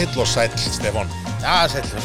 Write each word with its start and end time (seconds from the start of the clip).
heill 0.00 0.20
og 0.20 0.26
sæll, 0.28 0.54
Stefán. 0.58 1.10
Já, 1.42 1.56
sætlu. 1.72 2.00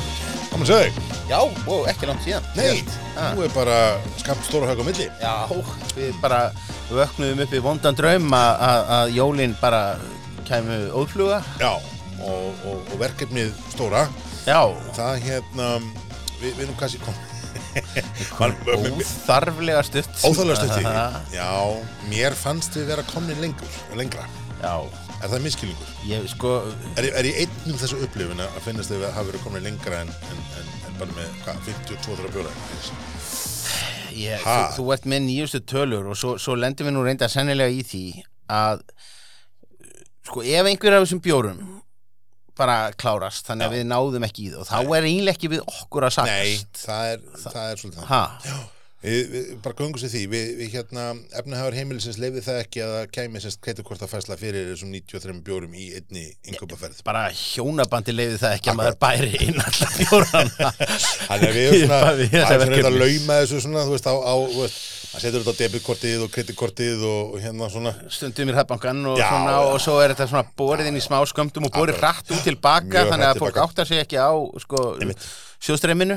Komum 0.50 0.66
að 0.66 0.72
segja 0.72 0.90
þig. 0.90 1.08
Já, 1.30 1.40
ó, 1.70 1.76
ekki 1.92 2.08
langt 2.10 2.24
síðan. 2.26 2.48
Nei, 2.58 2.84
Ha. 3.16 3.34
nú 3.36 3.44
er 3.44 3.52
bara 3.54 3.78
skamt 4.18 4.44
stóra 4.48 4.70
hög 4.72 4.80
á 4.82 4.86
milli. 4.88 5.08
Já, 5.22 5.34
við 5.96 6.14
bara 6.22 6.52
vöknuðum 6.90 7.42
upp 7.44 7.54
í 7.54 7.60
vondan 7.62 7.96
draum 7.96 8.30
að- 8.34 8.60
að 8.70 8.90
að 8.98 9.14
jólin 9.18 9.56
bara 9.62 9.82
kæmu 10.48 10.78
ófluga. 10.96 11.44
Já, 11.60 11.74
og, 12.24 12.54
og, 12.66 12.78
og 12.94 13.00
verkefnið 13.00 13.52
stóra, 13.74 14.08
Já, 14.48 14.62
það 14.96 15.20
hérna, 15.22 15.68
við, 16.42 16.54
við 16.56 16.64
erum 16.64 16.76
kannski 16.80 17.00
kom... 17.04 17.14
Man- 18.40 18.56
óþarflega 18.66 19.84
stutt. 19.84 20.10
Óþálega 20.26 20.56
stutt. 20.56 20.82
Já, 21.40 21.50
mér 22.10 22.34
fannst 22.34 22.74
við 22.80 22.88
vera 22.90 23.04
komin 23.14 23.38
lengur, 23.44 23.68
lengra. 24.00 24.26
Já, 24.64 24.88
Er 25.20 25.28
það 25.34 25.42
miskilningur? 25.44 25.90
ég 26.08 26.28
sko, 26.32 26.52
Er, 26.96 27.10
er 27.20 27.28
ég 27.28 27.42
einnum 27.44 27.80
þessu 27.82 28.00
upplifun 28.06 28.40
að 28.46 28.60
finnast 28.64 28.92
þau 28.94 29.02
að 29.02 29.14
hafa 29.18 29.28
verið 29.32 29.44
komin 29.44 29.66
lengra 29.68 30.02
en, 30.06 30.12
en, 30.32 30.44
en, 30.62 30.70
en 30.88 31.00
bara 31.02 31.16
með, 31.18 31.34
hvað, 31.44 31.60
52 31.68 32.20
þrjá 32.22 32.32
bjóra? 32.38 32.54
ég, 34.20 34.46
þú, 34.46 34.56
þú 34.78 34.88
ert 34.96 35.10
með 35.12 35.26
nýjustu 35.28 35.62
tölur 35.70 36.08
og 36.14 36.18
svo, 36.20 36.38
svo 36.42 36.56
lendir 36.60 36.88
við 36.88 36.96
nú 36.96 37.04
reynda 37.06 37.30
sennilega 37.32 37.72
í 37.76 37.84
því 37.88 38.04
að 38.52 38.82
sko, 40.30 40.44
ef 40.44 40.72
einhver 40.72 40.98
af 40.98 41.06
þessum 41.06 41.22
bjórum 41.24 41.62
bara 42.60 42.90
klárast, 43.00 43.46
þannig 43.48 43.70
að 43.70 43.72
Já. 43.72 43.78
við 43.80 43.86
náðum 43.88 44.26
ekki 44.28 44.44
í 44.44 44.50
það 44.52 44.64
og 44.64 44.68
þá 44.68 44.96
er 44.98 45.06
eiginlega 45.08 45.36
ekki 45.38 45.52
við 45.54 45.62
okkur 45.64 46.08
að 46.10 46.16
sagt. 46.18 46.32
Nei, 46.34 46.58
það 46.76 47.12
er, 47.14 47.22
það 47.46 47.62
er 47.70 47.80
svolítið 47.80 48.02
það. 48.02 48.10
Ha? 48.10 48.58
Við, 49.00 49.30
við 49.32 49.52
bara 49.64 49.78
göngum 49.80 50.00
sér 50.02 50.12
því, 50.12 50.22
við, 50.28 50.48
við 50.60 50.74
hérna 50.74 51.04
efnahafur 51.40 51.76
heimilisins 51.78 52.18
leifði 52.20 52.42
það 52.44 52.58
ekki 52.66 52.82
að 52.84 52.96
kæmi 53.16 53.40
semst 53.40 53.70
að 53.72 54.10
fæsla 54.12 54.36
fyrir 54.36 54.66
þessum 54.74 54.92
93 54.92 55.36
bjórum 55.46 55.78
í 55.80 55.86
einni 55.96 56.26
innköpaferð. 56.52 57.00
bara 57.08 57.22
hjónabandi 57.32 58.12
leiði 58.18 58.42
það 58.42 58.58
ekki 58.58 58.74
að 58.74 58.78
maður 58.82 58.98
bæri 59.00 59.40
inn 59.46 59.64
alltaf 59.64 59.96
fjórana 59.96 60.74
Þannig 61.30 61.48
að 61.48 61.56
við 61.56 61.70
erum 61.70 61.80
svona, 61.86 62.02
það 62.04 62.54
er 62.58 62.66
þetta 62.66 62.92
að 62.92 63.00
lauma 63.00 63.40
þessu 63.40 63.64
svona, 63.64 63.88
þú 63.88 63.96
veist, 63.96 64.12
á, 64.12 64.16
á 64.20 64.36
þú 64.36 64.62
veist, 64.66 64.86
það 65.14 65.24
setur 65.24 65.46
þetta 65.48 65.56
á 65.56 65.62
debitkortið 65.64 66.28
og 66.28 66.36
kreditkortið 66.36 67.08
og, 67.08 67.22
og 67.32 67.44
hérna 67.48 67.72
svona, 67.72 67.98
stundum 68.12 68.52
í 68.52 68.58
hræðbankan 68.60 69.04
og 69.14 69.22
Já, 69.24 69.30
svona 69.32 69.60
og 69.72 69.80
svo 69.86 70.00
er 70.04 70.12
þetta 70.12 70.28
svona 70.34 70.48
borið 70.60 70.92
inn 70.92 71.00
í 71.00 71.06
smá 71.08 71.22
skömmtum 71.32 71.72
og 71.72 71.78
borið 71.80 72.04
hratt 72.04 72.36
út 72.36 72.44
tilbaka 72.44 73.08
þannig 73.14 73.32
að 73.32 73.46
fólk 73.46 73.64
áttar 73.64 73.88
sig 73.88 74.04
ekki 74.04 74.20
á 74.20 74.36
sko, 74.60 74.90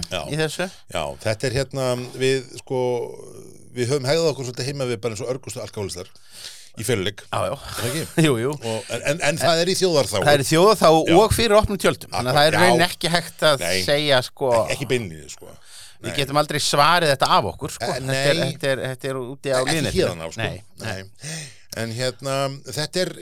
Já. 0.06 0.22
í 0.30 0.38
þessu 0.38 0.68
já, 0.68 1.02
þetta 1.24 1.48
er 1.48 1.56
hérna, 1.58 1.86
við 2.18 2.50
sko, 2.62 2.80
við 3.74 3.92
höfum 3.92 4.08
hegðað 4.10 4.32
okkur 4.32 4.48
svolítið 4.48 4.68
heima 4.70 4.88
við 4.90 5.00
bara 5.02 5.16
eins 5.16 5.24
og 5.24 5.32
örgustu 5.32 5.62
alkoholistar 5.62 6.10
í 6.80 6.86
ekki? 7.10 7.26
Og, 8.70 8.92
en, 8.96 9.18
en, 9.28 9.40
það 9.40 9.64
er 9.64 9.72
í 9.72 9.76
þjóðar 9.76 10.08
þá, 10.08 10.14
það 10.18 10.32
er 10.32 10.44
þjóða 10.48 10.76
þá 10.80 10.86
Já. 10.88 11.16
og 11.18 11.34
fyrir 11.36 11.56
opnum 11.58 11.80
tjöldum 11.82 12.14
þannig 12.14 12.32
að 12.32 12.38
það 12.38 12.48
er 12.48 12.56
já. 12.56 12.86
ekki 12.88 13.12
hægt 13.12 13.44
að 13.48 13.66
Nei. 13.66 13.82
segja 13.88 14.20
sko, 14.28 14.52
ekki 14.72 14.88
beinlíði, 14.92 15.28
sko. 15.34 15.50
við 16.02 16.20
getum 16.22 16.40
aldrei 16.40 16.60
svarið 16.64 17.12
þetta 17.12 17.32
af 17.36 17.50
okkur 17.52 17.74
sko. 17.76 17.90
Eh, 17.90 17.98
þetta, 17.98 18.22
er, 18.22 18.40
nei. 18.40 18.54
þetta, 18.54 18.70
er, 18.72 18.84
þetta 18.92 19.10
er 19.12 19.20
úti 19.20 19.52
á 19.52 19.58
ekki 19.60 19.76
línu 19.76 19.92
hérna 19.98 20.24
á 20.24 20.28
sko 20.32 20.46
nei, 20.46 20.62
nei. 20.80 21.42
En 21.80 21.94
hérna 21.96 22.34
þetta 22.68 23.06
er 23.06 23.12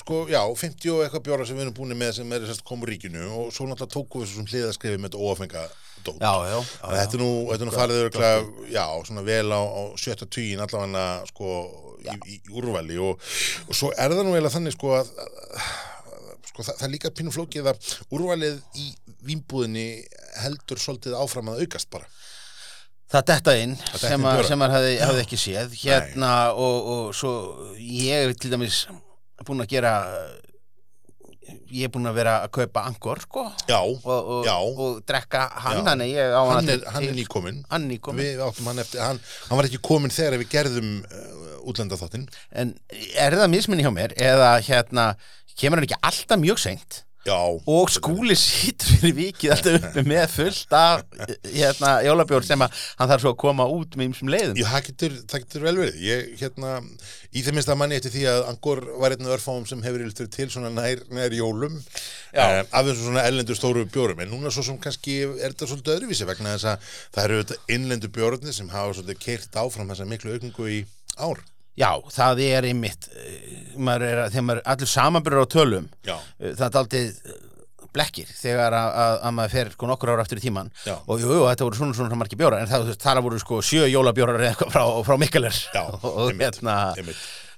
sko 0.00 0.24
já 0.30 0.40
50 0.42 0.94
og 0.94 1.04
eitthvað 1.04 1.26
bjóra 1.28 1.46
sem 1.46 1.58
við 1.58 1.68
erum 1.68 1.76
búin 1.76 1.98
með 1.98 2.16
sem 2.18 2.32
er 2.34 2.48
sérst 2.48 2.64
komur 2.66 2.90
ríkinu 2.90 3.22
og 3.28 3.52
svo 3.54 3.68
náttúrulega 3.68 3.94
tókum 3.94 4.24
við 4.24 4.32
sem 4.34 4.50
hliðaskrifi 4.50 4.98
með 4.98 5.12
þetta 5.12 5.28
óafenga 5.28 5.68
dót. 6.04 6.16
Já, 6.20 6.32
já, 6.48 6.56
já, 6.56 6.88
þetta 6.96 7.16
er 7.16 7.22
nú, 7.22 7.30
þetta 7.50 7.64
er 7.64 7.68
nú 7.68 7.74
farið 7.74 8.00
örgulega, 8.04 8.66
já, 8.72 8.84
svona 9.06 9.24
vel 9.26 9.52
á, 9.52 9.60
á 9.60 9.82
sjötta 10.00 10.28
tugin 10.28 10.62
allavega 10.64 11.04
sko 11.28 11.56
í, 12.00 12.16
í, 12.16 12.38
í 12.38 12.54
úrvali. 12.56 12.98
Og, 13.02 13.30
og 13.68 13.76
svo 13.76 13.92
er 13.92 14.14
það 14.14 14.26
nú 14.26 14.34
eiginlega 14.34 14.54
þannig 14.56 14.76
sko 14.76 14.94
að, 14.98 15.12
að 15.20 16.48
sko 16.50 16.64
það, 16.64 16.72
það 16.72 16.86
er 16.86 16.94
líka 16.94 17.14
pínu 17.20 17.34
flókið 17.34 17.70
að 17.72 17.92
úrvalið 18.16 18.80
í 18.80 18.88
vínbúðinni 19.28 19.86
heldur 20.40 20.80
svolítið 20.80 21.18
áfram 21.20 21.52
að 21.52 21.64
aukast 21.66 21.90
bara. 21.92 22.08
Það 23.10 23.24
detta 23.32 23.54
inn 23.58 23.72
detta 23.74 23.98
sem, 24.04 24.24
að, 24.30 24.44
sem 24.46 24.60
maður 24.60 24.76
hafði, 24.76 24.92
hafði 25.02 25.22
ekki 25.24 25.38
séð. 25.42 25.72
Hérna 25.82 26.34
og, 26.54 26.90
og 26.94 27.08
svo 27.18 27.32
ég 27.78 28.28
er 28.28 28.36
til 28.38 28.52
dæmis 28.52 28.84
búin 29.48 29.64
að 29.64 29.72
gera 29.72 29.94
ég 31.70 31.86
er 31.86 31.90
búin 31.92 32.06
að 32.10 32.16
vera 32.20 32.34
að 32.44 32.52
kaupa 32.54 32.84
angor 32.86 33.20
sko. 33.24 33.44
Já, 33.66 33.78
og, 33.80 34.06
og, 34.06 34.46
Já. 34.46 34.54
og 34.60 35.00
drekka 35.08 35.44
hann 35.64 35.82
hann 35.86 36.04
er, 36.06 36.34
hann 36.36 36.68
er 36.68 36.80
til- 37.08 37.16
nýkominn. 37.18 37.60
hann 37.70 37.88
nýkomin 37.90 38.22
Við 38.22 38.64
hann 38.66 38.78
eftir, 38.82 39.02
hann, 39.02 39.20
hann 39.48 39.58
var 39.58 39.66
ekki 39.68 39.80
kominn 39.82 40.14
þegar 40.14 40.38
við 40.42 40.50
gerðum 40.54 40.90
uh, 41.02 41.68
útlendaþáttinn. 41.70 42.28
en 42.52 42.74
er 43.18 43.36
það 43.38 43.50
misminni 43.56 43.86
hjá 43.86 43.92
mér 43.94 44.14
eða 44.16 44.52
hérna 44.66 45.06
kemur 45.58 45.80
hann 45.80 45.88
ekki 45.88 45.98
alltaf 46.02 46.38
mjög 46.40 46.58
seint 46.62 47.02
Já. 47.26 47.36
og 47.36 47.90
skúli 47.92 48.32
sýtur 48.38 48.96
fyrir 49.02 49.16
vikið 49.18 49.52
alltaf 49.52 49.74
uppi 49.90 50.04
með 50.08 50.22
fullt 50.32 50.76
af 50.76 51.02
hérna 51.44 51.90
jólabjór 52.06 52.46
sem 52.46 52.62
að 52.64 52.78
hann 52.96 53.10
þarf 53.10 53.24
svo 53.26 53.34
að 53.34 53.40
koma 53.42 53.66
út 53.68 53.98
með 53.98 54.08
ymsum 54.08 54.30
leiðum 54.32 54.60
Já, 54.60 54.66
það 54.70 54.86
getur, 54.88 55.16
það 55.30 55.44
getur 55.44 55.64
vel 55.66 55.74
verið. 55.78 55.98
Ég, 56.04 56.32
hérna, 56.40 56.72
í 57.32 57.42
þeim 57.44 57.58
minnst 57.58 57.72
að 57.72 57.78
manni 57.80 57.98
eftir 57.98 58.14
því 58.14 58.24
að 58.30 58.40
Angor 58.50 58.82
var 59.02 59.14
einn 59.14 59.30
örfáum 59.34 59.68
sem 59.68 59.84
hefur 59.84 60.04
iltur 60.04 60.30
til 60.32 60.48
svona 60.52 60.72
nær, 60.74 61.04
nær 61.14 61.36
jólum 61.36 61.76
eh, 61.76 62.60
af 62.64 62.88
þessum 62.88 63.10
svona 63.10 63.26
ellendu 63.28 63.56
stóru 63.58 63.86
bjórum. 63.92 64.20
En 64.24 64.32
núna 64.32 64.52
svo 64.54 64.64
sem 64.66 64.80
kannski 64.82 65.20
er 65.28 65.50
þetta 65.50 65.70
svolítið 65.70 65.96
öðruvísi 65.96 66.28
vegna 66.28 66.56
þess 66.56 66.72
að 66.72 66.90
það 67.16 67.28
eru 67.28 67.60
innlendu 67.76 68.12
bjórnir 68.16 68.56
sem 68.56 68.72
hafa 68.72 68.98
svolítið 68.98 69.22
keirt 69.24 69.62
áfram 69.62 69.92
þessa 69.92 70.08
miklu 70.10 70.36
aukningu 70.36 70.68
í 70.72 70.82
ár. 71.20 71.44
Já, 71.78 71.90
það 72.12 72.40
er 72.48 72.66
einmitt 72.70 73.06
eh, 73.14 73.36
maður 73.78 74.06
er, 74.08 74.24
þegar 74.32 74.46
maður 74.48 74.62
allir 74.74 74.90
samanbyrður 74.90 75.46
á 75.46 75.52
tölum 75.54 75.86
Já. 76.06 76.16
eh, 76.40 76.52
það 76.58 76.66
er 76.66 76.80
aldrei 76.82 77.04
blekkir 77.90 78.28
þegar 78.38 78.74
að, 78.78 78.88
að, 79.02 79.14
að 79.26 79.32
maður 79.34 79.54
fer 79.56 79.70
sko 79.74 79.88
nokkur 79.90 80.12
ára 80.12 80.22
aftur 80.26 80.38
í 80.38 80.44
tíman 80.44 80.68
Já. 80.86 80.94
og 81.06 81.22
jú, 81.22 81.30
jú, 81.34 81.44
þetta 81.48 81.66
voru 81.66 81.78
svona 81.80 81.96
svona 81.98 82.18
margir 82.20 82.38
bjórar 82.38 82.62
en 82.62 82.70
það, 82.70 82.90
það 83.02 83.22
voru 83.26 83.40
sko 83.42 83.60
sjö 83.66 83.88
jólabjórar 83.90 84.38
eða 84.38 84.52
eitthvað 84.52 84.74
frá, 84.76 84.84
frá 85.08 85.16
Mikkeler 85.18 85.56
Já, 85.74 85.82
og, 85.94 86.04
og 86.10 86.34
hérna. 86.38 86.76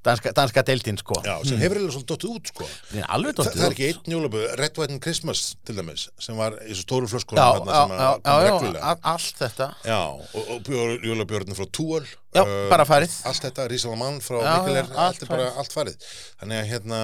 Danska, 0.07 0.33
danska 0.37 0.63
deildin 0.67 0.99
sko 1.01 1.19
Já, 1.25 1.35
sem 1.47 1.61
hefur 1.63 1.79
eiginlega 1.79 1.95
svolítið 1.95 2.11
dottið 2.13 2.33
út, 2.37 2.51
sko. 2.53 2.69
Nei, 2.97 3.03
alveg 3.07 3.35
Þa, 3.35 3.39
dottið 3.43 3.61
það 3.61 3.67
er 3.67 3.69
út. 3.69 3.77
ekki 3.77 3.89
einn 3.93 4.15
jólabjóð, 4.17 4.47
Red 4.63 4.81
White 4.81 4.97
and 4.97 5.03
Christmas 5.05 5.43
til 5.69 5.77
dæmis, 5.79 6.07
sem 6.27 6.37
var 6.41 6.57
í 6.67 6.75
svo 6.75 6.83
stóru 6.87 7.11
flöskunum 7.13 7.39
Já, 7.39 7.47
já, 7.53 7.77
sem 7.77 7.95
já, 7.95 8.03
að 8.03 8.13
já, 8.13 8.19
kom 8.27 8.33
já, 8.33 8.51
reglulega. 8.51 8.83
a- 8.83 9.13
allt 9.15 9.41
þetta 9.45 9.69
Já, 9.87 10.01
og, 10.11 10.51
og 10.57 10.73
jólabjörnum 11.07 11.59
frá 11.61 11.67
Túöl 11.79 12.11
Já, 12.33 12.43
bara 12.73 12.85
farið. 12.89 13.15
Allt 13.29 13.47
þetta, 13.47 13.69
Rísalamann 13.71 14.21
frá 14.25 14.39
Já, 14.43 14.53
já, 14.73 14.83
allt 14.83 14.99
allt 15.07 15.23
er 15.27 15.33
bara 15.37 15.49
allt 15.63 15.73
farið 15.77 16.11
Þannig 16.43 16.63
að 16.63 16.71
hérna 16.73 17.01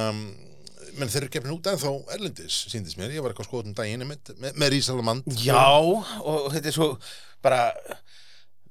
menn 0.98 1.10
þeir 1.12 1.20
eru 1.22 1.30
gefnir 1.36 1.52
út 1.54 1.66
ennþá 1.70 1.90
erlendis 2.16 2.54
síndist 2.72 2.98
mér, 2.98 3.12
ég 3.14 3.22
var 3.22 3.30
eitthvað 3.30 3.46
skoðum 3.50 3.74
daginn 3.78 4.02
með, 4.08 4.32
með, 4.42 4.56
með 4.58 4.72
Rísalamann 4.74 5.20
Já, 5.44 5.60
og 5.78 6.48
þetta 6.54 6.72
er 6.72 6.74
svo 6.74 6.88
bara 7.44 7.60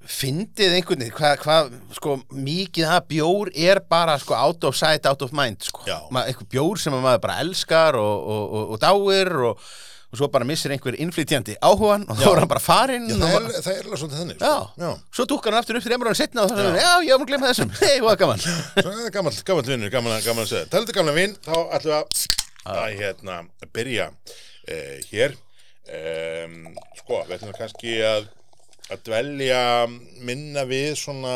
fyndið 0.08 0.78
einhvern 0.78 1.02
veginn 1.04 1.18
hvað, 1.18 1.36
hvað, 1.42 1.74
sko, 1.98 2.16
mikið 2.32 2.94
að 2.94 3.10
bjór 3.12 3.52
er 3.58 3.82
bara, 3.90 4.16
sko, 4.22 4.38
out 4.38 4.64
of 4.68 4.78
sight, 4.78 5.08
out 5.10 5.26
of 5.26 5.34
mind, 5.36 5.66
sko, 5.68 5.84
Já. 5.88 5.98
Ma, 6.14 6.24
eitthvað 6.30 6.50
bjór 6.54 6.82
sem 6.82 6.96
að 6.96 7.04
maður 7.04 7.22
bara 7.26 7.38
elskar 7.44 7.98
og, 8.00 8.16
og, 8.24 8.44
og, 8.48 8.74
og 8.76 8.82
dáir 8.84 9.34
og, 9.50 9.66
og 10.08 10.22
svo 10.22 10.30
bara 10.32 10.48
missir 10.48 10.72
einhver 10.72 10.96
innflytjandi 10.96 11.58
áhugan 11.60 12.06
og 12.08 12.16
þá 12.16 12.24
Já. 12.24 12.30
er 12.32 12.42
hann 12.44 12.52
bara 12.54 12.64
farinn 12.64 13.10
Já, 13.10 13.18
og 13.18 13.24
það 13.26 13.34
er, 13.34 13.42
bara, 13.50 13.64
það 13.66 13.74
er 13.74 13.82
alveg 13.84 14.02
svona 14.04 14.22
þannig 14.22 14.38
já. 14.38 14.54
sko. 14.54 14.86
já. 14.86 14.94
svo 15.18 15.28
dúkkar 15.34 15.52
hann 15.58 15.66
aftur 15.66 15.82
upp 15.82 15.88
þreymur 15.90 16.12
hann 16.12 16.20
setna 16.22 16.46
og 16.46 16.54
þannig, 16.54 16.80
já, 16.86 16.94
ég 17.04 17.12
var 17.12 17.26
að 17.26 17.34
glemma 17.34 17.52
þessum, 17.52 17.74
hei, 17.82 17.98
hvað 18.06 18.22
gaman 18.24 18.46
er 18.78 18.88
það 18.88 19.12
gammal, 19.18 19.36
gammal 19.50 19.68
vinnur, 19.68 19.94
gammal, 19.98 20.16
gammal 20.24 20.48
að 20.48 20.54
segja 20.54 20.72
Talandi 20.72 20.96
um 20.96 21.00
gamla 21.02 21.18
vinn, 21.18 21.36
þá 21.44 21.56
ætlum 21.76 21.92
við 21.92 22.24
að, 22.68 22.88
hérna, 23.02 23.42
byrja 23.76 24.08
eh, 24.72 24.98
hér 25.12 25.36
um, 25.92 26.58
Sko, 27.02 27.22
við 27.28 27.38
ætlum 27.42 27.56
kannski 27.60 28.00
að 28.08 28.32
að 28.92 29.04
dvelja 29.10 29.62
minna 30.24 30.64
við 30.70 30.94
svona 31.00 31.36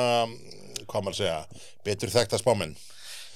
hvað 0.88 1.04
maður 1.06 1.14
að 1.14 1.20
segja, 1.22 1.68
betur 1.86 2.12
þekkta 2.14 2.40
spámenn. 2.42 2.74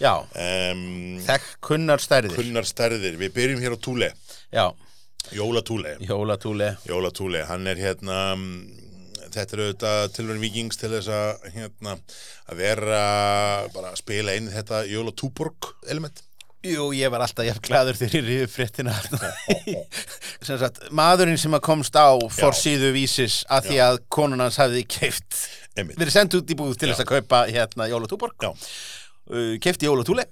Já, 0.01 0.11
um, 0.19 1.19
þekk 1.23 1.51
kunnar 1.63 2.03
stærðir. 2.03 2.35
kunnar 2.35 2.67
stærðir, 2.67 3.15
við 3.19 3.31
byrjum 3.37 3.61
hér 3.63 3.75
á 3.75 3.79
Túle 3.79 4.09
Já, 4.51 4.65
Jóla 5.31 5.61
Túle 5.63 5.93
jólatúli 6.03 6.67
Jóla 6.83 7.11
Túle, 7.15 7.45
hann 7.47 7.63
er 7.71 7.79
hérna 7.79 8.17
þetta 9.31 9.55
er 9.55 9.63
auðvitað 9.63 10.03
tilvæm 10.17 10.43
vikings 10.43 10.81
til 10.81 10.91
þess 10.97 11.11
að 11.15 11.47
hérna 11.55 11.95
að 12.51 12.59
vera 12.59 13.01
bara 13.71 13.93
að 13.93 14.01
spila 14.03 14.35
í 14.35 14.43
þetta 14.51 14.83
Jóla 14.91 15.15
Túborg 15.15 15.71
element 15.87 16.19
Jú, 16.65 16.87
ég 16.97 17.11
var 17.13 17.21
alltaf 17.25 17.45
jafn 17.45 17.61
gladur 17.65 17.97
þegar 17.99 18.15
ég 18.17 18.25
riði 18.25 18.47
fréttina. 18.49 18.93
Sem 20.45 20.57
sagt, 20.61 20.81
maðurinn 20.95 21.37
sem 21.41 21.53
að 21.57 21.63
komst 21.67 21.97
á 21.97 22.09
forsíðu 22.33 22.89
vísis 22.95 23.41
að 23.53 23.69
því 23.71 23.81
að 23.85 23.99
konun 24.13 24.41
hans 24.45 24.57
hafði 24.61 24.85
keift 24.89 25.43
verið 25.75 26.13
sendt 26.15 26.37
út 26.37 26.49
í 26.51 26.55
búð 26.57 26.77
til 26.79 26.89
Já. 26.89 26.93
þess 26.95 27.03
að 27.05 27.11
kaupa 27.11 27.43
hérna 27.51 27.87
Jólatúborg 27.91 28.45
Já. 28.45 28.51
uh, 28.53 29.53
keifti 29.63 29.89
Jólatúli 29.89 30.23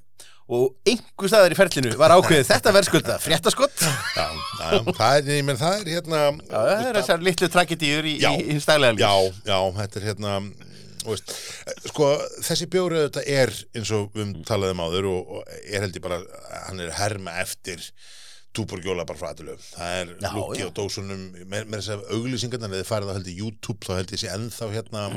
og 0.53 0.73
einhver 0.87 1.31
staðar 1.31 1.53
í 1.55 1.57
ferlinu 1.57 1.93
var 1.99 2.13
ákveðið 2.17 2.49
þetta 2.49 2.73
verðskulda 2.75 3.15
fréttaskott 3.23 3.83
Já, 3.83 3.91
Já, 4.17 4.25
já, 4.59 4.79
það 4.97 5.17
er, 5.21 5.29
ég 5.37 5.45
menn 5.47 5.59
það 5.59 5.77
er 5.77 5.91
hérna 5.97 6.21
það 6.49 6.71
er 6.73 6.99
þessar 6.99 7.23
litlu 7.27 7.49
tragedíur 7.53 8.09
í, 8.11 8.15
Já. 8.23 8.29
í, 8.35 8.45
í 8.51 8.57
stælega 8.63 8.95
líf. 8.97 9.03
Já, 9.03 9.13
já, 9.53 9.59
þetta 9.79 10.01
er 10.01 10.07
hérna 10.11 10.33
veist, 11.05 11.33
sko, 11.89 12.09
þessi 12.45 12.67
bjóri 12.71 13.05
þetta 13.05 13.23
er 13.29 13.53
eins 13.75 13.93
og 13.95 14.11
við 14.15 14.35
talaðum 14.47 14.83
áður 14.85 15.09
og, 15.11 15.33
og 15.37 15.55
er 15.63 15.85
held 15.85 15.99
ég 15.99 16.05
bara, 16.05 16.19
hann 16.67 16.83
er 16.83 16.93
herma 16.97 17.35
eftir 17.43 17.83
túborgjóla 18.53 19.05
bara 19.09 19.31
aðlöf 19.33 19.63
það 19.73 19.95
er 19.99 20.11
Já, 20.21 20.29
lúki 20.35 20.61
já. 20.61 20.67
á 20.69 20.71
dósunum. 20.77 21.23
Með, 21.49 21.65
þess 21.73 21.91
að 21.95 22.03
auglýsingarnar 22.15 22.73
eða 22.73 22.81
þið 22.83 22.89
farið 22.89 23.11
held 23.17 23.29
ég 23.31 23.39
YouTube 23.41 23.87
þá 23.87 23.93
held 23.97 24.13
ég 24.13 24.21
sé 24.21 24.29
ennþá 24.33 24.69
hérna 24.73 25.03
á 25.03 25.09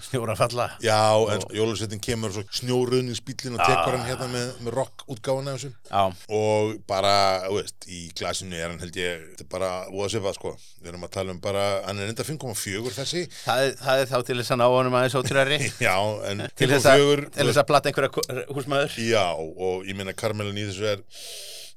Snjóra 0.10 0.36
falla. 0.38 0.66
Já, 0.82 0.98
en 1.34 1.44
jólusettin 1.54 2.02
kemur 2.02 2.34
svo 2.34 2.42
snjóruðningsbílinn 2.60 3.56
og 3.58 3.62
tekur 3.62 3.96
hann 3.96 4.08
hérna 4.08 4.28
með, 4.32 4.50
með 4.64 4.74
rock 4.76 5.04
útgáfuna 5.10 5.54
þessu. 5.56 5.70
Já, 5.90 6.02
og 6.40 6.74
bara, 6.90 7.14
þú 7.46 7.60
veist, 7.60 7.86
í 7.90 8.00
glasinu 8.18 8.58
er 8.58 8.72
hann 8.72 8.82
held 8.82 8.98
ég, 8.98 9.24
þetta 9.34 9.46
er 9.46 9.50
bara 9.54 9.70
hvað 9.90 10.34
sko, 10.36 10.54
við 10.80 10.92
erum 10.92 11.06
að 11.06 11.14
tala 11.16 11.34
um 11.36 11.40
bara 11.42 11.64
hann 11.86 12.02
er 12.02 12.10
enda 12.12 12.26
5,4 12.26 12.94
þessi. 12.98 13.24
Það 13.44 13.64
er, 13.66 13.76
það 13.84 14.02
er 14.02 14.10
þá 14.10 14.18
til 14.26 14.38
þess 14.40 14.54
að 14.56 14.60
ná 14.62 14.66
honum 14.74 14.98
aðeins 14.98 15.18
ótrúari 15.20 15.60
Já, 15.86 15.94
en 16.30 16.44
til 16.58 16.70
þess 16.74 16.90
að, 16.90 17.06
5,4 17.06 17.30
til 17.38 17.48
þess 17.50 17.62
að 17.62 17.70
platta 17.70 17.92
einhverja 17.92 18.44
húsmaður. 18.50 18.98
Já, 19.06 19.24
og 19.38 19.88
ég 19.88 19.98
meina 19.98 20.16
karmelin 20.16 20.58
í 20.60 20.66
þessu 20.70 20.90
er 20.96 21.04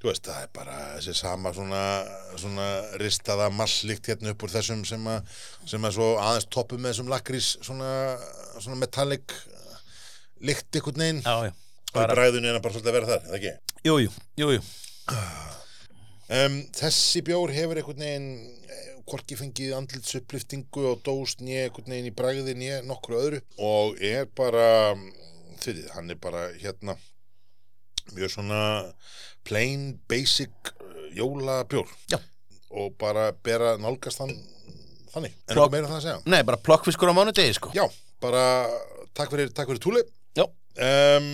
þú 0.03 0.09
veist, 0.09 0.27
það 0.27 0.43
er 0.43 0.49
bara 0.57 0.77
þessi 0.97 1.15
sama 1.15 1.53
svona, 1.55 1.81
svona 2.35 2.67
ristaða 2.99 3.47
mallíkt 3.55 4.11
hérna 4.11 4.33
upp 4.33 4.43
úr 4.43 4.51
þessum 4.51 4.83
sem 4.87 5.07
að, 5.07 5.33
sem 5.71 5.87
að 5.87 5.95
svo 5.95 6.09
aðeins 6.19 6.49
toppu 6.51 6.79
með 6.79 6.91
þessum 6.91 7.11
lakrís 7.13 7.53
svona, 7.63 7.91
svona 8.57 8.81
metallic 8.83 9.35
lykt 10.43 10.81
ykkur 10.81 10.99
já 10.99 11.53
og 11.93 12.01
í 12.03 12.09
bræðinu 12.11 12.49
er 12.49 12.59
bara 12.59 12.73
svolítið 12.73 12.91
að 12.91 12.97
vera 12.97 13.11
þar, 13.13 13.25
eða 13.29 13.39
ekki? 13.39 13.75
Jú, 13.87 13.97
jú, 14.01 14.11
jú, 14.41 14.61
Um, 16.33 16.61
þessi 16.73 17.19
bjór 17.27 17.51
hefur 17.51 17.77
einhvern 17.77 17.99
veginn 17.99 18.27
eh, 18.71 18.85
hvorki 19.05 19.35
fengið 19.37 19.73
andlitsuppliftingu 19.75 20.85
og 20.93 21.01
dós 21.05 21.35
nýja 21.41 21.67
einhvern 21.67 21.91
veginn 21.91 22.07
í 22.07 22.13
bragði 22.15 22.55
nýja 22.57 22.77
nokkru 22.87 23.19
öðru. 23.19 23.41
Og 23.59 23.99
er 23.99 24.29
bara 24.33 24.95
þið, 25.61 25.83
hann 25.93 26.13
er 26.15 26.21
bara 26.23 26.45
hérna 26.55 26.95
mjög 28.13 28.31
svona 28.35 28.61
plain 29.47 29.99
basic 30.09 30.71
uh, 30.75 31.07
jólabjór 31.17 31.87
Já. 32.11 32.19
og 32.71 32.95
bara 33.01 33.31
bera 33.45 33.75
nálgast 33.81 34.19
hann 34.23 34.33
þannig, 35.13 35.33
en 35.33 35.55
Plokk- 35.55 35.55
eitthvað 35.55 35.71
meira 35.75 35.85
um 35.87 35.91
það 35.93 35.99
að 35.99 36.05
segja? 36.07 36.19
Nei, 36.33 36.41
bara 36.47 36.57
plokkfiskur 36.65 37.11
á 37.11 37.17
mánudegi, 37.17 37.53
sko. 37.59 37.71
Já, 37.77 37.85
bara 38.23 38.43
takk 39.13 39.33
fyrir, 39.35 39.51
takk 39.53 39.69
fyrir 39.71 39.83
túli 39.83 40.01
Já. 40.37 40.45
um, 40.47 41.27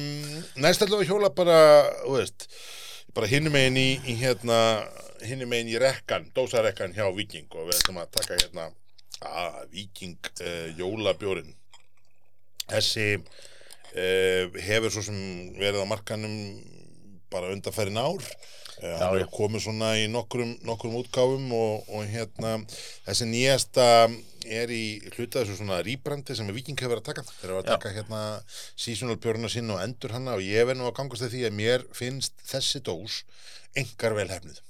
Næst 0.60 0.83
að 0.83 0.98
hjóla 1.07 1.30
bara, 1.36 1.60
þú 2.04 2.18
veist 2.18 2.48
bara 3.16 3.30
hinum 3.31 3.54
megin 3.56 3.77
í, 3.80 3.88
í 4.12 4.18
hérna 4.19 4.57
hinum 5.25 5.50
megin 5.51 5.71
í 5.74 5.80
rekkan, 5.81 6.27
dósarekkan 6.36 6.94
hjá 6.95 7.07
Viking 7.16 7.48
og 7.56 7.69
við 7.69 7.80
ætlum 7.80 8.01
að 8.04 8.12
taka 8.19 8.38
hérna 8.39 8.68
að 9.19 9.63
Viking 9.74 10.18
uh, 10.44 10.68
jólabjórin 10.80 11.56
þessi 12.69 13.07
hefur 13.94 14.94
svo 14.94 15.04
sem 15.10 15.20
verið 15.60 15.84
á 15.84 15.92
markanum 15.92 16.36
bara 17.30 17.52
undanfærin 17.54 18.00
ár. 18.00 18.24
Hann 18.80 19.12
já. 19.12 19.26
er 19.26 19.28
komið 19.28 19.66
svona 19.66 19.90
í 20.00 20.06
nokkrum, 20.08 20.54
nokkrum 20.64 20.96
útgáfum 21.02 21.50
og, 21.52 21.90
og 21.92 22.06
hérna 22.08 22.54
þessi 23.04 23.28
nýjasta 23.28 23.88
er 24.48 24.72
í 24.72 25.02
hluta 25.18 25.42
þessu 25.42 25.58
svona 25.60 25.82
rýbrandi 25.84 26.38
sem 26.38 26.48
Viking 26.56 26.80
hefur 26.80 26.96
verið 26.96 27.04
að 27.04 27.10
taka. 27.10 27.36
Þeir 27.42 27.50
eru 27.50 27.60
að 27.60 27.68
taka 27.74 27.92
hérna 27.98 28.22
seasonal 28.80 29.20
björna 29.20 29.52
sinna 29.52 29.76
og 29.76 29.84
endur 29.84 30.16
hana 30.16 30.38
og 30.40 30.46
ég 30.48 30.64
verð 30.64 30.80
nú 30.80 30.88
að 30.88 30.96
gangast 31.02 31.28
því 31.28 31.44
að 31.50 31.60
mér 31.60 31.86
finnst 31.92 32.40
þessi 32.48 32.80
dós 32.88 33.26
engar 33.78 34.16
vel 34.18 34.30
hefnið 34.32 34.64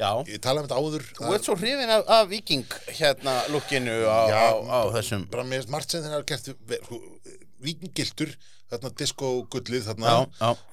Já, 0.00 0.08
ég 0.26 0.40
tala 0.42 0.62
um 0.62 0.66
þetta 0.66 0.78
áður 0.80 1.04
þú 1.18 1.32
ert 1.36 1.46
svo 1.46 1.56
hrifin 1.58 1.92
af, 1.92 2.06
af 2.10 2.28
viking 2.30 2.76
hérna 2.96 3.34
lukkinu 3.52 3.98
á, 4.08 4.20
Já. 4.30 4.40
á, 4.40 4.50
á 4.56 4.80
þessum 4.96 5.26
bara 5.30 5.44
með 5.46 5.68
margt 5.72 5.92
sem 5.92 6.04
þeir 6.04 6.16
hafa 6.16 6.28
gert 6.32 6.48
vikingiltur, 7.62 8.32
þarna 8.72 8.90
diskogullið 9.00 9.86
þarna, 9.90 10.14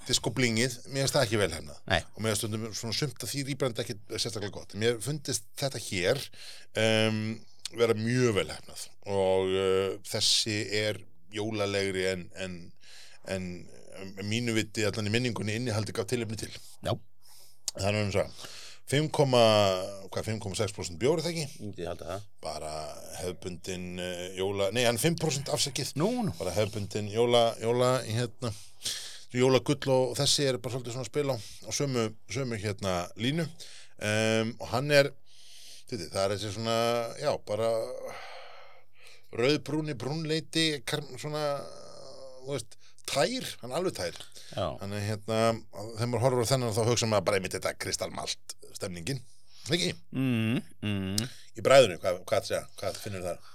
diskoblingið 0.07 0.77
mér 0.89 1.03
finnst 1.03 1.17
það 1.17 1.25
ekki 1.25 1.41
vel 1.41 1.49
hefnað. 1.53 1.81
Nei. 1.91 1.99
Og 2.15 2.23
mér 2.23 2.33
finnst 2.33 2.43
stundum 2.43 2.67
svona 2.81 2.97
sumt 2.99 3.25
að 3.25 3.33
því 3.33 3.43
rýbrandi 3.49 3.83
ekki 3.83 3.97
sérstaklega 4.15 4.55
gott. 4.55 4.75
Mér 4.79 4.99
fundist 5.03 5.49
þetta 5.59 5.83
hér 5.89 6.21
um, 6.83 7.19
vera 7.79 7.97
mjög 7.97 8.37
vel 8.39 8.47
hefnað. 8.53 8.85
Og 9.09 9.51
uh, 9.55 9.97
þessi 10.09 10.61
er 10.79 11.01
jólalegri 11.35 12.07
en, 12.13 12.25
en, 12.41 12.55
en 13.35 13.51
um, 13.99 14.15
mínu 14.29 14.55
viti 14.57 14.87
allan 14.87 15.11
í 15.11 15.13
minningunni 15.13 15.59
innihaldi 15.59 15.95
gaf 15.95 16.09
tilefni 16.09 16.39
til. 16.39 16.53
Já, 16.85 16.95
þannig 17.75 18.07
um 18.07 18.15
það 18.15 18.33
5, 18.33 18.39
hvað, 18.39 18.58
5,6% 18.89 20.97
bjóri 20.97 21.21
það 21.21 21.31
ekki? 21.31 21.45
Ég 21.77 21.85
held 21.85 22.01
að 22.01 22.07
það. 22.09 22.21
Bara 22.41 22.71
hefbundin 23.19 23.99
uh, 24.01 24.33
jóla, 24.39 24.71
nei 24.73 24.83
hann 24.87 24.97
5% 25.01 25.51
afsakið. 25.53 25.91
Nú, 26.01 26.09
nú. 26.25 26.31
Bara 26.39 26.55
hefbundin 26.55 27.07
jóla, 27.13 27.43
jóla 27.61 27.89
hérna, 28.07 28.49
jólagull 29.35 29.85
og 29.93 30.17
þessi 30.17 30.43
er 30.49 30.57
bara 30.57 30.73
svolítið 30.73 30.93
svona 30.95 31.05
að 31.05 31.11
spila 31.11 31.33
á, 31.37 31.39
sömu, 31.75 32.03
sömu 32.33 32.55
hérna 32.63 32.93
línu. 33.21 33.45
Um, 33.99 34.47
og 34.57 34.67
hann 34.73 34.87
er 34.95 35.05
þetta, 35.91 36.05
það 36.09 36.23
er 36.23 36.31
þessi 36.33 36.49
svona 36.55 36.77
já, 37.19 37.31
bara 37.45 37.69
rauðbrúni 39.37 39.93
brúnleiti 39.99 40.81
svona, 41.19 41.43
þú 42.41 42.49
veist 42.55 42.71
tær, 43.09 43.45
hann 43.61 43.71
er 43.73 43.77
alveg 43.77 43.93
tær. 43.97 44.15
Er 44.57 44.93
hérna, 45.05 45.37
þegar 45.97 46.09
maður 46.09 46.23
horfur 46.25 46.45
á 46.45 46.51
þennan 46.55 46.73
þá 46.73 46.83
hugsa 46.87 47.07
maður 47.09 47.25
bara 47.27 47.37
einmitt 47.37 47.55
þetta 47.57 47.71
kristalmalt 47.77 48.45
stemningin, 48.79 49.21
ekki? 49.69 49.91
mm, 50.15 50.59
mm. 50.81 51.29
Í 51.59 51.63
bræðinu, 51.65 51.99
hvað, 52.01 52.19
hvað, 52.29 52.49
segja, 52.49 52.63
hvað 52.79 52.99
finnur 53.03 53.25
það? 53.29 53.47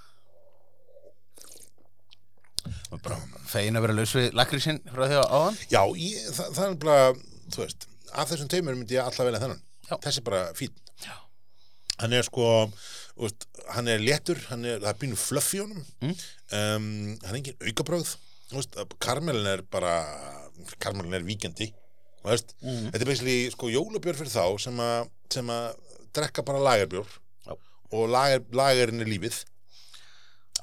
Fegin 3.50 3.76
að 3.78 3.84
vera 3.84 3.96
laus 3.98 4.12
við 4.16 4.30
lakrísinn 4.38 4.78
frá 4.88 5.04
því 5.10 5.16
á 5.20 5.24
áðan 5.26 5.56
Já, 5.72 5.80
ég, 6.00 6.28
það, 6.36 6.50
það 6.56 6.66
er 6.68 6.76
bara, 6.84 7.08
þú 7.54 7.62
veist, 7.64 7.86
af 8.14 8.30
þessum 8.30 8.50
teimur 8.52 8.76
myndi 8.78 8.96
ég 8.96 9.04
alltaf 9.04 9.26
velja 9.26 9.40
þennan. 9.42 9.62
Já. 9.88 9.94
Þessi 10.06 10.20
er 10.22 10.26
bara 10.28 10.42
fín. 10.56 10.76
Já. 11.04 11.14
Hann 12.00 12.14
er 12.16 12.26
sko, 12.26 12.46
veist, 13.20 13.48
hann 13.74 13.90
er 13.90 14.02
léttur, 14.04 14.40
hann 14.50 14.64
er, 14.68 14.78
það 14.84 14.90
er 14.92 15.00
pínu 15.02 15.18
fluff 15.20 15.50
í 15.56 15.62
honum, 15.64 15.82
Mm. 16.04 16.14
um, 16.60 16.88
hann 17.24 17.34
er 17.34 17.40
engin 17.40 17.58
veist, 18.54 18.78
karmelin 19.02 19.48
er 19.50 19.64
bara, 19.72 19.94
karmelin 20.82 21.16
er 21.18 21.26
víkjandi, 21.26 21.72
Mm. 22.24 22.86
þetta 22.92 23.02
er 23.02 23.10
basically 23.10 23.50
sko 23.52 23.68
jólabjör 23.72 24.16
fyrir 24.16 24.32
þá 24.32 24.44
sem 24.64 24.78
að, 24.80 25.10
sem 25.34 25.50
að 25.52 25.66
drekka 26.16 26.44
bara 26.46 26.62
lagerbjór 26.62 27.10
Já. 27.44 27.52
og 27.92 28.06
lager, 28.12 28.46
lagerinn 28.56 29.04
er 29.04 29.10
lífið, 29.10 29.42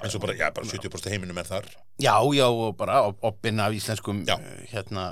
eins 0.01 0.15
og 0.17 0.23
bara, 0.23 0.33
já, 0.39 0.47
bara 0.55 0.65
70% 0.65 1.11
heiminum 1.13 1.37
er 1.37 1.45
þar. 1.45 1.67
Já, 2.01 2.15
já, 2.33 2.47
og 2.49 2.73
bara 2.79 3.03
oppinn 3.11 3.61
af 3.61 3.75
íslenskum 3.77 4.23
Já. 4.25 4.39
uh, 4.39 4.65
hérna 4.71 5.11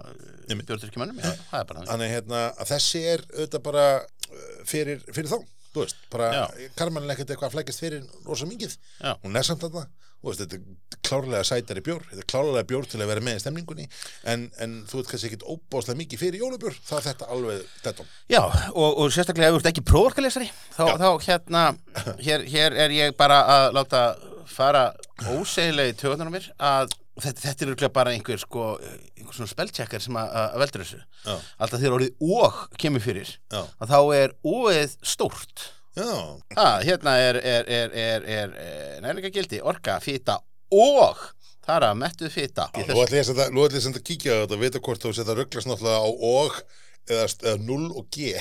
það 1.52 1.60
er 1.62 1.70
bara 1.70 1.86
þannig. 1.86 2.14
Hérna, 2.16 2.44
að 2.58 2.72
þessi 2.74 3.04
er 3.14 3.26
auðvitað 3.36 3.66
bara 3.70 3.86
uh, 4.02 4.52
fyrir, 4.66 5.04
fyrir 5.14 5.30
þá, 5.30 5.38
þú 5.70 5.84
veist, 5.84 6.02
bara 6.10 6.32
Já. 6.34 6.44
karmelin 6.80 7.14
ekkert 7.14 7.36
eitthvað 7.36 7.52
að 7.52 7.58
flækjast 7.60 7.86
fyrir 7.86 8.10
rosa 8.26 8.50
Já. 8.50 9.14
hún 9.22 9.38
er 9.38 9.46
samt 9.46 9.62
þarna, 9.68 9.86
þú 9.86 10.09
veist, 10.26 10.42
þetta 10.44 10.58
er 10.60 11.00
klárlega 11.10 11.44
sætari 11.48 11.84
bjór, 11.86 12.04
þetta 12.10 12.24
er 12.24 12.30
klárlega 12.30 12.68
bjór 12.70 12.88
til 12.92 13.00
að 13.00 13.12
vera 13.14 13.24
með 13.26 13.40
í 13.40 13.44
stemningunni, 13.44 13.88
en, 14.34 14.48
en 14.62 14.76
þú 14.90 15.00
veit 15.00 15.12
kannski 15.12 15.30
ekkert 15.32 15.46
óbáslega 15.48 16.02
mikið 16.02 16.24
fyrir 16.24 16.44
jólabjór, 16.44 16.80
þá 16.86 16.94
er 17.00 17.06
þetta 17.08 17.30
alveg 17.36 17.62
þetta. 17.86 18.08
Já, 18.34 18.42
og, 18.74 18.90
og 18.90 19.14
sérstaklega 19.16 19.50
ef 19.50 19.56
þú 19.56 19.62
ert 19.62 19.72
ekki 19.72 19.86
prófarkalesari, 19.90 20.50
þá, 20.76 20.84
þá 21.00 21.10
hérna, 21.28 21.64
hér, 22.20 22.48
hér 22.52 22.80
er 22.86 22.96
ég 22.98 23.16
bara 23.20 23.42
að 23.56 23.70
láta 23.80 24.04
fara 24.50 24.90
ósegilega 25.30 25.94
í 25.94 25.98
töðunum 26.00 26.34
mér 26.36 26.50
að 26.58 26.92
þetta, 27.20 27.42
þetta 27.44 27.66
er 27.66 27.72
örugglega 27.72 27.96
bara 27.96 28.14
einhver 28.16 28.42
sko, 28.42 28.66
einhver 29.18 29.36
svona 29.38 29.52
spellcheckar 29.52 30.04
sem 30.04 30.18
að, 30.20 30.32
að 30.40 30.64
veldur 30.64 30.84
þessu. 30.86 31.02
Já. 31.26 31.36
Alltaf 31.60 31.82
þegar 31.84 31.98
orðið 31.98 32.38
og 32.40 32.62
kemur 32.82 33.04
fyrir, 33.04 33.34
Já. 33.52 33.62
að 33.80 33.94
þá 33.94 34.00
er 34.20 34.36
óið 34.48 34.96
stórt. 35.16 35.68
Ah, 36.56 36.80
hérna 36.86 37.16
er, 37.20 37.40
er, 37.42 37.66
er, 37.68 37.96
er, 37.98 38.28
er, 38.38 38.54
er 38.56 39.02
nærleika 39.04 39.32
gildi, 39.34 39.60
orka, 39.62 39.98
fýta 40.04 40.38
og 40.72 41.18
það 41.66 41.76
er 41.80 41.88
að 41.90 41.98
mettuð 42.04 42.32
fýta. 42.36 42.68
Nú 42.76 43.02
ætlum 43.04 43.18
ég 43.20 43.32
að 43.34 43.88
þetta 43.90 44.04
kíkja 44.12 44.38
á 44.38 44.40
þetta 44.44 44.56
og 44.60 44.64
vita 44.64 44.84
hvort 44.86 45.04
þú 45.04 45.16
setja 45.18 45.36
rugglast 45.38 45.70
náttúrulega 45.70 46.00
á 46.00 46.10
og 46.10 46.62
eða, 47.10 47.26
eða 47.50 47.58
0 47.66 47.90
og 48.00 48.08
G. 48.14 48.34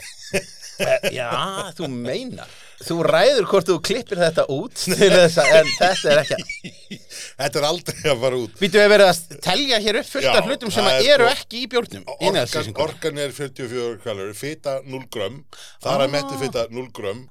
Já, 1.10 1.28
þú 1.74 1.88
meinar. 1.90 2.50
Þú 2.86 2.96
ræður 3.02 3.46
hvort 3.50 3.66
þú 3.66 3.76
klippir 3.82 4.20
þetta 4.20 4.44
út 4.54 4.76
til 4.78 4.94
þess 5.10 5.40
að, 5.42 5.48
en 5.58 5.70
þetta 5.80 6.12
er 6.12 6.20
ekki 6.22 6.98
Þetta 7.38 7.58
er 7.58 7.66
aldrei 7.66 7.96
að 8.12 8.20
fara 8.22 8.38
út. 8.38 8.60
Við 8.62 8.76
verið 8.92 9.08
að 9.08 9.40
telja 9.42 9.80
hér 9.82 9.98
upp 10.02 10.08
fullt 10.12 10.28
af 10.30 10.46
hlutum 10.46 10.70
sem 10.74 10.86
að 10.86 11.00
er 11.00 11.08
eru 11.16 11.26
sko- 11.26 11.40
ekki 11.40 11.62
í 11.64 11.70
bjórnum 11.72 12.04
Orkan, 12.28 12.70
orkan 12.86 13.18
er 13.24 13.34
44 13.34 13.98
kalori, 14.04 14.36
fita 14.38 14.76
0 14.86 15.02
grömm, 15.16 15.40
þar 15.82 16.04
að 16.06 16.14
metti 16.14 16.38
fita 16.44 16.66
0 16.70 16.86
grömm. 16.94 17.24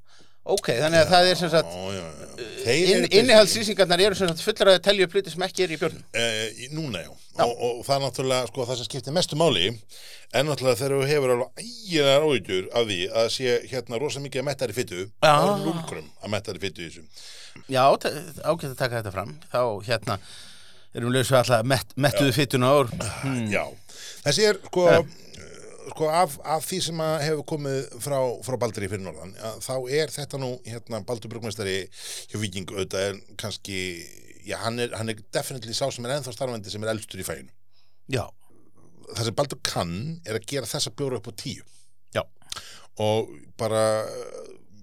Ok, 0.47 0.69
þannig 0.79 1.01
að 1.03 1.09
það 1.11 1.29
er 1.31 1.39
sem 1.39 1.51
sagt 1.51 1.73
Já, 1.75 1.85
já, 1.97 2.03
já. 2.07 2.27
Þeir 2.63 2.77
inn, 2.77 2.97
eru 2.97 3.19
Innihaldslýsingarnar 3.21 4.03
eru 4.07 4.17
sem 4.19 4.29
sagt 4.31 4.43
fullar 4.45 4.71
að 4.73 4.83
telja 4.87 5.07
upp 5.07 5.15
hluti 5.17 5.33
sem 5.33 5.45
ekki 5.47 5.65
eru 5.65 5.75
í 5.75 5.79
bjórnum 5.81 6.03
Eh, 6.17 6.61
í- 6.65 6.69
núna 6.75 7.01
já, 7.03 7.09
Og, 7.43 7.53
og 7.67 7.81
það 7.85 7.95
er 7.97 8.03
náttúrulega 8.05 8.49
sko, 8.51 8.65
það 8.69 8.79
sem 8.81 8.89
skiptir 8.89 9.15
mestu 9.17 9.39
máli 9.39 9.67
en 10.33 10.49
náttúrulega 10.49 10.79
þegar 10.81 10.95
þú 10.97 11.09
hefur 11.11 11.33
alveg 11.35 11.63
ægilegar 11.63 12.27
áhyggjur 12.27 12.69
af 12.73 12.87
því 12.89 12.99
að 13.21 13.29
sé 13.37 13.55
hérna 13.71 14.01
rosa 14.01 14.23
mikið 14.23 14.43
að 14.43 14.47
mettari 14.49 14.77
fytu 14.77 14.99
Já. 15.03 15.31
það 15.31 15.51
er 15.53 15.63
núlgrum 15.67 16.09
að 16.23 16.33
mettari 16.35 16.63
fytu 16.65 16.83
í 16.83 16.89
þessu 16.89 17.05
Já, 17.71 17.83
ágætt 17.87 18.71
að 18.71 18.77
taka 18.79 18.99
þetta 19.01 19.13
fram 19.15 19.35
Þá 19.51 19.61
hérna 19.87 20.19
erum 20.97 21.13
við 21.13 21.23
við 21.27 21.37
alltaf 21.41 21.65
met, 21.67 21.95
mettuðu 21.95 22.33
fytuna 22.35 22.73
úr 22.81 22.91
hmm. 22.97 23.47
já, 23.53 23.63
þessi 24.25 24.49
er 24.51 24.59
sko 24.65 24.85
Ja. 24.91 24.99
Sko, 25.91 26.07
af, 26.11 26.37
af 26.43 26.65
því 26.67 26.79
sem 26.87 27.01
hefur 27.23 27.43
komið 27.53 27.77
frá, 28.03 28.17
frá 28.45 28.57
Baldri 28.61 28.89
fyrir 28.91 29.03
norðan, 29.05 29.33
þá 29.63 29.73
er 29.99 30.11
þetta 30.13 30.39
nú, 30.41 30.49
hérna, 30.67 31.01
Baldur 31.07 31.31
Brugmestari 31.31 31.77
hjá 32.31 32.37
Víking 32.41 32.69
auðvitað 32.73 33.05
er 33.09 33.19
kannski, 33.39 33.77
já, 34.47 34.57
hann 34.63 34.79
er, 34.83 34.91
hann 34.99 35.13
er 35.13 35.21
definitely 35.35 35.75
sá 35.77 35.85
sem 35.93 36.05
er 36.07 36.17
ennþá 36.17 36.33
starfandi 36.35 36.73
sem 36.73 36.83
er 36.85 36.93
elstur 36.95 37.23
í 37.23 37.27
fæinu. 37.27 37.49
Já, 38.11 38.25
Það 39.07 39.23
sem 39.29 39.35
Baldur 39.39 39.59
kann 39.63 39.91
er 40.27 40.35
að 40.35 40.47
gera 40.51 40.67
þessa 40.67 40.91
bjóra 40.91 41.21
upp 41.21 41.29
á 41.31 41.33
tíu. 41.39 41.63
já, 42.11 42.23
og 42.99 43.29
bara 43.59 43.83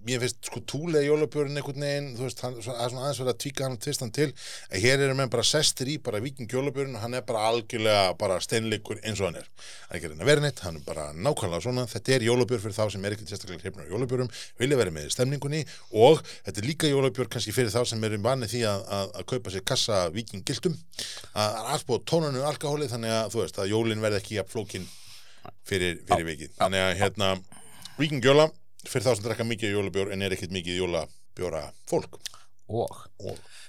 mér 0.07 0.21
finnst 0.23 0.51
sko 0.51 0.61
túlega 0.69 1.05
jólabjörn 1.07 1.57
einhvern 1.57 1.87
veginn, 1.87 2.11
þú 2.19 2.27
veist, 2.27 2.43
hann, 2.45 2.59
svona, 2.61 2.85
er 2.85 2.99
aðeins 2.99 3.21
verið 3.23 3.33
að 3.33 3.41
tvíka 3.45 3.67
hann 3.67 3.79
tvistan 3.81 4.13
til, 4.15 4.29
að 4.71 4.85
hér 4.85 5.05
eru 5.07 5.17
menn 5.19 5.33
bara 5.33 5.47
sestir 5.49 5.91
í 5.95 5.97
bara 6.05 6.21
viking 6.25 6.51
jólabjörn 6.51 6.99
og 6.99 7.05
hann 7.05 7.17
er 7.17 7.25
bara 7.25 7.47
algjörlega 7.51 8.13
bara 8.21 8.41
steinleikur 8.45 9.01
eins 9.03 9.23
og 9.23 9.31
hann 9.31 9.41
er. 9.41 9.49
Hann 9.89 9.97
er 9.97 10.01
ekki 10.01 10.11
að 10.11 10.15
reyna 10.15 10.27
að 10.27 10.33
vera 10.33 10.45
neitt, 10.45 10.63
hann 10.67 10.81
er 10.81 10.85
bara 10.85 11.09
nákvæmlega 11.17 11.65
svona 11.65 11.87
þetta 11.89 12.17
er 12.19 12.27
jólabjörn 12.29 12.65
fyrir 12.67 12.77
þá 12.77 12.85
sem 12.93 13.09
er 13.09 13.17
ekki 13.17 13.31
sérstaklega 13.31 13.65
hrifnur 13.65 13.89
á 13.89 13.93
jólabjörnum, 13.95 14.33
vilja 14.61 14.81
vera 14.83 14.95
með 14.95 15.09
stemningunni 15.15 15.65
og 15.97 16.21
þetta 16.45 16.61
er 16.61 16.69
líka 16.69 16.93
jólabjörn 16.93 17.33
kannski 17.33 17.55
fyrir 17.57 17.73
þá 17.73 17.83
sem 17.89 18.05
eru 18.05 18.21
vanið 18.25 18.55
því 18.55 18.65
að, 18.69 18.85
að, 18.99 19.15
að 19.21 19.29
kaupa 19.33 19.55
sér 19.55 19.67
kassa 19.73 20.03
viking 20.15 20.45
gildum 20.45 20.77
að 21.33 21.55
að 21.55 21.71
allt 21.75 21.87
búið 21.89 22.05
tónanu 22.11 22.45
alkohóli 22.49 22.89
þannig 22.91 23.15
að 23.15 23.33
þú 23.33 23.43
veist 23.43 23.59
að 23.61 23.73
jólin 23.73 24.05
verði 24.05 24.21
ekki 24.21 24.39
jafn 24.39 24.53
flókin 24.53 24.87
fyrir, 25.69 25.99
fyrir 26.09 26.29
vikið. 26.29 26.53
Þannig 26.59 26.85
að 26.85 26.95
hérna 27.01 27.31
vikingjóla 27.99 28.49
fyrir 28.91 29.07
þá 29.07 29.13
sem 29.17 29.25
drekka 29.27 29.47
mikið 29.49 29.75
jólabjór 29.77 30.13
en 30.15 30.23
er 30.27 30.35
ekkert 30.37 30.55
mikið 30.55 30.81
jólabjóra 30.83 31.65
fólk. 31.91 32.19
Og. 32.69 32.95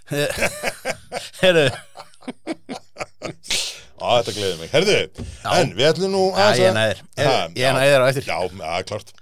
Herru, 1.41 1.65
á 3.99 4.07
þetta 4.19 4.33
gleði 4.35 4.55
mig, 4.59 4.71
herðu 4.73 4.95
en 5.55 5.71
við 5.77 5.87
ætlum 5.89 6.11
nú 6.13 6.23
að- 6.31 6.59
Ég 6.61 6.73
já. 7.63 7.71
næðir 7.73 8.01
á 8.03 8.07
eftir. 8.09 8.27
Já, 8.27 8.37
já, 8.45 8.83
klart 8.85 9.13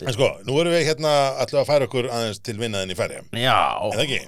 en 0.00 0.14
sko, 0.16 0.28
nú 0.48 0.54
erum 0.60 0.72
við 0.72 0.86
hérna 0.88 1.10
ætlum 1.44 1.60
að 1.60 1.68
færa 1.68 1.86
okkur 1.88 2.06
aðeins 2.08 2.38
til 2.40 2.56
vinnaðin 2.56 2.92
í 2.94 2.96
færi 2.96 3.18
Já, 3.36 3.56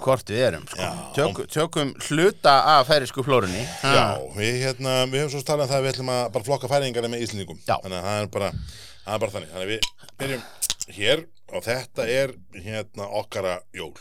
hvort 0.04 0.28
við 0.28 0.42
erum 0.48 0.66
sko. 0.68 0.88
Tök, 1.16 1.40
Tökum 1.54 1.94
hluta 2.08 2.54
af 2.76 2.90
færisku 2.90 3.24
flórunni. 3.24 3.62
Já, 3.80 4.20
við 4.36 4.58
hérna, 4.66 4.98
við 5.08 5.24
höfum 5.24 5.32
svo 5.32 5.42
talað 5.48 5.64
um 5.64 5.72
það 5.72 5.78
að 5.78 5.86
við 5.86 5.92
ætlum 5.94 6.12
að 6.12 6.22
bara 6.36 6.44
flokka 6.50 6.68
færingarna 6.72 7.12
með 7.14 7.24
íslendingum. 7.24 7.62
Þannig 7.64 7.98
að 7.98 8.04
það 8.08 8.20
er 8.20 8.28
bara, 8.36 8.50
það 9.06 9.14
er 9.16 9.22
bara 9.24 9.34
þannig. 9.36 9.50
Þannig 9.54 9.64
að 9.64 9.72
við 9.72 9.80
byrjum 10.20 10.44
hér 10.96 11.24
og 11.52 11.64
þetta 11.66 12.06
er 12.08 12.32
hérna 12.64 13.08
okkara 13.20 13.58
jól. 13.76 13.92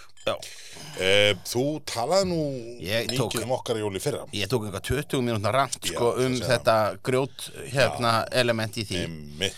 Eh, 1.01 1.33
Þú 1.49 1.63
talaði 1.89 2.27
nú 2.29 2.41
Ég 2.83 3.07
mikið 3.09 3.17
tók- 3.23 3.43
um 3.43 3.53
okkar 3.57 3.79
jól 3.81 3.95
í 3.97 4.01
fyrra. 4.03 4.25
Ég 4.37 4.47
tók 4.51 4.67
eitthvað 4.67 4.85
20 4.89 5.21
mínútna 5.25 5.51
rant 5.55 5.79
Já, 5.81 5.93
sko, 5.95 6.11
um 6.21 6.35
þetta 6.39 6.75
grjót 7.01 7.47
hérna, 7.73 8.13
element 8.31 8.77
í 8.77 8.85
því. 8.85 9.51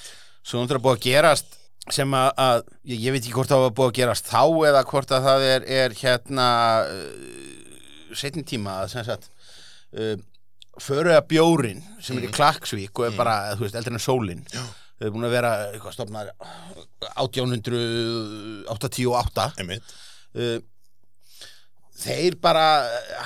Svo 0.44 0.60
um 0.62 0.68
þetta 0.68 0.78
er 0.80 0.84
búið 0.86 0.98
að 0.98 1.06
gerast 1.10 1.58
sem 1.92 2.13
að, 2.16 2.30
að 2.40 2.62
ég, 2.88 3.00
ég 3.04 3.12
veit 3.12 3.22
ekki 3.25 3.34
hvort 3.36 3.50
það 3.52 3.63
var 3.66 3.74
búið 3.75 3.90
að 3.92 3.98
gerast 4.00 4.30
þá 4.32 4.44
eða 4.70 4.84
hvort 4.88 5.12
að 5.12 5.25
það 5.28 5.48
er, 5.50 5.66
er 5.68 5.96
hérna 6.00 6.46
uh, 6.88 8.16
setni 8.16 8.44
tíma 8.48 8.78
að 8.84 8.94
sem 8.94 9.04
sagt 9.04 9.28
uh, 10.00 10.16
föru 10.80 11.12
að 11.12 11.28
bjórin 11.34 11.84
sem 12.02 12.18
er 12.18 12.30
í 12.30 12.32
Klaksvík 12.32 12.96
og 13.04 13.10
er 13.10 13.18
bara, 13.18 13.36
þú 13.58 13.68
veist, 13.68 13.75
eldri 13.75 13.94
en 13.94 14.00
sólin 15.04 15.04
Já. 15.04 15.04
þau 15.04 15.08
er 15.08 15.12
búin 15.16 15.28
að 15.28 15.36
vera 15.36 15.52
eitthvað 15.74 15.94
stofnar 15.98 16.28
1888 17.20 19.48
Einmitt. 19.60 19.84
uh, 20.36 20.60
þeir 22.04 22.34
bara 22.44 22.66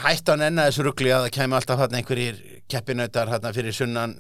hættu 0.04 0.32
að 0.34 0.40
nenna 0.44 0.66
þessu 0.68 0.82
rugli 0.88 1.10
að 1.14 1.22
það 1.28 1.36
kemur 1.40 1.58
alltaf 1.62 1.80
hann 1.86 1.98
einhverjir 2.02 2.36
keppinautar 2.70 3.28
hann 3.32 3.54
fyrir 3.56 3.74
sunnan 3.76 4.12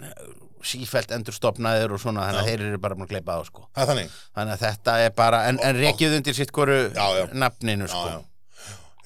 sífælt 0.68 1.12
endurstopnaðir 1.14 1.92
og 1.94 2.00
svona 2.02 2.22
þannig 2.28 2.42
að 2.42 2.48
Já. 2.48 2.50
þeir 2.50 2.62
eru 2.72 2.80
bara 2.82 2.96
búin 2.98 3.06
að 3.08 3.12
gleypa 3.14 3.32
á 3.38 3.40
sko 3.48 3.62
er 3.78 3.86
þannig 3.92 4.08
þannig 4.36 4.54
að 4.56 4.62
þetta 4.66 4.92
er 5.06 5.12
bara 5.20 5.40
en, 5.52 5.58
en 5.64 5.76
rekið 5.78 6.16
undir 6.18 6.36
sitt 6.38 6.52
Já, 6.98 7.06
já. 7.20 7.26
nafninu 7.34 7.86
Já, 7.86 7.90
sko 7.94 8.08
já. 8.10 8.20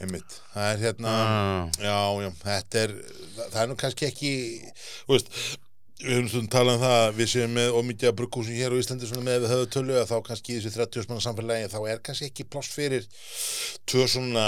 Einmitt. 0.01 0.31
Það 0.55 0.65
er 0.72 0.77
hérna 0.81 1.10
Ah. 1.13 1.70
Já, 1.77 1.98
já, 2.24 2.29
þetta 2.41 2.75
er 2.81 2.89
það 3.51 3.62
er 3.62 3.67
nú 3.70 3.75
kannski 3.77 4.05
ekki 4.08 4.31
Þú 5.05 5.12
veist 5.13 5.27
Við 6.01 6.15
höfum 6.15 6.29
stundum 6.31 6.48
talað 6.50 6.77
um 6.77 6.81
það 6.81 6.96
að 6.98 7.17
við 7.20 7.27
séum 7.29 7.51
með 7.53 7.75
ómítið 7.77 8.10
að 8.10 8.15
brugghúsin 8.17 8.58
hér 8.58 8.74
á 8.74 8.79
Íslandi 8.81 9.10
svona 9.10 9.25
með 9.25 9.43
við 9.43 9.51
höfðu 9.53 9.67
tölu 9.75 9.98
að 10.00 10.08
þá 10.10 10.15
kannski 10.27 10.53
í 10.53 10.55
þessu 10.58 10.72
30 10.74 11.10
manna 11.12 11.24
samfélagi 11.25 11.67
þá 11.70 11.77
er 11.91 12.01
kannski 12.08 12.29
ekki 12.31 12.46
pláss 12.50 12.72
fyrir 12.74 13.05
tvö 13.91 14.08
svona, 14.10 14.46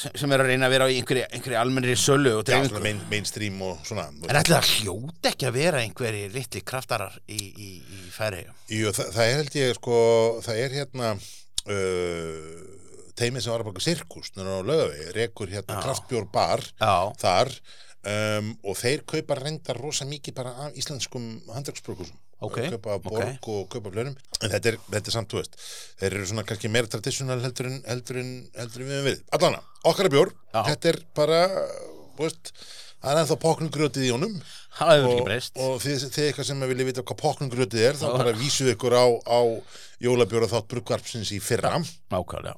sem, 0.00 0.16
sem 0.22 0.32
er 0.32 0.44
að 0.44 0.50
reyna 0.54 0.70
að 0.70 0.74
vera 0.76 0.88
á 0.88 0.92
einhverju, 0.94 1.26
einhverju 1.36 1.60
almennri 1.60 1.98
sölu 2.00 2.32
og 2.38 2.46
dreifingu. 2.48 2.72
svona 2.72 2.84
main, 2.86 3.02
mainstream 3.12 3.60
og 3.66 3.84
svona 3.84 4.06
En 4.08 4.40
ætli 4.40 4.56
það 4.56 4.72
hljóti 4.78 5.32
ekki 5.34 5.50
að 5.50 5.58
vera 5.60 5.84
einhverjir 5.84 6.34
litli 6.38 6.64
kraftarar 6.72 7.20
í, 7.28 7.40
í, 7.50 7.70
í 7.84 8.02
færi 8.14 8.46
Jú, 8.72 8.94
það, 8.96 9.12
það 9.18 9.24
er 9.26 9.38
held 9.42 9.60
ég 9.60 9.76
sko, 9.76 10.00
það 10.48 10.64
er 10.64 10.78
hérna 10.80 11.12
uh, 11.76 12.80
teimið 13.20 13.44
sem 13.44 13.52
var 13.52 13.66
að 13.66 13.70
baka 13.70 13.84
sirkus 13.84 14.32
nýra 14.36 14.60
á 14.60 14.64
lögavi, 14.64 15.06
rekur 15.16 15.52
hérna 15.52 15.76
Já. 15.76 15.84
kraftbjór 15.84 16.28
bar 16.32 16.64
Já, 16.80 17.12
þar 17.20 17.52
um, 18.06 18.50
og 18.64 18.80
þeir 18.80 19.04
kaupa 19.08 19.38
reyndar 19.40 19.80
rosa 19.80 20.08
mikið 20.08 20.36
bara 20.36 20.56
af 20.66 20.76
íslenskum 20.80 21.32
handverksbrukusum 21.52 22.18
Ok, 22.40 22.56
kaupa 22.72 22.96
borg 23.04 23.48
og 23.52 23.66
kaupa 23.68 23.90
fleirum 23.92 24.14
en 24.40 24.52
þetta 24.54 24.70
er, 24.70 24.76
þetta 24.86 25.10
er 25.10 25.14
samt, 25.14 25.32
þú 25.32 25.42
veist 25.42 25.58
þeir 26.00 26.14
eru 26.14 26.28
svona 26.30 26.44
kannski 26.48 26.70
meira 26.72 26.88
traditional 26.88 27.36
heldur 27.42 27.68
en 27.68 27.80
heldur 27.84 28.20
en, 28.22 28.30
við 28.56 28.94
höfum 28.94 29.08
við, 29.10 29.18
allana, 29.36 29.60
okkar 29.90 30.08
er 30.08 30.14
bjór. 30.14 30.32
Já. 30.54 30.62
þetta 30.70 30.92
er 30.94 30.98
bara, 31.18 31.40
þú 32.16 32.24
veist 32.24 32.52
það 33.00 33.12
er 33.12 33.20
ennþá 33.22 33.36
pokknugrjótið 33.44 34.06
í 34.06 34.12
honum. 34.14 34.38
Og, 34.80 35.20
og 35.60 35.76
þið, 35.82 36.06
þið 36.14 36.26
eitthvað 36.26 36.48
sem 36.50 36.64
viljið 36.70 36.90
vita 36.90 37.04
hvað 37.04 37.20
pokknugrjótið 37.20 37.84
er, 37.90 37.98
þá 38.00 38.06
bara 38.14 38.34
vísuð 38.36 38.72
ykkur 38.74 38.96
á, 38.96 39.06
á 39.24 39.40
jólabjóra 40.04 40.48
þátt 40.50 40.68
brugvarpsins 40.72 41.32
í 41.36 41.40
fyrra. 41.44 41.74
Nákvæmlega. 42.12 42.56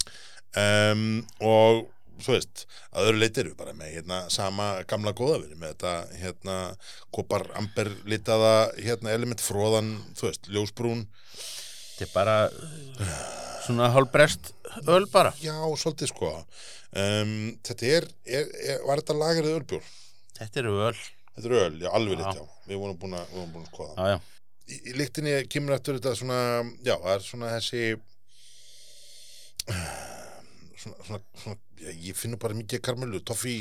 Um, 0.62 1.22
og 1.42 1.86
þú 2.22 2.34
veist, 2.36 2.64
að 2.92 3.08
öðru 3.08 3.20
leiti 3.22 3.42
eru 3.42 3.52
við 3.52 3.58
bara 3.60 3.74
með 3.76 3.94
hérna 3.96 4.18
sama 4.32 4.66
gamla 4.90 5.12
góða 5.18 5.38
við 5.42 5.48
erum 5.50 5.62
með 5.64 5.72
þetta 5.74 5.94
hérna 6.22 6.56
kopar 7.14 7.46
amber 7.60 7.90
litaða 8.08 8.52
hérna 8.78 9.14
element 9.16 9.42
fróðan, 9.44 9.94
þú 10.18 10.28
veist, 10.28 10.50
ljósbrún. 10.52 11.06
Þetta 11.92 12.06
er 12.08 12.12
bara 12.14 12.36
svona 13.66 13.90
hálfbrest 13.94 14.52
öl 14.90 15.06
bara. 15.12 15.32
Já, 15.42 15.54
svolítið 15.78 16.10
sko. 16.12 16.32
Um, 16.92 17.34
þetta 17.64 17.90
er, 17.98 18.06
er, 18.26 18.48
er, 18.66 18.80
var 18.88 19.00
þetta 19.00 19.16
lagarið 19.16 19.58
ölbjór? 19.60 19.90
Þetta 20.38 20.62
eru 20.62 20.74
öl. 20.88 20.96
Þetta 21.32 21.48
er 21.48 21.54
öl, 21.62 21.76
já, 21.80 21.88
alveg 21.96 22.18
Já. 22.18 22.24
rétt, 22.26 22.40
já. 22.42 22.64
við 22.68 22.80
vorum 22.82 22.98
búin 23.00 23.14
að, 23.16 23.28
við 23.30 23.38
vorum 23.40 23.52
búin 23.54 23.66
að 23.66 23.70
skoða. 23.72 23.94
Já, 23.96 24.10
já. 24.12 24.18
Í, 24.62 24.76
í 24.78 24.92
lyktinni 24.98 25.32
kemur 25.50 25.74
eftir 25.76 25.96
þetta 25.98 26.12
svona 26.18 26.40
já, 26.84 26.92
það 26.94 27.14
er 27.14 27.24
svona 27.26 27.52
þessi 27.56 27.80
svona, 30.82 30.98
svona, 31.06 31.20
svona 31.42 31.56
ég, 31.82 32.14
finnur 32.18 32.40
bara 32.42 32.56
mikið 32.58 32.82
karmelu, 32.84 33.20
toffi 33.26 33.56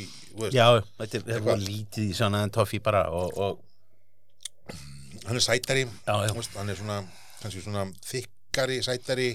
Já, 0.54 0.82
þetta 1.00 1.22
er, 1.22 1.42
er 1.42 1.66
lítið 1.66 2.12
í 2.12 2.18
svona 2.18 2.46
toffi 2.54 2.82
bara 2.84 3.08
og, 3.10 3.34
og 3.38 4.72
hann 5.28 5.38
er 5.38 5.44
sætari 5.46 5.86
Já, 5.86 6.16
já. 6.28 6.32
veist, 6.38 6.56
hann 6.58 6.72
er 6.72 6.80
svona, 6.80 7.02
svona 7.52 7.86
þykkari, 8.06 8.82
sætari 8.86 9.34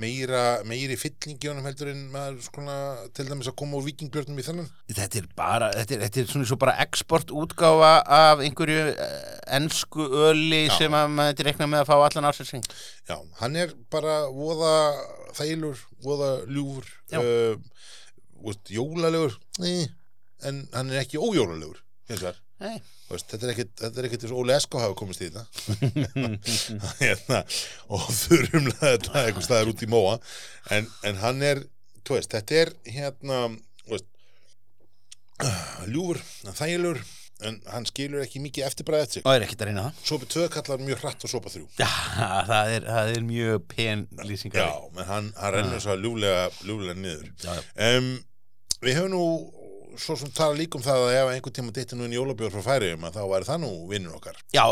meira, 0.00 0.42
meiri 0.68 0.96
fyllingi 1.00 1.48
honum 1.48 1.66
heldur 1.66 1.90
en 1.92 2.02
maður 2.12 2.40
skona, 2.44 2.76
til 3.16 3.26
dæmis 3.28 3.48
að 3.48 3.56
koma 3.60 3.78
úr 3.78 3.86
vikingbjörnum 3.86 4.40
í 4.40 4.44
þennan 4.44 4.68
þetta 4.92 5.20
er 5.22 5.28
bara 5.38 5.70
þetta 5.72 5.96
er, 5.96 6.02
þetta 6.04 6.22
er 6.22 6.30
svona 6.32 6.48
svo 6.50 6.58
bara 6.60 6.76
export 6.84 7.32
útgáfa 7.32 7.92
af 8.18 8.42
einhverju 8.44 8.82
uh, 8.92 9.14
ensku 9.56 10.08
öli 10.28 10.66
Já. 10.66 10.74
sem 10.82 10.96
að 10.98 11.14
maður 11.16 11.48
reikna 11.48 11.70
með 11.72 11.84
að 11.84 11.90
fá 11.90 11.96
allan 11.96 12.28
ársins 12.28 12.52
já, 13.08 13.16
hann 13.40 13.56
er 13.62 13.72
bara 13.92 14.18
voða 14.32 14.74
þælur, 15.36 15.80
voða 16.04 16.30
ljúfur 16.44 16.92
Já. 17.12 17.22
uh, 17.22 17.56
veist, 18.46 18.72
jólalegur 18.72 19.38
nei, 19.62 19.86
en 20.46 20.64
hann 20.74 20.92
er 20.92 21.02
ekki 21.04 21.20
ójólalegur 21.22 21.82
Veist, 23.06 23.28
þetta 23.30 23.46
er 23.46 23.50
er 23.52 24.06
ekkit 24.08 24.22
þess 24.24 24.32
að 24.32 24.38
Óli 24.40 24.54
Esko 24.56 24.80
hafa 24.80 24.94
komist 24.98 25.20
í 25.22 25.28
þetta. 25.28 25.44
Hérna, 27.02 27.40
og 27.92 28.06
þurrumlega 28.16 28.92
þetta 28.94 29.22
eitthvað 29.22 29.46
staðar 29.46 29.70
út 29.70 29.84
í 29.84 29.88
móa. 29.90 30.14
En, 30.74 30.88
en 31.06 31.20
hann 31.20 31.44
er, 31.46 31.60
veist, 32.08 32.32
þetta 32.32 32.58
er 32.62 32.72
hérna 32.88 33.42
ljúfur, 35.92 36.22
þægilegur 36.56 37.02
en 37.44 37.58
hann 37.68 37.84
skilur 37.84 38.22
ekki 38.24 38.40
mikið 38.40 38.64
eftirbræði 38.70 39.04
eftir 39.04 39.20
sig. 39.20 39.26
Og 39.26 39.34
er 39.34 39.44
ekkert 39.44 39.62
að 39.62 39.68
reyna 39.70 39.82
það. 39.86 39.98
Sopa 40.08 40.28
2 40.32 40.46
kallar 40.54 40.84
mjög 40.86 41.02
hratt 41.02 41.26
og 41.26 41.32
sopa 41.32 41.52
3 41.52 41.64
Já, 41.82 41.90
það 42.48 42.72
er, 42.72 42.86
það 42.88 43.10
er 43.12 43.26
mjög 43.26 43.66
pen 43.74 44.06
lýsingar 44.24 44.62
já, 44.62 44.70
menn 44.96 45.10
hann, 45.10 45.28
hann 45.36 45.54
rennur 45.58 45.82
svo 45.84 45.98
ljúflega, 46.00 46.46
ljúflega 46.64 46.96
niður. 47.02 47.28
Já, 47.44 47.52
já. 47.52 47.90
um, 47.98 48.08
við 48.86 49.00
höfum 49.00 49.14
nú 49.14 49.24
svo 49.98 50.16
sem 50.16 50.30
tala 50.34 50.54
líka 50.56 50.78
um 50.78 50.82
það 50.84 51.02
að 51.06 51.14
ef 51.16 51.28
einhvern 51.32 51.54
tíma 51.56 51.72
dytti 51.74 51.96
nú 51.96 52.04
inn 52.06 52.14
jólabjór 52.16 52.52
frá 52.52 52.62
færiðum 52.66 53.04
að 53.08 53.14
þá 53.16 53.22
væri 53.30 53.44
það 53.48 53.58
nú 53.62 53.70
vinnur 53.90 54.14
okkar 54.18 54.36
Já, 54.52 54.62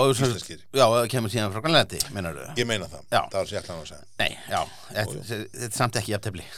það 0.85 1.09
kemur 1.12 1.30
síðan 1.33 1.52
frá 1.54 1.61
Grænlandi, 1.64 1.99
mennar 2.14 2.35
þú? 2.37 2.42
Ég 2.61 2.66
meina 2.68 2.87
það, 2.90 3.02
Já. 3.09 3.21
það 3.33 3.38
var 3.38 3.47
sér 3.50 3.59
ekki 3.61 3.73
að 3.75 3.78
segja. 3.90 4.04
Nei, 4.21 4.33
já, 4.50 4.61
þetta, 4.90 5.38
er 5.66 5.71
samt 5.75 5.94
ekki 6.00 6.14
jafntefli. 6.14 6.44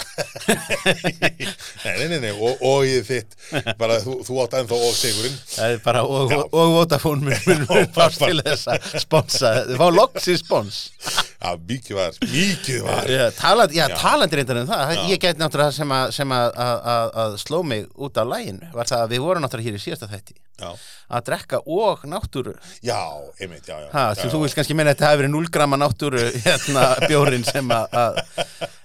Nei, 1.87 1.95
nei, 1.97 2.07
nei, 2.11 2.21
nei, 2.27 2.33
og, 2.35 2.53
og 2.67 2.81
ég 2.87 3.03
þitt 3.07 3.33
bara 3.79 3.95
þú, 4.03 4.13
þú 4.27 4.33
átt 4.43 4.55
ennþá 4.61 4.77
og 4.89 4.95
sigurinn. 4.99 5.37
Það 5.53 5.69
er 5.77 5.81
bara, 5.85 6.01
og, 6.03 6.33
og, 6.51 6.95
og 6.97 7.03
mun 7.23 7.41
mun 7.47 7.63
fást 7.95 8.19
til 8.25 8.39
þess 8.43 8.65
að 8.73 8.79
sponsa, 9.05 9.49
þau 9.71 9.77
fá 9.81 9.87
loksins 9.95 10.43
spons 10.43 10.77
Já, 11.47 11.53
mikið 11.71 11.95
var, 12.01 12.17
mikið 12.33 12.81
var 12.83 13.11
Já, 13.13 13.25
talandi, 13.39 13.79
já, 13.79 13.85
Já. 13.87 13.97
talandi 14.01 14.37
reyndar 14.41 14.59
um 14.65 14.67
það, 14.71 14.95
Já. 14.97 15.05
ég 15.13 15.21
get 15.23 15.39
náttúrulega 15.39 15.71
það 15.71 15.77
sem, 15.79 15.93
að, 15.99 16.11
sem 16.17 16.35
að, 16.35 16.49
að, 16.67 17.13
að, 17.23 17.37
sló 17.45 17.63
mig 17.63 17.87
út 17.95 18.19
af 18.19 18.27
læginu, 18.33 18.73
var 18.75 18.91
það 18.91 19.05
að 19.05 19.15
við 19.15 19.25
vorum 19.29 19.47
náttúrulega 19.47 19.71
hér 19.71 19.79
í 19.79 19.85
síðasta 19.87 20.11
þætti 20.11 20.35
Já, 20.57 20.71
að 21.13 21.25
drekka 21.27 21.59
og 21.69 22.05
náttúru. 22.09 22.55
Já, 22.81 22.97
einmitt, 23.41 23.67
já, 23.69 23.77
já, 23.77 23.89
ha, 23.93 24.05
já, 24.17 24.23
þú, 24.33 24.39
vilt 24.41 24.55
kannski 24.57 24.77
meina 24.79 24.95
að 24.95 24.97
þetta 24.97 25.11
hafi 25.11 25.19
verið 25.21 25.33
0 25.35 25.51
gramma 25.53 25.77
náttúru 25.83 26.23
hérna 26.47 26.85
bjórin 27.05 27.45
sem 27.45 27.69
að, 27.77 27.99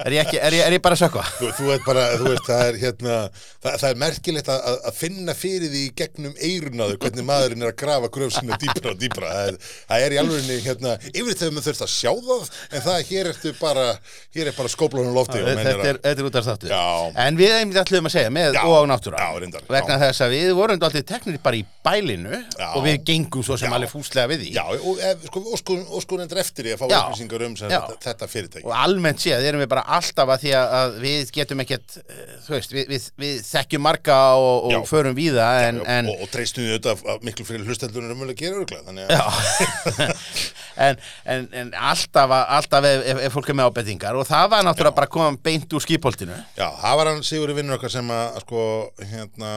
er, 0.03 0.15
ég 0.17 0.25
ekki, 0.25 0.39
er, 0.43 0.57
ég, 0.57 0.65
er 0.67 0.75
ég 0.75 0.83
bara 0.83 0.97
að 0.97 1.03
sökva 1.05 1.23
Þú, 1.37 1.51
þú 1.55 1.69
veit 1.69 1.85
bara, 1.87 2.03
þú 2.19 2.27
veist, 2.27 2.43
það 2.49 2.63
er 2.65 2.79
hérna 2.81 3.15
það, 3.31 3.77
það 3.77 3.87
er 3.89 4.01
merkilegt 4.03 4.51
að, 4.51 4.67
að- 4.67 4.99
finna 5.01 5.35
fyrir 5.37 5.71
því 5.71 5.83
gegnum 6.01 6.35
eirunnaður 6.43 6.99
hvernig 7.05 7.27
maðurinn 7.31 7.63
er 7.65 7.71
að 7.71 7.79
grafa 7.79 8.11
gröf 8.17 8.35
sinna 8.35 8.59
dýpra 8.61 8.91
og 8.91 8.99
dýpra. 9.01 9.31
Það 9.31 9.47
er, 9.53 9.57
það 9.93 10.05
er 10.09 10.15
í 10.17 10.19
alvegni, 10.21 10.59
hérna 10.67 10.97
yfir 11.13 11.39
þegar 11.39 11.55
maður 11.55 11.67
þurft 11.69 11.85
að 11.87 11.93
sjá 11.95 12.11
það 12.27 12.51
en 12.75 12.85
það 12.89 12.99
hér 13.13 13.31
ertu 13.31 13.55
bara, 13.61 13.87
hér 14.35 14.51
er 14.51 14.57
bara 14.59 14.73
skóplunum 14.75 15.15
lofti 15.15 15.39
þetta 15.47 15.71
er, 15.71 16.01
þetta 16.03 16.13
er 16.19 16.27
út 16.27 16.39
af 16.41 16.47
þáttu 16.51 16.71
Já. 16.75 16.83
en 17.25 17.39
við 17.39 17.81
ætlum 17.81 18.11
að 18.11 18.15
segja 18.19 18.35
með 18.35 18.59
og 18.61 18.87
náttúra. 18.91 19.23
Já, 19.23 19.39
reyndar, 19.41 19.65
vegna 19.71 19.99
þess 20.03 20.25
að 20.27 20.35
við 20.35 20.53
vorum 20.59 20.81
alltaf 20.81 21.07
teknir 21.07 21.41
bara 21.43 21.57
í 21.57 21.60
bælinu 21.85 22.39
Já. 22.57 22.67
og 22.77 22.85
við 22.85 22.97
gengum 23.07 23.43
svo 23.45 23.57
sem 23.59 23.71
Já. 23.71 23.75
alveg 23.77 23.91
fúslega 23.91 24.29
við 24.31 24.43
því. 24.43 24.49
Já, 24.55 24.63
og 24.77 25.01
ef, 25.09 25.25
sko, 25.29 25.43
óskun, 25.55 25.83
óskun 25.97 26.23
endur 26.25 26.41
eftir 26.41 26.67
því 26.67 26.75
að 26.75 26.81
fá 26.81 26.85
upplýsingar 26.87 27.45
um 27.47 27.55
sem, 27.59 27.75
þetta, 28.05 28.29
fyrirtæki. 28.31 28.65
Og 28.67 28.75
almennt 28.77 29.23
séð 29.23 29.47
erum 29.49 29.63
við 29.63 29.71
bara 29.73 29.85
alltaf 29.97 30.33
að 30.35 30.45
því 30.45 30.53
að, 30.59 30.75
að 30.81 30.97
við 31.05 31.33
getum 31.37 31.63
ekkert 31.65 31.97
eh, 32.01 32.35
þú 32.45 32.55
veist, 32.57 32.75
við, 32.77 32.91
við, 32.93 33.07
við 33.25 33.39
þekkjum 33.49 33.85
marga 33.87 34.19
og, 34.37 34.69
og 34.71 34.89
förum 34.89 35.17
víða 35.17 35.49
en, 35.67 35.81
en, 35.85 36.11
og, 36.11 36.25
og 36.25 36.33
treystum 36.33 36.67
við 36.69 36.91
af 36.91 37.25
miklu 37.25 37.47
fyrir 37.47 37.65
hlustendur 37.65 38.05
en 38.05 38.13
umöðulega 38.15 38.45
gera 38.45 38.61
örglega 38.61 38.85
þannig 38.89 39.15
að 39.15 40.13
en, 40.75 40.99
en, 41.35 41.47
en 41.61 41.73
alltaf, 41.91 42.31
alltaf 42.57 42.87
ef, 42.87 43.05
ef, 43.13 43.23
ef 43.27 43.35
fólk 43.35 43.51
er 43.51 43.57
með 43.59 43.71
ábendingar. 43.71 44.19
Og 44.19 44.27
það 44.29 44.49
var 44.53 44.65
náttúrulega 44.67 44.97
bara 44.97 45.09
að 45.09 45.15
koma 45.17 45.41
beint 45.43 45.73
úr 45.75 45.83
skipoltinu 45.83 46.37
Já, 46.57 46.67
það 46.81 46.97
var 46.99 47.09
hann 47.11 47.23
Sigurður 47.25 47.57
vinnur 47.59 47.77
okkar 47.77 47.93
sem 47.93 48.11
að 48.13 48.39
sko, 48.43 48.63
hérna, 49.11 49.51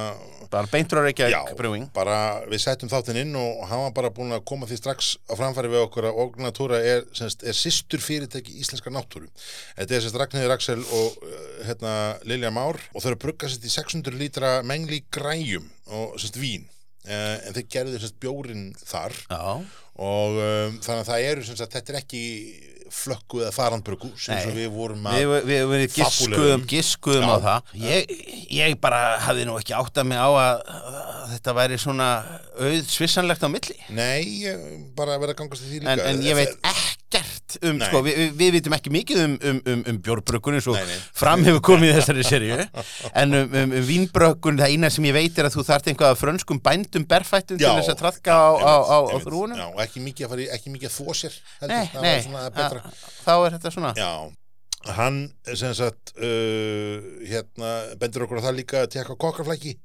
bara 0.52 0.70
beint 0.70 0.90
frá 0.90 1.00
já, 1.00 1.06
Reykjavík 1.08 1.54
Brewing. 1.58 1.86
bara 1.94 2.18
við 2.50 2.62
settum 2.64 2.90
þáttinn 2.92 3.20
inn 3.24 3.38
og 3.38 3.64
hann 3.70 3.84
var 3.86 3.94
bara 3.96 4.12
búin 4.14 4.34
að 4.34 4.44
koma 4.48 4.68
því 4.70 4.78
strax 4.80 5.14
á 5.30 5.34
framfæri 5.38 5.72
við 5.72 5.84
okkur 5.86 6.08
að 6.10 6.20
Orgnatúra 6.24 6.80
er, 6.84 7.06
er 7.24 7.58
sýstur 7.58 8.02
fyrirtæki 8.04 8.54
íslenska 8.60 8.92
náttúru. 8.94 9.30
Þetta 9.78 9.96
er 9.96 10.04
semst 10.04 10.20
Ragnhildur 10.20 10.54
Axel 10.54 10.84
og 10.84 11.18
uh, 11.24 11.40
hérna 11.68 11.94
Lilja 12.28 12.52
Már 12.54 12.78
og 12.92 13.00
þau 13.00 13.10
eru 13.10 13.18
að 13.18 13.24
brugga 13.26 13.50
semst 13.50 13.66
í 13.66 13.74
600 13.74 14.20
lítra 14.20 14.54
mengli 14.66 15.02
græjum 15.14 15.66
og 15.90 16.18
semst 16.20 16.38
vín. 16.40 16.68
Uh, 17.04 17.36
en 17.44 17.56
þeir 17.56 17.70
gerðu 17.78 17.98
semst 18.00 18.20
bjórin 18.22 18.68
þar. 18.84 19.16
Já, 19.28 19.44
og 19.94 20.38
um, 20.42 20.78
þannig 20.82 21.02
að 21.02 21.10
það 21.10 21.26
eru 21.30 21.44
semst 21.46 21.64
að 21.64 21.76
þetta 21.76 21.92
er 21.92 22.00
ekki 22.00 22.22
flökku 22.94 23.40
eða 23.42 23.52
farandbruggu 23.54 24.10
sem 24.20 24.38
svo 24.42 24.52
við 24.54 24.68
vorum 24.74 25.06
að 25.08 25.16
við, 25.18 25.32
við, 25.48 25.62
við 25.70 25.84
giskuðum, 25.96 26.64
giskuðum 26.70 27.30
á 27.32 27.36
það. 27.42 27.70
Ég, 27.82 28.12
ég 28.54 28.76
bara 28.82 29.00
hafði 29.24 29.46
nú 29.48 29.56
ekki 29.58 29.74
áttað 29.76 30.10
mig 30.12 30.20
á 30.20 30.28
að, 30.30 30.60
að 30.74 31.32
þetta 31.34 31.56
væri 31.58 31.78
svona 31.80 32.08
auð 32.54 32.92
svissanlegt 32.92 33.46
á 33.46 33.48
milli. 33.50 33.78
Nei, 33.96 34.52
bara 34.98 35.18
verða 35.22 35.34
að 35.34 35.40
gangast 35.42 35.66
því 35.66 35.80
líka. 35.80 35.96
En, 35.96 36.04
en 36.12 36.22
ég 36.26 36.38
veit 36.38 36.68
ekkert 37.14 37.56
um, 37.62 37.80
sko, 37.82 38.02
við, 38.06 38.20
við, 38.38 38.52
vitum 38.58 38.76
ekki 38.76 38.92
mikið 38.94 39.22
um, 39.24 39.36
um, 39.50 39.60
um, 39.72 39.82
um 39.92 40.00
bjórbrökkun 40.04 40.58
eins 40.58 40.68
og 40.70 40.78
fram 41.16 41.44
hefur 41.46 41.62
komið 41.70 41.92
í 41.92 41.96
þessari 41.98 42.26
serju 42.26 42.58
en 42.58 43.38
um, 43.40 43.56
um, 43.62 43.74
um 43.80 43.88
vínbrökkun, 43.88 44.60
það 44.60 44.74
eina 44.74 44.90
sem 44.92 45.08
ég 45.08 45.16
veit 45.16 45.40
er 45.40 45.48
að 45.48 45.58
þú 45.58 45.66
þarft 45.70 45.90
einhvað 45.92 46.16
frönskum 46.20 46.62
bændum 46.64 47.06
berfættum 47.10 47.60
til 47.60 47.74
þess 47.80 47.92
að 47.94 48.00
traðka 48.02 48.38
á, 48.38 48.50
á, 48.58 48.74
á, 48.84 48.98
á 49.14 49.16
þrúinu 49.24 49.58
Já, 49.58 49.66
og 49.70 49.82
ekki 49.84 50.04
mikið 50.04 50.26
að 50.26 50.34
fara 50.34 50.46
í, 50.46 50.48
ekki 50.58 50.74
mikið 50.74 50.90
að 50.90 50.96
þvó 50.98 51.18
sér 51.20 51.36
heldur, 51.60 51.74
Nei, 51.74 51.84
nei, 52.04 52.16
svona 52.24 52.48
að, 52.48 52.80
þá 53.24 53.34
er 53.36 53.56
þetta 53.56 53.74
svona. 53.74 53.92
Já, 53.98 54.10
hann 54.98 55.22
sem 55.54 55.72
sagt 55.76 56.12
uh, 56.18 56.98
hérna, 57.24 57.72
bendur 58.00 58.26
okkur 58.26 58.42
á 58.42 58.46
það 58.48 58.58
líka 58.60 58.84
að 58.84 58.92
tekka 58.98 59.16
kokkarflæki 59.16 59.78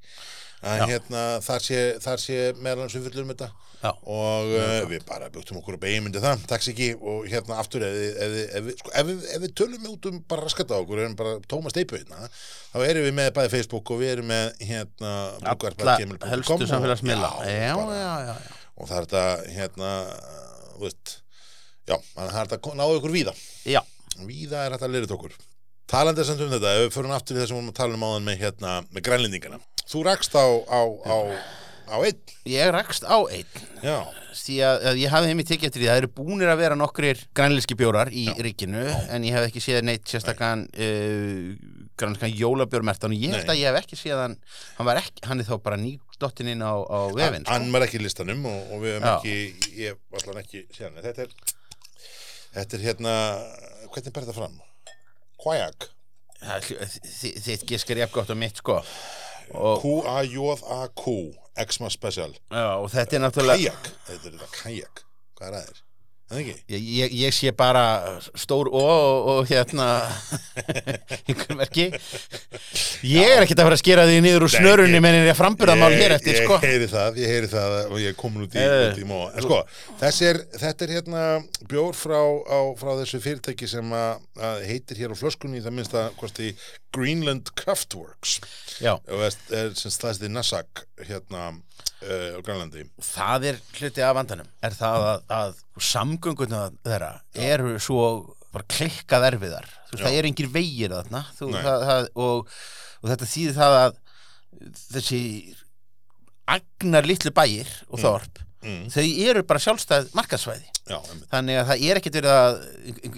að 0.66 0.86
hérna, 0.90 1.24
þar 1.46 1.66
sé, 1.66 1.82
þar 2.04 2.22
sé 2.24 2.38
meðal 2.60 2.86
hans 2.86 2.96
við 2.98 3.10
fullum 3.10 3.34
þetta. 3.34 3.50
Já. 3.80 3.94
og 4.12 4.50
uh, 4.52 4.82
við 4.92 5.06
bara 5.08 5.30
bjóttum 5.32 5.62
okkur 5.62 5.78
að 5.78 5.84
beigja 5.86 6.02
myndi 6.04 6.20
það, 6.20 6.42
takks 6.52 6.68
ekki 6.74 6.90
og 7.00 7.30
hérna 7.32 7.62
aftur 7.62 7.86
ef, 7.88 7.94
ef, 8.26 8.34
ef, 8.60 8.66
sko, 8.82 8.92
ef, 8.92 9.06
við, 9.08 9.22
ef 9.38 9.44
við 9.46 9.54
tölum 9.56 9.86
út 9.88 10.08
um 10.10 10.18
bara 10.28 10.44
raskat 10.44 10.74
á 10.76 10.78
okkur 10.82 11.00
erum 11.00 11.16
bara 11.20 11.38
tóma 11.48 11.72
steipu 11.72 11.96
hérna 11.96 12.28
þá 12.74 12.84
erum 12.90 13.08
við 13.08 13.16
með 13.22 13.32
bæði 13.38 13.54
Facebook 13.56 13.94
og 13.96 14.02
við 14.02 14.12
erum 14.18 14.28
með 14.34 14.66
hérna 14.68 15.14
alla 15.54 15.96
helstu 16.34 16.68
samfélagsmiðla. 16.74 17.32
Og 18.80 18.92
það 18.92 18.98
er 19.00 19.08
þetta 19.08 19.24
hérna, 19.56 19.96
þú 20.76 20.84
veist 20.84 21.16
já, 21.88 21.96
þannig 21.96 22.28
að 22.28 22.36
það 22.36 22.44
er 22.44 22.52
þetta 22.52 22.78
náðu 22.84 23.00
ykkur 23.00 23.16
víða. 23.16 23.38
Já. 23.64 23.82
víða 24.28 24.66
er 24.66 24.76
þetta 24.76 24.90
að 24.92 24.96
lirita 24.98 25.16
okkur. 25.16 25.40
Talandi 25.90 26.28
sem 26.28 26.44
um 26.44 26.52
þetta, 26.52 26.76
ef 26.76 26.84
við 26.84 26.96
förum 27.00 27.16
aftur 27.16 27.40
í 27.40 27.46
þessum 27.46 27.72
að 27.72 27.78
tala 27.80 27.96
um 27.96 28.04
áðan 28.06 28.28
með, 28.28 28.42
hérna, 28.44 28.80
með 28.92 29.08
grænlendingana 29.08 29.64
þú 29.90 30.04
rakst 30.08 30.36
á, 30.38 30.46
á, 30.46 30.82
á, 30.86 31.18
á 31.90 31.98
einn. 32.06 32.20
Ég 32.50 32.72
rakst 32.76 33.04
á 33.06 33.18
einn. 33.26 33.68
Já, 33.84 33.98
því 34.40 34.56
að, 34.66 34.84
að 34.92 35.00
ég 35.02 35.12
hafði 35.14 35.30
heim 35.32 35.42
í 35.42 35.46
tekið 35.50 35.68
eftir 35.70 35.82
því 35.84 35.88
það 35.90 36.00
eru 36.04 36.10
búnir 36.20 36.50
að 36.52 36.60
vera 36.62 36.76
nokkrir 36.78 37.22
grænlíski 37.38 37.76
bjórar 37.80 38.12
í 38.14 38.26
ríkinu 38.44 38.84
en 39.10 39.26
ég 39.26 39.34
hef 39.36 39.48
ekki 39.50 39.62
séð 39.64 39.82
neitt 39.88 40.06
sérstakann 40.12 40.66
uh, 40.70 41.54
grænlískan 42.00 42.36
jólabjórmertan 42.38 43.16
og 43.16 43.24
ég 43.24 43.34
held 43.38 43.50
að 43.54 43.62
ég 43.62 43.70
hef 43.72 43.80
ekki 43.82 44.00
séð 44.00 44.22
hann. 44.26 44.36
Hann, 44.78 44.92
ekki, 45.02 45.24
hann 45.30 45.42
er 45.44 45.48
þá 45.50 45.56
bara 45.66 45.80
nýdottin 45.82 46.52
inn 46.54 46.62
á, 46.66 46.74
á 46.78 47.00
vefinn 47.16 47.46
sko. 47.48 47.54
hann 47.56 47.72
var 47.74 47.88
ekki 47.88 48.00
í 48.00 48.04
listanum 48.06 48.46
og, 48.52 48.60
og 48.76 48.84
við 48.86 48.98
hefum 48.98 49.08
Já. 49.10 49.16
ekki 49.18 49.80
ég 49.86 49.98
var 50.12 50.26
allan 50.28 50.42
ekki 50.44 50.64
síðan 50.78 51.00
þetta 51.08 51.26
er, 51.26 51.34
þetta 52.60 52.78
er 52.80 52.86
hérna 52.90 53.16
hvernig 53.90 54.14
ber 54.14 54.28
þetta 54.28 54.38
fram? 54.38 54.60
Þi- 57.04 57.34
þitt 57.48 57.66
gisk 57.68 57.90
er 57.96 58.04
jafn 58.06 58.16
gott 58.20 58.30
og 58.36 58.40
mitt 58.40 58.60
sko 58.62 58.78
Q-A-J-A-Q 59.54 61.04
Exma 61.60 61.90
Special. 61.92 62.34
Já, 62.52 62.68
og 62.80 62.90
þetta 62.94 63.18
er 63.18 63.24
náttúrulega 63.26 63.60
Kajak, 63.60 63.92
þetta 64.08 64.28
er 64.30 64.36
þetta 64.38 64.50
kajak. 64.56 65.06
Hvað 65.40 65.48
er 65.50 65.56
það 65.58 65.70
þér? 65.70 65.82
Það 66.30 66.40
ekki? 66.44 66.56
Ég, 66.70 67.14
ég, 67.18 67.34
sé 67.34 67.50
bara 67.58 67.84
stór 68.38 68.68
ó 68.70 68.78
og, 68.80 69.30
og 69.32 69.48
hérna 69.50 69.88
einhver 71.30 71.56
merki. 71.58 71.88
Ég 73.02 73.32
er 73.34 73.42
ekkert 73.42 73.64
að 73.64 73.70
fara 73.70 73.78
að 73.78 73.82
skera 73.82 74.04
því 74.06 74.20
niður 74.22 74.46
úr 74.46 74.54
snörunni 74.54 75.00
menn 75.02 75.18
er 75.18 75.30
ég 75.32 75.40
framburðamál 75.40 75.90
hér 75.96 76.14
eftir 76.20 76.38
ég, 76.38 76.46
sko. 76.46 76.60
ég 76.62 76.76
heyri 76.76 76.90
það, 76.92 77.18
ég 77.24 77.34
heyri 77.34 77.50
það 77.50 77.78
og 77.82 77.96
ég 78.04 78.14
er 78.14 78.18
komin 78.20 78.46
út 78.46 78.58
í, 78.58 78.66
út 78.86 79.02
í 79.02 79.08
móa 79.10 79.32
en 79.32 79.48
sko, 79.48 79.60
er, 80.30 80.42
þetta 80.54 80.86
er 80.86 80.94
hérna 81.00 81.24
bjór 81.72 81.98
frá, 81.98 82.20
á, 82.46 82.60
frá 82.78 82.92
þessu 83.00 83.22
fyrirtæki 83.26 83.70
sem 83.74 83.96
að, 83.98 84.22
að 84.52 84.62
heitir 84.70 85.02
hér 85.02 85.18
á 85.18 85.22
flöskunni 85.24 85.64
það 85.66 85.78
minnst 85.80 85.98
að 85.98 86.12
kosti 86.20 86.52
Greenland 86.94 87.50
Craftworks 87.58 88.38
já, 88.78 88.94
og 89.00 89.26
er, 89.26 89.42
er 89.64 89.74
sem 89.78 89.94
stæðst 89.94 90.26
í 90.26 90.32
Nassak 90.34 90.86
hérna 91.10 91.50
uh, 91.56 91.60
á 92.00 92.40
Grænlandi. 92.46 92.84
Það 93.04 93.48
er 93.52 93.62
hluti 93.80 94.04
af 94.08 94.16
vandanum. 94.20 94.50
Er 94.64 94.76
það 94.80 95.08
að, 95.12 95.24
að 95.40 95.64
samgönguna 95.90 96.62
þeirra 96.88 97.12
eru 97.50 97.74
svo 97.84 98.04
klikkað 98.72 99.28
erfiðar. 99.34 99.68
Veist, 99.92 100.04
það 100.04 100.16
er 100.20 100.28
engir 100.30 100.48
vegir 100.54 100.94
þarna. 100.96 101.24
Þú, 101.38 101.50
það, 101.54 101.84
það, 101.90 102.08
og, 102.26 102.54
og 103.04 103.12
þetta 103.12 103.28
þýðir 103.34 103.58
það 103.60 103.76
að 103.80 104.00
þessi 104.96 105.20
agnar 106.50 107.06
litlu 107.08 107.32
bæir 107.36 107.70
og 107.94 108.02
þorp 108.02 108.40
mm, 108.66 108.88
þau 108.92 109.04
eru 109.30 109.44
bara 109.48 109.62
sjálfstæð 109.62 110.08
markaðsvæði 110.18 110.66
já. 110.90 110.98
Þannig 111.30 111.60
að 111.62 111.68
það 111.70 111.84
er 111.86 112.00
ekkert 112.00 112.18
verið 112.18 112.34
að 112.34 112.56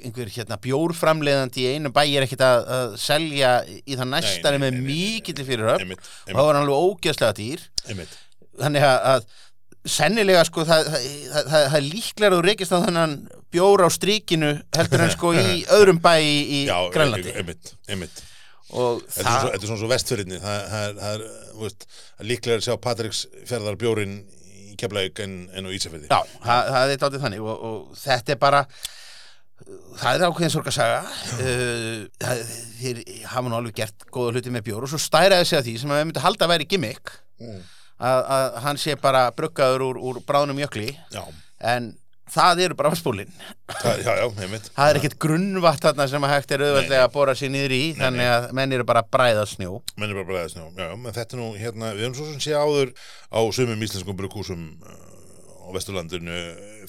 einhver- 0.03 0.33
hérna, 0.35 0.57
bjórframleiðandi 0.65 1.63
í 1.63 1.69
einu 1.77 1.93
bæ 1.95 2.01
er 2.03 2.25
ekkert 2.27 2.43
að, 2.43 2.65
að 2.77 2.97
selja 2.99 3.53
í 3.87 3.95
það 3.95 4.09
næstari 4.11 4.59
með 4.65 4.81
mikillir 4.83 5.47
fyrirhöfn 5.47 5.95
og 5.95 6.35
það 6.35 6.49
hann 6.51 6.59
alveg 6.65 6.83
ógeðslega 6.91 7.37
dýr. 7.39 7.63
Einmitt. 7.87 8.17
Þannig 8.59 8.83
að, 8.87 8.97
að 9.13 9.91
sennilega 9.91 10.43
sko 10.45 10.65
það, 10.67 10.89
það, 10.93 11.05
það, 11.31 11.63
það, 11.73 11.85
líklega 11.87 12.27
að 12.31 12.35
þú 12.37 12.41
reykist 12.47 12.75
á 12.75 12.83
þennan 12.85 13.15
bjór 13.51 13.85
á 13.85 13.89
strikinu 13.91 14.51
heldur 14.77 15.05
en 15.07 15.13
sko 15.15 15.31
í 15.37 15.47
öðrum 15.77 16.01
bæ 16.03 16.13
í, 16.21 16.35
í 16.41 16.59
Já, 16.67 16.77
Grænlandi. 16.93 17.33
einmitt, 17.39 17.73
einmitt 17.89 18.27
Þetta 18.71 19.31
er, 19.51 19.65
svona 19.65 19.79
svo 19.81 19.87
vestfyrirni 19.91 20.37
það, 20.39 20.61
það, 20.71 21.01
er- 21.11 22.23
líklega 22.29 22.59
að 22.61 22.67
sjá 22.69 22.75
Patriks 22.79 23.25
fjörðar 23.49 23.75
bjórin 23.81 24.13
í 24.71 24.77
Keflavík 24.79 25.19
en, 25.25 25.33
en 25.51 25.67
á 25.67 25.69
Ísafirði. 25.75 26.07
Já, 26.07 26.21
það, 26.45 26.69
það 26.71 26.93
er 26.93 27.01
dátið 27.01 27.25
þannig 27.25 27.41
og, 27.43 27.65
og 27.67 27.99
þetta 27.99 28.31
er 28.31 28.39
bara 28.39 28.61
það 29.99 30.13
er 30.15 30.23
ákveðin 30.29 30.53
sorgarsaga. 30.55 31.01
Uh, 31.35 32.07
það- 32.23 32.45
þeir 32.79 33.01
hafa 33.33 33.43
nú 33.51 33.59
alveg 33.59 33.75
gert 33.81 34.07
góða 34.15 34.37
hluti 34.37 34.55
með 34.55 34.65
bjór 34.69 34.87
og 34.87 34.93
svo 34.93 35.01
stæraði 35.03 35.49
sig 35.51 35.59
að 35.59 35.67
því 35.67 35.75
sem 35.83 35.91
að 35.91 35.99
við 36.01 36.07
myndum 36.13 36.25
halda 36.29 36.47
að 36.47 36.53
væri 36.55 36.69
gimmick. 36.71 37.13
Mm. 37.43 37.59
Að, 38.01 38.21
að 38.35 38.59
hann 38.65 38.81
sé 38.81 38.97
bara 38.99 39.27
bruggaður 39.37 39.87
úr, 39.91 40.01
úr 40.11 40.21
bráðnum 40.27 40.61
jökli. 40.63 40.91
Já, 41.13 41.23
en 41.71 41.93
það 42.31 42.61
eru 42.65 42.77
bara 42.79 42.91
spólin 42.95 43.31
það, 43.81 44.01
já, 44.05 44.11
já, 44.21 44.25
það 44.71 44.85
er 44.85 44.99
ekkert 45.01 45.17
grunnvatt 45.19 45.83
þarna 45.83 46.07
sem 46.07 46.25
að 46.27 46.33
hægt 46.35 46.53
er 46.55 46.63
auðveldlega 46.63 47.07
að 47.07 47.13
bóra 47.15 47.35
sér 47.35 47.51
niður 47.51 47.75
í 47.75 47.81
þannig 47.99 48.31
að 48.31 48.45
menn 48.55 48.75
eru 48.77 48.87
bara 48.87 49.03
að 49.03 49.09
bræða 49.15 49.47
snjó. 49.51 49.79
Menn 49.99 50.13
er 50.13 50.19
bara 50.21 50.29
bregðast 50.29 50.59
njá, 50.59 50.67
já, 50.79 50.91
menn 50.95 51.17
þetta 51.17 51.35
er 51.37 51.41
nú 51.41 51.49
hérna, 51.59 51.93
við 51.97 52.07
höfum 52.07 52.19
svo 52.19 52.29
sem 52.31 52.43
sé 52.45 52.55
áður 52.55 52.93
á 53.35 53.39
sumum 53.51 53.87
íslenskum 53.87 54.15
á 54.15 55.10
Vesturlandinu 55.75 56.37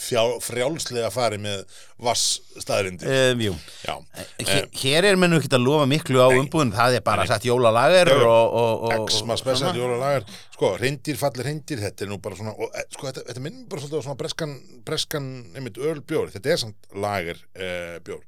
frjálslega 0.02 1.10
farið 1.14 1.42
með 1.46 1.76
vass 2.02 2.40
staðrindi 2.62 3.06
um, 3.08 3.42
Jú. 3.46 3.56
Já, 3.84 3.94
Hér, 4.42 4.68
hér 4.82 5.08
er 5.12 5.20
menn 5.20 5.36
ekki 5.38 5.50
að 5.52 5.64
lofa 5.66 5.88
miklu 5.90 6.22
á 6.22 6.28
umbúðin 6.32 6.74
það 6.74 6.98
er 6.98 7.04
bara 7.06 7.26
satt 7.30 7.46
jólalager 7.46 8.10
Já, 8.12 8.16
já. 8.18 8.28
og, 8.28 8.56
og, 8.62 8.86
og, 8.88 9.06
X-ma 9.10 9.36
og 9.36 9.42
spesial 9.42 9.70
svona. 9.70 9.82
jólalagar 9.82 10.26
sko, 10.52 10.72
reyndir 10.80 11.18
fallir 11.20 11.48
reyndir, 11.48 11.82
þetta 11.82 12.04
er 12.06 12.10
nú 12.12 12.18
bara 12.22 12.38
svona 12.38 12.54
og, 12.54 12.70
eh, 12.78 12.86
sko, 12.94 13.08
þetta, 13.08 13.26
þetta 13.28 13.44
minnum 13.44 13.68
bara 13.70 13.82
svolítið 13.82 14.02
á 14.02 14.06
svona 14.06 14.20
breskan 14.20 14.56
breskan, 14.86 15.28
einmitt, 15.56 15.78
ölbjór. 15.78 16.32
Þetta 16.34 16.52
er 16.52 16.60
samt 16.62 16.88
lager 17.04 17.38
uh, 17.54 17.98
bjór. 18.06 18.22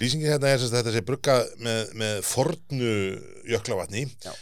Lýsingin 0.00 0.32
þetta 0.34 0.52
er 0.52 0.66
þetta 0.74 0.92
sé 0.94 1.02
bruggað 1.06 1.46
með, 1.64 1.94
með 2.02 2.18
fornu 2.28 2.92
jöklavatni 3.48 4.04
Já. 4.24 4.32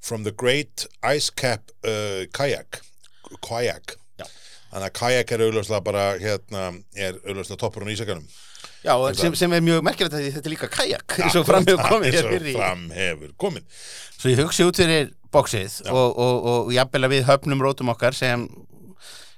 from 0.00 0.24
the 0.28 0.32
great 0.32 0.86
ice 1.06 1.30
cap 1.30 1.72
uh, 1.84 2.24
kayak 2.36 2.82
kayak. 3.44 3.96
Þannig 4.72 4.88
að 4.90 4.96
kayak 5.00 5.32
er 5.36 5.44
augljóslega 5.46 5.80
bara 5.86 6.04
hérna, 6.20 6.66
er 6.96 7.18
augljóslega 7.24 7.60
toppurinn 7.64 7.92
í 7.92 7.96
ísakanum 7.98 8.28
Já, 8.84 8.94
sem, 9.18 9.34
sem 9.34 9.52
er 9.56 9.62
mjög 9.64 9.82
merkilegt 9.86 10.14
að 10.14 10.26
þetta 10.36 10.46
er 10.46 10.52
líka 10.54 10.68
kajak 10.70 11.16
eins 11.18 11.36
og 11.38 11.46
fram 11.48 11.64
hefur 11.66 11.88
komið 11.90 12.12
eins 12.12 12.20
og 12.24 12.30
fyrir 12.32 12.50
í- 12.52 12.54
fram 12.54 12.84
hefur 12.94 13.32
komið. 13.42 13.64
Svo 14.18 14.30
ég 14.30 14.38
hugsi 14.42 14.66
út 14.66 14.78
fyrir 14.78 15.08
bóksið 15.34 15.74
og, 15.90 16.14
og, 16.14 16.46
og 16.52 16.70
jafnvel 16.74 17.08
að 17.08 17.12
við 17.16 17.26
höfnum 17.28 17.64
rótum 17.66 17.90
okkar 17.92 18.14
sem 18.16 18.44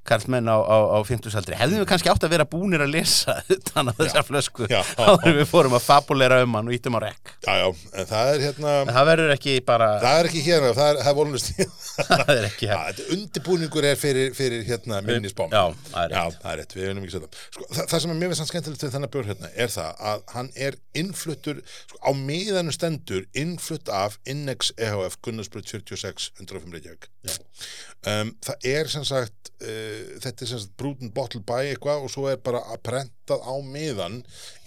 karlmenn 0.08 0.48
á, 0.48 0.56
á, 0.58 0.76
á 0.94 0.98
50-saldri 1.06 1.58
hefðum 1.60 1.82
við 1.82 1.90
kannski 1.90 2.12
átt 2.12 2.26
að 2.26 2.34
vera 2.36 2.48
búnir 2.48 2.84
að 2.84 2.94
lesa 2.94 3.36
þannig 3.70 3.94
að 3.96 4.04
þessa 4.04 4.24
flösku 4.26 4.70
Já. 4.70 4.80
áður 5.04 5.40
við 5.40 5.48
fórum 5.50 5.76
að 5.78 5.86
fabulera 5.86 6.40
um 6.44 6.56
hann 6.58 6.70
og 6.70 6.76
ítum 6.76 6.98
á 6.98 7.00
rekk 7.06 7.34
já, 7.44 7.52
já, 7.60 7.68
en 7.94 8.10
það 8.10 8.32
er 8.34 8.46
hérna 8.48 8.76
en 8.84 8.94
það 8.96 9.10
verður 9.12 9.34
ekki 9.36 9.56
bara 9.66 9.90
það 10.02 10.20
er 10.22 10.30
ekki 10.30 10.44
hérna, 10.46 10.72
það 10.78 10.92
er, 10.92 11.02
það 11.04 11.12
er 11.12 11.18
volunist 11.20 11.52
það 12.10 12.34
er 12.36 12.48
ekki 12.48 12.70
Já, 12.70 12.76
hér 12.76 13.00
þetta 13.00 13.14
undirbúningur 13.14 13.86
er 13.86 13.98
fyrir, 13.98 14.32
fyrir 14.36 14.64
hérna 14.66 15.00
minnisbám. 15.04 15.52
Já, 15.52 15.74
það 15.90 16.04
er 16.04 16.14
Já, 16.14 16.22
rétt. 16.24 16.40
það 16.42 16.52
er 16.52 16.60
rétt. 16.60 17.38
Sko, 17.50 17.66
það, 17.70 17.90
það 17.92 18.02
sem 18.04 18.14
er 18.14 18.20
finnst 18.30 18.42
hann 18.42 18.50
skemmtilegt 18.50 18.84
við 18.84 18.94
þennan 18.94 19.12
bjór 19.14 19.30
hérna 19.30 19.50
er 19.64 19.72
það 19.74 20.02
að 20.12 20.24
hann 20.34 20.50
er 20.68 20.78
innfluttur, 21.02 21.62
sko, 21.90 22.00
á 22.06 22.10
miðanu 22.16 22.74
stendur 22.74 23.26
innflutt 23.44 23.92
af 23.94 24.18
Innex 24.30 24.72
EHF 24.78 25.18
Gunnarsbröð 25.24 25.68
46 25.74 26.30
105 26.40 26.76
Reykjavík. 26.76 27.10
Um, 28.08 28.34
það 28.44 28.68
er 28.70 28.88
sem 28.88 29.04
sagt, 29.04 29.52
uh, 29.60 29.99
þetta 30.24 30.44
er 30.44 30.50
sem 30.50 30.62
sagt 30.62 30.74
Brúten 30.80 31.12
Bottle 31.14 31.42
by 31.46 31.70
eitthvað 31.72 32.06
og 32.06 32.12
svo 32.12 32.26
er 32.30 32.40
bara 32.44 32.62
að 32.72 32.82
prentað 32.88 33.44
á 33.44 33.54
miðan 33.64 34.20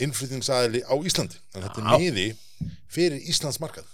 innflutningsaðili 0.04 0.84
á 0.86 0.96
Íslandi. 0.96 1.41
Þannig 1.54 1.67
að 1.67 1.69
þetta 1.69 1.84
er 1.84 2.02
miði 2.04 2.28
fyrir 2.93 3.30
Íslands 3.34 3.62
markað. 3.63 3.89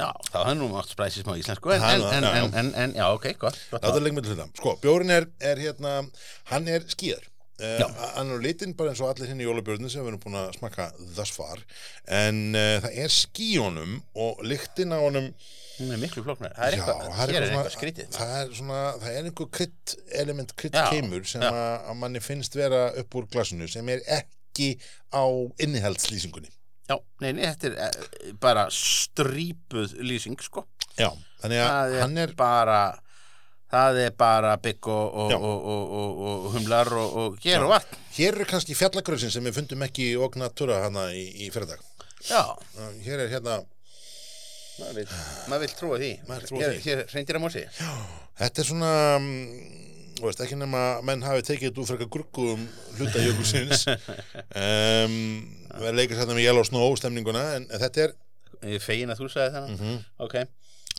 Já, 0.00 0.08
það 0.30 0.46
er 0.48 0.56
nú 0.56 0.68
mátt 0.72 0.92
splæsi 0.94 1.20
smá 1.20 1.34
íslensku 1.36 1.74
en, 1.74 1.82
en, 1.84 2.04
en, 2.16 2.24
en, 2.24 2.54
en, 2.56 2.70
en 2.84 2.94
já, 2.96 3.04
ok, 3.12 3.26
gott, 3.42 3.58
gott 3.68 3.82
Það 3.84 3.98
er 3.98 4.06
leikmynd 4.06 4.28
til 4.28 4.36
þetta. 4.38 4.46
Sko, 4.56 4.72
bjórin 4.80 5.12
er, 5.12 5.26
er 5.44 5.60
hérna, 5.60 5.98
hann 6.48 6.70
er 6.72 6.86
skýðar. 6.88 7.26
Uh, 7.60 7.82
hann 8.14 8.30
er 8.32 8.40
litinn 8.40 8.72
bara 8.72 8.94
eins 8.94 9.02
og 9.04 9.10
allir 9.10 9.28
hinn 9.28 9.42
í 9.42 9.44
jólabjörnum 9.44 9.90
sem 9.92 10.00
við 10.00 10.14
erum 10.14 10.20
búin 10.22 10.38
að 10.40 10.54
smakka 10.56 10.86
thus 11.12 11.32
far 11.34 11.60
en 12.08 12.54
uh, 12.56 12.78
það 12.80 12.94
er 13.04 13.16
honum 13.60 13.98
og 14.16 14.40
lyktin 14.48 14.94
á 14.96 14.98
honum 15.02 15.26
Hún 15.80 15.92
er 15.96 16.00
miklu 16.02 16.22
flóknar, 16.26 16.52
það 16.58 16.66
er 16.66 16.74
já, 16.76 16.80
eitthvað, 16.84 17.02
það 17.16 17.20
hér 17.20 17.30
er 17.40 17.46
svona- 17.48 17.60
eitthvað 17.64 17.76
skrítið. 17.78 18.08
það 18.16 18.32
er 18.42 18.54
svona, 18.60 18.80
það 19.00 19.18
er 19.20 19.28
einhver 19.30 19.50
krydd 19.56 19.94
element, 20.22 20.54
krydd 20.60 20.74
Já, 20.76 20.84
keimur 20.92 21.24
sem 21.30 21.42
já. 21.46 21.50
að, 21.50 21.86
að 21.90 22.00
manni 22.02 22.20
finnst 22.20 22.56
vera 22.58 22.80
upp 23.00 23.14
úr 23.20 23.28
glasinu 23.32 23.68
sem 23.72 23.88
er 23.94 24.02
ekki 24.20 24.70
á 25.16 25.24
innihaldslýsingunni. 25.64 26.50
Já, 26.90 26.96
nei, 27.22 27.32
nei, 27.32 27.44
þetta 27.54 27.70
er 27.70 27.76
eh, 27.86 28.32
bara 28.42 28.66
strípuð 28.74 29.94
lýsing, 30.04 30.36
sko. 30.42 30.66
Já, 30.98 31.08
þannig 31.40 31.60
að 31.62 31.70
það 31.70 31.94
er, 31.94 32.02
hann 32.04 32.18
er 32.26 32.32
bara 32.36 32.80
það 33.70 33.98
er 34.02 34.14
bara 34.18 34.56
bygg 34.58 34.88
og, 34.90 35.14
og, 35.14 35.30
Já. 35.30 35.36
og, 35.38 35.66
og, 35.70 35.92
og, 36.00 36.22
og 36.26 36.46
humlar 36.56 36.88
og, 36.98 37.12
og 37.22 37.36
ger 37.40 37.60
Já. 37.60 37.64
og 37.64 37.70
vatn. 37.70 38.00
Hér 38.16 38.40
er 38.42 38.48
kannski 38.50 38.74
fjallagröðsin 38.74 39.30
sem 39.30 39.44
við 39.46 39.60
fundum 39.60 39.84
ekki 39.86 40.08
í 40.10 40.16
Ognatura 40.18 40.80
hana 40.82 41.04
í, 41.14 41.22
í 41.46 41.50
fyrirdag 41.54 41.78
Já, 42.26 42.42
hér 43.06 43.22
er 43.24 43.30
hérna 43.30 43.60
maður 44.80 44.98
vil, 45.66 45.74
trúa 45.80 46.00
því. 46.00 46.80
Hér, 46.86 47.04
reyndir 47.14 47.38
að 47.38 47.44
mósi 47.44 47.62
Þetta 48.40 48.62
er 48.62 48.68
svona 48.70 48.92
mm, 49.20 49.44
þú 50.20 50.26
veist, 50.28 50.42
ekki 50.44 50.58
nema 50.60 50.82
að 50.96 51.04
menn 51.10 51.24
hafi 51.26 51.44
tekið 51.50 51.80
úr 51.82 51.88
frekar 51.90 52.10
grugguðum 52.16 52.66
hluta 52.98 53.22
jökulsins 53.24 53.86
um, 53.90 55.14
við 55.84 55.94
leikast 55.96 56.20
þetta 56.22 56.34
með 56.36 56.44
Yellow 56.46 56.66
Snow 56.68 56.96
stemninguna 57.00 57.44
en, 57.58 57.68
þetta 57.76 58.06
er 58.08 58.18
Ég 58.60 58.82
fegin 58.84 59.08
að 59.08 59.22
þú 59.22 59.30
sagði 59.32 59.52
þennan. 59.54 59.76
Mhm. 59.78 60.00
Ok. 60.20 60.34
og, 60.36 60.48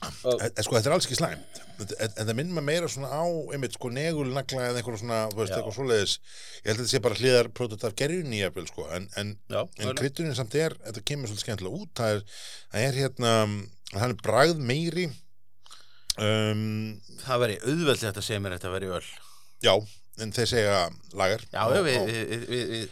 en, 0.02 0.64
sko, 0.66 0.76
þetta 0.78 0.90
er 0.90 0.96
alls 0.96 1.08
ekki 1.08 1.18
slæmt. 1.20 1.60
En, 1.82 2.14
það 2.18 2.32
minnum 2.38 2.58
maður 2.58 2.68
meira 2.70 2.90
svona 2.92 3.10
á 3.14 3.24
einmitt 3.54 3.76
sko 3.78 3.92
negulnagla 3.94 4.68
eða 4.70 4.82
einhverjum 4.82 5.02
svona 5.04 5.20
þú 5.32 5.40
veist, 5.42 5.56
eitthvað 5.58 5.78
svoleiðis. 5.78 6.16
Ég 6.62 6.70
held 6.72 6.76
að 6.76 6.82
þetta 6.84 6.94
sé 6.94 7.02
bara 7.06 7.20
hliðar 7.22 7.50
prototaf 7.58 7.96
gerjunni 8.02 8.42
jafnvel 8.42 8.68
sko 8.70 8.88
en, 8.98 9.08
en, 9.22 9.34
en 9.54 9.94
kryttunin 10.00 10.38
samt 10.38 10.58
er 10.62 10.76
þetta 10.88 11.06
kemur 11.12 11.30
svolítið 11.32 11.46
skemmtilega 11.46 11.82
út. 11.86 11.94
Það 12.02 12.16
er, 12.18 12.24
það 12.74 12.88
er 12.90 13.00
hérna 13.04 13.34
hann 13.98 14.10
er 14.16 14.18
bragð 14.26 14.62
meiri. 14.72 15.08
Um, 16.22 17.00
Það 17.24 17.40
væri 17.46 17.54
auðveldlega 17.64 18.10
þetta 18.12 18.24
segja 18.26 18.42
mér 18.44 18.54
að 18.58 18.60
þetta 18.60 18.72
væri 18.74 18.90
öll 18.98 19.06
já 19.64 19.72
en 20.22 20.34
þeir 20.36 20.50
segja 20.52 20.74
lagar 21.16 21.46
Já, 21.48 21.62
já, 21.72 21.80
við, 21.86 21.96
og- 22.02 22.10
við, 22.12 22.44
við, 22.50 22.66
við, 22.74 22.90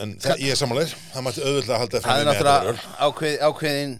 En 0.00 0.14
það, 0.16 0.40
ég 0.40 0.54
er 0.54 0.56
samanlegur, 0.56 0.94
það 1.12 1.24
mætti 1.26 1.42
auðvitað 1.44 1.74
að 1.74 1.82
halda 1.82 2.00
Það 2.06 2.20
er 2.22 2.28
náttúrulega 2.30 3.48
ákveðin 3.50 3.92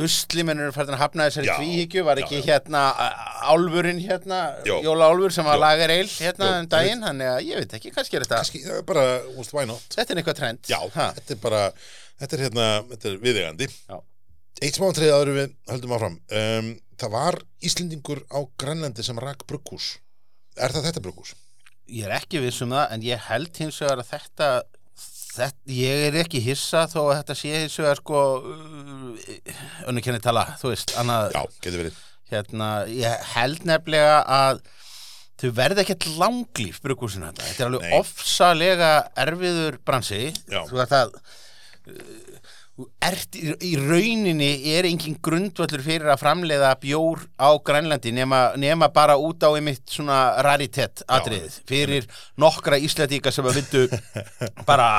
Usli 0.00 0.44
menn 0.46 0.60
eru 0.62 0.72
fært 0.72 0.88
að 0.94 1.00
hafna 1.00 1.26
þessari 1.28 1.48
Já, 1.50 1.54
tvíhyggju 1.58 2.04
Var 2.06 2.20
já, 2.20 2.24
ekki 2.24 2.38
já. 2.38 2.44
hérna 2.46 2.82
á- 2.94 3.50
álfurinn 3.52 3.98
hérna 4.00 4.38
Jó. 4.64 4.76
Jólaálfur 4.84 5.32
sem 5.34 5.44
var 5.44 5.56
Jó. 5.58 5.60
lagar 5.60 5.90
eil 5.90 6.06
hérna 6.06 6.46
Jó, 6.46 6.60
um 6.60 6.68
daginn 6.72 7.02
Þannig 7.04 7.30
að 7.32 7.40
ég 7.48 7.58
veit 7.60 7.74
ekki, 7.80 7.90
kannski 7.96 8.16
er 8.16 8.24
þetta 8.24 8.38
Kannski, 8.40 8.62
er 8.70 8.82
bara, 8.86 9.04
úst? 9.36 9.52
Þetta 9.96 10.14
er 10.14 10.22
eitthvað 10.22 10.38
trend 10.40 10.70
Já, 10.70 10.78
Ha, 10.94 11.08
þetta 11.18 11.34
er 11.36 11.40
bara, 11.42 11.62
þetta 12.22 12.36
er 12.38 12.44
hérna, 12.46 12.68
þetta 12.94 13.10
er 13.10 13.18
viðegandi. 13.26 13.68
Já. 13.90 13.98
Eitt 14.60 14.76
smáantrið 14.76 15.12
áður 15.16 15.28
en 15.32 15.36
við 15.40 15.52
höldum 15.72 15.92
áfram. 15.96 16.16
Um, 16.36 16.66
það 17.00 17.10
var 17.14 17.38
Íslendingur 17.64 18.18
á 18.28 18.38
Grænlandi 18.60 19.02
sem 19.06 19.16
rak 19.18 19.46
brugghús. 19.48 19.94
Er 20.60 20.68
það 20.74 20.84
þetta 20.90 21.00
brugghús? 21.06 21.34
Ég 21.88 22.04
er 22.04 22.12
ekki 22.20 22.38
viss 22.44 22.60
um 22.62 22.70
það 22.76 22.92
En 22.94 23.02
ég 23.02 23.18
held 23.30 23.56
hins 23.56 23.78
vegar 23.80 24.02
að 24.02 24.10
þetta, 24.12 24.48
þetta 25.36 25.74
Ég 25.76 26.04
er 26.08 26.18
ekki 26.24 26.40
hissa 26.44 26.84
þó 26.90 27.00
að 27.08 27.16
þetta 27.20 27.36
sé 27.38 27.52
hins 27.62 27.78
vegar 27.80 28.00
sko 28.02 28.20
Önnu 29.90 30.02
kenni 30.04 30.20
tala, 30.24 30.44
þú 30.60 30.72
veist 30.74 30.94
Annað, 31.00 31.30
Já, 31.36 31.42
getur 31.64 31.82
verið. 31.84 31.98
hérna, 32.30 32.68
ég 32.94 33.24
held 33.34 33.64
nefnilega 33.68 34.18
að 34.30 34.60
þau 35.40 35.48
verða 35.56 35.82
ekkert 35.84 36.04
langlíf 36.20 36.80
bruggúsin 36.84 37.24
þetta, 37.24 37.46
þetta 37.48 37.64
er 37.64 37.70
alveg 37.70 37.94
ofsalega 37.96 38.90
erfiður 39.24 39.78
bransi. 39.88 40.18
Þú 40.50 40.76
veist 40.76 40.92
að 40.98 41.14
uh, 41.16 42.29
ert 43.02 43.36
í, 43.36 43.72
rauninni 43.80 44.50
er 44.74 44.86
engin 44.88 45.16
grundvöllur 45.24 45.82
fyrir 45.84 46.10
að 46.12 46.20
framleiða 46.22 46.70
bjór 46.82 47.24
á 47.40 47.50
Grænlandi 47.66 48.12
nema, 48.16 48.52
nema 48.60 48.88
bara 48.94 49.16
út 49.20 49.42
á 49.42 49.50
einmitt 49.56 49.82
svona 49.90 50.20
raritet 50.46 51.02
atriðið. 51.08 51.58
fyrir 51.68 52.06
nokkra 52.40 52.78
íslætíka 52.78 53.32
sem 53.34 53.44
að 53.50 53.60
vildu 53.60 53.86
bara 54.68 54.90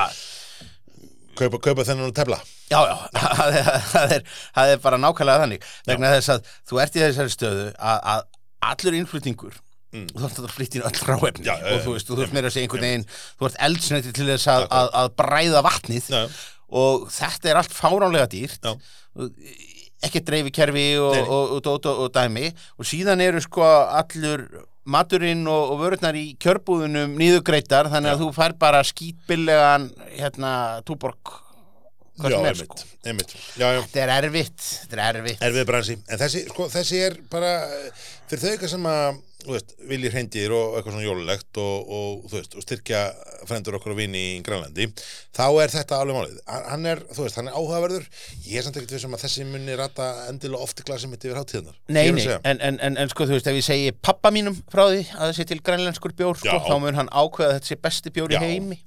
Kaupa, 1.32 1.56
kaupa 1.64 1.80
þennan 1.88 2.10
og 2.10 2.14
tefla. 2.14 2.36
Já, 2.68 2.76
já, 2.84 2.96
það 3.40 3.54
er, 3.56 3.68
það 3.88 4.10
er, 4.18 4.24
það 4.52 4.72
er 4.74 4.80
bara 4.84 4.98
nákvæmlega 5.00 5.40
þannig. 5.46 5.62
Vegna 5.88 6.10
þess 6.12 6.28
að 6.34 6.50
þú 6.68 6.80
ert 6.84 6.98
í 6.98 7.02
þessari 7.06 7.32
stöðu 7.32 7.68
að, 7.80 8.00
að 8.14 8.24
allur 8.72 8.98
innflutningur 9.00 9.60
Mm. 9.92 10.06
þú 10.16 10.22
ert 10.24 10.38
að 10.40 10.52
flytja 10.54 10.78
inn 10.78 10.84
öll 10.88 11.00
ráefni 11.04 11.42
Já, 11.44 11.50
já, 11.52 11.64
og 11.68 11.74
já, 11.74 11.80
þú 11.84 11.90
veist, 11.92 12.06
þú 12.08 12.14
þurft 12.16 12.32
meira 12.32 12.48
að 12.48 12.54
segja 12.54 12.64
einhvern 12.64 12.84
veginn 12.86 13.02
þú 13.12 13.44
ert 13.50 13.56
eldsneiti 13.66 14.12
til 14.16 14.24
þess 14.30 14.46
að, 14.48 14.62
að, 14.72 14.86
að 15.02 15.08
bræða 15.20 15.60
vatnið 15.66 16.06
Já. 16.08 16.20
Og 16.72 17.06
þetta 17.12 17.52
er 17.52 17.60
allt 17.60 17.76
fáránlega 17.76 18.28
dýrt 18.32 18.72
ekki 20.02 20.22
dreifikerfi 20.26 20.88
og, 20.98 21.16
og, 21.22 21.56
og, 21.60 21.66
og, 21.70 21.88
og, 21.92 22.08
dæmi 22.14 22.48
og 22.78 22.88
síðan 22.88 23.22
eru 23.22 23.42
sko 23.44 23.62
allur 23.62 24.46
maturinn 24.82 25.44
og, 25.46 25.76
vörurnar 25.78 26.16
í 26.18 26.32
kjörbúðunum 26.42 27.14
nýðugreitar 27.20 27.90
þannig 27.92 28.16
að 28.16 28.18
Já. 28.18 28.22
þú 28.24 28.32
fær 28.34 28.56
bara 28.58 28.82
skítbillegan 28.86 29.88
hérna 30.16 30.54
túborg 30.88 31.38
Já, 32.22 32.28
er 32.28 32.34
einmitt, 32.52 32.58
sko 32.68 33.08
einmitt. 33.08 33.30
Já, 33.56 33.66
já. 33.72 33.78
Þetta 33.86 34.00
er 34.02 34.10
erfitt, 34.18 34.64
þetta 34.82 34.96
er 34.98 35.16
erfitt 35.16 35.44
Erfið 35.46 35.64
bransi. 35.70 35.94
En 36.06 36.20
þessi, 36.20 36.42
sko, 36.50 36.66
þessi 36.70 36.98
er 37.06 37.16
bara, 37.32 37.52
eh, 37.64 38.02
fyrir 38.30 38.42
þau 38.42 38.50
eitthvað 38.50 38.72
sem 38.74 38.88
að 38.90 39.22
veist, 39.48 39.72
vilji 39.90 40.10
hreindir 40.12 40.52
og 40.54 40.76
eitthvað 40.78 40.94
svona 40.96 41.06
jólulegt 41.06 41.58
og, 41.62 41.90
og 41.98 42.26
veist, 42.32 42.54
og 42.58 42.64
styrkja 42.64 43.00
frendur 43.48 43.76
okkur 43.78 43.94
og 43.94 43.98
vini 43.98 44.22
í 44.36 44.40
Grænlandi 44.46 44.86
þá 45.34 45.44
er 45.64 45.72
þetta 45.72 45.98
alveg 46.02 46.18
málið. 46.18 46.38
Hann 46.68 46.86
er, 46.92 47.02
veist, 47.16 47.38
hann 47.40 47.50
er 47.50 47.56
áhugaverður 47.58 48.06
ég 48.46 48.58
er 48.60 48.66
samt 48.66 48.78
ekkert 48.80 48.94
við 48.96 49.02
sem 49.04 49.16
að 49.18 49.24
þessi 49.24 49.46
munni 49.48 49.76
rata 49.80 50.08
endilega 50.30 50.62
oft 50.66 50.82
í 50.82 50.86
glasi 50.88 51.10
mitt 51.10 51.26
yfir 51.26 51.40
hátíðnar 51.40 51.76
Nei, 51.88 52.02
Ég 52.06 52.12
vil 52.14 52.20
nei, 52.20 52.26
segja. 52.28 52.40
en, 52.52 52.62
en, 52.70 52.80
en, 52.88 52.98
en 53.02 53.12
sko 53.12 53.26
þú 53.28 53.36
veist, 53.38 53.50
ef 53.52 53.58
ég 53.60 53.66
segi 53.66 53.92
pappa 54.04 54.32
mínum 54.34 54.58
frá 54.72 54.84
því 54.92 55.02
að 55.10 55.22
það 55.26 55.36
sé 55.40 55.48
til 55.52 55.60
grænlenskur 55.66 56.16
bjór, 56.18 56.38
sko, 56.42 56.58
þá 56.68 56.74
mun 56.84 57.00
hann 57.02 57.10
ákveða 57.12 57.52
að 57.52 57.56
þetta 57.58 57.72
sé 57.72 57.80
besti 57.88 58.12
bjór 58.14 58.34
í 58.34 58.38
Já, 58.38 58.44
heimi. 58.46 58.78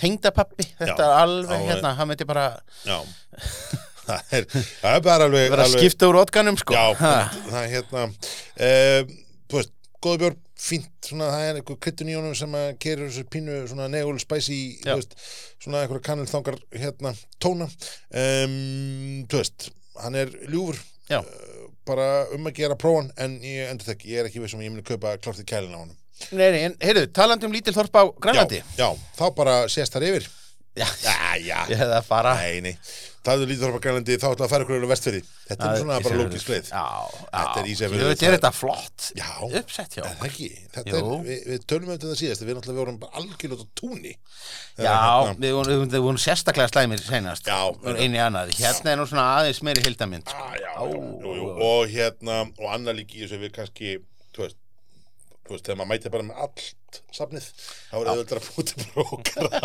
tengdapappi, 0.00 0.66
þetta 0.78 0.94
Já, 1.00 1.08
er 1.10 1.18
alveg, 1.24 1.66
hérna, 1.68 1.92
hann 1.98 2.10
myndi 2.10 2.26
bara 2.28 2.46
já 2.86 2.96
það 4.04 4.34
er, 4.36 4.46
það 4.52 4.96
er 4.98 5.04
bara 5.04 5.28
alveg, 5.28 5.46
vera 5.48 5.64
að 5.64 5.68
alveg 5.70 5.84
skipta 5.84 6.08
úr 6.10 6.18
ótganum, 6.20 6.58
sko. 6.60 6.74
Já, 6.76 6.84
það 7.00 7.60
er 7.62 7.70
hérna 7.72 8.02
um, 8.08 9.14
Þú 9.54 9.60
veist, 9.60 9.72
góða 10.02 10.18
bjór 10.24 10.34
fínt, 10.64 10.90
svona, 11.06 11.28
það 11.30 11.44
er 11.48 11.58
eitthvað 11.60 11.78
kryddun 11.86 12.08
í 12.10 12.16
honum 12.18 12.34
sem 12.36 12.54
að 12.58 12.66
kerur 12.82 13.06
þessu 13.12 13.24
pínu, 13.30 13.54
svona 13.70 13.86
negul 13.92 14.16
veist, 14.98 15.14
svona 15.62 15.82
eitthvað 15.84 16.02
kannilþangar, 16.08 16.58
hérna, 16.82 17.12
tóna. 17.42 17.68
Um, 18.10 19.24
þú 19.30 19.40
veist, 19.40 19.68
hann 20.02 20.18
er 20.18 20.32
ljúfur 20.50 20.78
uh, 21.14 21.24
bara 21.86 22.08
um 22.34 22.50
að 22.50 22.56
gera 22.58 22.76
prófan 22.80 23.10
en 23.20 23.38
ég 23.44 23.70
endur 23.70 23.92
þekk, 23.92 24.06
ég 24.10 24.22
er 24.24 24.30
ekki 24.30 24.42
vissum 24.42 24.62
að 24.62 24.66
ég 24.68 24.74
muni 24.74 24.86
kaupa 24.86 25.14
klart 25.22 25.42
í 25.42 25.46
kælina 25.48 25.78
á 25.78 25.82
honum. 25.84 25.96
Nei, 26.34 26.46
nei, 26.54 26.60
en 26.70 26.76
heyrðu, 26.82 27.08
talandi 27.14 27.48
um 27.48 27.54
lítil 27.54 27.74
þorp 27.76 27.98
á 28.00 28.02
Grænlandi. 28.26 28.60
já, 28.74 28.84
já, 28.84 28.88
þá 29.18 29.24
bara 29.36 29.56
sést 29.72 29.94
þar 29.96 30.08
yfir. 30.10 30.28
Já, 30.74 30.86
Já, 31.04 31.14
já, 31.38 31.58
ég 31.70 31.78
hefði 31.78 31.98
að 32.00 32.06
fara. 32.08 32.34
nei, 32.42 32.60
nei 32.64 32.74
Það 33.24 33.42
er 33.44 33.48
lítið 33.48 33.62
þorpa 33.64 33.78
grænlandi, 33.84 34.16
þá 34.20 34.26
ætla 34.34 34.44
að 34.44 34.50
fara 34.52 34.64
ykkur 34.66 34.82
á 34.84 34.88
vestfyrði 34.90 35.20
Þetta 35.48 35.68
er 35.70 35.78
svona 35.80 35.94
bara 36.04 36.16
lókis 36.20 36.44
leið 36.50 36.66
Já, 36.68 36.82
já. 36.84 37.22
Þetta 37.34 37.60
er 37.62 37.68
Ísafjörður, 37.74 38.10
það 38.14 38.24
er 38.28 38.34
þetta 38.36 38.50
flott. 38.52 39.06
Já, 39.16 39.28
Uppsett, 39.60 39.96
já. 39.96 40.04
En 40.10 40.26
ekki, 40.28 40.48
þetta 40.74 40.98
er, 40.98 41.08
við, 41.24 41.38
við 41.52 41.64
tölum 41.72 41.88
um 41.88 41.94
þetta 41.94 42.18
síðast, 42.20 42.44
við 42.44 42.58
náttúrulega 42.58 42.82
vorum 42.82 42.98
bara 43.00 43.22
algjörlega 43.22 43.64
á 43.64 43.68
túnni. 43.80 44.12
Já, 44.76 44.84
Þegar, 44.84 45.38
við 45.44 45.56
vorum, 45.56 45.86
við 45.94 46.04
vorum 46.04 46.20
sérstaklega 46.24 46.72
slæmir 46.74 47.00
senast. 47.04 47.48
Já. 47.48 47.60
Einu 47.94 48.20
annað. 48.26 48.52
Hérna 48.60 48.92
er 48.92 49.00
nú 49.00 49.06
svona 49.08 49.26
aðeins 49.38 49.62
meiri 49.64 49.84
hildamind. 49.86 50.28
sko. 50.28 50.44
Ah, 50.44 50.56
já, 50.60 50.72
Ó, 50.74 50.86
já, 50.90 51.38
jú. 51.38 51.48
ó. 51.48 51.64
og 51.70 51.88
hérna, 51.96 52.40
og 52.60 52.68
annað 52.76 53.00
líki 53.00 53.22
í 53.22 53.24
þessu 53.24 53.40
við 53.40 53.54
kannski, 53.56 53.94
þú 54.36 54.44
veist, 54.44 54.60
þú 55.44 55.54
veist, 55.54 55.64
þegar 55.66 55.78
maður 55.80 55.90
mæti 55.92 56.12
bara 56.14 56.26
með 56.28 56.42
allt 56.44 57.00
safnið, 57.14 57.46
þá 57.90 57.94
er 58.00 58.10
auðvitað 58.12 58.40
að 58.40 58.50
búti 58.56 58.86
brókara 58.94 59.62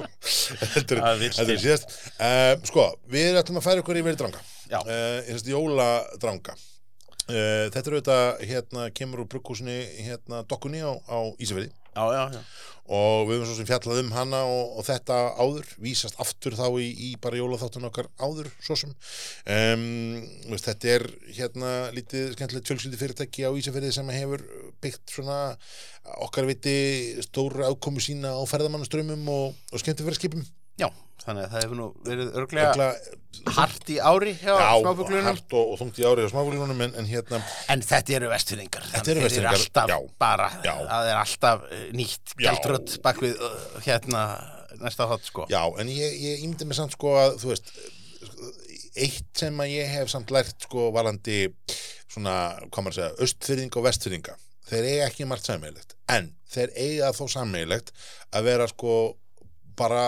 Þetta 0.20 0.98
er- 1.44 1.60
síðast. 1.60 1.94
Uh, 2.16 2.54
sko, 2.68 2.86
við 3.10 3.38
ætlum 3.40 3.60
að 3.60 3.66
færa 3.66 3.82
ykkur 3.84 4.00
í 4.00 4.04
verið 4.06 4.20
dranga. 4.22 4.42
Uh, 4.80 5.18
ég 5.26 5.32
veist, 5.36 5.50
jóladranga. 5.50 6.56
Uh, 7.30 7.66
þetta 7.70 7.82
er 7.84 7.96
auðvitað, 7.96 8.44
hérna, 8.50 8.86
kemur 8.96 9.22
úr 9.24 9.28
brugghúsinni, 9.30 9.76
hérna, 10.06 10.42
dokkunni 10.50 10.80
á, 10.82 10.92
á 11.06 11.18
Ísafirði. 11.42 11.70
Já, 11.90 12.04
já, 12.14 12.22
já. 12.36 12.42
og 12.90 13.24
við 13.26 13.40
höfum 13.40 13.48
svo 13.48 13.56
sem 13.58 13.66
fjallað 13.66 14.00
um 14.04 14.12
hana 14.14 14.40
og, 14.46 14.76
og 14.78 14.86
þetta 14.86 15.16
áður, 15.42 15.66
vísast 15.82 16.20
aftur 16.22 16.54
þá 16.58 16.66
í, 16.78 16.86
í 16.86 17.08
bara 17.22 17.40
jólaþáttun 17.40 17.88
okkar 17.88 18.10
áður 18.22 18.50
svo 18.62 18.76
sem 18.78 18.92
um, 18.94 19.82
veist, 20.52 20.68
þetta 20.68 20.92
er 20.94 21.06
hérna 21.34 21.72
lítið 21.96 22.36
skemmtilegt 22.36 22.70
fjölskyldi 22.70 23.00
fyrirtæki 23.00 23.46
á 23.46 23.50
Ísafirði 23.50 23.90
sem 23.96 24.14
hefur 24.14 24.46
byggt 24.82 25.16
svona 25.16 25.40
okkar 26.22 26.46
viti 26.50 26.78
stóra 27.26 27.70
ákomu 27.70 28.02
sína 28.02 28.36
á 28.38 28.42
ferðamannaströmmum 28.46 29.26
og, 29.34 29.58
og 29.74 29.82
skemmtifæraskipum 29.82 30.46
Já, 30.80 30.88
þannig 31.24 31.44
að 31.46 31.50
það 31.54 31.64
hefur 31.64 31.78
nú 31.80 31.88
verið 32.06 32.30
örglega 32.40 32.86
hart 33.56 33.90
í 33.92 33.98
ári 34.00 34.32
hjá 34.40 34.52
já, 34.56 34.70
smáfuglunum. 34.80 35.26
hart 35.28 35.56
og, 35.60 35.72
og 35.74 35.80
þungt 35.82 36.00
í 36.00 36.06
árið 36.08 36.28
á 36.28 36.32
smáfuglunum 36.32 36.80
en, 36.86 36.94
en 37.02 37.10
hérna, 37.10 37.42
En 37.72 37.84
þetta 37.84 38.16
eru 38.18 38.30
vestfyrringar. 38.32 38.88
Þetta 38.94 39.14
eru 39.14 39.46
alltaf 39.52 39.92
já. 39.92 39.98
bara, 40.24 40.48
Já. 40.64 40.74
það 40.88 41.10
er 41.12 41.20
alltaf 41.20 41.68
eh, 41.70 41.84
nýtt 42.00 42.34
Já. 42.36 42.48
gæltrödd 42.48 42.96
bak 43.04 43.20
við 43.22 43.36
uh, 43.36 43.54
hérna 43.86 44.24
næsta 44.80 45.04
þátt, 45.10 45.26
sko. 45.28 45.44
já, 45.52 45.60
en 45.82 45.88
ég, 45.92 46.14
ég 46.24 46.44
ímyndi 46.46 46.64
mig 46.64 46.78
samt 46.78 46.94
sko 46.96 47.12
að, 47.20 47.34
þú 47.42 47.50
veist 47.52 47.72
eitt 48.96 49.28
sem 49.38 49.60
að 49.62 49.72
ég 49.74 49.90
hef 49.92 50.10
samt 50.12 50.30
lært 50.34 50.64
sko 50.66 50.88
varandi 50.94 51.42
svona, 52.10 52.36
hvað 52.70 52.86
maður 52.86 52.94
að 52.94 52.98
segja, 52.98 53.26
östfyrðinga 53.26 53.78
og 53.80 53.86
vestfyrðinga 53.86 54.36
þeir 54.70 54.86
eiga 54.88 55.08
ekki 55.10 55.26
margt 55.28 55.50
sammeilegt 55.50 55.94
en 56.10 56.30
þeir 56.50 56.72
eiga 56.80 57.12
þó 57.16 57.24
sammeilegt 57.36 57.92
að 58.34 58.48
vera 58.48 58.66
sko 58.70 58.94
bara 59.78 60.04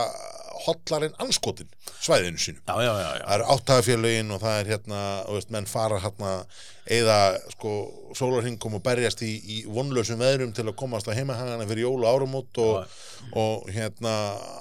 hotlarinn 0.63 1.15
anskotin 1.19 1.67
svæðinu 2.05 2.39
sínu 2.39 2.61
Já, 2.69 2.75
já, 2.85 2.93
já, 3.03 3.09
já. 3.19 3.25
það 3.25 3.35
eru 3.35 3.47
áttagafélögin 3.55 4.31
og 4.35 4.41
það 4.45 4.59
er 4.61 4.69
hérna 4.73 5.01
veist, 5.33 5.51
menn 5.55 5.67
fara 5.67 5.99
hérna 6.05 6.33
eða 6.93 7.17
sko 7.55 7.73
sólarhingum 8.19 8.77
og 8.79 8.83
berjast 8.85 9.23
í, 9.27 9.31
í 9.43 9.57
vonlausum 9.71 10.21
veðrum 10.23 10.53
til 10.55 10.67
að 10.69 10.77
komast 10.79 11.09
á 11.11 11.15
heimahangana 11.17 11.67
fyrir 11.71 11.87
jól 11.87 12.03
og 12.05 12.11
áramót 12.13 12.61
og, 12.63 12.95
og 13.39 13.67
hérna 13.75 14.15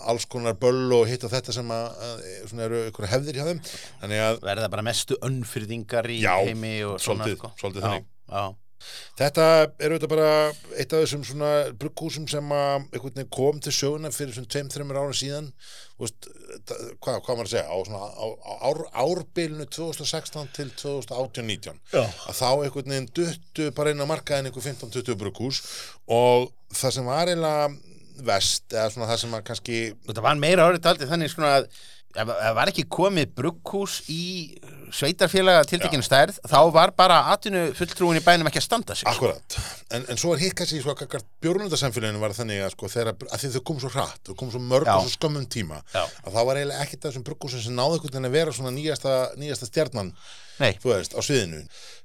alls 0.10 0.26
konar 0.32 0.58
böll 0.62 0.90
og 0.98 1.06
hitt 1.10 1.26
og 1.28 1.34
þetta 1.34 1.54
sem 1.60 1.74
að, 1.76 2.02
að 2.08 2.26
svona 2.50 2.66
eru 2.70 2.82
ykkur 2.90 3.10
hefðir 3.12 3.40
hjá 3.42 3.46
þeim 3.52 3.62
að 4.08 4.42
Verða 4.48 4.72
bara 4.74 4.86
mestu 4.86 5.18
önnfyrðingar 5.28 6.10
í 6.14 6.22
heimi 6.26 6.76
og 6.88 6.98
svona, 7.02 7.26
svolítið- 7.28 7.38
sko. 7.42 7.54
svolítið 7.62 7.88
þannig. 7.88 8.10
Já, 8.32 8.44
Þetta 9.20 9.46
er 9.80 9.94
auðvitað 9.94 10.13
bara 10.13 10.32
eitt 10.78 10.96
af 10.96 11.04
þessum 11.04 11.24
svona 11.28 11.52
brugghúsum 11.82 12.28
sem 12.32 12.54
kom 13.32 13.62
til 13.62 13.76
söguna 13.76 14.12
fyrir 14.15 14.36
svona 14.36 14.52
tveim, 14.52 14.72
þreimur 14.74 15.02
ára 15.02 15.17
síðan. 15.17 15.52
Veist, 16.02 16.28
hvað, 17.04 17.20
hvað 17.22 17.36
maður 17.38 17.48
að 17.48 17.52
segja? 17.52 17.67
Á, 17.70 17.78
svona, 17.86 18.08
á, 18.10 18.26
á 18.41 18.54
ár, 18.65 18.80
árbilinu 19.04 19.67
2016 19.70 20.50
til 20.56 20.72
2018-19 20.82 21.78
Já. 21.94 22.02
að 22.02 22.39
þá 22.39 22.48
einhvern 22.50 22.96
veginn 22.96 23.10
duttu 23.20 23.70
bara 23.78 23.94
inn 23.94 24.02
á 24.02 24.10
markaðin 24.10 24.50
einhver 24.50 24.65
15-20 24.65 25.20
brugghús 25.22 25.62
og 26.10 26.50
það 26.74 26.96
sem 26.98 27.10
var 27.12 27.30
eiginlega 27.30 27.70
vest 28.26 28.74
eða 28.74 28.89
svona 28.94 29.10
það 29.12 29.22
sem 29.24 29.36
að 29.38 29.46
kannski 29.50 29.80
Þetta 30.08 30.26
var 30.26 30.41
meira 30.41 30.67
árið 30.67 30.86
daldið 30.88 31.13
þannig 31.13 31.34
svona 31.36 31.54
að 31.60 31.70
ef 32.15 32.56
var 32.58 32.71
ekki 32.71 32.88
komið 32.91 33.34
brugghús 33.38 34.02
í 34.12 34.24
sveitarfélaga 34.91 35.63
tiltekinu 35.69 36.04
stærð 36.04 36.39
þá 36.43 36.58
var 36.76 36.91
bara 36.97 37.21
atvinnu 37.32 37.69
fulltrúin 37.78 38.19
í 38.19 38.24
bænum 38.26 38.50
ekki 38.50 38.60
að 38.60 38.65
standa 38.65 38.97
sig. 38.97 39.08
Akkurat, 39.10 39.58
en, 39.95 40.06
en 40.12 40.19
svo 40.19 40.34
er 40.36 40.43
hitt 40.43 40.56
kannski 40.60 40.82
sko 40.84 40.95
að 40.95 41.26
bjórnundarsamfélaginu 41.43 42.21
var 42.21 42.36
þannig 42.36 42.65
að 42.65 42.74
sko 42.76 42.91
þegar 42.91 43.15
að 43.32 43.47
þau 43.56 43.63
kom 43.69 43.82
svo 43.84 43.93
hratt, 43.95 44.21
þau 44.28 44.38
kom 44.41 44.52
svo 44.54 44.62
mörg 44.63 44.89
Já. 44.89 44.95
og 44.97 45.08
svo 45.08 45.15
skömmum 45.15 45.47
tíma 45.52 45.82
Já. 45.93 46.04
að 46.04 46.36
það 46.36 46.47
var 46.50 46.62
eiginlega 46.62 46.86
ekkert 46.86 47.04
af 47.06 47.12
þessum 47.12 47.28
bruggúsum 47.30 47.65
sem 47.65 47.78
náðu 47.78 47.97
einhvern 47.97 48.15
veginn 48.15 48.32
að 48.32 48.38
vera 48.39 48.56
svona 48.58 48.74
nýjasta, 48.76 49.17
nýjasta 49.39 49.71
stjarnan 49.71 50.15
Nei, 50.62 50.76
þú 50.78 50.91
veist, 50.91 51.15
á 51.17 51.21
sviðinu 51.26 51.62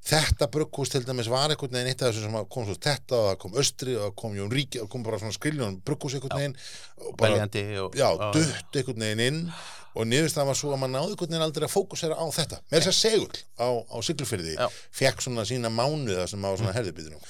þetta 0.07 0.49
brugghús 0.55 0.93
til 0.93 1.03
dæmis 1.05 1.29
var 1.29 1.51
einhvern 1.53 1.75
veginn 1.77 1.91
eitt 1.91 2.05
af 2.05 2.15
þessum 2.15 2.31
sem 2.31 2.51
kom 2.55 2.69
svo 2.69 2.77
þetta 2.79 3.19
og 3.19 3.27
það 3.31 3.41
kom 3.43 3.59
Östri 3.63 3.97
og 3.99 4.05
það 4.07 4.15
kom 4.23 4.37
Jón 4.39 4.55
Ríki 4.55 4.81
og 4.81 4.89
kom 4.93 5.05
bara 5.05 5.19
svona 5.21 5.37
skriljón 5.37 5.81
brugghús 5.85 6.17
einhvern 6.17 6.39
veginn 6.39 6.57
og 7.03 7.19
bara, 7.21 7.49
og 7.83 7.99
já, 7.99 8.09
dutt 8.37 8.81
einhvern 8.81 9.05
veginn 9.05 9.25
inn 9.27 9.43
og 9.97 10.09
niðurstaðan 10.11 10.51
var 10.51 10.59
svo 10.59 10.73
að 10.75 10.81
maður 10.83 10.93
náði 10.95 11.13
einhvern 11.13 11.33
veginn 11.33 11.45
aldrei 11.47 11.67
að 11.67 11.73
fókusera 11.73 12.19
á 12.21 12.27
þetta 12.37 12.59
með 12.67 12.77
þess 12.77 12.91
að 12.91 12.97
segull 12.99 13.39
á, 13.57 13.69
á 13.89 13.97
Siglufyrði 14.07 14.57
Já. 14.57 14.67
fekk 15.01 15.25
svona 15.25 15.47
sína 15.49 15.73
mánuða 15.73 16.27
sem 16.31 16.45
á 16.45 16.51
svona 16.53 16.73
mm. 16.73 16.77
herðubíðinu 16.77 17.21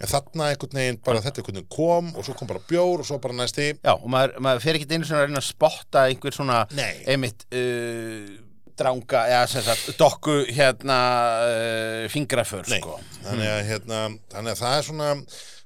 en 0.00 0.12
þarna 0.12 0.48
einhvern 0.52 0.80
veginn 0.80 1.00
bara 1.04 1.22
þetta 1.24 1.42
einhvern 1.42 1.60
veginn 1.60 1.70
kom 1.76 2.10
og 2.14 2.26
svo 2.26 2.36
kom 2.38 2.50
bara 2.50 2.64
bjór 2.70 3.04
og 3.04 3.08
svo 3.08 3.20
bara 3.22 3.36
næsti 3.36 3.68
Já, 3.76 3.92
og 3.94 4.08
maður, 4.12 4.36
maður 4.48 4.64
fer 4.64 4.80
ekki 4.80 4.88
einu 4.92 5.08
svona 5.08 5.22
að 5.22 5.28
reyna 5.28 5.42
að 5.42 5.48
spotta 5.50 6.06
einhver 6.10 6.36
svona 6.36 6.62
Nei. 6.76 6.92
einmitt 7.04 7.46
uh, 7.52 8.32
dranga, 8.76 9.26
eða 9.32 9.44
sem 9.50 9.64
sagt 9.64 9.92
dokku 10.00 10.38
hérna 10.52 11.00
uh, 11.48 12.06
fingraför 12.12 12.66
sko. 12.68 12.98
þannig 13.24 13.52
að 13.52 13.62
hérna 13.70 14.00
þannig 14.32 14.52
að 14.52 14.64
það 14.64 14.78
er 14.78 14.88
svona 14.90 15.12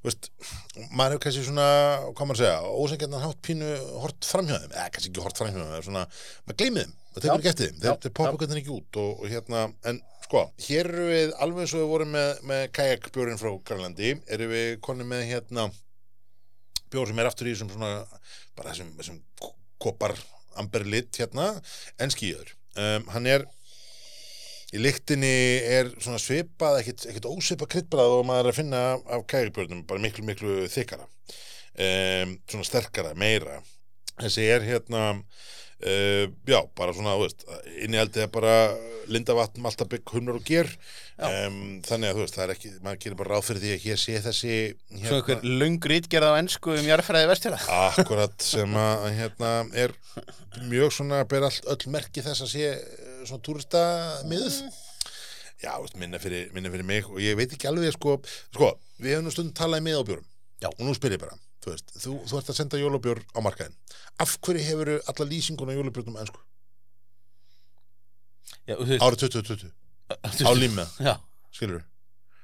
veist, 0.06 0.30
maður 0.90 1.14
hefur 1.14 1.22
kannski 1.24 1.44
svona, 1.46 1.66
hvað 2.16 2.28
maður 2.30 2.36
að 2.36 2.40
segja 2.40 2.72
ósengjarnan 2.84 3.24
hátt 3.24 3.42
pínu 3.46 3.68
hort 4.02 4.28
framhjóðum 4.28 4.74
eða 4.74 4.86
kannski 4.94 5.10
ekki 5.10 5.24
hort 5.24 5.40
framhjóðum, 5.40 5.70
það 5.70 5.80
er 5.80 5.86
svona 5.86 6.04
maður 6.46 6.58
gleymið 6.62 6.82
þeim, 6.84 6.96
það 7.10 7.24
tekur 7.24 7.40
ekki 7.40 7.50
eftir 7.52 7.70
þeim. 7.70 7.78
Þeir, 7.80 7.98
þeir 8.04 8.14
poppa 8.20 8.40
hvernig 8.40 8.62
ekki 8.62 8.74
út 8.76 8.98
og, 9.02 9.12
og 9.20 9.34
hérna, 9.34 9.62
en 9.90 10.00
sko, 10.26 10.42
hér 10.66 10.90
eru 10.90 11.06
við 11.10 11.36
alveg 11.46 11.64
eins 11.64 11.76
og 11.76 11.82
við 11.82 11.92
vorum 11.92 12.12
með, 12.16 12.32
með 12.50 12.64
kajakbjórin 12.78 13.40
frá 13.40 13.50
Grænlandi, 13.70 14.12
eru 14.36 14.50
við 14.50 14.68
konum 14.86 15.10
með 15.10 15.24
hérna 15.30 15.68
bjór 16.90 17.10
sem 17.10 17.22
er 17.22 17.30
aftur 17.30 17.50
í 17.50 17.54
þessum 17.54 17.72
svona 17.74 17.92
bara 18.58 18.72
þessum, 18.72 18.92
þessum 18.98 19.20
kopar 19.80 20.16
amber 20.60 20.84
lit 20.88 21.20
hérna, 21.20 21.52
en 22.02 22.12
skýður 22.12 22.54
um, 22.76 23.10
hann 23.14 23.28
er 23.30 23.46
í 24.70 24.80
lyktinni 24.82 25.34
er 25.78 25.90
svona 25.98 26.20
svipað 26.22 26.80
ekkit 26.82 27.26
ósvipað 27.26 27.72
kryddbrað 27.74 28.16
og 28.20 28.26
maður 28.28 28.50
er 28.50 28.52
að 28.52 28.60
finna 28.60 28.82
af, 28.98 29.24
kægjubjörnum 29.30 29.86
bara 29.88 30.02
miklu 30.02 30.26
miklu 30.28 30.58
þykara 30.70 31.08
um, 31.80 32.36
svona 32.50 32.66
sterkara, 32.66 33.14
meira. 33.18 33.60
Þessi 34.20 34.46
er 34.52 34.66
hérna 34.66 35.04
uh, 35.10 36.24
já, 36.48 36.60
bara 36.76 36.94
svona, 36.96 37.16
þú 37.16 37.26
veist 37.26 37.46
innihaldið 37.86 38.26
er 38.26 38.32
bara 38.34 38.56
lindavatn, 39.10 39.62
maltabygg, 39.64 40.04
humnar 40.14 40.38
og 40.38 40.46
ger. 40.46 40.68
Um, 41.20 41.80
þannig 41.86 42.12
að 42.12 42.18
þú 42.18 42.24
veist, 42.24 42.36
það 42.36 42.44
er 42.44 42.54
ekki 42.54 42.72
maður 42.84 43.00
gerir 43.04 43.18
bara 43.18 43.34
ráð 43.34 43.46
fyrir 43.48 43.64
því 43.64 43.72
að 43.74 43.86
hér 43.86 44.00
sé 44.00 44.20
þessi 44.24 44.54
Svo 44.70 45.00
hérna, 45.00 45.18
einhver 45.18 45.58
löng 45.60 45.88
rítgerð 45.92 46.30
á 46.32 46.40
ennsku 46.40 46.76
um 46.76 46.86
jarðfræði 46.88 47.28
vestjara 47.28 47.58
akkurat 47.90 48.36
sem 48.44 48.78
að 48.80 49.08
hérna 49.18 49.50
er 49.84 49.92
mjög 50.70 50.94
svona 50.96 51.20
ber 51.28 51.48
all, 51.50 51.58
öll 51.74 51.92
merki 51.92 52.24
þess 52.24 52.46
að 52.46 52.52
sé 52.54 52.70
svona 53.28 53.44
túrista 53.46 53.82
miðuð 54.30 54.58
já, 55.60 55.72
minna, 56.00 56.20
fyrir, 56.22 56.50
minna 56.56 56.72
fyrir 56.72 56.86
mig 56.88 57.08
og 57.10 57.20
ég 57.22 57.36
veit 57.38 57.52
ekki 57.52 57.68
alveg 57.70 57.94
sko, 57.96 58.18
sko 58.54 58.72
við 59.00 59.14
hefum 59.14 59.28
nú 59.28 59.34
stundum 59.34 59.56
talað 59.56 59.84
með 59.86 60.00
á 60.00 60.04
Já. 60.60 60.68
og 60.68 60.82
nú 60.84 60.92
spyr 60.92 61.16
ég 61.16 61.22
bara 61.22 61.36
þú, 61.64 61.72
veist, 61.72 61.92
þú, 61.96 62.14
þú 62.28 62.38
ert 62.40 62.50
að 62.52 62.58
senda 62.58 62.80
jólabjór 62.80 63.22
á 63.32 63.38
markaðin 63.40 63.76
af 64.20 64.36
hverju 64.44 64.64
hefur 64.66 64.92
alla 64.98 65.28
lýsinguna 65.30 65.72
á 65.72 65.78
jólabjörnum 65.78 66.20
ennsku 66.20 66.40
árið 69.00 69.22
2020 69.24 69.70
á 70.48 70.52
Já, 71.00 71.14
skilur 71.48 71.86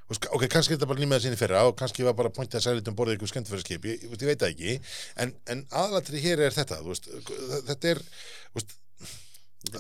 ok, 0.07 0.47
kannski 0.51 0.75
er 0.75 0.79
þetta 0.79 0.89
bara 0.89 1.03
límið 1.03 1.25
sinni 1.25 1.39
fyrra 1.39 1.65
og 1.67 1.77
kannski 1.79 2.05
var 2.07 2.15
bara 2.19 2.31
pointið 2.31 2.61
að 2.61 2.65
segja 2.65 2.79
litum 2.79 2.97
borðið 2.99 3.19
ykkur 3.19 3.31
skemmtifæraskip 3.33 3.87
ég, 3.91 4.05
ég, 4.07 4.23
veit 4.23 4.39
það 4.39 4.53
ekki. 4.53 4.75
En, 5.23 5.33
en 5.51 5.65
aðalatri 5.73 6.21
hér 6.23 6.45
er 6.47 6.55
þetta 6.55 6.79
veist, 6.87 7.09
þetta 7.67 7.91
er 7.91 8.03
veist, 8.55 8.77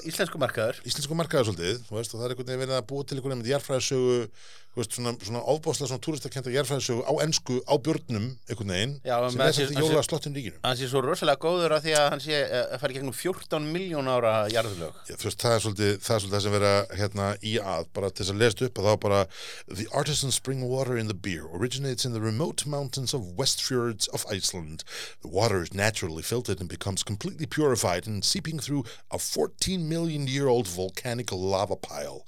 íslensku 0.07 0.39
markaður. 0.41 0.81
Íslensku 0.89 1.17
markaður 1.19 1.51
svolítið 1.51 1.91
veist, 1.93 2.15
og 2.15 2.21
það 2.21 2.27
er 2.27 2.35
einhvern 2.35 2.49
veginn 2.51 2.62
verið 2.65 2.79
að 2.79 2.87
búa 2.91 3.07
til 3.07 3.19
einhvern 3.19 3.43
veginn 3.43 4.31
veist, 4.77 4.93
svona, 4.93 5.12
svona 5.25 5.41
ofbáslega 5.49 5.89
svona 5.89 6.05
túristakenda 6.05 6.53
jarfræðisögu 6.53 7.05
á 7.09 7.12
ensku 7.25 7.59
á 7.65 7.75
björnum 7.81 8.27
einhvern 8.49 8.73
veginn 8.75 8.95
Já, 9.07 9.17
sem 9.33 9.41
er 9.41 9.55
samt 9.57 9.73
í 9.73 9.81
jóla 9.81 10.03
slottin 10.05 10.37
ríkinu. 10.37 10.61
Hann 10.65 10.77
sé 10.77 10.89
svo 10.91 11.01
rosalega 11.05 11.41
góður 11.41 11.77
að 11.77 11.87
því 11.87 11.95
að 11.97 12.09
hann 12.12 12.25
sé 12.25 12.41
uh, 12.43 12.57
að 12.77 12.83
fara 12.83 12.93
í 12.93 12.99
gegnum 12.99 13.17
14 13.17 13.71
miljón 13.73 14.11
ára 14.11 14.35
veist, 14.53 15.41
það 15.41 15.41
það, 15.41 15.55
er 15.55 15.65
svolítið 15.65 15.95
það 16.07 16.45
sem 16.45 16.57
vera 16.57 16.75
hérna 16.93 17.31
í 17.41 17.55
að 17.61 17.89
bara 17.97 18.11
til 18.12 18.25
þess 18.25 18.35
að 18.35 18.43
lesa 18.43 18.69
upp 18.69 18.81
að 18.83 18.91
þá 18.91 19.01
bara 19.07 19.23
The 19.67 19.89
artisan 19.97 20.35
spring 20.35 20.67
water 20.69 20.97
in 21.01 21.09
the 21.09 21.17
beer 21.17 21.47
originates 21.49 22.05
in 22.05 22.12
the 22.12 22.21
remote 22.21 22.67
mountains 22.67 23.15
of 23.17 23.33
Westfjords 23.41 24.09
of 24.12 24.27
Iceland. 24.31 24.85
The 25.23 25.33
water 25.33 25.62
is 25.62 25.73
naturally 25.73 26.23
filtered 26.23 26.61
and 26.61 26.69
becomes 26.69 27.03
completely 27.03 27.47
purified 27.47 28.07
and 28.07 28.25
seeping 28.25 28.59
through 28.59 28.85
a 29.11 29.19
14 29.19 29.65
million 29.76 30.26
year 30.29 30.46
old 30.46 30.68
volcanic 30.68 31.33
lava 31.33 31.74
pile. 31.74 32.24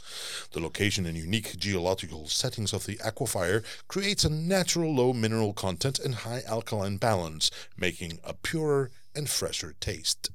The 0.53 0.61
location 0.61 1.07
and 1.07 1.17
unique 1.17 1.57
geological 1.57 2.27
settings 2.27 2.73
of 2.73 2.87
the 2.87 2.97
aquifer 2.97 3.63
creates 3.87 4.25
a 4.25 4.29
natural 4.31 4.93
low 4.95 5.13
mineral 5.13 5.53
content 5.53 5.99
and 6.01 6.15
high 6.27 6.43
alkaline 6.49 6.97
balance, 6.99 7.51
making 7.77 8.19
a 8.25 8.35
purer 8.35 8.91
and 9.15 9.29
fresher 9.31 9.75
taste. 9.79 10.31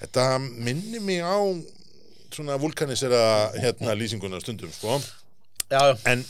Þetta 0.00 0.38
minnir 0.40 1.00
mig 1.00 1.20
á 1.24 1.36
svona 2.30 2.58
vulkanisera 2.60 3.52
hérna 3.56 3.96
lýsinguna 3.96 4.40
stundum, 4.40 4.70
sko. 4.72 5.00
Já, 5.70 5.80
já, 5.88 5.96
En, 6.06 6.24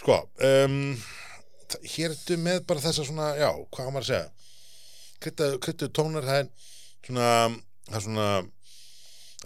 sko, 0.00 0.16
um, 0.42 0.96
þa- 1.68 1.82
hér 1.94 2.10
ertu 2.14 2.36
með 2.40 2.64
bara 2.66 2.80
þessa 2.80 3.04
svona, 3.06 3.34
já, 3.38 3.50
hvað 3.70 3.86
á 3.86 3.90
maður 3.92 4.04
að 4.04 4.10
segja? 4.10 4.30
Krytta, 5.20 5.48
kryttu 5.60 5.88
tónar, 5.92 6.24
það 6.24 6.38
er 6.40 6.48
svona, 7.06 7.28
það 7.90 7.96
er 7.98 8.04
svona, 8.06 8.28
það 8.32 8.46
er 8.46 8.59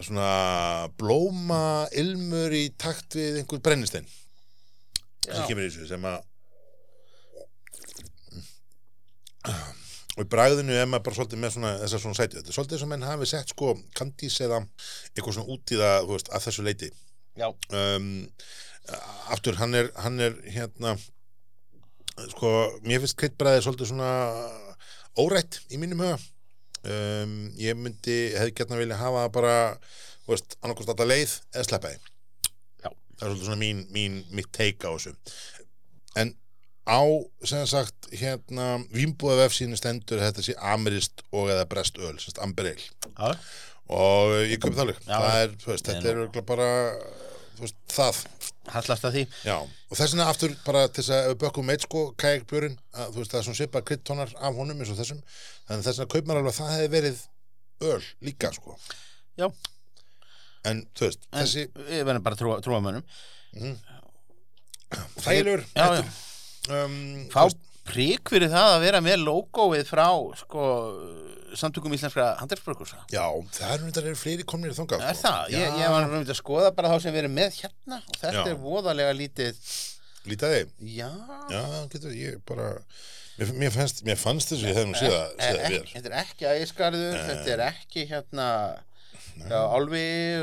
svona 0.02 0.88
blóma 0.98 1.86
ilmur 1.94 2.54
í 2.56 2.66
takt 2.78 3.14
við 3.18 3.42
einhvern 3.42 3.62
brennistein. 3.62 4.06
sem 5.24 5.46
kemur 5.48 5.64
í 5.64 5.70
þessu, 5.70 5.86
sem 5.88 6.04
að 6.10 6.22
og 10.14 10.22
í 10.22 10.28
bragðinu 10.30 10.74
er 10.76 10.86
maður 10.88 11.06
bara 11.08 11.18
svolítið 11.18 11.40
með 11.42 11.54
svona, 11.56 11.72
þessar 11.82 12.02
svona 12.04 12.18
sæti 12.18 12.38
þetta 12.38 12.52
er 12.52 12.56
svolítið 12.58 12.82
sem 12.82 12.92
menn 12.94 13.06
hafi 13.06 13.28
sett 13.28 13.50
sko 13.54 13.72
kandís 13.98 14.36
eða 14.44 14.60
eitthvað 15.14 15.36
svona 15.38 15.56
út 15.56 15.74
í 15.74 15.80
það, 15.80 15.96
þú 16.04 16.14
veist, 16.14 16.30
að 16.30 16.46
þessu 16.46 16.66
leiti 16.68 16.90
um, 17.42 18.12
aftur, 19.34 19.58
hann 19.58 19.74
er, 19.78 19.90
hann 20.04 20.22
er 20.22 20.36
hérna 20.54 20.94
sko, 22.30 22.52
mér 22.86 23.02
finnst 23.02 23.18
kryddbræðið 23.20 23.66
svolítið 23.66 23.90
svona 23.90 24.12
órætt 25.18 25.60
í 25.74 25.80
mínum 25.82 26.04
huga 26.04 26.18
um, 26.90 27.34
ég 27.60 27.76
myndi, 27.78 28.18
hefði 28.36 28.54
gætna 28.60 28.80
vilja 28.80 29.00
hafa 29.00 29.26
bara, 29.34 29.56
þú 30.24 30.34
veist, 30.34 30.56
annarkost 30.62 30.92
alltaf 30.92 31.10
leið 31.10 31.34
eða 31.54 31.66
sleppa 31.68 31.92
Já. 32.84 32.90
það 32.90 33.26
er 33.26 33.28
svolítið 33.28 33.50
svona 33.50 33.60
mín, 33.64 33.84
mín, 33.94 34.22
mitt 34.34 34.50
take 34.56 34.84
á 34.86 34.92
þessu. 34.94 35.14
En 36.20 36.34
á, 36.84 37.00
sem 37.48 37.66
sagt, 37.68 38.10
hérna 38.12 38.78
Vínbúða 38.94 39.44
vefsínu 39.44 39.78
stendur 39.80 40.20
að 40.20 40.30
þetta 40.30 40.46
sé 40.48 40.56
amirist 40.74 41.24
og 41.32 41.52
eða 41.52 41.68
brest 41.70 42.00
öl, 42.00 42.16
sem 42.18 42.30
sagt 42.30 42.42
amber 42.44 42.70
ale 42.70 43.36
já, 43.36 43.46
og 43.94 44.34
ég 44.48 44.60
köp 44.62 44.76
Já. 45.04 45.16
það 45.18 45.38
er, 45.42 45.56
þú 45.60 45.72
veist, 45.72 45.88
þetta 45.90 46.12
er 46.12 46.44
bara 46.48 46.68
veist, 47.60 47.76
það. 47.92 48.20
Hallast 48.72 49.04
að 49.04 49.16
því. 49.18 49.22
Já, 49.44 49.56
og 49.60 49.98
þess 49.98 50.14
vegna 50.14 50.26
aftur 50.32 50.54
bara 50.64 50.86
til 50.88 51.02
þess 51.04 51.12
að 51.18 51.34
bökkum 51.42 51.66
meitt 51.68 51.84
sko 51.84 52.04
kajakbjörn, 52.20 52.78
að 52.96 53.18
veist 53.18 53.34
það 53.34 53.40
er 53.40 53.46
svona 53.48 53.58
svipað 53.60 53.86
kryddtónar 53.90 54.32
af 54.40 54.56
honum 54.56 54.80
eins 54.80 54.92
og 54.94 54.98
þessum 55.00 55.20
þannig 55.26 55.82
að 55.82 55.88
þess 55.88 56.00
vegna 56.00 56.12
kaup 56.14 56.30
maður 56.30 56.40
alveg 56.40 56.54
að 56.54 56.60
það 56.60 56.72
hefði 56.74 56.92
verið 56.94 57.20
öl 57.90 58.08
líka 58.28 58.52
sko. 58.56 58.78
Já, 59.40 59.46
en 60.70 60.80
þú 60.96 61.08
veist, 61.10 61.28
en 61.28 61.42
þessi 61.42 61.66
við 61.76 62.06
verðum 62.08 62.24
bara 62.24 62.38
að 62.38 62.44
trúa, 62.44 62.56
trúa 62.64 62.80
mönnum. 62.84 63.04
Þælur 65.24 65.64
Já, 65.74 65.86
já, 65.98 66.04
um, 66.80 66.98
fá 67.32 67.44
prík 67.84 68.30
fyrir 68.32 68.48
það 68.52 68.70
að 68.78 68.84
vera 68.86 69.00
með 69.04 69.24
logoið 69.26 69.88
frá 69.90 70.06
sko, 70.40 70.66
samtökum 71.60 71.94
íslenskra 71.96 72.26
handelsbrökursa 72.40 73.00
Já, 73.12 73.24
það 73.56 73.74
er 73.74 74.04
eru 74.04 74.14
fleiri 74.20 74.46
komnir 74.48 74.74
þangað 74.76 75.04
Er 75.08 75.18
sko. 75.18 75.28
það? 75.28 75.50
Ég, 75.54 75.76
ég 75.80 75.90
var 75.94 76.04
náttúrulega 76.06 76.34
að 76.34 76.40
skoða 76.40 76.70
bara 76.76 76.92
þá 76.92 76.96
sem 77.04 77.14
við 77.16 77.22
erum 77.24 77.36
með 77.38 77.58
hérna 77.62 77.98
og 78.04 78.16
þetta 78.20 78.44
Já. 78.44 78.46
er 78.54 78.62
voðalega 78.64 79.16
lítið 79.18 79.74
Lítaði, 80.24 80.62
Já, 80.88 81.10
já, 81.52 81.62
getur 81.92 82.14
ég 82.16 82.38
bara 82.48 82.70
mér, 83.36 83.50
mér, 83.60 83.72
fannst, 83.74 84.02
mér 84.08 84.16
fannst 84.16 84.54
þessu, 84.54 84.70
ég 84.70 84.78
hef 84.78 84.86
nú 84.88 84.96
það 84.96 85.16
Ek- 85.38 85.58
vel 85.60 85.84
Þetta 85.92 86.10
er 86.10 86.18
ekki 86.22 86.48
ægiskarður, 86.54 87.18
þetta 87.28 87.54
er 87.58 87.64
ekki 87.68 88.06
hérna 88.12 88.48
Nei, 89.34 89.48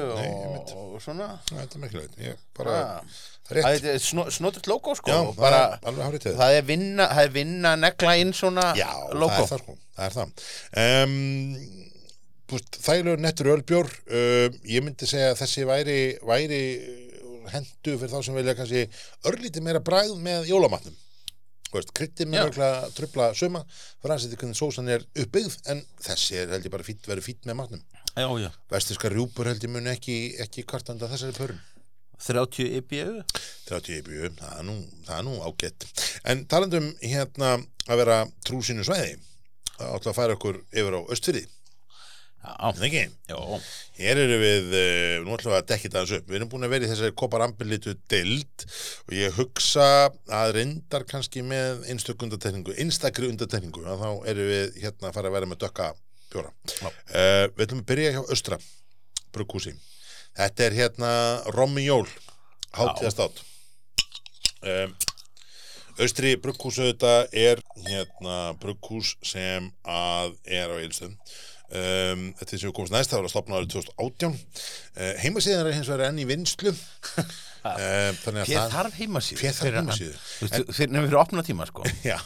og, 0.06 0.72
og 0.96 1.02
svona. 1.04 1.28
Þetta 1.50 1.78
er 1.78 1.84
mikilvægt, 1.86 2.18
ég 2.26 2.42
bara 2.58 2.78
Ah. 2.82 3.14
það 3.48 3.58
er 3.58 3.64
Það 3.66 3.76
rétt, 3.76 3.86
er 3.94 4.02
snó, 4.04 4.26
snoturt 4.32 4.68
logo 4.72 4.94
sko. 4.96 5.12
Já, 5.12 5.20
og 5.28 5.36
bara, 5.36 5.62
það 5.62 5.82
er 5.82 5.88
alveg 5.92 6.06
hárið 6.08 6.24
til 6.26 6.34
það 6.40 6.56
er 6.58 6.66
vinna 6.70 7.08
það 7.12 7.24
er 7.26 7.34
vinna 7.36 7.74
að 7.76 7.82
negla 7.86 8.16
inn 8.22 8.34
svona 8.38 8.66
Já, 8.80 8.90
logo. 9.14 9.32
það 9.34 9.42
er 9.42 9.52
það 9.52 9.64
sko, 9.66 9.78
það 9.98 10.06
er 10.10 10.18
það. 10.18 10.30
Um, 10.84 11.78
Þægilegur 12.52 13.22
nettur 13.24 13.48
ölbjór 13.54 13.88
um, 14.12 14.56
Ég 14.68 14.84
myndi 14.84 15.08
segja 15.08 15.30
að 15.32 15.38
þessi 15.40 15.64
væri, 15.70 16.00
væri 16.28 16.58
hendu 17.52 17.94
fyrir 17.98 18.12
þá 18.12 18.20
sem 18.28 18.36
vilja 18.36 18.56
kannski 18.60 18.82
örlítið 19.32 19.64
meira 19.66 19.80
bræð 19.84 20.12
með 20.20 20.50
jólamatnum. 20.52 20.98
Kryttið 21.72 22.28
með 22.28 22.36
Já. 22.42 22.44
örgulega 22.50 22.90
trubla 22.98 23.30
suma 23.40 23.62
fyrir 23.72 24.14
að 24.18 24.24
setja 24.26 24.40
hvernig 24.42 24.60
sósan 24.60 24.90
er 24.92 25.06
uppbyggð 25.24 25.56
en 25.72 25.80
þessi 26.04 26.42
er 26.42 26.52
held 26.52 26.68
ég 26.68 26.74
bara 26.74 26.84
fýtt, 26.84 27.08
verið 27.08 27.24
fýtt 27.30 27.48
með 27.48 27.56
matnum 27.62 27.84
Vestirska 28.72 29.12
rjúpur 29.12 29.48
held 29.48 29.64
ég 29.64 29.72
mun 29.72 29.88
ekki, 29.92 30.18
ekki 30.44 30.66
kvartanda 30.68 31.08
þessari 31.12 31.38
pörun. 31.38 31.62
30 32.22 32.76
IBU 32.78 33.22
30 33.66 33.96
IBU, 34.02 34.28
það 34.38 34.58
er 34.60 34.66
nú, 34.68 34.76
nú 35.26 35.40
ágætt. 35.42 35.88
En 36.30 36.44
talandum 36.46 36.92
hérna 37.02 37.56
að 37.88 38.04
vera 38.04 38.20
trú 38.46 38.60
sínu 38.62 38.86
svæði 38.86 39.16
það 39.78 39.96
átti 39.96 40.12
að 40.12 40.20
færa 40.20 40.38
okkur 40.38 40.62
yfir 40.70 40.98
á 40.98 41.02
Östfyrði 41.16 41.48
hér 44.02 44.20
eru 44.24 44.38
við 44.42 44.72
uh, 44.74 45.16
nú 45.26 45.36
ætlum 45.36 45.54
við 45.54 45.58
að 45.60 45.68
dekki 45.72 45.92
það 45.94 46.14
upp. 46.18 46.30
Við 46.30 46.38
erum 46.40 46.50
búin 46.50 46.66
að 46.66 46.74
vera 46.74 46.88
í 46.88 46.92
þessari 46.92 47.18
koparambilitu 47.22 47.94
deild 48.10 48.66
og 49.06 49.14
ég 49.14 49.36
hugsa 49.38 49.90
að 50.10 50.54
reyndar 50.58 51.06
kannski 51.10 51.44
með 51.46 51.86
einstök 51.94 52.26
undartekningu 52.26 52.78
einstakri 52.82 53.30
undartekningu 53.30 53.86
að 53.86 54.02
þá 54.02 54.10
erum 54.34 54.50
við 54.56 54.80
hérna 54.82 55.12
að 55.12 55.20
fara 55.20 55.30
að 55.30 55.38
vera 55.38 55.52
með 55.52 55.62
dökka 55.66 55.92
bjóra. 56.34 56.52
Uh, 56.82 57.48
við 57.56 57.66
ætlum 57.68 57.84
að 57.84 57.88
byrja 57.94 58.16
hjá 58.18 58.22
Östra 58.36 58.60
brugghúsi. 59.32 59.76
Þetta 60.40 60.68
er 60.68 60.78
hérna 60.78 61.14
Rommi 61.56 61.86
Jól 61.86 62.06
hátíðastátt 62.76 63.42
um, 64.64 64.94
Austri 66.02 66.36
brugghús 66.40 66.80
auðvitað 66.80 67.36
er 67.36 67.62
hérna 67.86 68.38
brugghús 68.62 69.16
sem 69.28 69.68
að 69.84 70.36
er 70.48 70.72
á 70.72 70.76
Eilstöðum 70.80 71.18
um, 71.18 72.26
þetta 72.40 72.48
er 72.48 72.62
sem 72.62 72.70
við 72.70 72.76
komast 72.78 72.96
næst 72.96 73.12
það 73.12 73.22
var 73.22 73.30
að 73.30 73.34
stopna 73.36 73.60
árið 73.60 73.74
2018 73.76 74.38
uh, 74.38 75.14
heimasíðan 75.24 75.68
er 75.68 75.78
hins 75.78 75.92
vegar 75.92 76.08
enn 76.08 76.22
í 76.24 76.28
vinslu 76.30 76.76
þannig 77.62 78.48
Pér 78.48 78.56
það 78.58 78.76
þarf 78.76 79.00
heimasíðu? 79.00 79.40
Pér 79.42 79.58
þarf 79.58 79.80
heimasíðu. 79.80 80.14
Veist, 80.42 80.72
Fyrir 80.82 81.18
opna 81.22 81.44
tíma 81.46 81.68
sko. 81.70 81.86
Já, 82.12 82.18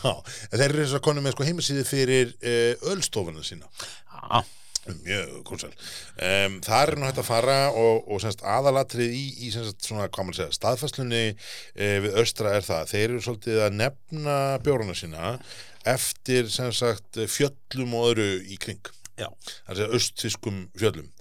þeir 0.54 0.68
eru 0.70 0.84
eins 0.86 0.94
og 0.96 1.04
konum 1.06 1.26
með 1.28 1.36
sko 1.36 1.50
heimasíði 1.50 1.88
fyrir 1.88 2.36
uh, 2.40 2.92
ölstofuna 2.94 3.44
sína. 3.46 3.68
Já, 4.16 4.46
mjög 4.86 5.38
konsel 5.48 5.72
um, 5.74 6.58
það 6.64 6.82
er 6.82 6.92
nú 7.00 7.08
hægt 7.08 7.22
að 7.22 7.28
fara 7.28 7.58
og, 7.74 8.04
og 8.06 8.22
semst, 8.22 8.44
aðalatrið 8.46 9.16
í, 9.18 9.24
í 9.48 9.52
semst, 9.54 9.80
svona, 9.88 10.08
segja, 10.36 10.52
staðfæslunni 10.54 11.24
e, 11.34 11.88
við 12.06 12.20
östra 12.22 12.54
er 12.58 12.66
það, 12.66 12.92
þeir 12.94 13.06
eru 13.08 13.24
svolítið 13.26 13.64
að 13.66 13.80
nefna 13.82 14.36
bjórana 14.66 14.98
sína 14.98 15.34
eftir 15.86 16.50
sagt 16.54 17.20
fjöllum 17.30 17.98
og 17.98 18.12
öðru 18.12 18.30
í 18.46 18.60
kring. 18.62 18.94
Er 19.22 19.30
að 19.78 19.96
östfiskum 19.96 20.66
fjöllum. 20.78 21.12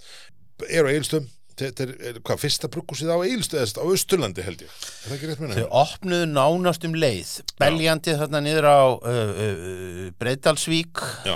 Eru 0.67 0.89
á 0.89 0.93
Eilstöðum 0.93 1.29
þetta 1.59 1.85
er, 1.85 2.17
hvað, 2.25 2.39
fyrsta 2.41 2.69
bruggúsið 2.71 3.11
á 3.15 3.17
Eilstöð 3.23 3.61
eða 3.61 3.83
á 3.85 3.93
Östurlandi 3.95 4.43
held 4.45 4.63
ég, 4.65 4.73
er 4.75 5.05
það 5.05 5.15
ekki 5.15 5.29
rétt 5.29 5.39
Þau 5.39 5.45
minna? 5.45 5.65
opnuðu 5.81 6.27
nánast 6.31 6.87
um 6.87 6.97
leið. 6.99 7.31
Beljandi 7.61 8.15
þarna 8.19 8.41
niður 8.43 8.67
á 8.67 8.79
uh, 8.91 9.19
uh, 9.45 10.01
Breitalsvík 10.19 11.03
Já, 11.27 11.35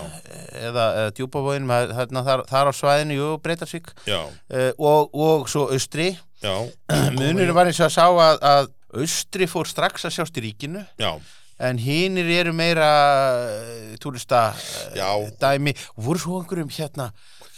eða 0.69 0.87
uh, 1.05 1.07
Djúpavóin 1.15 1.69
þarna 1.69 2.25
þar, 2.27 2.45
þar 2.51 2.71
á 2.71 2.73
svæðinu, 2.75 3.19
jú, 3.19 3.29
Breitalsvík 3.45 3.91
uh, 3.95 4.29
og, 4.75 5.15
og 5.15 5.49
svo 5.51 5.69
austri. 5.71 6.11
Já, 6.43 6.55
munurinn 7.19 7.55
var 7.55 7.71
eins 7.71 7.79
og 7.79 7.89
að 7.89 7.95
sá 7.95 8.05
að, 8.09 8.39
að 8.53 8.71
austri 9.03 9.47
fór 9.47 9.69
strax 9.69 10.07
að 10.09 10.17
sjást 10.17 10.39
í 10.41 10.47
ríkinu. 10.49 10.83
Já, 10.99 11.13
en 11.59 11.79
hinnir 11.83 12.27
eru 12.39 12.53
meira 12.55 12.87
uh, 13.39 13.97
túrista 13.99 14.49
uh, 14.55 15.25
dæmi. 15.41 15.73
Og 15.97 16.05
voru 16.11 16.21
svo 16.21 16.39
einhverjum 16.39 16.71
hérna 16.71 17.09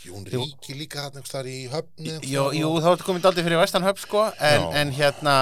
Jón 0.05 0.23
Ríki 0.25 0.75
líka 0.79 1.03
hann 1.07 1.25
þar 1.27 1.47
í 1.51 1.57
höfni 1.71 2.15
jú, 2.25 2.47
jú 2.57 2.69
þá 2.81 3.03
komin 3.05 3.25
aldrei 3.27 3.43
fyrir 3.45 3.59
Vestanhöf 3.61 3.99
sko 4.01 4.23
en, 4.41 4.65
en 4.81 4.93
hérna 4.97 5.35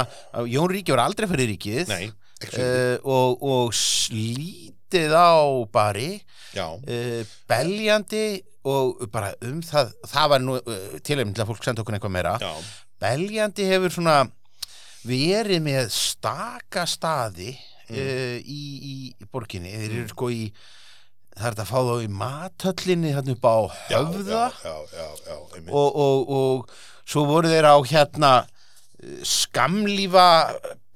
Jón 0.52 0.72
Ríki 0.74 0.92
var 0.96 1.06
aldrei 1.06 1.30
fyrir 1.32 1.48
ríkið 1.54 1.92
Nei, 1.94 2.10
uh, 2.10 2.98
og, 3.08 3.40
og 3.54 3.74
slítið 3.78 5.16
á 5.16 5.40
bari 5.72 6.12
uh, 6.84 7.24
beljandi 7.50 8.26
og 8.70 9.06
bara 9.14 9.32
um 9.48 9.62
það 9.64 9.94
það 10.12 10.30
var 10.34 10.44
nú 10.44 10.58
uh, 10.60 11.00
tilefni 11.08 11.34
til 11.38 11.46
að 11.46 11.52
fólk 11.54 11.64
senda 11.64 11.82
okkur 11.86 11.96
eitthvað 11.96 12.12
meira. 12.18 12.36
Já, 12.44 12.52
beljandi 13.00 13.70
hefur 13.72 13.94
svona 13.96 14.18
verið 15.08 15.64
með 15.64 15.88
staka 15.96 16.84
staði 16.90 17.56
Mm. 17.90 18.44
í, 18.46 18.58
í, 18.86 18.96
í 19.18 19.28
borginni. 19.34 19.72
Þeir 19.74 19.94
eru 19.96 20.10
sko 20.12 20.28
í 20.30 20.44
það 21.40 21.48
er 21.48 21.56
þetta 21.56 21.66
að 21.66 21.72
fá 21.72 21.80
þá 21.88 21.96
í 22.04 22.10
mathöllinni 22.20 23.12
hérna 23.16 23.36
upp 23.36 23.48
á 23.48 23.58
höfða. 23.90 24.46
já, 24.64 24.76
já, 25.00 25.38
og, 25.72 26.00
og, 26.06 26.32
og 26.40 26.74
svo 27.08 27.26
voru 27.30 27.52
þeir 27.52 27.70
á 27.72 27.78
hérna 27.90 28.32
uh, 28.44 29.22
skamlífa 29.24 30.28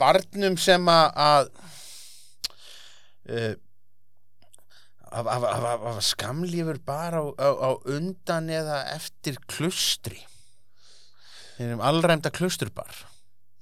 barnum 0.02 0.58
sem 0.60 0.90
að 0.92 1.06
að 1.28 1.52
uh, 3.32 3.54
af, 5.14 5.26
af, 5.30 5.48
af, 5.48 5.66
af, 5.72 5.88
af 5.94 6.04
skamlífur 6.04 6.82
bara 6.86 7.22
á, 7.22 7.26
á, 7.38 7.50
á 7.54 7.70
undan 7.94 8.50
eða 8.50 8.84
eftir 8.96 9.38
klustri. 9.48 10.20
Þeir 11.54 11.76
eru 11.76 11.84
allræmda 11.86 12.32
klusturbar 12.34 13.04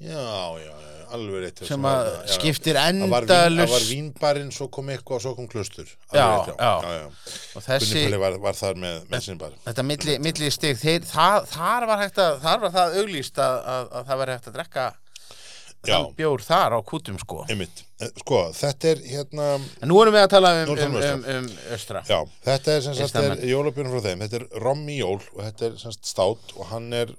Já, 0.02 0.58
já, 0.58 0.74
já, 0.74 1.01
alveg 1.18 1.44
rétt 1.46 1.62
sem 1.68 1.88
að 1.92 2.10
skiptir 2.36 2.80
vín, 2.80 3.04
það 3.30 3.60
var 3.74 3.86
vínbarinn, 3.90 4.50
svo 4.56 4.70
kom 4.74 4.90
eitthvað 4.94 5.20
og 5.20 5.26
svo 5.26 5.36
kom 5.38 5.50
klustur 5.52 5.90
Já, 6.14 6.26
já. 6.56 6.74
og 7.56 7.66
þessi 7.68 8.08
var, 8.22 8.40
var 8.44 8.58
þar 8.58 8.82
með, 8.82 8.98
með 9.12 9.28
sinni 9.28 9.42
bar 9.44 9.56
þetta 9.68 9.88
milli, 9.88 10.18
milli 10.24 10.52
stig 10.54 10.82
þeir, 10.82 11.06
það, 11.10 11.48
þar 11.54 11.88
var 11.92 12.04
hægt 12.06 12.24
að 12.24 12.42
þar 12.48 12.66
var 12.66 12.76
það 12.80 13.00
auglýst 13.04 13.42
að, 13.46 13.62
að, 13.76 13.88
að 13.92 14.12
það 14.12 14.22
var 14.24 14.36
hægt 14.36 14.52
að 14.52 14.60
drekka 14.60 14.90
bjór 15.82 16.44
þar 16.46 16.76
á 16.78 16.80
kútum 16.86 17.18
sko. 17.18 17.42
Einmitt. 17.50 17.84
Eh, 18.02 18.10
Sko, 18.22 18.44
þetta 18.54 18.92
er 18.92 19.02
hérna 19.02 19.48
en 19.58 19.90
nú 19.90 19.98
erum 20.02 20.14
við 20.14 20.26
að 20.26 20.32
tala 20.36 20.52
um, 20.62 20.72
um, 20.76 20.96
um, 21.00 21.24
um 21.36 21.48
östra 21.74 22.04
Já, 22.06 22.20
þetta 22.46 22.76
er 22.76 22.84
sem 22.86 22.98
sagt 22.98 23.18
er 23.22 23.44
jólabjörnum 23.50 23.96
frá 23.96 24.06
þeim. 24.06 24.24
Þetta 24.26 24.40
er 24.42 24.62
rommi 24.62 25.00
jól 25.00 25.18
og 25.18 25.42
þetta 25.42 25.68
er 25.68 25.78
sem 25.82 25.96
sagt 25.96 26.10
stát 26.12 26.54
og 26.58 26.70
hann 26.70 26.92
er 26.94 27.14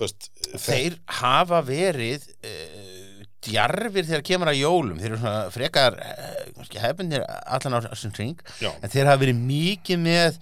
veist, 0.00 0.30
þeir 0.62 0.96
hafa 1.20 1.60
verið 1.66 2.24
uh, 2.48 3.24
djarfir 3.42 4.08
þegar 4.08 4.24
kemur 4.26 4.52
að 4.52 4.62
jólum. 4.62 4.98
Þeir 5.00 5.10
eru 5.12 5.20
svona 5.20 5.50
frekar 5.52 5.98
uh, 5.98 6.80
hefnir 6.82 7.26
allan 7.26 7.78
á 7.78 7.84
þessum 7.90 8.16
ring 8.18 8.42
Já, 8.62 8.70
en 8.78 8.92
þeir 8.92 9.10
hafa 9.10 9.22
verið 9.24 9.44
mikið 9.50 10.02
með 10.06 10.40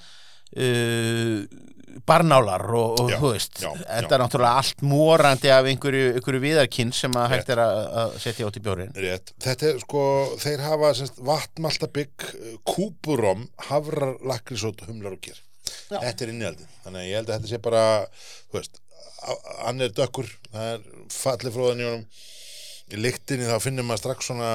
uh, 0.60 1.42
barnálar 2.06 2.62
og, 2.76 3.00
og 3.02 3.10
Já, 3.10 3.18
þú 3.18 3.30
veist, 3.34 3.60
já, 3.62 3.70
þetta 3.74 4.06
já. 4.06 4.14
er 4.14 4.22
náttúrulega 4.22 4.62
allt 4.62 4.84
morandi 4.86 5.50
af 5.50 5.68
einhverju, 5.70 6.12
einhverju 6.18 6.42
viðarkinn 6.44 6.92
sem 6.94 7.16
að 7.18 7.34
hægt 7.34 7.52
er 7.54 7.62
að, 7.64 8.16
setja 8.22 8.46
át 8.46 8.58
í 8.58 8.62
bjórin 8.64 8.92
rétt. 8.94 9.32
Þetta 9.42 9.68
er 9.72 9.80
sko, 9.82 10.04
þeir 10.40 10.64
hafa 10.64 10.92
vatnmaltabygg, 11.30 12.26
kúpurom 12.68 13.48
havrar, 13.70 14.16
lakrisót, 14.22 14.84
humlar 14.88 15.16
og 15.18 15.24
kér. 15.26 15.40
Þetta 15.90 16.24
er 16.24 16.30
innihaldi 16.32 16.66
Þannig 16.84 17.00
að 17.00 17.08
ég 17.08 17.18
held 17.18 17.28
að 17.30 17.36
þetta 17.36 17.50
sé 17.50 17.58
bara 17.62 17.82
þú 18.50 18.56
veist, 18.58 18.79
hann 19.64 19.84
er 19.84 19.94
dökkur 19.94 20.28
það 20.50 20.74
er 20.74 20.84
fallið 21.14 21.56
fróðan 21.56 21.82
í 21.82 21.88
honum 21.88 22.04
í 22.90 23.00
lyktinni 23.00 23.48
þá 23.48 23.58
finnum 23.62 23.88
maður 23.90 24.02
strax 24.04 24.30
svona 24.30 24.50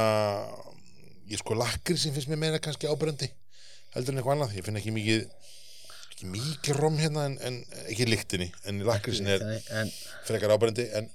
ég 1.32 1.42
sko 1.42 1.58
lakri 1.58 1.98
sem 1.98 2.14
finnst 2.16 2.30
mér 2.32 2.42
meira 2.42 2.62
kannski 2.64 2.90
ábrendi 2.90 3.30
heldur 3.96 4.14
en 4.14 4.20
eitthvað 4.20 4.36
annað, 4.36 4.56
ég 4.58 4.66
finn 4.66 4.80
ekki 4.80 4.96
mikið 4.96 5.22
ekki 6.16 6.32
mikið 6.32 6.80
rom 6.80 6.98
hérna 7.00 7.28
en, 7.30 7.38
en 7.44 7.62
ekki 7.90 8.08
lyktinni, 8.10 8.50
en 8.68 8.84
lakri 8.88 9.16
sem 9.16 9.30
er 9.32 9.46
frekar 10.28 10.54
ábrendi 10.56 10.88
en 10.96 11.10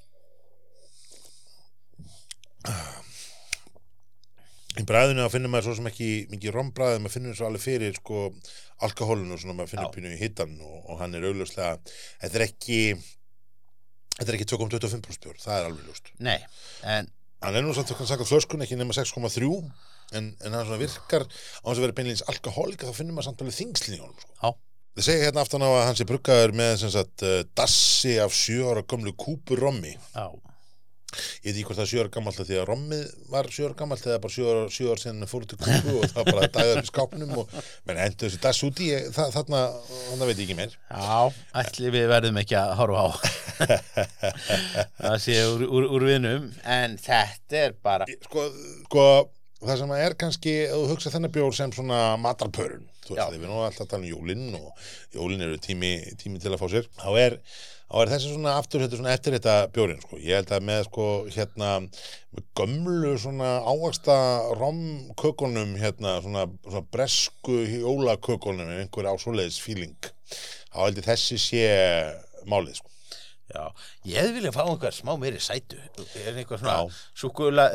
í 4.80 4.84
bræðinu 4.88 5.24
þá 5.24 5.34
finnum 5.34 5.54
maður 5.54 5.70
svo 5.70 5.78
sem 5.80 5.88
ekki 5.90 6.10
mikið 6.32 6.56
rombræði, 6.56 7.00
maður 7.02 7.16
finnur 7.16 7.38
svo 7.38 7.48
alveg 7.48 7.64
fyrir 7.64 7.96
sko 7.96 8.26
alkohólinu 8.86 9.36
og 9.36 9.40
svona 9.42 9.56
maður 9.58 9.74
finnur 9.74 9.90
Já. 9.90 9.94
pínu 9.96 10.12
í 10.14 10.20
hittan 10.20 10.52
og, 10.64 10.76
og 10.92 11.00
hann 11.02 11.16
er 11.16 11.26
augljóslega 11.28 11.78
þetta 11.84 12.38
er 12.38 12.46
ekki 12.46 12.80
þetta 14.20 14.28
er 14.28 14.38
ekki 14.38 14.50
2,25% 14.52 15.24
bjór, 15.24 15.40
það 15.40 15.56
er 15.56 15.70
alveg 15.70 15.88
ljóst 15.88 16.12
nei, 16.20 16.38
en 16.84 17.10
hann 17.40 17.56
er 17.56 17.64
nú 17.64 17.72
samt 17.76 17.90
okkur 17.94 18.08
sagt 18.08 18.28
flöskun 18.28 18.64
ekki 18.64 18.78
nema 18.78 18.94
6,3 18.96 19.48
en, 20.16 20.32
en 20.44 20.56
hann 20.56 20.66
svona 20.66 20.80
virkar 20.80 21.24
á 21.26 21.66
þess 21.68 21.78
að 21.78 21.84
vera 21.86 21.96
beinleins 21.96 22.24
alkohólika 22.30 22.88
þá 22.88 22.98
finnum 22.98 23.16
maður 23.16 23.30
samt 23.30 23.44
alveg 23.44 23.56
þingslinn 23.56 23.96
í 23.96 24.02
honum 24.02 24.20
sko. 24.20 24.34
Já. 24.36 24.50
Það 24.98 25.06
segja 25.06 25.26
hérna 25.28 25.44
aftan 25.44 25.64
á 25.64 25.70
að 25.70 25.84
hann 25.86 25.98
sé 26.00 26.06
bruggaður 26.08 26.54
með 26.58 26.72
sem 26.82 26.92
sagt, 26.92 27.24
uh, 27.24 27.42
dassi 27.56 28.16
af 28.20 28.34
sjö 28.34 28.72
ára 28.72 28.82
gömlu 28.90 29.14
kúpur 29.14 29.62
rommi 29.62 29.94
já, 29.94 30.26
ég 31.10 31.48
veit 31.48 31.54
ekki 31.54 31.64
hvort 31.68 31.78
það 31.80 31.84
er 31.84 31.90
sjö 31.90 32.02
ára 32.04 32.12
gammalt 32.16 32.40
því 32.40 32.58
að 32.60 32.68
rommið 32.70 33.02
var 33.32 33.48
sjö 33.54 33.68
ára 33.68 33.78
gammalt 33.80 34.06
eða 34.06 34.20
bara 34.24 34.34
sjö 34.36 34.90
ára 34.90 35.00
sinni 35.02 35.30
fóru 35.30 35.48
til 35.50 35.58
kúpu 35.60 35.96
og 36.00 36.06
það 36.12 36.30
bara 36.30 36.50
dæðar 36.56 36.82
í 36.82 36.90
skápnum 36.90 37.34
og 37.42 37.56
menn 37.88 38.00
hendur 38.00 38.28
þessu 38.28 38.42
dass 38.44 38.62
út 38.66 38.84
í 38.84 38.92
það, 39.10 39.34
þarna, 39.38 39.64
þarna 40.10 40.30
veit 40.30 40.36
ég 40.36 40.44
ekki 40.46 40.58
meir. 40.60 40.76
Já, 40.90 41.42
ætli 41.64 41.92
við 41.96 42.06
verðum 42.14 42.40
ekki 42.44 42.58
að 42.60 42.76
horfa 42.80 43.04
á. 43.04 43.08
Það 45.00 45.18
sé 45.20 45.34
úr, 45.44 45.66
úr, 45.66 45.90
úr 45.96 46.06
vinum 46.08 46.46
en 46.64 46.96
þetta 47.00 47.58
er 47.66 47.76
bara 47.84 48.06
sko, 48.24 48.46
sko 48.86 49.04
það 49.60 49.82
sem 49.82 49.92
er 49.98 50.16
kannski, 50.20 50.54
þú 50.70 50.86
hugsa 50.94 51.12
þennan 51.12 51.34
bjór 51.34 51.56
sem 51.56 51.74
svona 51.74 52.00
matarpörun 52.20 52.86
þú 53.04 53.16
veist, 53.16 53.34
við 53.34 53.44
erum 53.44 53.64
alltaf 53.66 53.84
að 53.84 53.90
tala 53.92 54.06
um 54.06 54.10
jólinn 54.14 54.56
og 54.56 54.86
jólinn 55.16 55.44
eru 55.44 55.58
tími, 55.60 55.92
tími 56.20 56.40
til 56.40 56.54
að 56.54 56.60
fá 56.62 56.66
sér 56.72 56.88
þá 56.96 57.08
er, 57.20 57.36
þá 57.90 57.96
er 58.04 58.12
þessi 58.12 58.32
svona 58.34 58.56
aftur 58.60 58.84
þetta 58.84 59.00
svona 59.00 59.14
eftir 59.16 59.34
þetta 59.36 59.54
bjórin, 59.74 60.02
sko. 60.04 60.18
Ég 60.22 60.38
held 60.38 60.52
að 60.54 60.66
með 60.68 60.82
sko 60.86 61.06
hérna 61.34 61.70
gömlu 62.58 63.14
svona 63.18 63.50
ávaksta 63.66 64.16
romkökunum 64.60 65.74
hérna 65.80 66.20
svona, 66.22 66.46
svona 66.66 66.86
bresku 66.94 67.58
jólakökunum 67.66 68.70
ef 68.70 68.84
einhver 68.84 69.10
á 69.10 69.14
svoleiðis 69.18 69.58
fíling 69.64 69.98
þá 70.70 70.78
held 70.84 71.02
ég 71.02 71.10
þessi 71.10 71.40
sé 71.42 71.66
málið, 72.46 72.78
sko 72.78 72.89
Já, 73.50 73.64
ég 74.06 74.30
viljað 74.36 74.54
fá 74.54 74.62
einhver 74.64 74.94
smá 74.94 75.12
meiri 75.18 75.40
sætu. 75.42 75.78
Er 76.22 76.36
einhver 76.38 76.60
svona 76.60 76.76
Já. 76.78 77.00
súkula, 77.22 77.66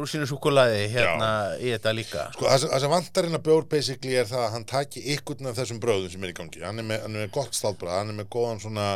rúsinu 0.00 0.26
súkulaði 0.26 0.88
hérna 0.94 1.30
í 1.62 1.70
þetta 1.76 1.92
líka? 1.94 2.26
Sko, 2.34 2.48
það 2.50 2.58
sem- 2.64 2.74
sem 2.84 2.90
vantar 2.90 3.24
inn 3.30 3.38
að 3.38 3.44
bjór 3.46 3.68
basically 3.70 4.16
er 4.18 4.26
það 4.30 4.44
að 4.48 4.52
hann 4.58 4.64
taki 4.74 5.04
ykkurn 5.14 5.46
af 5.52 5.56
þessum 5.60 5.80
bröðum 5.80 6.10
sem 6.10 6.24
er 6.24 6.34
í 6.34 6.38
gangi. 6.40 6.62
Hann 6.66 6.78
er 6.82 6.88
með, 6.90 7.02
hann 7.06 7.16
er 7.16 7.26
með 7.26 7.34
gott 7.38 7.54
stálbrað, 7.54 7.98
hann 8.02 8.10
er 8.14 8.18
með 8.24 8.30
góðan 8.34 8.60
svona 8.66 8.88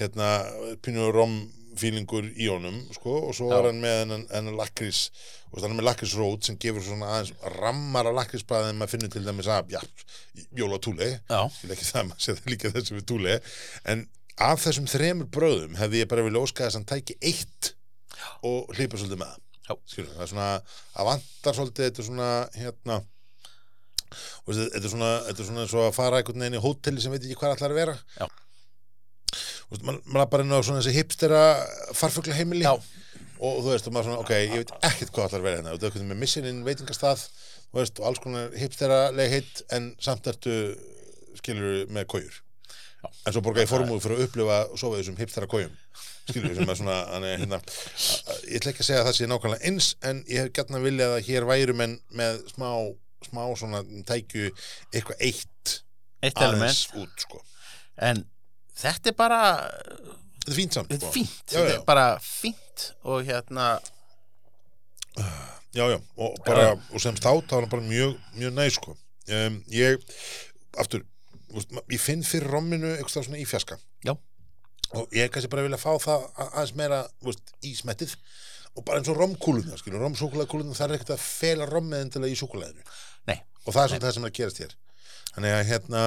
hérna, 0.00 0.30
pínu 0.82 1.10
rom 1.12 1.40
fílingur 1.80 2.24
í 2.34 2.48
honum 2.50 2.80
sko, 2.92 3.28
og 3.28 3.34
svo 3.36 3.46
Já. 3.52 3.58
er 3.60 3.68
hann 3.70 3.78
með 3.80 4.00
hennan 4.34 4.56
lakrís 4.58 5.10
og 5.52 5.62
hann 5.62 5.70
er 5.70 5.78
með 5.78 5.86
lakrísrót 5.86 6.44
sem 6.44 6.56
gefur 6.58 6.82
svona 6.82 7.06
aðeins 7.14 7.30
rammar 7.60 8.06
af 8.10 8.16
lakrísbræði 8.18 8.72
en 8.72 8.78
maður 8.80 8.90
finnur 8.96 9.12
til 9.14 9.22
dæmis 9.24 9.46
að, 9.50 9.70
já, 9.70 9.80
jólatúli 10.58 11.08
Já, 11.30 11.40
skil 11.54 11.70
ekki 11.74 11.86
það, 11.88 12.08
maður 12.10 12.24
sé 12.26 12.34
það 12.38 12.50
líka 12.52 12.72
þessu 12.74 12.96
við 12.98 13.06
túli 13.10 13.36
en 13.94 14.04
af 14.40 14.64
þessum 14.64 14.88
þremur 14.90 15.28
bröðum 15.32 15.78
hefði 15.78 16.02
ég 16.02 16.10
bara 16.10 16.24
vilja 16.24 16.42
óska 16.42 16.66
þess 16.66 16.76
að 16.76 16.80
hann 16.80 16.90
tæki 16.90 17.16
eitt 17.20 17.72
og 18.46 18.70
hlýpa 18.76 18.98
svolítið 19.00 19.22
með. 19.22 19.38
Skilur, 19.86 20.12
það 20.16 20.24
er 20.24 20.30
svona, 20.32 20.50
að 20.98 21.08
vantar 21.10 21.56
svolítið 21.56 21.86
þetta 21.86 22.02
er 22.02 22.06
svona, 22.08 22.30
hérna 22.56 23.00
þetta 24.50 24.80
er 24.80 24.90
svona, 24.90 25.10
eins 25.30 25.74
og 25.76 25.84
að 25.84 25.94
fara 25.94 26.18
einhvern 26.18 26.42
veginn 26.42 26.58
í 26.58 26.62
hóteli 26.64 27.02
sem 27.04 27.14
veit 27.14 27.22
ekki 27.22 27.38
hvað 27.38 27.54
allar 27.54 27.74
að 27.76 27.78
vera. 27.78 27.96
Já. 28.16 28.26
Veist, 29.70 29.84
maður 29.86 30.00
maður 30.10 30.32
bara 30.32 30.46
inn 30.46 30.56
á 30.58 30.66
svona 30.66 30.80
þessi 30.80 30.96
hipstera 30.96 31.42
farfugla 31.94 32.34
heimili 32.34 32.66
Já. 32.66 32.72
og 32.74 33.60
þú 33.62 33.70
veist, 33.70 33.86
og 33.86 33.94
maður 33.94 34.08
svona, 34.08 34.24
ok, 34.24 34.32
ég 34.40 34.64
veit 34.64 34.72
ekkert 34.88 35.14
hvað 35.14 35.28
allar 35.28 35.44
að 35.44 35.46
vera 35.46 35.60
hérna, 35.60 35.74
og 35.76 35.78
það 35.78 35.90
er 35.90 35.94
veginn 35.94 36.10
með 36.10 36.22
missininn 36.24 36.62
veitingastað 36.66 37.26
og 37.70 38.02
alls 38.08 38.22
konar 38.24 38.56
hipstera 38.58 39.00
heitt 39.30 39.62
en 39.70 39.92
samt 40.02 40.26
ertu 40.26 40.56
skilur 41.38 41.84
með 41.94 42.08
kójur 42.10 42.40
en 43.08 43.34
svo 43.34 43.42
borga 43.44 43.64
ég 43.64 43.70
formúi 43.70 44.00
fyrir 44.02 44.18
að 44.18 44.24
upplifa 44.28 44.58
og 44.68 44.80
sofa 44.80 45.00
þessum 45.00 45.18
hipstera 45.20 45.48
kójum 45.50 45.76
skilur 46.30 46.56
sem 46.56 46.72
er 46.72 46.78
svona 46.78 46.96
þannig, 47.08 47.36
hérna, 47.42 47.60
ég 48.46 48.58
ætla 48.60 48.72
ekki 48.72 48.84
að 48.84 48.88
segja 48.88 49.02
að 49.02 49.08
það 49.08 49.16
sé 49.18 49.28
nákvæmlega 49.30 49.70
eins 49.70 49.92
en 50.06 50.24
ég 50.28 50.44
hef 50.44 50.52
gætna 50.58 50.82
viljað 50.84 51.14
að 51.16 51.24
hér 51.28 51.46
væru 51.48 51.76
menn 51.78 51.96
með 52.16 52.42
smá, 52.52 52.68
smá 53.28 53.42
svona 53.58 53.82
tækju 54.08 54.50
eitthvað 54.92 55.24
eitt 55.28 55.76
eitt 56.20 56.42
element 56.44 56.68
aðeins 56.68 56.82
út 57.00 57.24
sko. 57.24 57.40
En 58.00 58.24
þetta 58.80 59.12
er 59.12 59.16
bara 59.18 59.40
þetta 60.40 60.52
er 60.52 60.58
fínt 60.58 60.76
samt 60.76 60.92
þetta 60.92 61.06
er 61.06 61.08
sko. 61.08 61.14
fínt, 61.16 61.40
já, 61.46 61.56
þetta 61.56 61.72
já, 61.72 61.78
er 61.78 61.86
bara 61.88 62.06
fínt 62.24 62.86
og 63.04 63.24
hérna 63.28 63.68
já, 65.76 65.84
já, 65.84 65.98
og 66.16 66.42
bara 66.46 66.72
og 66.76 67.02
sem 67.02 67.16
stát 67.18 67.48
þá 67.48 67.56
er 67.56 67.64
hann 67.64 67.72
bara 67.72 67.88
mjög, 67.88 68.18
mjög 68.36 68.56
næ 68.56 68.68
sko. 68.76 68.96
um, 69.30 69.58
ég, 69.72 70.04
aftur 70.80 71.04
veist, 71.54 71.74
ég 71.90 72.02
finn 72.02 72.26
fyrir 72.26 72.50
romminu 72.52 72.94
eitthvað 72.96 73.26
svona 73.28 73.40
í 73.40 73.46
fjaska 73.48 73.78
Já. 74.06 74.14
og 74.94 75.16
ég 75.16 75.32
kannski 75.32 75.50
bara 75.52 75.66
vilja 75.66 75.80
fá 75.80 75.92
það 76.02 76.26
aðeins 76.46 76.74
meira 76.78 77.02
veist, 77.26 77.54
í 77.66 77.74
smettið 77.78 78.16
og 78.78 78.84
bara 78.86 79.00
eins 79.00 79.10
og 79.10 79.18
romkúluna, 79.18 79.78
romsúkulæðkúluna 79.98 80.76
það 80.78 80.92
er 80.92 80.98
ekkert 81.00 81.16
að 81.16 81.24
fela 81.24 81.66
rommið 81.66 82.04
endilega 82.04 82.36
í 82.36 82.38
súkulæðinu 82.38 82.84
og 83.66 83.74
það 83.76 83.82
er 83.82 83.92
svona 83.92 84.04
það 84.04 84.14
sem 84.16 84.26
er 84.26 84.30
að 84.30 84.36
gerast 84.38 84.60
hér. 84.64 84.76
Þannig 85.30 85.56
að 85.56 85.64
hérna 85.70 86.02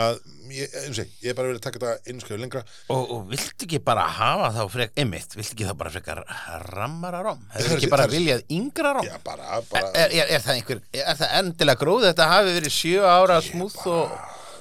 að, 0.00 0.18
ég, 0.54 0.74
eins 0.80 0.98
og 1.02 1.02
ég, 1.02 1.30
er 1.32 1.36
bara 1.38 1.50
vilja 1.50 1.62
taka 1.64 1.80
þetta 1.80 2.10
einu 2.10 2.22
skrifu 2.22 2.40
lengra. 2.40 2.62
Og, 2.94 3.12
og 3.14 3.24
viltu 3.30 3.66
ekki 3.66 3.80
bara 3.84 4.06
hafa 4.16 4.50
þá 4.54 4.60
frek, 4.72 4.92
einmitt, 5.02 5.36
viltu 5.38 5.56
ekki 5.56 5.68
þá 5.68 5.74
bara 5.82 5.94
frekar 5.94 6.22
rammara 6.70 7.22
rom? 7.26 7.42
Hefur 7.56 7.76
ekki 7.78 7.90
bara 7.92 8.08
viljað 8.10 8.44
yngra 8.54 8.94
rom? 8.96 9.08
já, 9.08 9.16
bara, 9.26 9.60
bara. 9.70 9.90
Er, 9.92 10.14
er, 10.14 10.34
er, 10.36 10.44
það 10.44 10.60
einhver, 10.60 10.84
er 10.94 11.18
það 11.20 11.38
endilega 11.40 11.82
gróð 11.82 12.06
þetta 12.08 12.30
hafi 12.34 12.54
verið 12.58 12.76
sjö 12.76 13.08
ára 13.10 13.40
smúð 13.44 13.80
og 13.90 14.14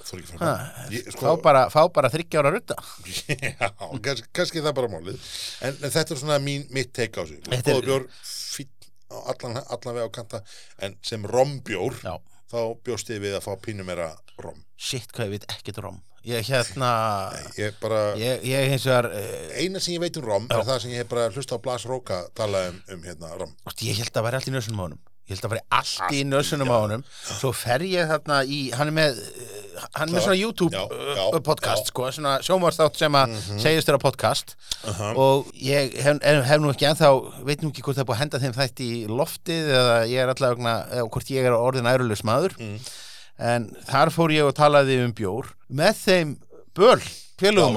þú 0.09 0.17
er 0.17 0.23
ekki 0.23 0.39
frá 0.39 0.53
ég, 0.95 1.11
sko, 1.15 1.35
bara, 1.45 1.63
fá 1.73 1.81
bara 1.93 2.11
þryggja 2.13 2.41
ára 2.41 2.53
rutta 2.55 2.77
já, 3.61 3.69
kannski, 4.01 4.27
kannski 4.35 4.65
það 4.65 4.75
bara 4.81 4.91
málið. 4.95 5.21
En, 5.61 5.77
en 5.77 5.93
þetta 5.93 6.15
er 6.15 6.21
svona 6.23 6.39
mín, 6.43 6.65
mitt 6.75 6.91
teik 6.95 7.19
á 7.19 7.23
sig 7.29 7.41
Þetta 7.45 7.77
góða 7.77 7.85
bjór, 7.87 8.09
fín 8.25 8.71
á 9.09 9.17
allan, 9.33 9.61
allan 9.65 9.97
vega 9.97 10.09
á 10.09 10.17
kanta 10.19 10.43
en 10.85 10.97
sem 11.05 11.25
rombjór 11.29 12.01
Já, 12.05 12.15
þá 12.51 12.59
bjóst 12.85 13.09
ég 13.13 13.23
við 13.23 13.37
að 13.37 13.45
fá 13.45 13.53
pínu 13.61 13.85
meira 13.87 14.11
rom. 14.39 14.61
Shit 14.79 15.11
hvað 15.13 15.29
ég 15.29 15.35
veit 15.37 15.49
ekkert 15.51 15.81
um 15.81 15.87
rom. 15.89 15.99
Ég 16.27 16.49
hérna 16.49 16.89
ég 17.55 17.77
bara, 17.79 17.99
Ég, 18.19 18.43
ég 18.43 18.73
vegar 18.73 19.07
uh, 19.07 19.21
eina 19.55 19.79
sem 19.79 19.95
ég 19.95 20.03
veit 20.03 20.17
um 20.19 20.25
rom 20.27 20.49
er 20.51 20.65
það 20.67 20.81
sem 20.83 20.93
ég 20.93 21.03
hef 21.03 21.11
bara 21.11 21.29
hlust 21.31 21.53
á 21.55 21.57
Blas 21.63 21.85
Róka 21.87 22.25
talað 22.35 22.73
um, 22.73 22.81
um 22.95 23.05
hérna 23.07 23.31
rom. 23.39 23.53
Ég 23.79 24.01
held 24.01 24.19
að 24.19 24.27
væri 24.27 24.39
allt 24.39 24.51
í 24.51 24.55
nössunum 24.55 24.83
á 24.83 24.85
honum 24.89 25.01
Ég 25.29 25.37
held 25.37 25.45
að 25.45 25.51
væri 25.53 25.61
allt 25.77 26.13
í 26.17 26.19
nössunum 26.25 26.71
á 26.73 26.77
honum. 26.81 27.01
Svo 27.21 27.51
fer 27.53 27.83
ég 27.85 28.07
þarna 28.09 28.39
í 28.49 28.59
Hann 28.73 28.89
er 28.89 28.95
með, 28.97 29.19
uh, 29.21 29.83
hann 29.93 30.07
er 30.07 30.15
með 30.15 30.23
svona 30.25 30.37
YouTube 30.39 30.73
já, 30.73 30.81
uh, 30.89 31.11
já, 31.19 31.41
podcast 31.45 31.85
já. 31.85 31.91
Sko, 31.91 32.07
Svona 32.15 32.31
sjómarstátt 32.47 32.97
sem 32.97 33.17
að 33.19 33.35
segist 33.61 33.91
þér 33.91 33.99
á 34.01 34.05
podcast. 34.07 34.55
Og 35.13 35.51
ég 35.53 35.93
hef, 36.01 36.17
hef, 36.25 36.41
hef 36.49 36.63
nú 36.63 36.73
ekki 36.73 36.89
ennþá 36.89 37.11
Veit 37.45 37.61
nú 37.61 37.69
ekki 37.69 37.85
hvort 37.85 37.99
það 37.99 38.03
er 38.07 38.09
búið 38.09 38.17
að 38.17 38.23
henda 38.23 38.41
þeim 38.41 38.57
þætti 38.57 38.89
í 38.89 38.99
loftið 39.21 39.71
Eða 39.77 39.95
ég 40.09 40.23
er 40.23 40.33
allavega 40.33 40.75
Eða 40.97 41.07
hvort 41.13 41.33
ég 41.35 41.49
er 41.51 41.57
orðin 41.59 41.91
ærulegs 41.93 42.25
maður. 42.25 42.57
Mm. 42.57 42.91
En 43.53 43.69
þar 43.85 44.13
fór 44.17 44.33
ég 44.33 44.49
og 44.49 44.57
talaði 44.57 44.97
um 45.05 45.13
bjór 45.13 45.53
Með 45.69 46.01
þeim 46.07 46.37
böl 46.73 46.97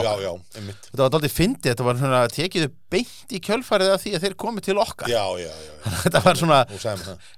já, 0.03 0.11
okkar 0.23 0.67
Þetta 0.93 1.03
var 1.03 1.13
daldið 1.15 1.35
fyndið, 1.37 1.69
þetta 1.73 1.87
var 1.87 2.01
svona 2.01 2.21
tekið 2.33 2.67
beint 2.93 3.33
í 3.33 3.41
kjölfarið 3.47 3.93
af 3.95 4.03
því 4.03 4.13
að 4.19 4.25
þeir 4.27 4.37
komið 4.45 4.67
til 4.69 4.77
okkar. 4.83 5.09
já, 5.13 5.25
já, 5.43 5.51
já. 5.69 5.73
Þetta 6.03 6.23
var 6.27 6.41
svona 6.43 6.61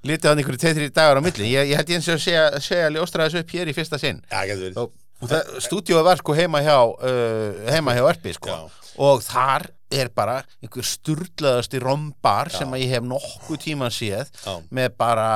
litið 0.08 0.28
hann 0.30 0.42
einhverju 0.42 0.62
tveitri 0.64 0.88
dagar 0.96 1.20
á 1.20 1.22
milli. 1.24 1.50
Ég, 1.52 1.70
ég 1.72 1.80
held 1.80 1.92
eins 1.98 2.08
og 2.10 2.16
að 2.18 2.24
segja, 2.26 2.44
segja 2.64 2.90
ljóstra 2.96 3.28
þessu 3.28 3.44
upp 3.44 3.54
hér 3.58 3.70
í 3.72 3.76
fyrsta 3.76 4.00
sinn. 4.02 4.22
Stúdíóið 5.64 6.04
var 6.04 6.18
sko 6.20 6.34
heima 6.36 6.60
hjá, 6.64 6.76
uh, 6.84 7.62
heima 7.72 7.94
hjá 7.96 8.04
Erpi 8.10 8.34
sko. 8.36 8.58
Og 9.04 9.22
þar 9.24 9.68
er 9.94 10.10
bara 10.14 10.40
einhver 10.62 10.84
sturlaðasti 10.86 11.78
rombar 11.82 12.50
sem 12.52 12.70
að 12.74 12.82
ég 12.82 12.92
hef 12.96 13.06
nokkuð 13.06 13.60
tíma 13.62 13.88
séð 13.94 14.30
með 14.74 14.96
bara 14.98 15.28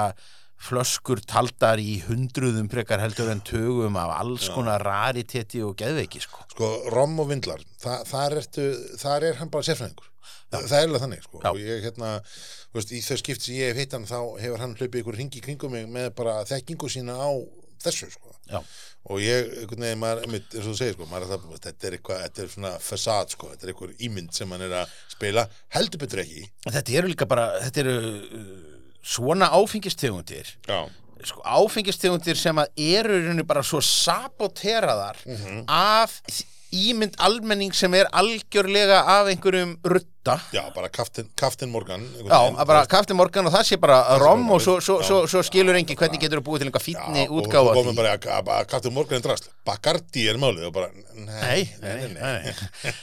flöskur 0.58 1.20
taldar 1.22 1.80
í 1.80 2.00
hundruðum 2.08 2.68
frekar 2.72 3.02
heldur 3.02 3.30
en 3.32 3.42
tögum 3.46 3.98
af 4.00 4.12
alls 4.18 4.48
konar 4.52 4.82
rariteti 4.84 5.62
og 5.64 5.76
geðveiki 5.78 6.22
sko. 6.24 6.44
Sko, 6.52 6.70
rom 6.94 7.18
og 7.22 7.30
vindlar, 7.30 7.62
það, 7.78 8.04
þar, 8.10 8.38
ertu, 8.42 8.64
þar 8.98 9.28
er 9.30 9.38
hann 9.38 9.52
bara 9.54 9.68
sérfræðingur. 9.68 10.10
Það, 10.48 10.64
það 10.64 10.78
er 10.78 10.88
alveg 10.88 11.04
þannig, 11.04 11.24
sko. 11.28 11.40
Og 11.52 11.62
ég, 11.62 11.84
hérna, 11.84 12.10
veist, 12.74 12.92
í 12.92 13.00
þau 13.04 13.20
skipt 13.20 13.44
sem 13.44 13.58
ég 13.60 13.72
hef 13.72 13.82
hitt 13.82 13.96
hann, 13.96 14.08
þá 14.08 14.18
hefur 14.42 14.64
hann 14.64 14.76
hlaupið 14.78 15.02
ykkur 15.02 15.18
ringi 15.20 15.42
kringum 15.44 15.74
mig 15.76 15.88
með 15.92 16.10
bara 16.18 16.38
þekkingu 16.48 16.90
sína 16.92 17.18
á 17.20 17.30
þessu, 17.84 18.08
sko. 18.10 18.32
Já. 18.48 18.62
Og 19.08 19.20
ég, 19.22 19.52
veginn, 19.70 20.00
maður, 20.00 20.24
einmitt, 20.24 20.48
eins 20.56 20.64
og 20.64 20.72
þú 20.72 20.78
segir, 20.80 20.96
sko, 20.96 21.08
maður 21.12 21.28
er 21.28 21.34
það, 21.34 21.60
þetta 21.68 21.88
er 21.88 21.96
eitthvað, 21.98 22.24
þetta 22.24 22.42
er 22.42 22.50
svona 22.54 22.72
fasad, 22.82 23.36
sko, 23.36 23.52
þetta 23.52 23.68
er 23.68 23.72
eitthvað 23.74 24.02
ímynd 24.08 24.34
sem 24.36 24.56
hann 24.56 24.64
er 24.66 24.74
að 24.80 24.96
spila, 25.12 25.44
heldur 25.76 26.02
betur 26.02 26.24
ekki. 26.24 26.48
Þetta 26.66 26.98
eru 26.98 27.12
líka 27.12 27.28
bara, 27.30 27.46
þetta 27.68 27.84
eru 27.84 28.76
svona 29.08 29.48
áfengistegundir 29.56 30.50
sko, 31.24 31.40
áfengistegundir 31.42 32.36
sem 32.38 32.60
að 32.60 32.68
eru 32.76 33.16
í 33.16 33.24
rauninni 33.24 33.46
bara 33.48 33.64
svo 33.66 33.80
saboteraðar 33.82 35.16
Mhm. 35.26 35.64
af 35.68 36.20
ímynd 36.68 37.14
almenning 37.24 37.72
sem 37.72 37.94
er 37.96 38.04
algjörlega 38.12 38.98
af 39.08 39.26
einhverjum 39.30 39.78
rutta 39.82 40.34
Já, 40.52 40.66
bara 40.74 40.90
kaftin, 40.92 41.30
kaftin 41.34 41.70
Morgan. 41.72 42.02
Já, 42.28 42.64
bara 42.66 42.82
kafti 42.86 43.14
morgan 43.16 43.46
og 43.48 43.52
það 43.54 43.64
sé 43.64 43.78
bara 43.80 44.18
rom 44.20 44.50
og 44.52 44.60
svo, 44.60 44.74
svo, 44.84 44.98
svo, 45.02 45.22
svo 45.26 45.40
skilur 45.42 45.74
engi 45.78 45.96
hvernig 45.96 46.20
getur 46.20 46.42
þú 46.42 46.44
búið 46.44 46.58
til 46.58 46.68
einhver 46.68 46.84
fínni 46.84 47.22
Já, 47.24 47.30
útgáfa 47.32 47.72
og 47.72 47.86
þú 47.86 47.92
því. 47.92 47.96
bara 47.96 48.18
að, 48.18 48.66
kaftin 48.68 48.92
Morgan 48.92 49.16
er 49.16 49.24
drasl. 49.24 49.48
Bacardi 49.64 50.26
er 50.28 50.36
málið 50.36 50.66
og 50.68 50.74
bara, 50.74 50.90
Nei, 51.14 51.70
nei, 51.80 52.08
nei, 52.12 52.52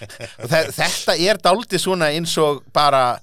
Þetta 0.77 1.17
er 1.17 1.41
dálítið 1.41 1.81
svona 1.81 2.11
eins 2.13 2.37
og 2.37 2.61
bara 2.73 3.17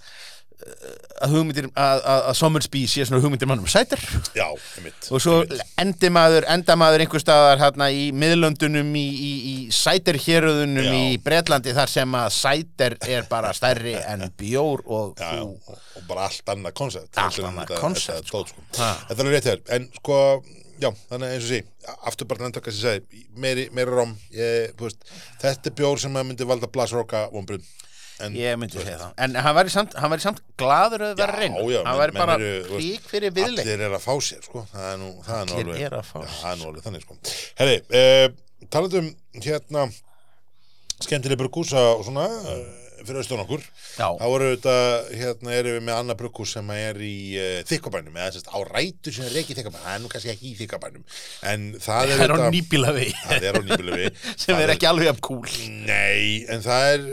að 1.23 1.33
hugmyndir 1.37 1.67
að, 1.79 2.01
að, 2.03 2.21
að 2.31 2.37
Sommersby 2.39 2.83
sé 2.91 3.05
svona 3.07 3.21
hugmyndir 3.23 3.49
mannum 3.51 3.69
sætir 3.71 4.01
Já, 4.37 4.47
einmitt. 4.79 5.09
og 5.15 5.23
svo 5.23 5.37
endi 5.81 6.11
maður, 6.15 6.47
enda 6.51 6.77
maður 6.79 7.05
einhver 7.05 7.23
staðar 7.23 7.61
hérna 7.63 7.89
í 7.95 8.09
miðlöndunum 8.17 8.91
í, 8.99 9.05
í, 9.13 9.33
í 9.53 9.55
sæterhéröðunum 9.77 10.89
Já. 10.89 10.95
í 11.13 11.21
Bretlandi 11.23 11.75
þar 11.77 11.93
sem 11.93 12.17
að 12.19 12.31
sæter 12.37 12.97
er 13.07 13.29
bara 13.31 13.53
stærri 13.57 13.95
en 14.01 14.25
bjór 14.39 14.83
og 14.87 15.21
Já, 15.23 15.43
og, 15.45 15.77
og 15.99 16.09
bara 16.09 16.27
allt 16.31 16.55
annað 16.55 16.77
koncept 16.83 17.23
Allt 17.23 17.45
annað 17.47 17.77
koncept, 17.83 18.33
sko. 18.33 18.43
Ha. 18.81 18.91
Þetta 19.11 19.19
er 19.19 19.25
alveg 19.27 19.39
rétt 19.39 19.51
hér 19.53 19.63
En 19.79 19.87
sko, 19.99 20.19
já, 20.83 20.91
þannig 21.11 21.37
eins 21.37 21.47
og 21.47 21.53
sí 21.53 21.63
Aftur 22.09 22.29
bara 22.31 22.47
nefnda 22.47 22.63
hvað 22.65 22.77
sem 22.79 22.83
ég 22.83 23.07
segi 23.07 23.25
Meiri, 23.43 23.69
meiri 23.75 23.95
rom 23.95 24.17
ég, 24.35 24.75
veist, 24.81 25.07
Þetta 25.43 25.71
er 25.71 25.79
bjór 25.83 26.03
sem 26.03 26.19
að 26.19 26.29
myndi 26.31 26.49
valda 26.49 26.71
blasroka 26.73 27.29
vombrun 27.35 27.63
en, 28.21 28.37
ég 28.37 28.59
myndi 28.61 28.79
segja 28.79 28.99
það. 29.01 29.15
En 29.25 29.39
hann 29.47 29.57
væri 29.59 29.75
samt, 29.75 29.97
samt 30.25 30.43
gladur 30.61 31.07
að 31.09 31.17
vera 31.23 31.39
reyn 31.39 31.57
hann 31.57 31.99
væri 32.03 32.17
bara 32.17 32.37
eru, 32.39 32.53
þú 32.67 32.77
veist, 32.77 32.87
rík 32.87 33.09
fyrir 33.11 33.35
viðleik 33.37 33.65
Allir 33.67 33.87
er 33.89 33.97
að 33.97 34.05
fá 34.05 34.13
sér, 34.23 34.45
sko. 34.47 34.67
Það 34.73 34.89
er 34.91 35.01
nú, 35.01 35.11
það 35.27 35.43
er 35.43 35.57
alveg 35.57 35.83
eru 35.89 36.01
að 36.01 36.07
fá 36.11 36.19
já. 36.21 36.31
Það 36.37 36.53
er 36.53 36.61
nú 36.61 36.69
alveg 36.71 36.87
þannig, 36.87 37.07
sko. 37.07 37.19
Herri, 37.63 37.81
eh, 38.03 38.29
talandi 38.73 39.03
um 39.03 39.11
hérna 39.49 39.89
skemmtileg 41.03 41.41
brugghúsa 41.41 41.83
og 41.97 42.07
svona 42.07 42.29
eh, 42.53 42.63
fyrir 43.03 43.23
austan 43.23 43.43
okkur. 43.43 43.63
Já. 43.99 44.07
þá 44.21 44.27
eru 44.27 44.51
þetta, 44.53 44.75
hérna 45.19 45.55
erum 45.57 45.77
við 45.77 45.87
með 45.89 45.99
annað 45.99 46.19
brugghús 46.23 46.55
sem 46.57 46.73
er 46.75 47.01
í 47.03 47.17
uh, 47.37 47.57
þykkabænum 47.69 48.19
eða 48.19 48.35
sérst 48.37 48.53
á 48.53 48.59
rætur 48.69 49.17
sem 49.17 49.27
er 49.29 49.39
ekki 49.43 49.55
í 49.55 49.59
þykkabænum. 49.59 49.85
Það 49.85 49.97
er 49.97 50.03
nú 50.05 50.13
kannski 50.13 50.33
ekki 50.33 50.53
í 50.53 50.59
þykkabænum 50.61 51.07
en 51.53 51.67
það 51.83 52.15
er 52.15 52.23
er 52.23 52.37
við 52.97 53.17
það 53.27 53.49
er 53.49 53.59
á 53.59 53.63
nýbílu 53.67 53.99
sem 54.45 54.63
er 54.63 54.75
ekki 54.77 54.91
alveg 54.91 55.13
af 55.13 55.23
kúl. 55.25 55.49
Nei, 55.89 56.45
en 56.53 56.65
það 56.65 56.89
er 56.93 57.09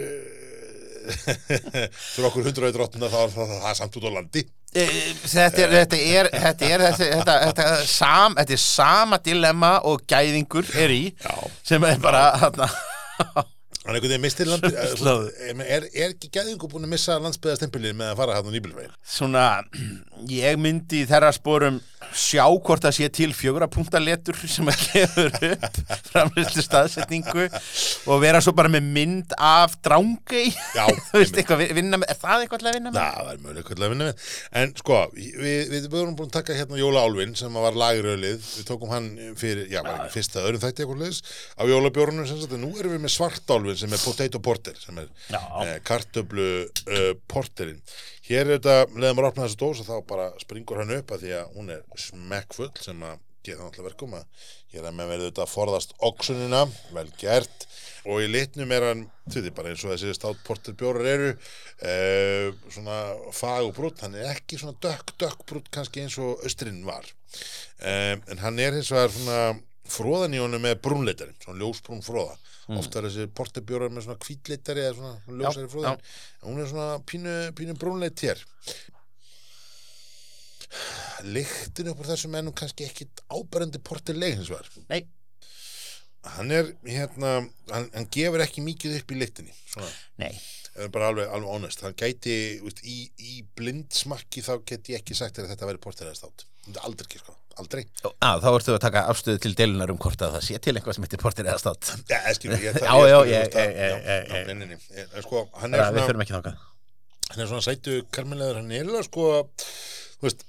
fyrir 1.09 2.29
okkur 2.29 2.47
hundra 2.49 2.69
auðvitað 2.69 3.13
þá 3.13 3.19
er 3.23 3.35
það, 3.35 3.53
er 3.71 3.77
samt 3.79 3.99
út 3.99 4.09
á 4.09 4.11
landi 4.17 4.45
þetta 4.69 5.63
er 5.65 5.71
þetta 5.73 5.99
er 5.99 6.31
þetta 6.33 6.67
er 6.69 6.83
þetta, 6.85 7.05
þetta, 7.13 7.37
þetta, 7.45 7.69
sam, 7.89 8.35
þetta 8.37 8.57
er 8.57 8.63
sama 8.63 9.21
dilemma 9.25 9.71
og 9.89 10.03
gæðingur 10.09 10.69
er 10.77 10.93
í 10.93 11.05
Já. 11.17 11.33
sem 11.65 11.89
er 11.89 12.03
bara 12.03 12.27
Hann 13.89 13.95
einhvern 13.95 14.11
veginn 14.11 14.21
mistir 14.21 14.45
landi 14.49 14.69
Slóðu. 14.99 15.29
er, 15.39 15.61
er, 15.63 15.85
er 15.89 16.11
ekki 16.11 16.29
gæðingu 16.35 16.67
búin 16.69 16.85
að 16.85 16.91
missa 16.93 17.15
landsbyðastempilið 17.23 17.95
með 17.97 18.11
að 18.11 18.19
fara 18.19 18.35
hann 18.37 18.49
á 18.51 18.53
nýbílvegin? 18.53 18.91
svona 19.07 19.45
ég 20.29 20.59
myndi 20.61 21.01
í 21.01 21.07
þeirra 21.09 21.31
sporum 21.33 21.79
sjá 22.15 22.45
hvort 22.45 22.85
það 22.85 22.95
sé 22.97 23.09
til 23.13 23.29
fjögra 23.35 23.69
punktaletur 23.71 24.37
sem 24.49 24.69
að 24.69 24.83
gefur 24.89 25.35
upp 25.49 25.79
framlýslu 26.09 26.63
staðsetningu 26.65 27.47
og 28.09 28.21
vera 28.23 28.41
svo 28.43 28.53
bara 28.57 28.71
með 28.71 28.89
mynd 28.97 29.35
af 29.35 29.77
drángei 29.85 30.49
eitthvað 31.19 31.65
vinna 31.77 31.99
með, 32.01 32.09
er 32.13 32.19
það 32.21 32.45
eitthvað 32.45 32.69
að 32.71 32.79
vinna 32.79 32.93
með? 32.93 32.99
Já, 33.01 33.09
það 33.19 33.31
er 33.33 33.43
mögulega 33.43 33.69
hvernig 33.69 33.87
að 33.87 33.93
vinna 33.95 34.09
við 34.09 34.27
En 34.59 34.73
sko, 34.79 34.99
við, 35.15 35.73
við 35.73 35.87
vorum 35.93 36.15
búin 36.17 36.31
að 36.31 36.37
taka 36.39 36.57
hérna 36.57 36.79
Jóla 36.79 37.05
Álfin 37.05 37.35
sem 37.39 37.59
var 37.61 37.77
lagiröðlið 37.77 38.49
Við 38.59 38.67
tókum 38.69 38.93
hann 38.93 39.09
fyrir, 39.39 39.67
já, 39.71 39.81
var 39.85 40.03
ekki 40.03 40.15
fyrsta 40.17 40.43
öðrum 40.43 40.63
þætti 40.63 40.85
eitthvað 40.85 41.03
liðs 41.03 41.21
á 41.59 41.63
Jólabjórnum 41.69 42.27
sem 42.27 42.39
sagt. 42.41 42.55
Nú 42.59 42.71
erum 42.77 42.95
við 42.95 43.03
með 43.05 43.15
Svartálfin 43.15 43.79
sem 43.79 43.95
er 43.95 44.03
Potato 44.03 44.41
Porter 44.43 44.79
sem 44.79 45.01
er 45.01 45.09
eh, 45.35 45.75
kartöflu 45.85 46.49
uh, 46.65 47.11
porterinn 47.29 47.81
Hér 48.29 48.45
er 48.45 48.59
þetta, 48.59 48.73
leðum 48.93 49.23
að 49.23 49.27
opna 49.31 49.45
þessu 49.47 49.57
dós 49.57 49.79
og 49.81 49.87
þá 49.87 49.95
bara 50.05 50.25
springur 50.37 50.77
hann 50.77 50.91
upp 50.93 51.11
að 51.15 51.23
því 51.23 51.31
að 51.33 51.53
hún 51.55 51.71
er 51.73 51.79
smekkfull 51.97 52.67
sem 52.77 52.99
að 53.01 53.23
gera 53.47 53.63
náttúrulega 53.63 53.87
verkum 53.87 54.11
að 54.19 54.43
hér 54.69 54.85
er 54.85 54.93
með 54.93 55.07
verið 55.09 55.25
þetta 55.31 55.41
að 55.47 55.53
forðast 55.55 55.95
oxunina, 56.05 56.59
vel 56.93 57.07
gert. 57.17 57.65
Og 58.05 58.21
í 58.21 58.27
litnum 58.29 58.73
er 58.75 58.85
hann, 58.85 59.01
þú 59.33 59.41
veit 59.47 59.55
bara 59.57 59.71
eins 59.73 59.81
og 59.81 59.95
þessi 59.95 60.13
státt 60.13 60.43
porterbjórar 60.45 61.09
eru 61.09 61.31
uh, 61.33 62.53
svona 62.69 62.99
fagbrútt 63.33 64.05
hann 64.05 64.19
er 64.19 64.29
ekki 64.35 64.61
svona 64.61 64.77
dökk, 64.77 65.15
dökk 65.25 65.41
brútt 65.49 65.73
kannski 65.73 66.05
eins 66.05 66.19
og 66.21 66.45
austrinn 66.45 66.85
var. 66.85 67.09
Um, 67.81 68.21
en 68.29 68.45
hann 68.45 68.61
er 68.61 68.77
hins 68.77 68.93
vegar 68.93 69.09
svona 69.15 69.41
fróðan 69.89 70.37
í 70.37 70.43
honum 70.43 70.61
með 70.69 70.77
brúnleitari, 70.85 71.33
svona 71.41 71.63
ljósbrún 71.63 72.05
fróða 72.05 72.37
ofta 72.77 72.99
er 72.99 73.07
þessi 73.09 73.27
porterbjórar 73.39 73.93
með 73.93 74.05
svona 74.05 74.21
hvítleitari 74.25 74.85
eða 74.85 74.95
svona 74.99 75.39
ljósari 75.41 75.65
Já, 75.65 75.71
fróðan 75.73 76.03
hún 76.45 76.61
er 76.61 76.69
svona 76.69 76.99
pínu, 77.09 77.35
pínu 77.57 77.77
brúnleit 77.81 78.25
hér 78.25 78.43
lyktin 81.25 81.89
upp 81.91 82.03
úr 82.03 82.11
þessum 82.11 82.35
ennum 82.39 82.55
kannski 82.55 82.85
ekkit 82.85 83.23
áberandi 83.33 83.81
portileg 83.83 84.37
hins 84.37 84.51
vegar. 84.51 84.69
Nei, 84.91 85.01
hann 86.35 86.53
er 86.53 86.69
hérna, 86.85 87.33
hann, 87.71 87.89
hann 87.95 88.07
gefur 88.13 88.43
ekki 88.43 88.63
mikið 88.65 88.99
upp 88.99 89.13
í 89.13 89.19
lyktinni 89.19 89.55
svona, 89.63 89.89
Nei, 90.21 90.31
er 90.75 90.91
bara 90.93 91.09
alveg, 91.13 91.29
alveg 91.31 91.53
honest 91.53 91.83
hann 91.85 91.97
gæti, 91.99 92.35
veist, 92.63 92.83
í, 92.83 93.09
í 93.17 93.41
blindsmakki 93.57 94.43
þá 94.45 94.53
get 94.67 94.91
ég 94.93 95.01
ekki 95.01 95.17
sagt 95.17 95.39
að 95.39 95.51
þetta 95.53 95.69
væri 95.69 95.83
porteræðast 95.83 96.27
átt 96.27 96.45
aldrei 96.83 97.07
ekki, 97.07 97.23
sko, 97.23 97.35
aldrei. 97.59 97.83
Að, 98.23 98.41
þá 98.43 98.47
ertu 98.55 98.73
að 98.75 98.81
taka 98.85 99.03
afstöðu 99.11 99.41
til 99.43 99.53
deilunar 99.59 99.91
um 99.93 99.99
hvort 100.01 100.21
að 100.25 100.35
það 100.37 100.45
sé 100.47 100.59
til 100.65 100.73
eitthvað 100.79 100.97
sem 100.97 101.05
heitir 101.07 101.21
portir 101.23 101.45
eða 101.49 101.59
státt 101.61 101.91
Já, 102.09 102.19
skilur, 102.37 102.59
ég, 102.63 102.79
Já, 102.79 102.93
já, 103.09 103.17
að- 103.19 103.29
já, 103.29 103.39
já, 103.53 104.53
nei, 104.53 104.77
en 105.05 105.23
sko, 105.25 105.45
hann 105.61 105.73
er 105.75 105.83
Við 105.83 105.89
svona 105.99 106.07
förum 106.09 106.23
ekki 106.25 106.35
þangað. 106.37 106.59
hann 107.29 107.43
er 107.45 107.49
svona 107.51 107.65
sætu 107.67 107.97
karminleður, 108.15 108.61
hann 108.61 108.71
er 108.71 109.03
sko, 109.09 109.27
þú 110.19 110.27
veist 110.29 110.45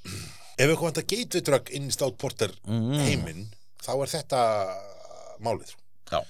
ef 0.60 0.66
eitthvað 0.68 0.86
vantar 0.90 1.08
gateway 1.14 1.44
drug 1.50 1.70
inn 1.76 1.88
í 1.88 1.94
stát 1.94 2.16
porter 2.20 2.52
Mm. 2.68 2.94
heiminn, 3.04 3.46
þá 3.84 3.92
er 4.02 4.10
þetta 4.14 4.40
málið. 5.44 5.74
Já, 6.12 6.20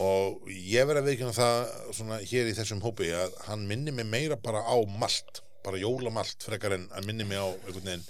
og 0.00 0.48
ég 0.50 0.86
verð 0.88 1.02
að 1.02 1.08
veikina 1.10 1.32
það 1.36 1.72
svona 1.94 2.18
hér 2.24 2.48
í 2.50 2.54
þessum 2.56 2.80
hópi 2.84 3.10
að 3.14 3.34
hann 3.48 3.66
minni 3.68 3.92
mig 3.94 4.06
meira 4.08 4.36
bara 4.40 4.62
á 4.64 4.76
malt 4.88 5.42
bara 5.64 5.78
jólamalt 5.80 6.42
frekar 6.44 6.74
en 6.76 6.88
hann 6.92 7.06
minni 7.06 7.24
mig 7.24 7.38
á 7.40 7.46
einhvern 7.48 7.84
veginn 7.86 8.04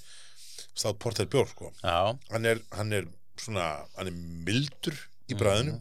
stát 0.74 0.98
porter 1.00 1.28
bjór 1.30 1.48
sko. 1.50 1.72
hann 1.84 2.48
er, 2.50 2.60
hann 2.74 2.92
er 2.92 3.08
svona, 3.40 3.70
hann 3.96 4.10
er 4.10 4.16
mildur 4.46 4.96
í 5.30 5.38
bræðinu. 5.38 5.78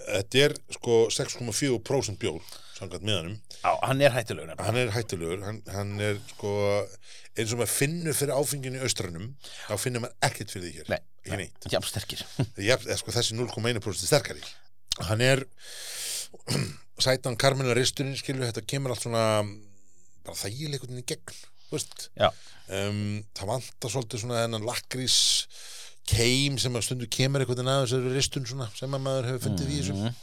Þetta 0.00 0.44
er 0.46 0.56
sko 0.74 1.02
6,4% 1.12 2.18
bjór 2.20 2.40
samkvæmt 2.80 3.04
miðanum. 3.04 3.34
Já, 3.60 3.72
hann 3.84 4.00
er 4.00 4.14
nefnilega. 4.16 4.64
hann 4.64 4.78
er 4.80 4.92
hættulegur, 4.94 5.42
hann, 5.44 5.60
hann 5.68 5.90
er 6.00 6.20
sko 6.30 6.52
eins 7.36 7.52
og 7.52 7.60
maður 7.60 7.72
finnur 7.74 8.16
fyrir 8.16 8.36
áfenginu 8.36 8.80
í 8.80 8.84
austrannum, 8.86 9.26
þá 9.68 9.74
finnur 9.80 10.04
maður 10.06 10.30
ekkert 10.30 10.54
fyrir 10.54 10.66
því 10.66 10.72
hér, 10.78 10.88
Nei, 10.90 11.00
ekki 11.26 11.38
neitt. 11.42 11.68
Jafn 11.74 11.90
sterkir. 11.90 12.24
Jafn, 12.70 12.94
sko, 13.02 13.14
þessi 13.14 13.36
0,1% 13.38 14.08
sterkari. 14.08 14.42
Hann 15.10 15.24
er 15.24 15.44
sætan 17.04 17.38
karmina 17.40 17.76
risturinn 17.76 18.16
skilur 18.18 18.48
þetta 18.48 18.64
kemur 18.68 18.94
allt 18.94 19.04
svona 19.04 19.24
bara 20.24 20.36
þægileikurinn 20.36 21.00
í 21.00 21.06
gegn 21.08 21.38
um, 22.70 23.20
það 23.36 23.50
vantar 23.52 23.92
svolítið 23.94 24.22
svona 24.24 24.42
þennan 24.44 24.66
lakrís 24.68 25.16
keim 26.10 26.58
sem 26.58 26.74
að 26.74 26.86
stundu 26.88 27.08
kemur 27.12 27.42
einhvern 27.44 27.60
veginn 27.60 27.72
að 27.72 27.84
þessari 27.86 28.14
ristun 28.16 28.48
svona 28.48 28.66
sem 28.74 28.96
að 28.96 29.04
maður 29.04 29.28
hefur 29.30 29.44
fundið 29.46 29.70
í 29.70 29.78
þessu. 29.80 29.96
Mhm. 29.96 30.18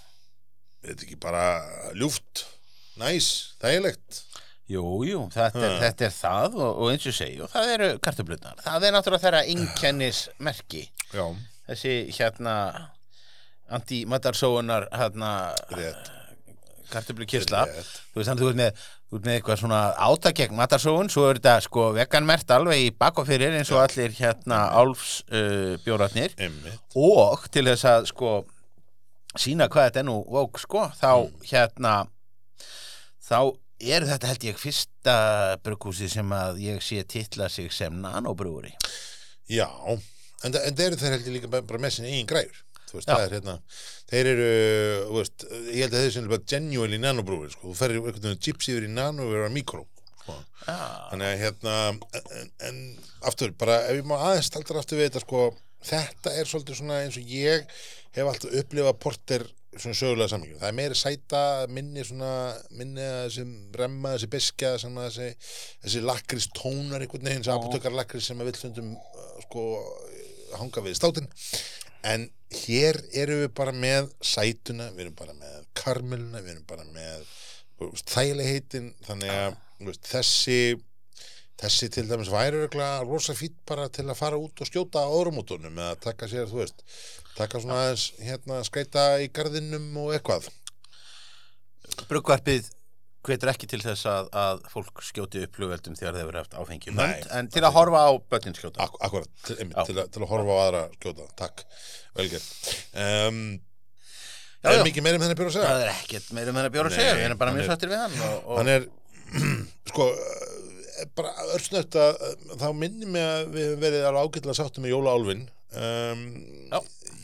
þetta 0.88 1.06
ekki 1.08 1.20
bara 1.24 1.43
ljúft 1.98 2.45
næs, 2.98 3.30
þægilegt? 3.62 4.22
Jú, 4.68 4.84
jú, 5.08 5.22
þetta 5.32 5.62
er, 5.64 5.74
Ha. 5.78 5.80
þetta 5.86 6.06
er 6.10 6.12
það 6.18 6.58
og, 6.60 6.72
og 6.84 6.89
eins 6.91 7.06
og 7.08 7.43
og 7.45 7.52
það 7.54 7.70
eru 7.78 7.88
kartöflutnar 8.04 8.60
það 8.66 8.84
er 8.84 8.95
náttúrulega 8.98 9.24
þeirra 9.24 9.43
einkennismerki. 9.54 10.84
Já, 11.16 11.24
þessi 11.70 11.93
hérna 12.18 12.56
anti-matarsóunar 13.72 14.89
hérna 14.91 15.32
rétt 15.72 16.12
kartöflukísla 16.92 17.64
Rétt. 17.68 17.92
þú 18.14 18.20
veist 18.22 18.30
þannig 18.32 18.44
þú 18.44 18.50
ert 18.52 18.60
með, 18.62 18.82
þú 19.08 19.18
ert 19.20 19.26
með 19.30 19.38
eitthvað 19.38 19.62
svona 19.62 19.82
átak 20.08 20.38
gegn 20.42 20.58
matarsóun, 20.60 21.10
svo 21.14 21.26
er 21.30 21.40
þetta 21.40 21.56
sko 21.68 21.88
veganmert 21.96 22.52
alveg 22.58 22.84
í 22.86 22.92
bak 22.98 23.20
og 23.22 23.28
fyrir 23.30 23.56
eins 23.60 23.72
og 23.76 23.84
allir 23.86 24.12
hérna 24.18 24.60
álfs 24.78 25.22
uh, 25.32 25.78
og 26.96 27.48
til 27.52 27.66
þess 27.70 27.86
að 27.86 28.10
sko 28.12 28.34
sína 29.38 29.68
hvað 29.70 29.90
þetta 29.90 30.02
er 30.04 30.08
nú 30.10 30.20
vók 30.26 30.60
sko 30.60 30.88
þá 30.98 31.12
Mm. 31.28 31.42
hérna 31.52 31.94
þá 33.28 33.40
er 33.80 34.06
þetta 34.10 34.28
held 34.32 34.44
ég 34.48 34.58
fyrsta 34.58 35.16
brugghúsi 35.62 36.08
sem 36.10 36.32
að 36.34 36.58
ég 36.64 36.82
sé 36.82 37.04
titla 37.06 37.50
sig 37.50 37.70
sem 37.72 37.94
nanobrúri 38.02 38.74
Já, 39.48 39.68
en, 39.88 40.02
en 40.44 40.54
það 40.76 40.82
eru 40.88 40.98
þeir 41.00 41.14
heldur 41.16 41.36
líka 41.38 41.48
bara 41.54 41.80
með 41.80 41.94
sinni 41.98 42.10
eigin 42.16 42.28
græður 42.32 42.58
þú 42.58 42.66
veist, 42.94 43.10
það 43.10 43.26
er 43.26 43.36
hérna 43.38 43.58
þeir 44.12 44.32
eru, 44.34 44.50
veist, 45.18 45.46
ég 45.74 45.84
held 45.86 45.94
að 45.98 46.06
þeir 46.06 46.16
sem 46.16 46.32
bara 46.32 46.48
genuinely 46.54 47.02
nanobrúir, 47.04 47.52
sko, 47.54 47.70
þú 47.70 47.78
ferir 47.82 48.02
einhvern 48.02 48.26
veginn 48.30 48.44
chips 48.48 48.72
yfir 48.72 48.88
í 48.88 48.92
nano 48.94 49.28
og 49.28 49.36
yfir 49.36 49.50
á 49.50 49.52
mikró 49.54 49.84
sko. 50.22 50.38
þannig 50.64 51.28
að 51.30 51.44
hérna 51.44 51.76
en, 51.92 52.50
en 52.70 52.82
aftur, 53.30 53.54
bara 53.60 53.82
ef 53.90 54.02
ég 54.02 54.10
má 54.10 54.18
aðeins 54.18 54.52
staldra 54.52 54.84
aftur 54.84 55.02
við 55.02 55.10
þetta, 55.10 55.26
sko, 55.26 55.46
þetta 55.92 56.36
er 56.40 56.50
svolítið 56.50 56.82
svona 56.82 57.04
eins 57.04 57.20
og 57.20 57.38
ég 57.38 57.70
hef 58.18 58.32
alltaf 58.32 58.60
upplifað 58.62 59.00
porter 59.04 59.48
svona 59.78 59.98
sögulega 59.98 60.32
samhengjum, 60.32 60.60
það 60.62 60.70
er 60.70 60.78
meiri 60.78 60.98
sæta 60.98 61.42
minni 61.74 62.04
svona, 62.08 62.32
minni 62.78 63.04
að 63.04 63.20
þessi 63.28 63.46
remma, 63.78 64.14
þessi 64.16 64.30
beskja, 64.34 64.72
þessi 64.82 65.28
þessi 65.84 66.04
lakris 66.06 66.48
tónar 66.56 67.04
einhvern 67.04 67.28
veginn, 67.28 67.44
þessi 67.44 67.54
apotökar 67.54 67.96
lakris 67.96 68.30
sem 68.30 68.42
að 68.42 68.50
vill 68.50 68.58
stundum 68.58 68.94
uh, 68.96 69.28
sko, 69.46 69.66
hanga 70.58 70.86
við 70.86 70.98
státin 70.98 71.30
en 72.08 72.28
hér 72.54 73.00
erum 73.12 73.43
við 73.43 73.54
bara 73.58 73.74
með 73.76 74.12
sætuna, 74.24 74.91
við 74.95 75.08
erum 75.08 75.18
bara 75.20 75.36
með 75.38 75.64
karmeluna, 75.78 76.41
við 76.43 76.54
erum 76.56 76.68
bara 76.70 76.86
með 76.93 77.26
þægilegheitin, 78.08 78.91
þannig 79.06 79.34
að 79.34 79.58
veist, 79.88 80.08
þessi 80.08 80.60
þessi 81.58 81.89
til 81.89 82.06
dæmis 82.06 82.30
væri 82.30 82.60
örugglega 82.60 83.02
rosa 83.06 83.34
fýtt 83.38 83.58
bara 83.68 83.88
til 83.89 84.06
að 84.06 84.20
fara 84.20 84.38
út 84.38 84.62
og 84.62 84.70
skjóta 84.70 85.02
á 85.02 85.10
orumótunum 85.10 85.74
eða 85.74 85.98
taka 86.06 86.30
sér, 86.30 86.45
þú 86.50 86.62
veist 86.62 86.84
taka 87.38 87.62
svona 87.62 87.82
aðeins, 87.84 88.08
hérna, 88.22 88.62
skreita 88.66 89.06
í 89.22 89.30
garðinum 89.34 89.89
og 90.02 90.14
eitthvað. 90.16 90.50
Bruggvarpið 92.10 92.70
hvetur 93.28 93.51
ekki 93.51 93.69
til 93.69 93.82
þess 93.84 94.07
að, 94.09 94.32
að 94.39 94.65
fólk 94.71 95.03
skjóti 95.05 95.43
upp 95.45 95.59
flugveldum 95.59 95.95
þegar 95.99 96.17
þeir 96.17 96.30
í 96.78 96.95
Nei, 96.95 97.03
hönd, 97.03 97.30
en 97.38 97.49
til 97.53 97.63
að 97.67 97.75
horfa 97.75 98.03
á 98.07 98.11
börnin 98.32 98.57
skjóta. 98.57 98.88
Ak 98.88 98.97
akkurat, 99.07 99.32
til, 99.43 99.57
til, 99.59 99.95
að, 99.97 100.03
til 100.15 100.23
að 100.23 100.30
horfa 100.32 100.55
á 100.55 100.59
aðra 100.65 100.84
skjóta, 100.97 101.32
takk. 101.39 101.65
Velgerð 102.17 102.51
um, 103.03 103.41
Já, 104.57 104.71
er 104.71 104.80
já. 104.80 104.86
mikið 104.88 105.05
meira 105.05 105.19
um 105.19 105.23
þenni 105.23 105.38
byrja 105.38 105.51
að 105.51 105.55
segja? 105.55 105.67
Það 105.69 105.84
er 105.84 105.91
ekkert 105.93 106.30
meira 106.36 106.53
með 106.55 106.67
að 106.67 106.73
bjóra 106.75 106.89
að 106.89 106.95
segja. 106.97 107.17
Við 107.17 107.25
erum 107.28 107.41
bara 107.41 107.53
mjög 107.55 107.67
sattir 107.69 107.91
við 107.91 108.01
hann 108.01 108.15
og, 108.25 108.38
og 108.38 108.57
hann 108.59 108.71
er 108.73 108.88
sko 109.91 110.07
eh, 110.13 111.03
bara 111.17 111.45
örsnött 111.55 111.97
að 112.01 112.23
eh, 112.25 112.55
þá 112.57 112.67
minni 112.80 113.11
mig 113.11 113.28
að 113.28 113.43
við 113.53 113.67
höfum 113.67 113.84
verið 113.86 114.07
alveg 114.09 114.25
ágætlega 114.32 114.57
sáttum 114.57 114.88
með 114.88 114.93
Jóla 114.95 115.13
Álfin 115.13 115.45
um, 115.78 116.25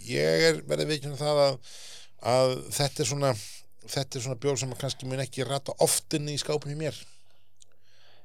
ég 0.08 0.46
er 0.52 0.62
verið 0.70 0.94
veikinn 0.94 1.18
það 1.20 1.42
að, 1.48 1.58
að 2.36 2.56
þetta 2.78 3.04
er 3.04 3.10
svona 3.10 3.34
þetta 3.90 4.20
er 4.20 4.26
svona 4.28 4.40
bjór 4.44 4.62
sem 4.62 4.72
að 4.74 4.82
kannski 4.84 5.10
mun 5.10 5.24
ekki 5.24 5.48
rata 5.48 5.76
oftin 5.84 6.30
í 6.32 6.38
skápum 6.42 6.74
í 6.74 6.80
mér 6.80 6.98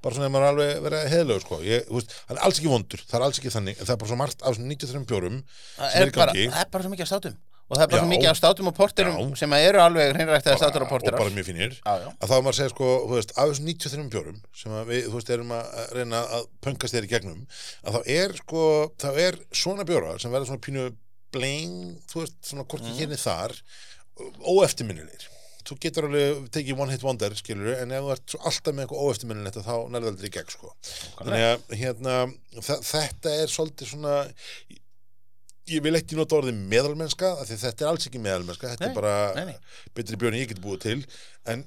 bara 0.04 0.14
svona 0.14 0.28
ef 0.28 0.34
maður 0.34 0.52
alveg 0.52 0.80
verið 0.84 1.11
heðlegur 1.11 1.42
sko. 1.42 1.59
hann 1.59 2.38
er 2.38 2.44
alls 2.46 2.61
ekki 2.61 2.70
vondur, 2.70 3.02
það 3.02 3.18
er 3.18 3.26
alls 3.26 3.40
ekki 3.40 3.54
þannig 3.54 3.80
það 3.82 3.94
er 3.94 4.00
bara 4.00 4.11
svo 4.12 4.18
margt 4.20 4.42
af 4.42 4.54
þessum 4.54 4.70
93 4.70 5.06
bjórum 5.11 5.38
það 5.74 6.00
er, 6.00 6.12
bara, 6.14 6.34
það 6.38 6.61
er 6.62 6.72
bara 6.74 6.86
svo 6.86 6.92
mikið 6.92 7.06
af 7.06 7.11
státum 7.11 7.38
og 7.68 7.76
það 7.76 7.82
er 7.82 7.90
bara 7.90 7.98
Já. 7.98 8.02
svo 8.04 8.11
mikið 8.12 8.30
af 8.30 8.38
státum 8.38 8.70
og 8.70 8.76
porterum 8.76 9.16
Já. 9.18 9.38
sem 9.40 9.56
eru 9.59 9.80
alveg 9.82 10.12
hreinræktaði 10.14 10.61
státur 10.62 10.84
og 10.84 10.86
og 10.86 10.92
porterar 10.94 11.20
bara 11.20 11.34
mjög 11.34 11.48
fínir 11.50 11.74
já, 11.74 12.06
að 12.09 12.30
þá 12.30 12.34
er 12.36 12.44
maður 12.46 12.54
að 12.54 12.61
segja 12.61 12.72
sko, 12.72 12.92
veist, 13.11 13.34
af 13.34 13.50
þessum 13.50 13.68
93 13.68 14.06
bjórum 14.14 14.38
sem 14.62 14.76
að 14.78 14.92
við, 14.92 15.11
veist, 15.16 15.32
erum 15.34 15.52
að 15.59 15.82
reyna 15.98 16.22
að 16.38 16.46
pöngast 16.64 16.96
þér 16.96 17.09
í 17.09 17.12
gegnum, 17.12 17.42
að 17.82 17.98
þá 17.98 18.12
er 18.14 18.36
sko, 18.38 18.62
þá 19.02 19.09
er 19.26 19.40
svona 19.50 19.88
bjóra 19.88 20.14
sem 20.22 20.32
verða 20.32 20.48
svona 20.48 20.64
pínu 20.64 20.86
bling, 21.34 21.98
þú 22.09 22.22
veist, 22.22 22.38
svona 22.48 22.64
hvorki 22.64 22.88
mm. 22.88 22.98
hérna 23.02 23.20
þar, 23.20 23.59
óeftirminnilegir. 24.48 25.28
Þú 25.68 25.76
getur 25.84 26.06
alveg 26.08 26.46
tekið 26.54 26.78
one 26.80 26.94
hit 26.94 27.02
wonder, 27.04 27.34
skilur 27.36 27.74
en 27.82 27.90
ef 27.92 28.04
þú 28.06 28.12
ert 28.14 28.36
alltaf 28.48 28.74
með 28.74 28.86
eitthvað 28.86 29.06
óeftirminnilegt 29.08 29.58
þá 29.66 29.72
nærðu 29.92 30.12
aldrei 30.14 30.28
í 30.30 30.34
gegn, 30.38 30.52
sko. 30.54 30.70
Þannig 31.18 31.46
að, 31.48 31.64
hérna, 31.82 32.14
þetta 32.88 33.34
er 33.42 33.52
svolítið 33.52 33.90
svona, 33.92 34.14
ég 35.68 35.82
vil 35.84 35.98
ekki 35.98 36.16
nota 36.16 36.38
orðið 36.38 36.60
meðalmennska, 36.72 37.34
þetta 37.50 37.84
er 37.84 37.90
alls 37.90 38.06
ekki 38.08 38.22
meðalmennska, 38.24 38.70
þetta 38.72 38.86
Nei, 38.86 38.92
er 38.94 38.96
bara 38.96 39.16
nei, 39.36 39.50
nei. 39.50 39.82
betri 39.98 40.16
björn 40.22 40.38
ég 40.40 40.48
get 40.54 40.62
búið 40.64 40.80
til 40.86 41.00
en 41.52 41.66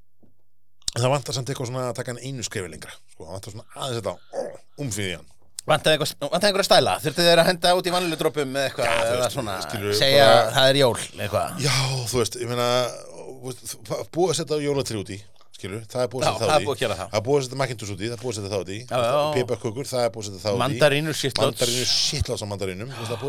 það 0.97 1.11
vantar 1.13 1.37
samt 1.37 1.51
eitthvað 1.53 1.69
svona 1.69 1.83
að 1.91 1.99
taka 1.99 2.15
hann 2.15 2.23
einu 2.25 2.43
skrefi 2.47 2.71
lengra 2.73 2.95
sko, 3.13 3.27
það 3.27 3.35
vantar 3.37 3.53
svona 3.53 3.67
aðeins 3.77 4.01
þetta 4.01 4.81
umfýði 4.87 5.13
hann 5.19 5.29
Vantaði 5.61 5.99
einhverja 6.01 6.65
stæla? 6.65 6.95
Þurftu 7.03 7.21
þeir 7.21 7.39
að 7.43 7.47
henda 7.51 7.71
út 7.77 7.85
í 7.85 7.91
vanlilu 7.93 8.17
drópum 8.17 8.49
með 8.49 8.63
eitthvað 8.71 9.11
eða 9.11 9.27
svona, 9.29 9.57
segja 9.93 10.23
bara- 10.25 10.47
það 10.55 10.69
er 10.71 10.79
jól 10.79 10.95
eitthvað? 11.21 11.59
já, 11.61 11.75
þú 12.09 12.17
veist, 12.17 12.37
ég 12.41 12.49
meina 12.49 12.65
búið 13.41 14.31
að 14.31 14.39
setja 14.41 14.61
jólatri 14.61 15.01
út 15.01 15.13
í 15.15 15.19
skilur, 15.61 15.83
það 15.89 16.03
er 16.03 16.09
búið 16.11 16.23
að 16.25 16.33
setja 16.33 16.47
það 16.47 16.63
það. 17.01 17.11
Er 17.11 17.23
búið 17.25 17.37
að 17.37 17.45
setja 17.45 17.59
Macintosh 17.61 17.93
út 17.93 18.01
í, 18.01 18.07
það 18.09 18.15
er 18.15 18.21
búið 18.21 18.31
að 18.31 18.37
setja 18.37 18.49
já. 19.11 19.19
piparkökur, 19.35 19.89
það 19.91 20.05
er 20.05 20.11
búið 20.15 20.21
að 20.21 20.27
setja 20.29 20.41
í. 20.55 20.59
Mandarínur, 20.61 21.17
shitlots 21.91 22.41
á 22.41 22.47
mandarínum 22.49 22.93
það 22.97 23.11
er 23.11 23.21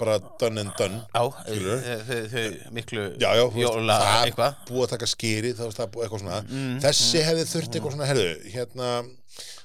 bara 0.00 0.16
done 0.42 0.64
and 0.64 0.74
done 0.78 1.00
Já, 1.14 1.22
þau- 1.46 2.74
miklu 2.78 3.06
jóla 3.62 3.98
það 4.02 4.14
er 4.14 4.30
eitthvað. 4.32 4.60
búið 4.70 4.86
að 4.86 4.94
taka 4.94 5.10
skýri 5.14 5.54
það 5.54 5.80
er 5.86 5.90
búið 5.94 6.06
eitthvað 6.08 6.24
svona. 6.24 6.40
Mm, 6.50 6.78
þessi 6.84 7.24
hefði 7.28 7.48
þurft 7.52 7.78
eitthvað 7.78 7.96
svona, 7.96 8.10
herðu 8.10 8.30
hérna, 8.54 8.92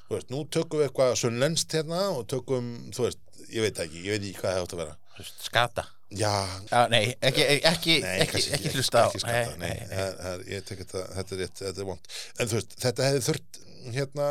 veist, 0.09 0.33
nú 0.33 0.43
tökum 0.53 0.81
við 0.83 0.89
eitthvað 0.89 1.15
sunnlenskt 1.23 1.77
hérna 1.79 2.03
og 2.13 2.27
tökum, 2.29 2.73
þú 2.93 3.07
veist 3.07 3.23
ég 3.49 3.65
veit 3.65 3.85
ekki, 3.85 4.03
ég 4.05 4.17
veit 4.17 4.27
ekki 4.29 4.43
hvað 4.43 4.51
það 4.59 4.67
átt 4.67 4.75
að 4.77 4.83
vera. 4.83 4.99
Skata 5.39 5.89
já, 6.09 6.33
Já, 6.71 6.87
nei, 6.89 7.15
ekki, 7.21 7.43
ekki, 7.69 7.95
nei, 8.03 8.19
ekki, 8.25 8.41
ekki 8.57 8.71
hlusta 8.73 9.05
á 9.05 9.07
ekki 9.09 9.21
skatta, 9.23 9.55
nei, 9.61 9.73
það- 9.93 10.45
ég 10.49 10.63
tek 10.65 10.83
þetta, 10.83 11.03
þetta 11.17 11.35
er 11.35 11.41
rétt, 11.43 11.61
þetta 11.63 11.83
er 11.83 11.89
vond 11.89 12.13
en 12.39 12.49
þú 12.49 12.57
veist, 12.59 12.75
þetta 12.81 13.09
hefði 13.09 13.25
þurft 13.29 13.59
hérna, 13.95 14.27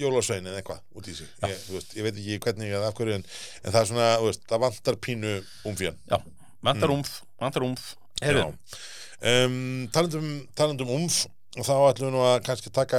jólasvein 0.00 0.48
eða 0.50 0.58
eitthvað 0.62 0.80
út 0.98 1.06
í 1.08 1.14
sig. 1.14 1.28
Ég, 1.46 1.60
veist, 1.70 1.92
ég 1.96 2.02
veit 2.08 2.16
ekki 2.18 2.38
hvernig 2.48 2.72
eða 2.74 2.88
af 2.90 2.96
hverju 2.98 3.14
en, 3.20 3.24
en 3.62 3.72
það 3.72 3.80
er 3.82 3.90
svona, 3.92 4.08
veist, 4.24 4.46
það 4.50 4.64
vantar 4.66 4.96
pínu 5.06 5.34
umfjön 5.70 5.98
Já, 6.10 6.18
vantar 6.66 6.94
umf, 6.96 7.12
vantar 7.40 7.68
umf 7.68 7.90
um, 9.22 9.88
talandum, 9.94 10.30
talandum 10.58 10.90
umf 10.96 11.26
þá 11.58 11.72
ætlum 11.88 12.10
við 12.10 12.12
nú 12.14 12.20
að 12.22 12.42
kannski 12.46 12.70
taka 12.74 12.98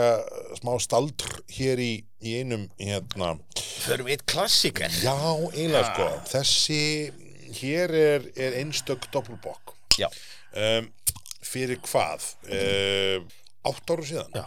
smá 0.57 0.71
staldr 0.81 1.35
hér 1.53 1.79
í, 1.79 1.91
í 2.25 2.33
einum 2.41 2.65
hérna, 2.81 3.33
förum 3.85 4.07
við 4.09 4.17
eitt 4.17 4.25
klassiker 4.27 4.91
já, 5.03 5.13
eiginlega 5.53 5.85
sko. 5.93 6.07
Þessi, 6.31 6.79
hér 7.57 7.95
er, 7.97 8.29
er 8.37 8.59
einstök 8.61 9.09
doppelbokk. 9.13 9.75
Um, 9.99 10.91
fyrir 11.45 11.81
hvað? 11.85 12.29
Um, 12.45 13.27
átt 13.69 13.93
ára 13.93 14.07
síðan. 14.07 14.39
Já, 14.39 14.45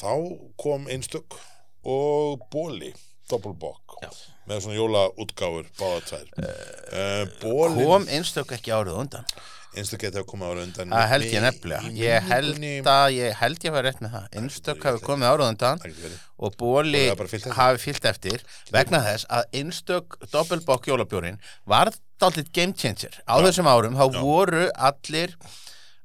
þá 0.00 0.12
kom 0.60 0.86
einstök 0.92 1.38
og 1.84 2.44
bóli 2.52 2.92
doppelbokk. 3.30 3.98
Með 4.44 4.60
svona 4.66 4.76
jólaútgáfur 4.76 5.68
báða 5.78 6.00
tvær. 6.10 6.30
Uh, 6.36 7.22
bólin 7.40 7.84
kom 7.88 8.08
einstök 8.12 8.56
ekki 8.58 8.74
árið 8.76 9.04
undan? 9.04 9.28
Einstök 9.74 10.04
að 10.06 10.26
koma 10.30 10.46
ára 10.52 10.62
undan. 10.62 10.92
Það 10.92 11.08
held 11.10 11.26
ég 11.26 11.42
nefnilega. 11.42 11.92
Ég 11.98 12.28
held 12.28 12.90
að, 12.92 13.06
ég 13.16 13.38
held 13.40 13.64
ég 13.66 13.74
var 13.74 13.86
rétt 13.88 14.02
með 14.04 14.12
það. 14.14 14.26
Einstök 14.38 14.86
hafi 14.86 15.02
komið 15.02 15.30
árið 15.32 15.48
undan 15.48 15.82
og 16.44 16.58
bóli 16.60 17.02
hafi 17.58 17.80
fyllt 17.82 18.06
eftir. 18.10 18.44
vegna 18.74 19.00
þess 19.02 19.26
að 19.34 19.58
einstök 19.60 20.18
doppelbokk 20.30 20.86
jólabjórin 20.92 21.40
var 21.66 21.90
dálítið 22.22 22.50
game 22.54 22.72
changer. 22.78 23.16
Á 23.26 23.34
þessum 23.42 23.68
árum, 23.70 23.96
þá 23.98 24.06
Já. 24.14 24.20
voru 24.22 24.64
allir 24.74 25.34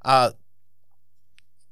að 0.06 0.34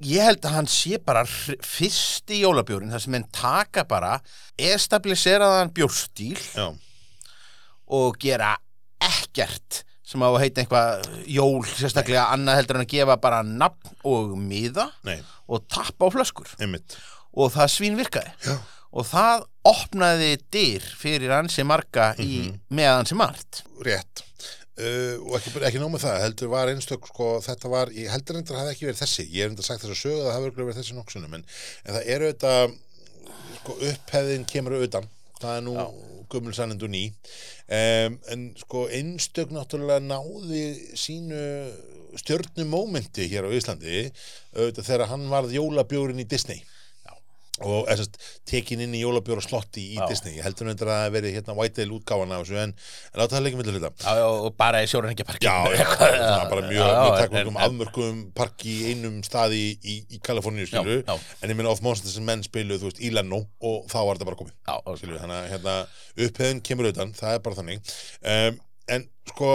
ég 0.05 0.21
held 0.27 0.45
að 0.45 0.53
hann 0.59 0.67
sé 0.69 0.99
bara 1.01 1.23
hr- 1.25 1.57
fyrsti 1.65 2.41
jólabjórin 2.43 2.91
þar 2.93 3.01
sem 3.01 3.15
menn 3.15 3.25
taka 3.33 3.83
bara 3.89 4.19
estabiliseraðan 4.61 5.71
bjórstíl 5.73 6.37
Já, 6.53 6.67
og 7.89 8.17
gera 8.21 8.51
ekkert 9.01 9.81
sem 10.07 10.21
á 10.23 10.29
að 10.29 10.39
heita 10.45 10.61
eitthvað 10.63 11.07
jól 11.27 11.65
sérstaklega 11.67 12.27
annað 12.31 12.61
heldur 12.61 12.77
en 12.79 12.85
að 12.85 12.93
gefa 12.93 13.17
bara 13.25 13.41
nafn 13.43 13.97
og 14.07 14.37
miða 14.39 14.85
nei, 15.07 15.17
og 15.51 15.65
tappa 15.67 16.07
á 16.07 16.13
flöskur. 16.13 16.53
Einmitt. 16.63 16.95
Og 17.37 17.51
það 17.53 17.73
svín 17.73 17.97
virkaði. 17.99 18.31
Já. 18.45 18.55
Og 18.93 19.05
það 19.09 19.45
opnaði 19.67 20.31
dyr 20.53 20.85
fyrir 21.01 21.33
ansi 21.37 21.63
marga 21.67 22.13
í, 22.19 22.47
Mhm. 22.47 22.59
með 22.71 22.91
ansi 22.99 23.15
margt. 23.19 23.63
Rétt. 23.83 24.23
Uh, 24.77 25.17
og 25.25 25.39
ekki, 25.39 25.55
ekki 25.65 25.79
nóg 25.81 25.89
með 25.95 26.03
það, 26.05 26.19
heldur 26.21 26.49
var 26.53 26.69
einstök 26.69 27.07
sko, 27.09 27.29
þetta 27.41 27.69
var, 27.69 27.89
ég 27.97 28.11
heldur 28.13 28.37
endur 28.37 28.53
að 28.53 28.59
það 28.59 28.65
hafi 28.67 28.75
ekki 28.75 28.85
verið 28.85 29.01
þessi. 29.01 29.23
Ég 29.33 29.41
hef 29.43 29.49
endur 29.51 29.65
sagt 29.65 29.81
þess 29.81 29.95
að 29.95 30.01
sögu 30.03 30.19
að 30.21 30.27
það 30.35 30.45
örugglega 30.45 30.67
verið 30.69 30.81
þessi 30.83 30.97
nokksunum 30.99 31.33
en, 31.33 31.45
en 31.85 31.95
það 31.95 32.11
eru 32.13 32.27
þetta 32.31 32.51
sko, 33.57 33.77
upphefðin 33.89 34.45
kemur 34.45 34.77
auðan 34.77 35.07
það 35.41 35.55
er 35.57 35.61
nú 35.65 35.73
gummul 36.29 36.53
sannendu 36.53 36.87
ný 36.91 37.01
um, 37.09 38.19
en 38.33 38.45
sko 38.59 38.85
einstök 38.93 39.49
náttúrulega 39.55 40.01
náði 40.03 40.63
sínu 40.97 41.41
stjörnumómenti 42.21 43.27
hér 43.31 43.47
á 43.47 43.51
Íslandi 43.53 44.07
auðvitað 44.55 44.87
þegar 44.87 45.09
hann 45.11 45.27
varð 45.31 45.53
jólabjórin 45.57 46.21
í 46.21 46.25
Disney 46.29 46.61
og 47.65 47.87
er 47.89 47.97
sérst 47.99 48.17
tekin 48.49 48.81
inn 48.85 48.93
í 48.97 49.01
jólabjóra 49.01 49.41
slotti 49.41 49.83
í 49.93 49.97
Já. 49.97 50.05
Disney, 50.11 50.35
ég 50.37 50.45
heldur 50.45 50.67
nefndir 50.69 50.91
að 50.91 50.99
það 51.03 51.13
veri 51.15 51.31
hérna 51.35 51.55
Whitetail 51.57 51.93
útgáfan 51.97 52.33
af 52.35 52.43
þessu 52.43 52.59
en, 52.61 52.73
láta 53.17 53.35
það 53.37 53.45
leikja 53.47 53.61
millir 53.61 53.77
hluta 53.79 54.15
og 54.27 54.47
bara 54.59 54.83
í 54.85 54.89
sjóran 54.91 55.13
ekki 55.15 55.25
Já, 55.41 55.55
já, 55.73 55.85
það 55.97 56.13
er 56.17 56.51
bara 56.51 56.67
mjög, 56.67 56.91
mjög 56.91 57.17
takmörgum 57.23 57.57
en- 57.57 57.63
afmörgum 57.67 58.21
park 58.37 58.67
í 58.69 58.75
einum 58.91 59.17
staði 59.25 59.63
í, 59.81 59.97
í, 60.05 60.21
Kaliforníu 60.23 60.67
já. 60.69 61.17
en 61.41 61.49
ég 61.49 61.57
minna 61.57 61.73
of 61.73 61.81
monsters 61.85 62.13
sem 62.17 62.25
menn 62.27 62.45
spiluð, 62.45 62.83
þú 62.83 62.91
veist, 62.91 63.01
í 63.01 63.11
Leno 63.15 63.43
og 63.63 63.89
þá 63.91 63.97
var 64.03 64.19
þetta 64.19 64.29
bara 64.29 64.41
komið 64.43 64.55
já, 64.55 64.77
skilur, 65.01 65.19
þannig 65.23 65.41
að 65.41 65.51
hérna, 65.55 65.75
upphefðin 66.27 66.63
kemur 66.69 66.91
utan, 66.91 67.13
það 67.17 67.37
er 67.37 67.43
bara 67.45 67.57
þannig. 67.61 67.93
Um, 68.21 68.59
en 68.87 69.03
sko 69.27 69.49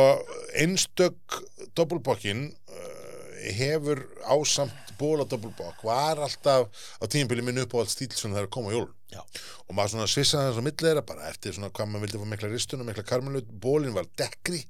einstök 0.61 1.39
doppelbokkin 1.79 2.45
uh, 2.53 3.53
hefur 3.57 4.03
ásamt 4.29 4.92
bóla 5.03 5.27
doppelbokk 5.29 5.83
var 5.89 6.21
alltaf 6.27 6.69
á 6.99 7.05
tímabili 7.11 7.45
minn 7.47 7.61
upp 7.65 7.75
á 7.75 7.83
allt 7.83 7.93
stíl 7.93 8.11
sem 8.15 8.33
það 8.33 8.43
er 8.45 8.49
að 8.49 8.55
koma 8.57 8.71
á 8.71 8.77
jólun 8.77 8.95
Já. 9.13 9.21
og 9.69 9.75
maður 9.77 9.93
svona 9.93 10.07
svissaði 10.09 10.49
þess 10.49 10.61
að 10.63 10.67
milli 10.69 10.87
þeirra 10.87 11.05
bara 11.11 11.29
eftir 11.29 11.53
svona 11.57 11.69
hvað 11.77 11.91
maður 11.93 12.05
vildi 12.07 12.21
fá 12.23 12.27
mikla 12.33 12.51
ristun 12.55 12.81
og 12.85 12.89
mikla 12.89 13.05
karmelu 13.11 13.43
bólin 13.67 13.93
var 13.99 14.07
dekkri 14.23 14.63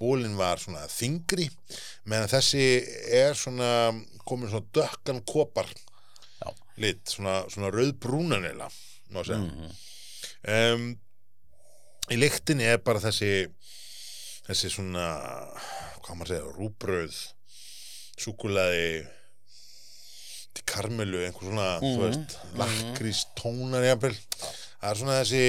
bólin 0.00 0.38
var 0.38 0.62
svona 0.62 0.86
þingri 0.88 1.48
meðan 2.08 2.30
þessi 2.32 2.64
er 3.20 3.36
svona 3.36 3.68
komin 4.24 4.48
svona 4.48 4.70
dökkan 4.78 5.20
kopar 5.28 5.68
Já. 5.68 6.48
lit, 6.80 7.02
svona, 7.12 7.42
svona 7.52 7.68
rauðbrúnan 7.74 8.48
eða, 8.54 8.70
má 9.12 9.20
segja 9.28 9.42
Mhm. 9.44 9.74
um, 10.48 10.86
í 12.10 12.16
lyktinni 12.18 12.64
er 12.72 12.80
bara 12.82 12.98
þessi 13.04 13.32
þessi 14.48 14.72
svona 14.72 15.04
hvað 16.02 16.16
maður 16.18 16.32
segja, 16.32 16.54
rúbröð 16.56 17.20
súkulaði 18.22 19.06
til 20.56 20.64
karmelu, 20.68 21.22
einhver 21.26 21.46
svona 21.48 21.68
þú 21.80 21.92
Mhm, 21.92 22.02
veist, 22.02 22.36
lakrís 22.60 23.20
tónar 23.38 23.84
jafnvel, 23.86 24.16
það 24.82 24.90
er 24.90 25.00
svona 25.00 25.18
þessi 25.22 25.44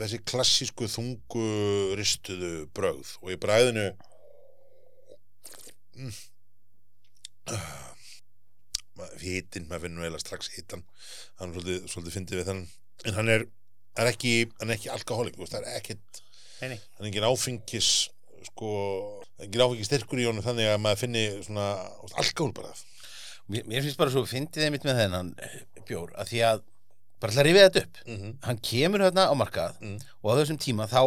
þessi 0.00 0.20
klassísku 0.30 0.88
þungu 0.94 1.46
ristuðu 1.98 2.52
brögð 2.76 3.14
og 3.22 3.32
í 3.34 3.38
bræðinu 3.42 3.86
mm, 5.98 6.16
hitin, 9.22 9.66
maður 9.68 9.84
finnur 9.86 10.04
eiginlega 10.04 10.22
strax 10.24 10.50
hitan 10.56 10.82
hann 11.38 11.52
er 11.52 11.54
svolítið, 11.58 11.84
svolítið 11.92 12.16
fyndið 12.18 12.40
við 12.40 12.48
þann 12.50 12.62
en 13.08 13.16
hann 13.18 13.30
er, 13.34 13.44
er 13.98 14.10
ekki 14.10 14.32
hann 14.58 14.70
er 14.72 14.76
ekki 14.78 14.90
alkohólik, 14.94 15.38
það 15.38 15.60
er 15.62 15.78
ekkit 15.78 16.20
nei. 16.62 16.76
hann 16.78 17.04
er 17.06 17.08
engin 17.10 17.26
áfengis 17.28 17.90
sko, 18.50 18.70
engin 19.42 19.64
áfengis 19.64 19.88
styrkur 19.90 20.20
í 20.22 20.26
honum 20.28 20.44
þannig 20.44 20.70
að 20.72 20.80
maður 20.84 21.02
finni 21.04 21.24
svona 21.46 21.68
alkohól 22.18 22.52
bara 22.58 22.74
Mér, 23.48 23.64
mér 23.66 23.82
finnst 23.84 23.98
bara 24.00 24.12
svo 24.12 24.24
fyndið 24.28 24.66
einmitt 24.66 24.84
með 24.84 24.98
þennan 25.02 25.30
eh, 25.40 25.60
bjór 25.88 26.10
að 26.20 26.28
því 26.32 26.42
að 26.50 26.62
bara 27.18 27.32
að 27.34 27.46
rifja 27.48 27.68
þetta 27.68 27.80
upp 27.84 27.96
mm 28.06 28.16
-hmm. 28.18 28.34
hann 28.46 28.58
kemur 28.70 29.04
hérna 29.06 29.24
á 29.26 29.34
markað 29.34 29.78
Mm. 29.80 29.98
og 30.22 30.28
á 30.30 30.38
þessum 30.38 30.58
tíma 30.62 30.86
þá 30.86 31.00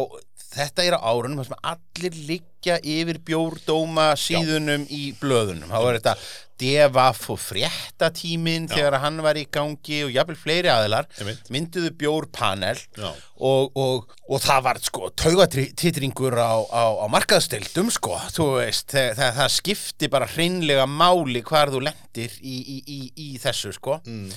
þetta 0.54 0.86
er 0.86 0.96
á 0.96 1.00
árunum 1.00 1.42
þar 1.42 1.50
sem 1.50 1.68
allir 1.72 2.16
liggja 2.30 2.78
yfir 2.84 3.18
bjórdóma 3.26 4.12
síðunum 4.20 4.86
í 4.92 5.04
blöðunum. 5.20 5.70
Þá 5.72 5.78
er 5.82 5.98
þetta 5.98 6.16
devaf 6.62 7.22
og 7.32 7.40
fréttatímin 7.42 8.68
Já. 8.68 8.76
þegar 8.76 8.98
hann 9.02 9.20
var 9.24 9.38
í 9.40 9.44
gangi 9.50 10.02
og 10.06 10.12
jafnvel 10.14 10.38
fleiri 10.38 10.70
aðilar 10.70 11.08
mynduðu 11.52 11.90
bjórpanel 11.98 12.78
Já, 12.78 13.08
og, 13.42 13.72
og, 13.74 14.12
og 14.28 14.42
það 14.44 14.64
var 14.68 14.82
sko 14.84 15.10
taugatitringur 15.18 16.38
á, 16.38 16.54
á, 16.62 16.84
á 17.02 17.06
markaðstildum 17.12 17.90
sko, 17.94 18.18
veist. 18.60 18.92
Það, 18.92 19.14
það, 19.18 19.32
það 19.40 19.54
skipti 19.56 20.12
bara 20.12 20.30
hreinlega 20.30 20.86
máli 20.86 21.42
hvar 21.46 21.72
þú 21.72 21.82
lendir 21.88 22.36
í, 22.40 22.58
í, 22.60 22.78
í, 22.86 23.00
í 23.16 23.30
þessu 23.42 23.74
sko. 23.74 23.98
Mm. 24.06 24.30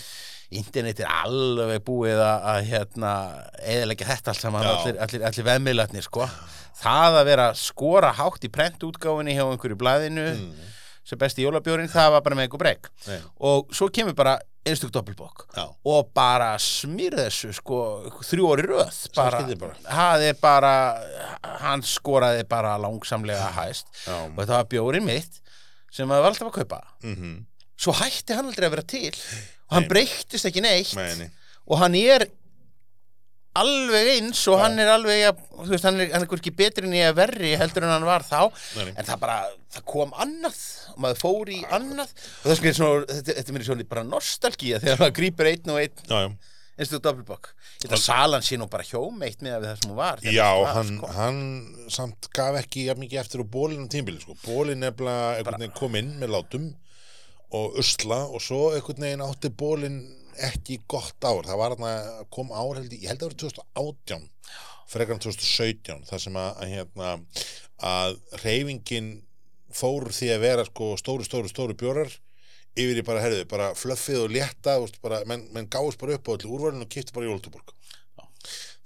Internet 0.59 0.99
er 1.03 1.09
alveg 1.11 1.83
búið 1.87 2.19
að, 2.21 2.47
að 2.51 2.69
hérna, 2.69 3.11
eðalega 3.63 4.07
þetta 4.09 4.33
allt 4.33 4.43
saman 4.43 4.67
allir, 4.69 4.97
allir, 5.05 5.25
allir 5.29 5.47
veðmiðlarnir 5.49 6.05
sko. 6.07 6.27
Það 6.79 7.19
að 7.21 7.29
vera 7.29 7.45
skora 7.59 8.09
hátt 8.17 8.47
í 8.47 8.51
prentútgáfinni 8.51 9.35
hjá 9.37 9.45
einhverju 9.45 9.77
blæðinu 9.79 10.25
Mm. 10.35 10.73
sem 11.05 11.19
besti 11.21 11.43
jólabjórin, 11.45 11.87
það 11.91 12.11
var 12.15 12.21
bara 12.25 12.35
með 12.35 12.47
einhver 12.47 12.61
Nei. 13.07 13.19
og 13.45 13.67
svo 13.77 13.91
kemur 13.93 14.15
bara 14.17 14.39
einstök 14.65 14.89
doppelbók 14.91 15.43
og 15.85 16.07
bara 16.17 16.55
smýr 16.57 17.13
þessu 17.19 17.51
sko 17.53 17.77
þrjú 18.25 18.47
orði 18.49 18.65
röð. 18.71 19.01
Bara, 19.15 19.43
bara. 20.41 20.77
hann 21.61 21.83
skoraði 21.85 22.47
bara 22.49 22.73
langsamlega 22.81 23.51
hæst. 23.59 23.85
Já. 24.07 24.17
og 24.25 24.39
þetta 24.41 24.57
var 24.57 24.71
bjórin 24.71 25.05
mitt 25.05 25.41
sem 25.93 26.09
maður 26.09 26.25
var 26.25 26.33
alltaf 26.33 26.49
að 26.49 26.57
kaupa. 26.63 26.81
Mm 27.03 27.45
svo 27.75 27.91
hætti 27.99 28.35
hann 28.35 28.47
aldrei 28.49 28.69
að 28.69 28.75
vera 28.77 28.85
til 28.87 29.15
og 29.69 29.77
hann 29.77 29.85
Nei. 29.87 29.91
breyttist 29.93 30.49
ekki 30.49 30.61
neitt 30.65 30.95
Nei, 30.97 31.11
nei. 31.19 31.29
og 31.65 31.79
hann 31.81 31.95
er 31.99 32.27
alveg 33.55 34.09
eins 34.17 34.41
og 34.51 34.59
hann 34.59 34.75
er 34.83 34.89
alveg 34.91 35.21
veist, 35.69 35.85
hann 35.87 36.01
er, 36.03 36.09
er 36.17 36.25
ekki 36.27 36.51
betri 36.55 36.89
en 36.89 36.95
ég 36.97 37.07
að 37.13 37.19
verri 37.21 37.53
heldur 37.59 37.85
en 37.87 37.93
hann 37.93 38.07
var 38.07 38.25
þá 38.27 38.41
Nei, 38.75 38.89
en 38.91 39.07
það 39.07 39.21
bara, 39.21 39.37
það 39.77 39.85
kom 39.93 40.11
annað 40.25 40.57
og 40.91 40.97
maður 41.05 41.21
fór 41.21 41.53
í 41.55 41.61
annað 41.77 42.11
og 42.11 42.49
það 42.49 42.67
er 42.71 42.75
svona, 42.81 43.05
þetta, 43.13 43.37
þetta 43.39 43.53
er 43.53 43.57
mér 43.57 43.67
svona 43.69 43.87
bara 43.95 44.03
nostalgía 44.09 44.81
þegar 44.83 45.01
maður 45.05 45.15
grípur 45.21 45.49
einn 45.53 45.71
og 45.71 45.79
einn 45.85 46.03
Já, 46.03 46.19
já. 46.25 46.29
einstu 46.75 46.99
doppelbokk 47.07 47.51
þetta 47.85 48.01
salan 48.03 48.43
sé 48.43 48.59
nú 48.59 48.67
bara 48.71 48.83
hjómeitt 48.91 49.39
með 49.47 49.69
það 49.69 49.79
sem 49.79 49.93
hún 49.93 49.99
var 50.03 50.25
Já, 50.27 50.49
var, 50.59 50.73
hann, 50.75 50.91
sko. 50.99 51.13
hann 51.15 51.41
samt 51.95 52.29
gaf 52.35 52.59
ekki 52.59 52.89
mikið 52.99 53.21
eftir 53.23 53.39
á 53.39 53.45
bólinu 53.55 53.87
tímbili 53.91 54.19
sko. 54.19 54.35
bólin 54.43 54.83
nefnilega 54.83 55.37
einhvern 55.39 55.63
veginn 55.63 55.79
kom 55.79 55.95
inn 56.01 56.11
með 56.19 56.35
látum 56.35 56.73
og 57.55 57.79
usla 57.81 58.21
og 58.27 58.43
svo 58.43 58.69
einhvern 58.75 59.05
veginn 59.07 59.25
átti 59.25 59.51
bólin 59.51 59.99
ekki 60.45 60.81
gott 60.91 61.23
ár, 61.23 61.45
það 61.47 61.59
var 61.61 61.75
að 61.77 62.23
kom 62.33 62.51
ár 62.51 62.79
held 62.79 62.91
ég, 62.91 63.05
ég 63.05 63.11
held 63.13 63.23
að 63.23 63.27
það 63.27 63.29
var 63.31 63.37
2018 63.43 64.25
frekar 64.91 65.15
en 65.15 65.23
2017 65.23 66.03
þar 66.09 66.23
sem 66.25 66.39
að, 66.39 66.49
að 66.59 66.73
hérna 66.73 67.13
að 67.85 68.17
reyfingin 68.43 69.09
fór 69.75 70.09
því 70.15 70.31
að 70.35 70.43
vera 70.45 70.67
sko 70.67 70.93
stóru, 70.99 71.25
stóru, 71.27 71.51
stóru 71.51 71.75
bjórar 71.77 72.11
yfir 72.75 72.99
í 72.99 73.05
bara, 73.07 73.23
herðu, 73.23 73.45
bara 73.51 73.71
fluffið 73.77 74.25
og 74.25 74.33
létta, 74.35 74.77
veist, 74.83 74.99
bara, 75.03 75.21
menn, 75.29 75.47
menn 75.55 75.69
gáðist 75.71 75.99
bara 76.01 76.17
upp 76.17 76.27
á 76.27 76.31
allir 76.35 76.51
úrvalinu 76.51 76.85
og 76.85 76.91
kipti 76.91 77.15
bara 77.15 77.29
jóltuborg 77.29 77.71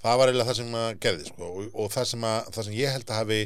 það 0.04 0.20
var 0.20 0.32
eiginlega 0.32 0.50
það 0.50 0.60
sem 0.60 0.78
að 0.80 0.90
gerði 1.06 1.28
sko. 1.30 1.50
og, 1.50 1.70
og 1.74 1.92
það, 1.94 2.08
sem 2.12 2.26
að, 2.30 2.52
það 2.56 2.68
sem 2.68 2.78
ég 2.78 2.96
held 2.96 3.10
að 3.10 3.20
hafi 3.20 3.40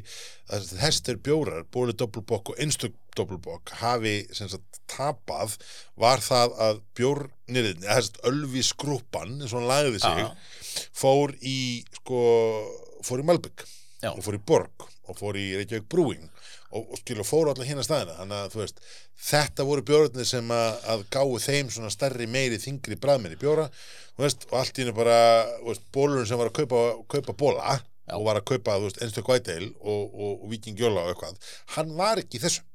þessir 0.84 1.20
bjórar, 1.26 1.66
bóli 1.74 1.95
doppelbokk 1.97 2.54
og 2.54 2.62
einstök 2.64 2.97
doppelbokk 3.18 3.74
hafi 3.82 4.16
sagt 4.34 4.82
tapað 4.89 5.56
var 5.99 6.22
það 6.22 6.58
að 6.66 6.82
bjórnirinn, 6.97 7.86
eða 7.86 7.99
þess 7.99 8.18
að 8.18 8.32
ölvi 8.32 8.66
skrúpan 8.66 9.38
eins 9.39 9.54
og 9.54 9.62
hann 9.62 9.70
lagði 9.70 10.01
sig 10.04 10.24
Já. 10.24 10.28
fór 10.97 11.34
í 11.39 11.58
sko, 12.01 12.20
fór 13.06 13.24
í 13.24 13.28
Malbygg 13.30 13.66
og 14.14 14.22
fór 14.26 14.38
í 14.38 14.43
Borg 14.43 14.88
og 15.10 15.20
fór 15.20 15.39
í 15.39 15.47
Reykjavík 15.60 15.89
Brewing 15.91 16.30
og, 16.74 16.89
og 16.91 16.99
skilur 16.99 17.28
fóru 17.28 17.53
allar 17.53 17.67
hérna 17.69 17.86
staðina. 17.86 18.17
Þannig 18.19 18.39
að 18.39 18.53
þú 18.53 18.61
veist, 18.63 18.84
þetta 19.30 19.67
voru 19.69 19.86
bjórnir 19.88 20.28
sem 20.30 20.53
að, 20.53 20.69
að 20.93 21.05
gáu 21.13 21.39
þeim 21.43 21.71
svona 21.74 21.93
stærri 21.93 22.28
meiri 22.30 22.59
þingri 22.61 22.99
bræðmenni 23.01 23.39
bjóra 23.41 23.69
veist, 24.19 24.47
og 24.51 24.59
allt 24.59 24.78
í 24.78 24.84
henni 24.84 24.95
bara 24.95 25.17
bólurinn 25.93 26.28
sem 26.30 26.39
var 26.39 26.51
að 26.51 26.61
kaupa, 26.61 26.84
kaupa 27.15 27.36
bóla 27.38 27.78
Já. 27.78 28.17
og 28.17 28.28
var 28.28 28.39
að 28.39 28.47
kaupa, 28.51 28.78
einstök 29.01 29.32
væteil 29.32 29.71
og, 29.80 30.13
og, 30.13 30.43
og 30.43 30.47
vikingjóla 30.51 31.05
og 31.05 31.13
eitthvað 31.13 31.51
hann 31.78 31.95
var 31.97 32.21
ekki 32.21 32.41
þessu. 32.43 32.65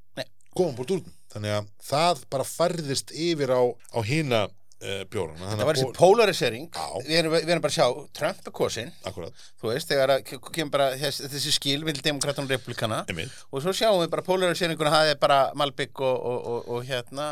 Komum 0.56 0.74
búrt 0.78 0.96
út 0.96 1.10
þannig 1.30 1.58
að 1.58 1.66
það 1.84 2.22
bara 2.32 2.46
færðist 2.48 3.12
yfir 3.14 3.52
á, 3.52 3.62
á 3.94 4.00
hina 4.02 4.46
uh, 4.82 5.02
bjórana. 5.10 5.52
Það 5.52 5.64
var 5.68 5.78
þessi 5.78 5.94
polarisering. 5.96 6.66
Við 7.06 7.16
erum, 7.20 7.34
við 7.36 7.52
erum 7.54 7.64
bara 7.64 7.72
að 7.72 7.78
sjá 7.78 7.86
Trump 8.18 8.50
er 8.50 8.54
kosin 8.58 8.92
þú 9.04 9.70
veist, 9.70 9.90
þegar 9.90 10.14
kemur 10.26 10.72
bara 10.74 10.90
þessi, 10.98 11.30
þessi 11.32 11.54
skil 11.54 11.80
vil 11.86 11.96
demokratun 11.98 12.46
og 12.46 12.52
republikana 12.54 13.04
og 13.04 13.64
svo 13.64 13.74
sjáum 13.76 14.02
við 14.02 14.12
bara 14.14 14.26
polariseringuna 14.26 14.94
það 14.94 15.12
er 15.14 15.18
bara 15.20 15.40
Malbygg 15.58 16.04
og, 16.04 16.16
og, 16.32 16.38
og, 16.52 16.60
og 16.76 16.88
hérna 16.88 17.26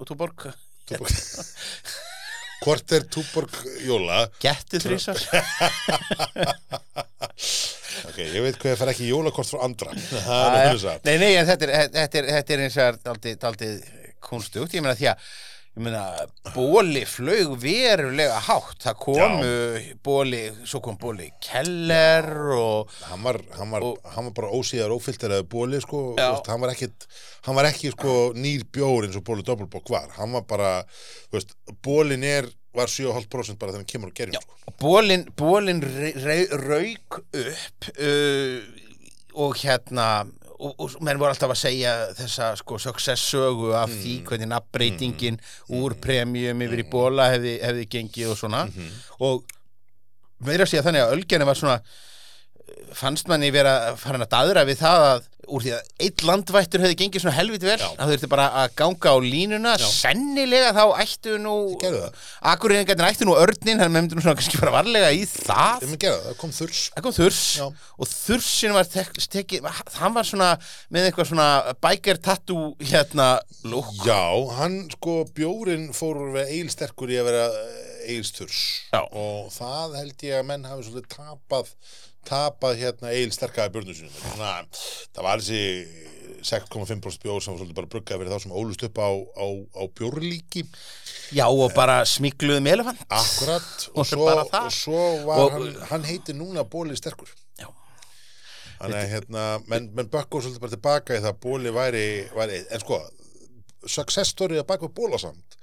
og 0.00 0.08
Túborg. 0.08 0.48
Hvort 2.64 2.92
er 2.96 3.06
Túborg 3.12 3.60
Jóla? 3.86 4.24
Gettu 4.42 4.80
þrísar 4.82 5.20
Ok, 8.10 8.18
ég 8.22 8.40
veit 8.44 8.56
hvað 8.56 8.72
ég 8.72 8.78
fær 8.80 8.90
ekki 8.92 9.08
jólakort 9.10 9.48
frá 9.50 9.64
andra. 9.66 9.92
Það 10.26 10.56
þess 10.56 10.86
að 10.88 11.08
Nei, 11.08 11.16
nei, 11.20 11.30
en 11.36 11.48
þetta 11.48 11.66
er, 11.66 11.72
þetta 11.96 12.20
er, 12.20 12.28
þetta 12.36 12.54
er 12.54 12.62
eins 12.64 12.78
og 12.80 12.98
daldið 13.44 13.88
kunstugt, 14.24 14.76
ég 14.76 14.84
meina 14.84 14.96
því 14.98 15.10
að 15.12 15.30
ég 15.76 15.84
meina, 15.86 16.02
bóli 16.54 17.04
flög 17.06 17.52
verulega 17.62 18.38
hátt, 18.42 18.80
það 18.82 18.96
komu 19.04 19.50
bóli, 20.02 20.40
svo 20.66 20.80
kom 20.82 20.96
bóli 20.98 21.28
Keller 21.44 22.26
og 22.56 22.90
Hann 23.06 23.22
var, 23.22 23.38
hann 23.54 23.70
var, 23.70 23.86
hann 24.16 24.26
var 24.28 24.34
bara 24.40 24.50
ósíðar 24.58 24.94
ófilteraði 24.96 25.46
bóli 25.52 25.78
sko, 25.84 26.02
Já. 26.18 26.32
veist, 26.32 26.50
hann 26.50 26.64
var 26.64 26.74
ekkit 26.74 27.06
hann 27.46 27.58
var 27.60 27.70
ekki 27.70 27.92
sko 27.94 28.16
nýr 28.34 28.66
bjór 28.74 29.06
eins 29.06 29.20
og 29.20 29.26
bóli 29.30 29.46
doppelbók 29.46 29.94
var, 29.94 30.10
hann 30.18 30.34
var 30.34 30.42
bara 30.50 30.72
veist, 31.30 31.54
bólin 31.86 32.26
er 32.26 32.50
var 32.74 32.90
7,5% 32.90 33.58
bara 33.58 33.72
þegar 33.72 33.80
hann 33.80 33.88
kemur 33.90 34.10
og 34.10 34.18
gerir 34.18 34.36
sko. 34.42 34.58
og 34.66 34.76
bólin, 34.82 35.26
bólin 35.38 35.80
rauk 36.66 37.22
upp 37.22 37.90
uh, 37.94 38.58
og 39.38 39.56
hérna 39.62 40.10
og, 40.60 40.74
og 40.76 40.96
menn 41.06 41.18
voru 41.20 41.32
alltaf 41.32 41.54
að 41.54 41.60
segja 41.62 41.94
þessa 42.18 42.50
sko 42.60 42.78
success 42.82 43.30
sögu 43.32 43.72
af 43.78 43.90
því 43.92 44.14
hvernig 44.28 44.50
nafnbreytingin 44.52 45.40
úr 45.80 45.96
premium 46.02 46.62
yfir 46.66 46.84
í 46.84 46.88
bóla 46.92 47.30
hefði, 47.32 47.56
hefði 47.64 47.88
gengið 47.96 48.34
og 48.34 48.38
svona. 48.42 48.66
Og 49.24 49.44
meira 50.44 50.66
að 50.66 50.72
segja 50.74 50.84
þannig 50.86 51.06
að 51.06 51.16
Ölgerni 51.16 51.48
var 51.48 51.58
svona 51.60 51.80
fannst 52.96 53.28
manni 53.30 53.52
vera 53.54 53.94
farin 53.98 54.24
að 54.24 54.32
daðra 54.34 54.66
við 54.68 54.82
það 54.82 55.06
að 55.10 55.28
úr 55.50 55.64
því 55.64 55.72
að 55.74 55.88
eitt 56.04 56.22
landvættur 56.26 56.82
hefði 56.84 56.96
gengið 57.00 57.22
svona 57.24 57.36
helviti 57.36 57.68
vel 57.68 57.78
Já. 57.80 57.86
þau 57.96 58.10
þurfti 58.10 58.28
bara 58.30 58.46
að 58.60 58.74
ganga 58.78 59.12
á 59.14 59.16
línuna 59.24 59.72
sennilega 59.80 60.72
þá 60.76 60.82
ættu 61.02 61.36
nú. 61.42 61.54
Akureyringarnir 62.52 63.08
ættu 63.08 63.26
nú 63.28 63.36
örnin 63.38 63.80
þannig 63.80 63.88
að 63.88 63.94
myndi 63.96 64.18
nú 64.18 64.24
svona 64.24 64.36
kannski 64.38 64.60
fara 64.60 64.74
varlega 64.74 65.10
í 65.16 65.24
það 65.28 65.86
það, 65.90 66.28
kom 66.40 66.54
þurs 66.54 66.82
það 66.94 67.06
kom 67.06 67.16
þurs 67.16 67.40
Já. 67.60 67.66
og 67.70 68.10
þursin 68.12 68.76
var 68.76 68.90
tek, 68.94 69.12
tekið, 69.36 69.70
hann 69.98 70.16
var 70.16 70.28
svona 70.28 70.50
með 70.92 71.08
eitthvað 71.08 71.30
svona 71.32 71.48
biker 71.82 72.20
tattoo 72.22 72.74
hérna 72.92 73.30
lúk 73.70 73.90
Já, 74.06 74.22
hann 74.60 74.82
sko 74.94 75.22
bjórin 75.36 75.90
fór 75.96 76.22
við 76.36 76.54
eilsterkur 76.60 77.10
í 77.10 77.18
að 77.20 77.32
vera 77.32 77.48
eilsturs 78.10 78.60
Já. 78.92 79.02
og 79.02 79.50
það 79.54 79.98
held 80.02 80.28
ég 80.28 80.38
að 80.38 80.48
menn 80.52 80.68
hafi 80.68 80.86
svolítið 80.86 81.10
tapað 81.16 81.74
tapað 82.28 82.78
hérna 82.80 83.12
eilsterkaði 83.16 83.72
björnum 83.74 83.96
sínum. 83.96 84.14
Svona, 84.20 84.52
það 85.16 85.26
var 85.26 85.42
þessi 85.42 85.62
6,5% 86.40 87.20
bjór 87.24 87.42
sem 87.44 87.52
var 87.52 87.60
svolítið 87.60 87.76
bara 87.76 87.90
bruggaði 87.92 88.22
fyrir 88.22 88.32
þá 88.32 88.42
sem 88.44 88.54
ólust 88.56 88.84
upp 88.86 89.00
á, 89.02 89.08
á, 89.12 89.46
á 89.76 89.82
bjórlíki. 89.98 90.62
Já 91.36 91.44
og 91.50 91.74
bara 91.76 91.98
smikluðum 92.08 92.68
elefant. 92.72 93.02
Akkurat 93.12 93.88
Og 93.92 94.00
og, 94.02 94.06
svo, 94.08 94.28
og 94.30 94.72
svo 94.72 95.02
var 95.26 95.44
Og- 95.44 95.52
hann, 95.52 95.76
hann 95.90 96.04
heitir 96.08 96.34
núna 96.38 96.64
bóli 96.64 96.96
sterkur. 96.96 97.28
Já. 97.60 97.68
þannig 98.80 98.96
að 99.02 99.10
hérna 99.12 99.42
menn, 99.68 99.90
menn 99.94 100.08
bökkum 100.08 100.40
svolítið 100.40 100.60
bara 100.62 100.72
tilbaka 100.76 101.16
í 101.18 101.20
það 101.20 101.34
að 101.34 101.40
bóli 101.44 101.72
væri, 101.76 102.04
væri 102.32 102.62
en 102.72 102.80
sko 102.80 103.00
success 103.86 104.30
story 104.32 104.56
að 104.60 104.66
baka 104.70 104.88
bólasamt 104.88 105.56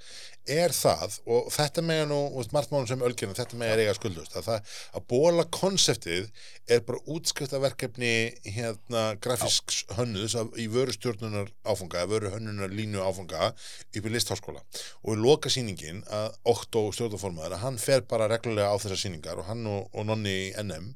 er 0.50 0.72
það 0.74 1.16
og 1.28 1.48
þetta 1.52 1.84
með 1.84 2.02
nú, 2.10 2.18
margt 2.54 2.72
málum 2.72 2.86
sem 2.88 3.02
ölgjörna 3.04 3.36
þetta 3.36 3.58
með 3.60 3.72
er 3.74 3.82
eiga 3.84 3.94
skuldust 3.96 4.36
að, 4.36 4.46
það, 4.48 4.72
að 4.98 5.06
bóla 5.12 5.44
konseptið 5.54 6.30
er 6.68 6.82
bara 6.86 7.02
útskriftaverkefni 7.14 8.12
hérna 8.56 9.04
grafisks 9.24 9.82
hönnuðs 9.98 10.36
af, 10.40 10.50
í 10.60 10.68
vörustjórnunar 10.72 11.52
áfanga, 11.68 12.06
vöru 12.10 12.32
hönnunar 12.34 12.72
línu 12.72 13.02
áfanga 13.04 13.52
upp 13.52 13.98
í 14.08 14.14
listháskóla. 14.14 14.64
Og 15.04 15.16
í 15.16 15.20
loka 15.20 15.52
sýningin 15.52 16.02
að 16.12 16.36
Otto 16.52 16.88
stjórnaformaður 16.96 17.58
að 17.58 17.64
hann 17.66 17.80
fer 17.82 18.04
bara 18.08 18.28
reglulega 18.30 18.72
á 18.72 18.76
þessar 18.80 19.02
sýningar 19.04 19.40
og 19.40 19.48
hann 19.48 19.66
og, 19.68 19.88
og 19.92 20.08
nonni 20.08 20.34
í 20.48 20.52
NM 20.64 20.92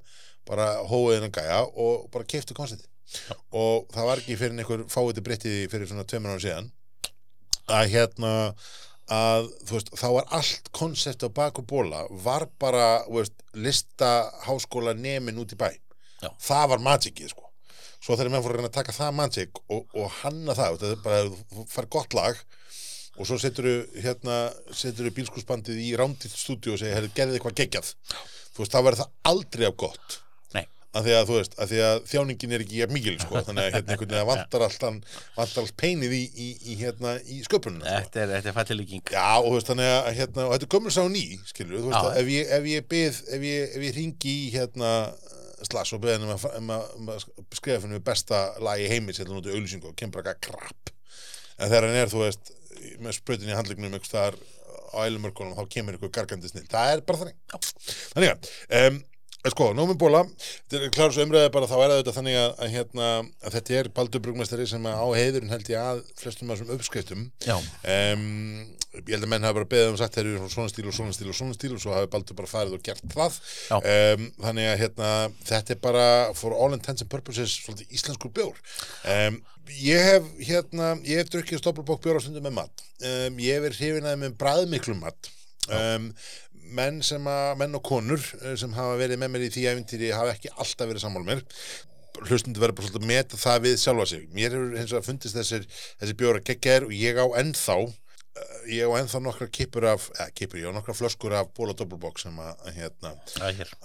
bara 0.49 0.83
hóið 0.91 1.19
hennan 1.21 1.35
gæja 1.35 1.63
og 1.67 2.09
bara 2.13 2.27
keiftu 2.29 2.57
konceptið 2.57 2.89
og 3.53 3.91
það 3.93 4.09
var 4.09 4.23
ekki 4.23 4.39
fyrir 4.41 4.57
einhver 4.59 4.87
fáið 4.91 5.19
til 5.19 5.25
breyttið 5.27 5.59
fyrir 5.73 5.91
svona 5.91 6.07
tveimur 6.09 6.35
ára 6.35 6.43
síðan 6.43 6.71
að 7.73 7.91
hérna 7.93 8.33
að 9.11 9.49
þú 9.67 9.77
veist, 9.77 9.93
þá 9.99 10.09
var 10.15 10.29
allt 10.39 10.69
konsept 10.73 11.25
á 11.27 11.29
baku 11.35 11.65
bóla 11.67 12.05
var 12.25 12.47
bara 12.63 13.03
veist, 13.11 13.35
lista 13.55 14.31
háskóla 14.47 14.95
nemin 14.95 15.41
út 15.43 15.55
í 15.55 15.59
bæ 15.59 15.71
Já. 16.23 16.31
það 16.39 16.69
var 16.75 16.85
magicið 16.87 17.33
sko 17.35 17.49
svo 18.03 18.17
þegar 18.17 18.33
menn 18.33 18.45
fór 18.45 18.55
að 18.55 18.61
reyna 18.61 18.71
að 18.71 18.79
taka 18.79 18.95
það 18.97 19.17
magic 19.19 19.63
og, 19.69 19.87
og 19.95 20.11
hanna 20.23 20.55
það, 20.59 20.79
þetta 20.79 20.95
er 20.97 21.03
bara 21.05 21.23
þú 21.55 21.67
fær 21.71 21.91
gott 21.99 22.19
lag 22.19 22.43
og 23.19 23.29
svo 23.29 23.37
setur 23.39 23.69
hérna, 24.01 24.37
setur 24.73 25.11
bílskúsbandið 25.15 25.83
í 25.85 25.93
rándýrt 25.99 26.39
stúdíu 26.39 26.75
og 26.75 26.81
segir, 26.81 26.97
herri, 26.97 27.13
gerðið 27.15 27.39
eitthvað 27.39 27.59
geggjað 27.61 27.91
þú 28.53 28.63
veist, 28.63 28.73
þá 28.73 28.81
verður 28.81 29.03
það 29.03 29.13
aldrei 29.33 29.67
af 29.69 29.77
gott. 29.81 30.22
Að 30.93 31.07
því 31.07 31.15
að 31.17 31.29
þú 31.29 31.37
veist, 31.39 31.55
að 31.57 31.71
því 31.73 31.81
að 31.87 31.99
þjáningin 32.11 32.55
er 32.55 32.65
ekki 32.65 32.81
jafn 32.83 32.97
mikil 32.97 33.15
sko, 33.23 33.41
þannig 33.47 33.65
að 33.65 33.77
hérna 33.77 33.95
einhvern 33.95 34.13
veginn 34.13 34.29
vantar 34.29 34.65
alltaf 34.67 35.19
vantar 35.39 35.63
allt 35.65 35.77
peinið 35.83 36.17
í, 36.17 36.23
í, 36.33 36.49
í 36.69 36.79
hérna 36.83 37.15
í 37.25 37.39
sköpununa 37.47 37.87
sko. 37.87 38.01
þetta 38.05 38.23
er, 38.23 38.35
þetta 38.37 38.53
er 38.53 38.57
fallilíking. 38.59 39.05
Já, 39.15 39.29
og 39.41 39.49
þú 39.49 39.55
veist, 39.57 39.71
þannig 39.73 39.93
að 39.97 40.09
hérna, 40.21 40.47
og 40.47 40.55
þetta 40.57 40.69
er 40.69 40.73
gömur 40.77 40.97
sá 40.97 41.03
ný, 41.09 41.25
skilur 41.49 41.79
þú 41.79 41.93
veist, 41.93 41.99
Já. 41.99 42.11
að 42.13 42.21
ef 42.23 42.33
ég, 42.35 42.55
ef 42.59 42.71
ég 42.73 42.89
byð, 42.93 43.21
ef 43.39 43.47
ég, 43.49 43.77
ef 43.79 43.87
ég 43.89 43.97
ringi 43.99 44.35
í 44.37 44.49
hérna 44.57 44.93
slass 45.63 45.95
og 45.95 46.03
beðin 46.03 46.27
um 46.27 46.35
að, 46.35 46.49
um 46.59 46.73
að, 46.75 46.89
um 46.99 47.13
að 47.15 47.29
skrifa 47.55 47.83
fyrir 47.85 47.95
mig 47.95 48.03
besta 48.05 48.43
lagi 48.61 48.89
heimis 48.91 49.21
hérna 49.23 49.39
út 49.39 49.47
í 49.47 49.53
auðlýsingu 49.55 49.93
og 49.93 49.95
kemur 49.99 50.19
bara 50.19 50.35
eitthvað 50.35 50.59
krapp 50.59 50.91
en 51.63 51.71
þegar 51.71 51.87
hann 51.87 52.01
er, 52.01 52.11
þú 52.11 52.25
veist, 52.25 52.53
með 53.03 53.17
sprautin 53.19 53.53
í 53.53 53.57
handlegnum 53.57 53.93
einhvers 53.93 54.11
staðar 54.11 54.39
á 54.93 54.97
ælumörkunum 55.07 55.57
þá 55.57 55.65
kemur 55.73 55.97
eitthvað 55.97 56.15
gargandi 56.19 56.51
snill, 56.51 56.67
það 56.71 56.95
er 56.97 57.03
bara 57.07 57.21
þannig. 57.23 57.69
Þannig 58.13 58.33
að, 58.33 58.51
um, 58.81 58.99
sko, 59.51 59.73
nómum 59.75 59.99
bóla 59.99 60.23
klára 60.95 61.11
svo 61.11 61.25
umræði 61.27 61.51
bara 61.55 61.67
þá 61.67 61.75
er 61.75 61.81
það 61.81 61.95
auðvitað 61.97 62.17
þannig 62.19 62.37
að, 62.39 62.53
að, 62.53 62.69
hérna, 62.77 63.09
að 63.43 63.57
þetta 63.57 63.75
er 63.79 63.89
Baldur 63.97 64.23
Brugmestari 64.23 64.67
sem 64.71 64.87
á 64.87 65.07
heiðurinn 65.17 65.51
held 65.51 65.73
ég 65.73 65.83
að 65.83 66.05
flestum 66.21 66.53
af 66.53 66.61
þessum 66.61 66.77
uppskriftum. 66.77 67.25
Já, 67.43 67.57
um, 67.59 68.23
ég 69.01 69.11
held 69.17 69.27
að 69.27 69.33
menn 69.33 69.47
hafa 69.49 69.59
bara 69.59 69.71
beðið 69.73 69.91
um 69.91 69.99
sagt 69.99 70.19
þeir 70.19 70.31
eru 70.31 70.53
svona 70.53 70.71
stíl 70.71 70.87
og 70.87 70.97
svona 70.97 71.17
stíl 71.17 71.29
og 71.33 71.39
svona 71.41 71.57
stíl 71.59 71.73
og 71.75 71.83
svo 71.83 71.97
hafi 71.97 72.13
Baldur 72.13 72.39
bara 72.39 72.53
farið 72.53 72.79
og 72.79 72.87
gert 72.87 73.03
það. 73.17 73.41
Um, 73.81 74.27
þannig 74.47 74.71
að 74.71 74.81
hérna, 74.85 75.11
þetta 75.51 75.75
er 75.75 75.83
bara 75.89 76.07
for 76.39 76.55
all 76.55 76.79
intents 76.79 77.03
and 77.03 77.11
purposes 77.11 77.59
svolítið 77.65 77.99
íslenskur 77.99 78.35
bjór. 78.39 78.63
Um, 79.17 79.43
ég 79.83 80.09
hef 80.13 80.33
hérna, 80.39 80.95
ég 81.09 81.23
hef 81.23 81.35
drukkið 81.35 81.65
stoppelbók 81.65 82.05
bjór 82.05 82.21
á 82.21 82.25
stundum 82.25 82.47
með 82.47 82.61
mat. 82.63 82.87
Ég 83.03 83.57
hef 83.57 83.67
verið 83.67 83.81
hrifinaði 83.81 84.23
með 84.23 84.39
bræðmiklu 84.39 84.99
mat. 85.03 85.33
Um, 85.73 86.11
menn 86.77 87.01
að, 87.03 87.55
menn 87.61 87.79
og 87.79 87.85
konur 87.87 88.23
eh, 88.43 88.55
sem 88.61 88.75
hafa 88.77 88.99
verið 89.01 89.21
með 89.23 89.33
mér 89.35 89.47
í 89.47 89.51
því 89.55 89.65
æfintýri 89.71 90.13
hafa 90.15 90.35
ekki 90.37 90.53
alltaf 90.57 90.91
verið 90.91 91.05
sammála 91.05 91.29
mér. 91.29 91.43
Hlustundu 92.23 92.61
verður 92.61 92.79
bara 92.79 92.89
svolítið 92.89 93.07
að 93.07 93.11
meta 93.11 93.41
það 93.41 93.63
við 93.67 93.77
sjálfa 93.83 94.09
sig. 94.11 94.27
Mér 94.37 94.57
hefur 94.57 94.75
hins 94.79 94.95
vegar 94.95 95.07
fundist 95.07 95.39
þessir 95.39 95.69
þessi 95.73 96.17
bjóra 96.21 96.43
geggjar 96.45 96.89
og 96.89 96.97
ég 96.97 97.21
á 97.21 97.27
ennþá 97.41 97.79
eh, 97.87 98.59
ég 98.79 98.93
á 98.93 98.93
ennþá 99.01 99.23
nokkra 99.25 99.49
kippur 99.61 99.89
af 99.93 100.11
eða 100.17 100.29
kippur, 100.37 100.61
ég 100.61 100.73
á 100.73 100.77
nokkra 100.77 100.97
flöskur 100.97 101.37
af 101.39 101.55
bóla 101.57 101.77
doppelbox 101.79 102.27
sem 102.27 102.43
að, 102.43 102.69
hérna 102.77 103.17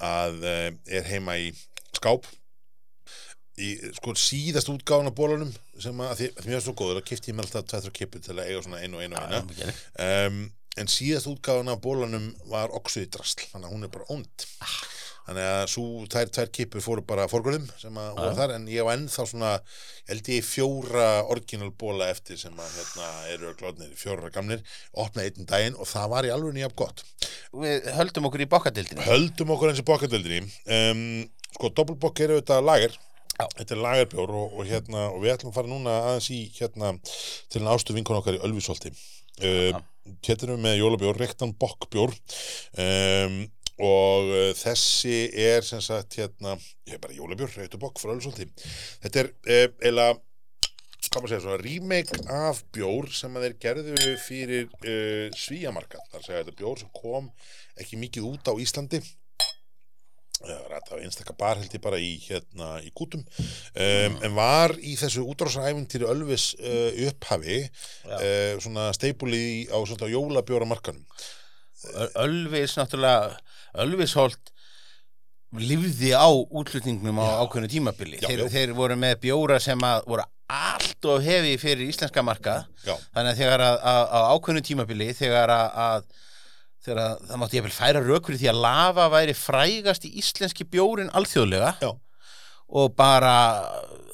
að 0.10 0.44
er 0.52 1.08
heima 1.12 1.40
í 1.40 1.54
skáp. 1.96 2.28
Í 3.58 3.72
sko 3.98 4.14
síðast 4.14 4.70
útgáfan 4.70 5.10
af 5.10 5.16
bólanum 5.18 5.50
sem 5.82 5.98
að, 5.98 6.12
að 6.12 6.20
því, 6.20 6.28
að 6.38 6.46
mér 6.46 6.60
er 6.60 6.66
svo 6.68 6.74
góður 6.78 7.00
að 7.00 7.08
kipti 7.10 7.32
ég 7.32 7.38
með 7.38 7.48
alltaf 7.48 7.72
tveitra 7.72 7.94
kippur 7.96 8.22
til 8.22 8.36
að 8.36 8.52
eiga 8.52 8.60
svona 8.68 8.82
einu 8.84 9.00
og 9.00 9.06
einu 9.08 9.18
og 9.18 9.24
eina. 9.26 9.40
Já, 9.58 9.72
um, 10.28 10.44
en 10.82 10.91
síðast 10.91 11.30
útgáfan 11.32 11.73
af 11.73 11.82
bólanum 11.84 12.32
var 12.51 12.73
oxuði 12.78 13.09
drasl 13.13 13.47
þannig 13.51 13.67
að 13.67 13.75
hún 13.75 13.88
er 13.88 13.93
bara 13.93 14.09
ónd 14.13 14.47
þannig 15.28 15.43
að 15.43 15.65
svo 15.73 15.86
þær 16.07 16.30
tvær 16.36 16.51
kipur 16.55 16.84
fóru 16.84 17.03
bara 17.07 17.28
fórgrunum 17.28 17.67
sem 17.82 17.97
að 17.99 18.13
voru 18.15 18.36
þar 18.38 18.53
en 18.55 18.67
ég 18.71 18.88
á 18.88 18.93
ennþá 18.93 19.25
svona 19.28 19.49
ég 19.57 20.13
held 20.13 20.30
ég 20.32 20.45
fjóra 20.47 21.07
orginalbóla 21.34 22.07
eftir 22.13 22.39
sem 22.39 22.55
að 22.55 22.78
hérna 22.78 23.09
eru 23.34 23.51
glóðnir 23.59 23.91
fjóra 23.99 24.32
gamlir, 24.32 24.63
opnaði 24.95 25.34
einn 25.34 25.49
daginn 25.49 25.75
og 25.75 25.89
það 25.91 26.13
var 26.13 26.30
í 26.30 26.32
alveg 26.32 26.55
nýjaf 26.55 26.78
gott. 26.80 27.03
Við 27.51 27.89
höldum 27.97 28.30
okkur 28.30 28.45
í 28.45 28.49
bokkadildinni 28.53 29.09
höldum 29.09 29.51
okkur 29.57 29.73
eins 29.73 29.84
í 29.84 29.88
bokkadöldinni 29.89 30.39
um, 30.78 31.03
sko, 31.57 31.73
doppelbokk 31.75 32.23
eru 32.23 32.39
þetta 32.39 32.63
lager. 32.63 32.95
Já. 33.38 33.45
þetta 33.53 33.75
er 33.75 33.82
lagerbjór 33.84 34.32
og, 34.34 34.53
og 34.57 34.65
hérna 34.65 35.03
og 35.11 35.19
við 35.21 35.36
ætlum 35.36 35.51
að 35.51 35.57
fara 35.59 35.69
núna 35.69 35.99
aðeins 36.07 36.32
í 36.34 36.39
hérna 36.55 36.95
til 37.51 37.59
en 37.61 37.67
ástu 37.69 37.93
vinkon 37.93 38.17
okkar 38.17 38.39
í 38.39 38.41
Ölfisholti 38.47 38.89
uh, 39.42 39.84
erum 40.34 40.58
við 40.58 40.64
með 40.64 40.80
jólabjór 40.82 41.22
rektan 41.22 41.54
bokkbjór. 41.60 42.16
Um, 42.80 43.46
og 43.78 44.32
uh, 44.32 44.54
þessi 44.58 45.28
er 45.38 45.66
sem 45.66 45.82
sagt 45.86 46.18
hérna, 46.18 46.56
ég 46.88 46.98
er 46.98 47.02
bara 47.02 47.18
jólabjór 47.18 47.54
rektan 47.60 47.82
bokk 47.82 48.02
frá 48.02 48.16
Ölfisholti 48.16 48.48
þetta 49.04 49.22
er 49.22 49.30
uh, 49.30 49.68
eila 49.86 50.08
hvað 51.08 51.22
maður 51.22 51.32
segja, 51.32 51.44
svona 51.44 51.62
remake 51.62 52.18
af 52.34 52.64
bjór 52.74 53.12
sem 53.14 53.38
að 53.38 53.46
þeir 53.46 53.56
gerðu 53.64 54.16
fyrir 54.26 54.66
uh, 54.66 55.30
svíjamarka, 55.38 56.02
þar 56.12 56.26
segja 56.26 56.42
þetta 56.42 56.54
er 56.56 56.60
bjór 56.64 56.82
sem 56.82 56.92
kom 56.98 57.30
ekki 57.78 58.02
mikið 58.02 58.30
út 58.32 58.50
á 58.50 58.54
Íslandi 58.58 59.04
rætt 60.46 60.92
af 60.92 61.00
einstakka 61.02 61.36
bar 61.38 61.58
held 61.58 61.74
ég 61.74 61.84
bara 61.84 62.00
í 62.02 62.14
hérna 62.24 62.78
í 62.86 62.92
kútum. 62.96 63.24
Um, 63.74 64.20
en 64.26 64.36
var 64.38 64.76
í 64.78 64.98
þessu 65.00 65.26
útrásaræfintýri 65.32 66.08
Ölvis 66.10 66.52
uh, 66.60 66.92
upphafi 67.10 67.64
uh, 67.66 68.54
svona 68.62 68.92
steipuli 68.96 69.66
á 69.74 69.78
svona 69.88 70.12
jólabjóramarkanum 70.12 71.04
Ölvis 72.18 72.78
náttúrulega 72.78 73.38
Ölvisholt 73.78 74.54
lifði 75.58 76.12
á 76.12 76.28
útlutningnum 76.28 77.20
á 77.24 77.40
ákveðnu 77.46 77.70
tímabili. 77.72 78.18
Já, 78.20 78.28
þeir, 78.28 78.42
já. 78.44 78.50
þeir 78.52 78.74
voru 78.76 78.98
með 79.00 79.14
bjóra 79.24 79.60
sem 79.64 79.84
að 79.86 80.02
voru 80.10 80.26
allt 80.48 81.08
of 81.08 81.24
hefi 81.24 81.58
fyrir 81.60 81.88
íslenska 81.92 82.24
marka 82.24 82.62
Já. 82.86 82.96
þannig 83.16 83.32
að 83.34 83.40
þegar 83.42 83.64
að, 83.66 83.78
að, 83.92 84.02
að 84.18 84.28
ákveðnu 84.34 84.64
tímabili 84.64 85.08
þegar 85.16 85.54
að, 85.54 85.80
að 85.84 86.26
þegar 86.88 87.04
að 87.04 87.24
það 87.28 87.42
mátti 87.44 87.60
ég 87.60 87.70
færa 87.76 88.04
rök 88.04 88.30
fyrir 88.30 88.42
því 88.42 88.52
að 88.54 88.62
lava 88.64 89.08
væri 89.12 89.38
frægast 89.38 90.08
í 90.08 90.14
íslenski 90.22 90.68
bjórin 90.72 91.12
alþjóðlega 91.18 91.74
Já. 91.84 91.92
Og 92.68 92.95
bara 92.97 93.38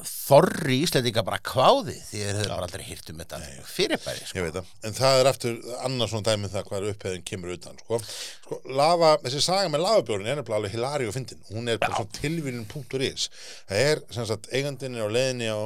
þorri 0.03 0.77
íslendinga 0.83 1.23
bara 1.25 1.39
kváði 1.43 1.95
því 1.95 2.19
þeir 2.21 2.37
hefur 2.37 2.51
bara 2.53 2.67
aldrei 2.67 2.83
hýrt 2.87 3.09
um 3.11 3.19
þetta 3.21 3.39
fyrirbæri 3.67 4.25
sko. 4.27 4.37
ég 4.39 4.45
veit 4.45 4.55
það, 4.57 4.71
en 4.87 4.95
það 4.97 5.19
er 5.19 5.29
aftur 5.29 5.57
annars 5.87 6.13
svona 6.13 6.27
dæmið 6.27 6.53
það 6.53 6.65
hvað 6.69 6.79
er 6.79 6.93
upphæðin 6.93 7.25
kemur 7.27 7.53
utan 7.53 7.79
sko. 7.81 7.99
Sko, 8.43 8.59
lava, 8.79 9.11
þessi 9.23 9.43
saga 9.43 9.71
með 9.71 9.83
lavabjórin 9.85 10.29
er 10.31 10.39
nefnilega 10.39 10.59
alveg 10.59 10.75
hilari 10.75 11.07
og 11.09 11.15
fyndin. 11.15 11.43
Hún 11.51 11.71
er 11.71 11.79
bara 11.81 11.99
svona 11.99 12.17
tilvílun.is 12.19 13.27
það 13.69 13.83
er 13.83 14.03
sem 14.17 14.27
sagt 14.31 14.49
eigandinn 14.55 14.99
er 14.99 15.07
á 15.07 15.15
leiðinni 15.17 15.51
á, 15.51 15.59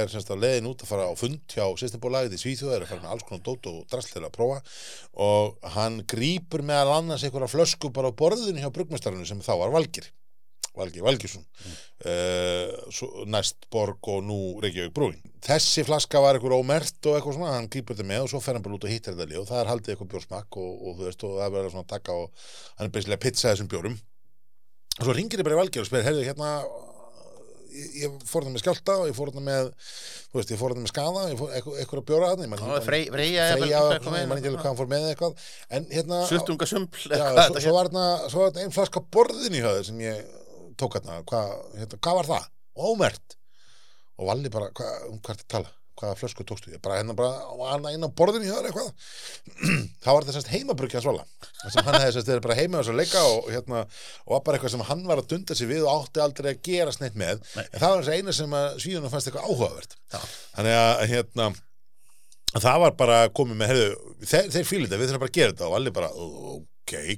er 0.00 0.10
sem 0.10 0.24
sagt 0.24 0.34
á 0.34 0.38
leiðin 0.38 0.70
út 0.70 0.84
að 0.86 0.92
fara 0.94 1.10
á 1.10 1.14
fund 1.18 1.54
hjá 1.54 1.66
sýstinbólagið 1.82 2.38
í 2.38 2.42
Svíþjóð 2.44 2.74
er 2.78 2.86
að 2.86 2.92
fara 2.94 3.06
með 3.06 3.14
alls 3.14 3.28
konar 3.28 3.46
dót 3.46 3.70
og 3.70 3.80
drastlega 3.90 4.30
að 4.30 4.36
prófa. 4.38 4.60
Og 5.26 5.72
hann 5.76 6.02
grípur 6.10 6.66
meðal 6.66 6.98
annars 7.00 7.26
einhverja 7.26 7.50
flösku 7.50 7.90
bara 7.94 8.10
á 8.10 8.18
borðinu 8.18 8.62
hjá 8.62 8.70
brugmestarinu 8.74 9.26
sem 9.28 9.42
þá 9.42 9.56
var 9.62 9.74
Valgir 9.74 10.10
Valgi 10.74 11.02
Valgjursson 11.04 11.44
mm. 11.44 11.74
næst 13.30 13.68
Borg 13.72 14.08
og 14.10 14.24
nú 14.26 14.38
Reykjavík 14.62 14.94
brúin. 14.96 15.20
Þessi 15.44 15.84
flaska 15.86 16.22
var 16.24 16.38
eitthvað 16.38 16.56
ómert 16.58 17.10
og 17.10 17.18
eitthvað 17.18 17.36
svona, 17.38 17.52
hann 17.58 17.68
grípur 17.70 17.94
þetta 17.94 18.08
með 18.08 18.24
og 18.24 18.32
svo 18.32 18.40
fer 18.42 18.58
hann 18.58 18.64
bara 18.64 18.78
út 18.78 18.86
og 18.86 18.90
hittir 18.94 19.14
þetta 19.14 19.30
lið 19.30 19.42
og 19.42 19.50
það 19.50 19.60
er 19.60 19.70
haldið 19.70 19.94
eitthvað 19.94 20.10
bjórsmakk 20.14 20.58
og, 20.62 20.72
og 20.74 20.96
þú 20.98 21.06
veist 21.10 21.28
og 21.28 21.36
það 21.42 21.54
verður 21.58 21.74
svona 21.76 21.86
að 21.86 21.92
taka 21.94 22.18
og 22.22 22.48
hann 22.78 22.88
er 22.88 22.96
beinsilega 22.96 23.20
að 23.20 23.26
pizza 23.28 23.52
þessum 23.52 23.70
bjórum. 23.70 24.00
Og 24.94 25.06
svo 25.06 25.14
ringir 25.14 25.42
ég 25.42 25.46
bara 25.46 25.58
í 25.58 25.62
Valgeir 25.62 25.84
og 25.84 25.90
spyrir, 25.90 26.08
heyrðu 26.08 26.26
hérna 26.26 26.50
ég, 27.74 28.14
fór 28.28 28.44
þetta 28.44 28.54
með 28.54 28.62
skjálta 28.62 28.96
og 29.00 29.08
ég 29.08 29.16
fór 29.16 29.30
þetta 29.30 29.44
með 29.44 29.70
þú 29.74 30.38
veist, 30.38 30.52
ég 30.52 30.60
fór 30.60 30.74
þetta 30.74 30.84
með 30.84 30.92
skada 30.92 31.24
ég 31.30 31.40
fór 31.40 31.56
eitthvað, 31.56 31.80
eitthvað 31.82 32.02
að 32.02 32.06
bjóra 32.10 32.30
Frey- 32.84 33.10
Freyja 33.14 33.48
ég 34.22 34.30
man 34.30 34.38
ekki 34.38 34.50
alveg 34.50 34.62
hvað 34.62 34.70
hann 34.70 34.78
fór 34.80 34.90
með 34.90 35.08
eitthvað. 35.10 35.44
En 35.74 35.88
hérna 35.90 36.22
svo, 36.30 36.40
svo 36.44 37.74
var 37.74 37.90
þarna 37.90 38.06
svo 38.28 38.42
var 38.42 38.54
þarna 38.54 38.64
ein 38.64 38.74
flaska 38.74 39.04
borðin 39.14 39.58
í 39.58 39.64
höðu 39.64 39.86
sem 39.88 40.02
ég 40.04 40.24
tók 40.80 40.98
hérna, 40.98 41.22
hvað, 41.30 41.54
hérna, 41.78 42.02
hvað 42.06 42.20
var 42.20 42.30
það? 42.32 42.50
Ómert 42.74 43.38
og 44.14 44.28
Valli 44.30 44.52
bara, 44.52 44.70
hvað, 44.74 45.08
um 45.10 45.18
hvað 45.20 45.34
er 45.34 45.42
að 45.44 45.50
tala? 45.56 45.72
hvaða 45.98 46.16
flösku 46.18 46.44
tókstu? 46.46 46.72
Ég 46.74 46.82
bara 46.82 46.98
hérna 46.98 47.14
bara 47.16 47.30
hann 47.70 47.86
inn 47.92 48.06
á 48.06 48.10
borðinu 48.18 48.48
höður 48.50 48.68
eitthvað 48.70 48.88
þá 50.04 50.08
var 50.08 50.26
þetta 50.26 50.34
semst 50.36 50.50
heimabrukja 50.52 51.02
svola 51.04 51.24
sem 51.70 51.86
hann 51.86 51.98
hefði 52.00 52.16
semst 52.16 52.30
verið 52.32 52.46
bara 52.46 52.56
heima 52.58 52.80
á 52.80 52.82
þessu 52.82 52.96
leika 52.98 53.22
og 53.30 53.50
hérna, 53.52 53.84
og 54.26 54.34
var 54.34 54.44
bara 54.48 54.58
eitthvað 54.58 54.74
sem 54.74 54.86
hann 54.90 55.04
var 55.10 55.22
að 55.22 55.30
dunda 55.34 55.58
sig 55.58 55.70
við 55.70 55.86
og 55.86 56.02
átti 56.02 56.24
aldrei 56.24 56.50
að 56.52 56.62
gera 56.66 56.94
sneitt 56.94 57.18
með 57.18 57.44
Nei. 57.54 57.64
en 57.64 57.78
það 57.78 57.86
var 57.94 58.02
þessi 58.02 58.18
eina 58.18 58.36
sem 58.40 58.58
að 58.58 58.68
svíðunum 58.84 59.14
fannst 59.14 59.30
eitthvað 59.30 59.48
áhugavert 59.50 59.96
Já. 60.00 60.20
þannig 60.58 60.78
að 60.80 61.06
hérna 61.14 61.50
það 62.54 62.84
var 62.84 62.98
bara 62.98 63.20
komið 63.34 63.60
með, 63.60 63.72
heyrðu, 63.74 64.14
þeir, 64.22 64.52
þeir 64.54 64.70
fílið 64.70 64.88
þetta, 64.88 65.00
við 65.00 65.10
þurfum 65.10 65.24
bara 65.24 65.32
að 65.32 65.38
gera 65.38 65.54
þetta 65.54 65.70
og 65.70 65.78
allir 65.78 65.94
bara, 65.94 66.10
ok, 66.14 66.70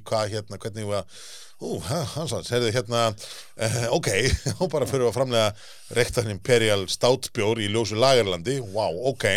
hvað 0.07 0.33
hérna, 0.33 0.59
hvernig 0.61 0.91
að, 0.97 1.17
ú, 1.61 1.77
ha, 1.87 2.01
hans 2.13 2.33
hans, 2.35 2.51
heyrðu 2.53 2.71
hérna, 2.75 3.03
uh, 3.11 3.77
ok, 3.97 4.09
og 4.61 4.69
bara 4.73 4.87
fyrir 4.89 5.07
að 5.09 5.15
framlega 5.17 5.49
rektan 5.97 6.31
Imperial 6.31 6.87
Stoutbjór 6.91 7.61
í 7.63 7.69
ljósu 7.73 7.99
lagerlandi, 7.99 8.59
wow, 8.73 9.01
ok, 9.13 9.27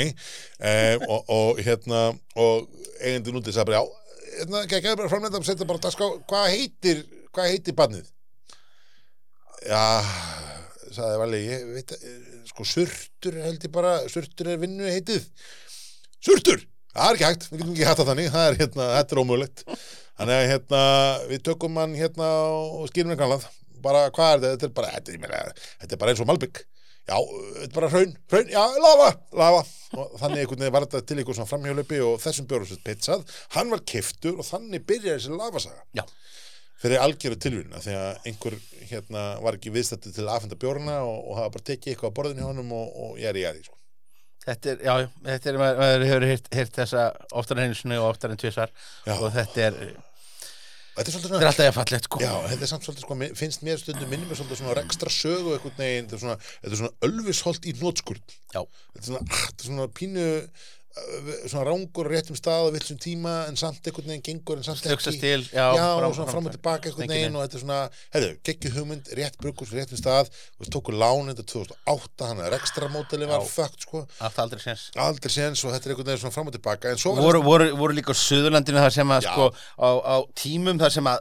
uh, 0.61 1.09
og, 1.09 1.35
og 1.37 1.63
hérna, 1.65 2.07
og 2.41 2.71
eigandi 3.01 3.35
nútið 3.35 3.59
sagði 3.59 3.73
bara, 3.73 3.83
já, 3.83 4.31
hérna, 4.39 4.65
ekki 4.67 4.97
bara 5.03 5.13
framlega, 5.13 5.45
setja 5.47 5.69
bara 5.69 5.85
dagská, 5.87 6.11
hvað 6.31 6.51
heitir, 6.55 7.05
hvað 7.35 7.53
heitir 7.55 7.79
barnið? 7.79 8.11
Já, 9.61 9.85
sagði 10.95 11.17
Valli, 11.21 11.41
ég 11.45 11.65
veit 11.75 11.95
að, 11.95 12.05
sko, 12.51 12.67
surtur 12.67 13.41
held 13.45 13.65
ég 13.67 13.73
bara, 13.75 13.97
surtur 14.11 14.53
er 14.53 14.61
vinnu 14.63 14.87
heitið. 14.89 15.27
Surtur! 16.21 16.63
Það 16.91 17.07
er 17.07 17.17
ekki 17.17 17.27
hægt, 17.29 17.45
við 17.51 17.61
getum 17.61 17.75
ekki 17.75 17.87
hægt 17.87 18.01
að 18.03 18.09
þannig, 18.11 18.31
það 18.35 18.47
er 18.47 18.57
hérna, 18.59 18.87
þetta 18.97 19.15
er 19.15 19.21
ómögulegt. 19.23 19.63
Þannig 20.21 20.37
að 20.37 20.51
hérna, 20.51 20.83
við 21.31 21.43
tökum 21.49 21.79
hann 21.81 21.97
hérna 21.97 22.29
og 22.53 22.91
skýrum 22.91 23.15
við 23.15 23.23
kannlað. 23.23 23.49
Bara, 23.81 24.03
hvað 24.13 24.35
er 24.35 24.43
þetta? 24.43 24.53
Þetta 24.53 24.69
er 24.69 24.75
bara, 24.77 24.93
þetta, 24.99 25.15
ég 25.17 25.23
meina, 25.23 25.41
þetta 25.81 25.97
er 25.97 26.01
bara 26.03 26.13
eins 26.13 26.21
og 26.21 26.29
Malbygg. 26.29 26.61
Já, 27.09 27.17
þetta 27.17 27.65
er 27.71 27.77
bara 27.79 27.89
hraun, 27.95 28.11
hraun, 28.31 28.51
já, 28.53 28.61
lava, 28.85 29.07
lava. 29.41 29.63
Og 29.97 30.13
þannig 30.21 30.43
einhvern 30.45 30.61
veginn 30.63 30.75
var 30.77 30.85
þetta 30.85 31.01
til 31.09 31.17
einhver 31.19 31.39
svona 31.39 31.49
framhjólöpi 31.51 32.03
og 32.05 32.21
þessum 32.23 32.47
bjórum 32.51 32.69
sem 32.69 32.83
pizzað. 32.85 33.25
Hann 33.57 33.73
var 33.73 33.81
kiftur 33.89 34.37
og 34.37 34.47
þannig 34.47 34.85
byrjaði 34.87 35.17
þessi 35.17 35.41
lavasaga 35.41 35.81
Já, 35.97 36.05
fyrir 36.85 37.03
algjöru 37.03 37.41
tilvíðuna 37.41 37.81
því 37.83 37.97
að 37.99 38.29
einhver 38.31 38.57
hérna 38.93 39.25
var 39.43 39.59
ekki 39.59 39.73
viðstættu 39.75 40.13
til 40.15 40.27
að 40.29 40.33
afhenda 40.37 40.61
bjórna 40.61 41.01
og, 41.09 41.19
og 41.25 41.41
hafa 41.41 41.55
bara 41.57 41.67
tekið 41.73 41.93
eitthvað 41.95 42.15
á 42.15 42.17
borðinu 42.21 42.47
honum 42.47 42.71
og, 42.77 42.95
og 43.05 43.19
ég 43.21 43.33
er 43.33 43.41
í 43.41 43.45
aðri 43.49 43.67
sko. 43.67 43.77
þetta 44.47 44.71
er, 44.73 44.85
já, 44.87 44.95
þetta 45.27 45.51
er, 45.51 45.59
maður, 45.65 45.83
maður 45.83 46.07
hefur 46.11 46.29
heyrt 46.61 46.79
þessa 46.79 47.03
oftar 47.43 47.61
en 47.61 47.67
einu 47.69 47.81
sinni 47.81 47.99
og 48.01 48.09
oftar 48.13 48.33
en 48.33 48.41
tvisar 48.41 48.73
Já. 49.05 49.17
og 49.19 49.27
þetta 49.35 49.67
er, 49.67 49.77
Þetta 51.01 51.09
er 51.09 51.15
svolítið 51.15 51.31
þetta 51.31 51.39
er 51.39 51.41
svona 51.41 51.51
alltaf 51.51 51.67
ég 51.67 51.77
fallegt, 51.77 52.07
sko. 52.09 52.19
Já, 52.21 52.33
þetta 52.51 52.67
er 52.67 52.71
samt 52.71 52.87
svolítið 52.87 53.05
sko, 53.07 53.15
finnst 53.41 53.63
mér 53.65 53.79
stundum 53.81 54.11
minnum 54.13 54.29
mér 54.29 54.37
svolítið 54.37 54.59
svona 54.61 54.75
rekstra 54.77 55.13
sögu 55.15 55.55
eitthvað 55.55 55.81
neginn, 55.81 56.11
þetta 56.11 56.19
er 56.19 56.23
svona, 56.27 56.35
þetta 56.51 56.75
er 56.75 56.81
svona 56.83 57.09
ölvisholt 57.09 57.69
í 57.71 57.75
nótskurð 57.81 58.35
Já. 58.53 58.61
þetta 58.61 59.01
er 59.01 59.07
svona, 59.07 59.23
ah, 59.25 59.47
þetta 59.47 59.65
er 59.65 59.71
svona 59.71 59.87
pínu 59.97 60.27
svona 61.47 61.65
rángur 61.69 62.09
réttum 62.11 62.35
stað 62.39 62.67
og 62.67 62.73
villsum 62.75 62.99
tíma 63.01 63.35
en 63.49 63.57
samt 63.59 63.85
einhvern 63.87 64.09
veginn 64.11 64.25
gengur 64.27 64.59
en 64.59 64.65
samt 64.67 64.83
ekki 64.91 65.13
til, 65.23 65.45
já, 65.55 65.67
já, 65.79 65.85
fram- 65.87 66.09
og 66.09 66.17
svona 66.17 66.33
fram 66.35 66.49
og 66.51 66.55
tilbaka 66.57 66.91
einhvern 66.91 67.13
veginn 67.15 67.37
og 67.39 67.45
þetta 67.45 67.59
er 67.61 67.63
svona, 67.65 67.79
hefðu, 68.17 68.31
geggju 68.49 68.73
hugmynd 68.75 69.11
rétt 69.21 69.39
brukus, 69.39 69.71
réttum 69.77 70.01
stað 70.01 70.33
og 70.33 70.65
þetta 70.65 70.75
tóku 70.77 70.97
lán 70.97 71.31
þetta 71.31 71.47
2008, 71.55 72.27
hann 72.33 72.43
er 72.43 72.59
ekstra 72.59 72.91
móteli 72.91 73.29
var 73.31 73.45
Já. 73.47 73.49
fögt 73.55 73.87
sko, 73.87 74.03
Allt 74.19 74.39
aldrei 74.43 74.61
séns. 74.67 74.89
aldrei 74.97 75.31
séns 75.31 75.65
og 75.65 75.73
þetta 75.77 75.87
er 75.87 75.95
einhvern 75.95 76.11
veginn 76.11 76.23
svona 76.27 76.37
fram 76.41 76.51
og 76.51 76.59
tilbaka 76.59 76.97
Voru, 77.21 77.43
voru, 77.47 77.71
voru 77.79 77.95
líka 77.95 78.11
á 78.11 78.19
Suðurlandinu 78.19 78.83
þar 78.83 78.91
sem 78.99 79.09
að, 79.15 79.23
Já. 79.23 79.33
sko, 79.33 79.51
á, 79.79 79.89
á 80.03 80.17
tímum 80.35 80.79
þar 80.83 80.91
sem 80.99 81.05
að 81.07 81.19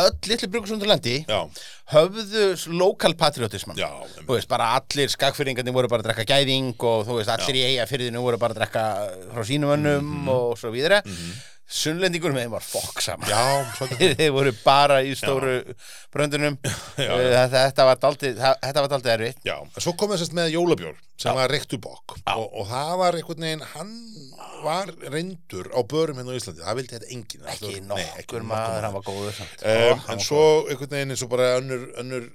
öll 0.00 0.14
litli 0.30 0.48
brukusundarlandi 0.48 1.14
já, 1.28 1.40
höfðu 1.92 2.44
lokal 2.78 3.14
patriotisman. 3.18 3.76
já, 3.76 3.90
Þú 4.24 4.36
veist, 4.38 4.48
bara 4.48 4.70
allir 4.78 5.10
skagfyrringarnir 5.12 5.74
voru 5.76 5.90
bara 5.92 6.00
að 6.04 6.10
drekka 6.10 6.24
gæðing 6.32 6.72
og 6.80 7.04
þú 7.08 7.18
veist, 7.18 7.32
allir 7.34 7.58
í 7.60 7.64
eiga 7.72 7.86
fyrðinu 7.90 8.22
voru 8.24 8.38
bara 8.40 8.56
að 8.56 8.62
drekka 8.62 8.84
frá 9.34 9.44
sínum 9.48 9.74
önnum 9.76 10.28
og 10.32 10.54
svo 10.60 10.72
víðra. 10.72 11.02
Sunnlendingur 11.72 12.34
með 12.34 12.44
þeim 12.44 12.52
var 12.52 12.64
fokk 12.66 13.00
saman. 13.00 13.30
já, 13.30 13.86
þeir 14.18 14.32
voru 14.34 14.52
bara 14.60 14.98
í 15.06 15.14
stóru 15.16 15.54
bröndunum. 16.12 16.58
Þetta, 16.98 17.46
þetta 17.54 17.86
var 17.88 18.02
daldið 18.02 18.42
þetta 18.42 18.84
var 18.84 18.90
daldið 18.92 19.14
erfitt. 19.14 19.40
Já, 19.48 19.56
svo 19.78 19.94
kom 19.96 20.12
þessast 20.12 20.36
með 20.36 20.52
jólabjór 20.56 20.98
sem 21.22 21.36
var 21.38 21.52
reyktu 21.52 21.78
bók 21.78 22.16
og, 22.18 22.44
og 22.58 22.64
það 22.66 22.92
var 22.98 23.16
einhvern 23.18 23.44
veginn, 23.46 23.64
hann 23.76 23.92
var 24.64 24.90
reyndur 25.12 25.68
á 25.70 25.80
börum 25.86 26.18
hérna 26.18 26.34
á 26.34 26.38
Íslandi, 26.38 26.64
það 26.66 26.78
vildi 26.80 26.96
þetta 26.96 27.10
enginn. 27.14 27.48
Ekki 27.52 27.82
nokkur 27.86 28.46
maður, 28.48 28.86
hann 28.88 28.96
var 28.96 29.06
góður 29.06 29.36
samt. 29.38 29.62
Um, 29.62 30.02
en 30.12 30.24
svo 30.24 30.42
einhvern 30.66 30.96
veginn 30.96 31.14
eins 31.14 31.24
og 31.24 31.32
bara 31.32 31.52
önnur, 31.60 31.86
önnur 32.02 32.28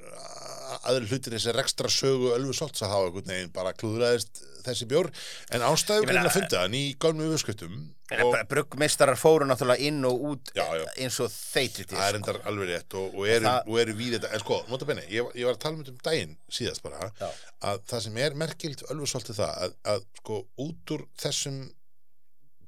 aðri 0.87 1.09
hlutir 1.11 1.35
þessi 1.35 1.53
rekstra 1.55 1.91
sögu 1.91 2.33
Ölfusolts 2.35 2.83
að 2.85 2.93
hafa 2.93 3.09
einhvern 3.09 3.33
veginn 3.33 3.53
bara 3.55 3.73
klúðraðist 3.77 4.43
þessi 4.67 4.87
bjór 4.91 5.09
en 5.51 5.63
meina- 6.07 6.23
er 6.25 6.29
að 6.31 6.35
funda 6.37 6.63
hann 6.63 6.75
í 6.77 6.83
yfirskriftum 7.27 7.77
og 8.23 8.35
Bruggmeistarar 8.47 9.19
fóru 9.19 9.47
náttúrulega 9.49 9.83
inn 9.89 10.05
og 10.07 10.21
út 10.31 10.51
Já, 10.55 10.63
já. 10.79 10.85
eins 11.03 11.17
og 11.23 11.31
þeitri 11.33 11.85
það 11.91 12.03
er 12.07 12.19
endar 12.21 12.39
alveg 12.47 12.69
rétt 12.71 12.95
og, 12.99 13.17
og 13.17 13.27
eru, 13.27 13.51
eru 13.83 13.95
við 13.99 14.13
þetta 14.17 14.31
en 14.37 14.43
sko, 14.45 14.59
nota 14.71 14.87
benni, 14.87 15.03
ég, 15.11 15.27
ég 15.35 15.47
var 15.49 15.57
að 15.57 15.63
tala 15.65 15.75
um 15.75 15.81
þetta 15.83 15.95
um 15.97 16.05
daginn 16.07 16.37
síðast 16.59 16.85
bara, 16.85 17.09
Já. 17.19 17.27
að 17.71 17.81
það 17.91 18.05
sem 18.07 18.21
er 18.23 18.37
merkilt 18.43 18.85
Ölfusolt 18.93 19.33
er 19.33 19.39
það 19.41 19.57
að, 19.65 19.75
að 19.95 20.05
sko 20.21 20.39
út 20.67 20.95
úr 20.95 21.03
þessum 21.19 21.59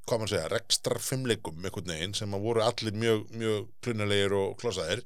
hvað 0.09 0.21
maður 0.23 0.33
segja, 0.33 0.49
rekstra 0.55 0.99
fimmleikum 1.05 1.65
einhvern 1.69 1.91
veginn 1.93 2.15
sem 2.17 2.33
að 2.33 2.45
voru 2.49 2.63
allir 2.65 2.95
mjög, 2.97 3.27
mjög 3.39 3.67
klunalegir 3.85 4.33
og 4.39 4.55
klossaðir 4.59 5.03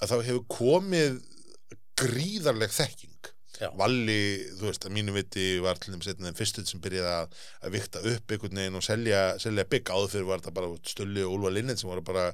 að 0.00 0.12
þá 0.12 0.16
hefur 0.28 0.44
komið 0.56 1.16
gríðarleg 1.96 2.72
þekking 2.76 3.15
Já. 3.60 3.70
Valli, 3.78 4.18
þú 4.58 4.68
veist, 4.68 4.84
að 4.84 4.92
mínu 4.92 5.14
viti 5.16 5.46
var 5.64 5.78
til 5.80 5.94
þeim 5.94 6.02
setna 6.04 6.28
þeim 6.28 6.36
fyrstuð 6.36 6.66
sem 6.68 6.80
byrjaði 6.84 7.12
að, 7.12 7.36
að 7.64 7.70
vikta 7.76 8.02
upp 8.12 8.34
einhvern 8.34 8.60
veginn 8.60 8.76
og 8.76 8.84
selja, 8.84 9.38
selja 9.40 9.64
bygg 9.72 9.92
áður 9.94 10.12
fyrir 10.12 10.28
var 10.28 10.42
þetta 10.42 10.54
bara 10.58 10.68
stölli 10.90 11.24
og 11.24 11.38
úlfa 11.38 11.54
linnið 11.56 11.80
sem 11.80 11.88
voru 11.88 12.04
bara 12.04 12.26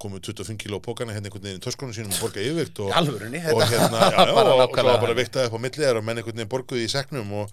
komið 0.00 0.20
25 0.30 0.60
kíló 0.64 0.80
pókana 0.84 1.12
hérna 1.16 1.28
einhvern 1.28 1.44
veginn 1.48 1.60
í 1.60 1.64
töskunum 1.66 1.94
sínum 1.96 2.16
og 2.16 2.22
borga 2.24 2.40
yfirvikt 2.44 2.80
og, 2.86 2.94
alvörunni 2.96 3.40
og 3.52 3.60
hérna, 3.66 3.98
já, 4.08 4.18
já, 4.30 4.34
bara 4.34 4.56
og, 4.56 4.64
og 4.64 4.72
var 4.72 4.84
bara 4.86 4.96
þannig. 5.04 5.20
viktað 5.20 5.46
upp 5.50 5.56
á 5.60 5.64
milliðar 5.66 6.00
og 6.00 6.04
menn 6.08 6.18
einhvern 6.22 6.40
veginn 6.40 6.54
borguði 6.56 6.88
í 6.88 6.92
seknum 6.96 7.28
og 7.42 7.52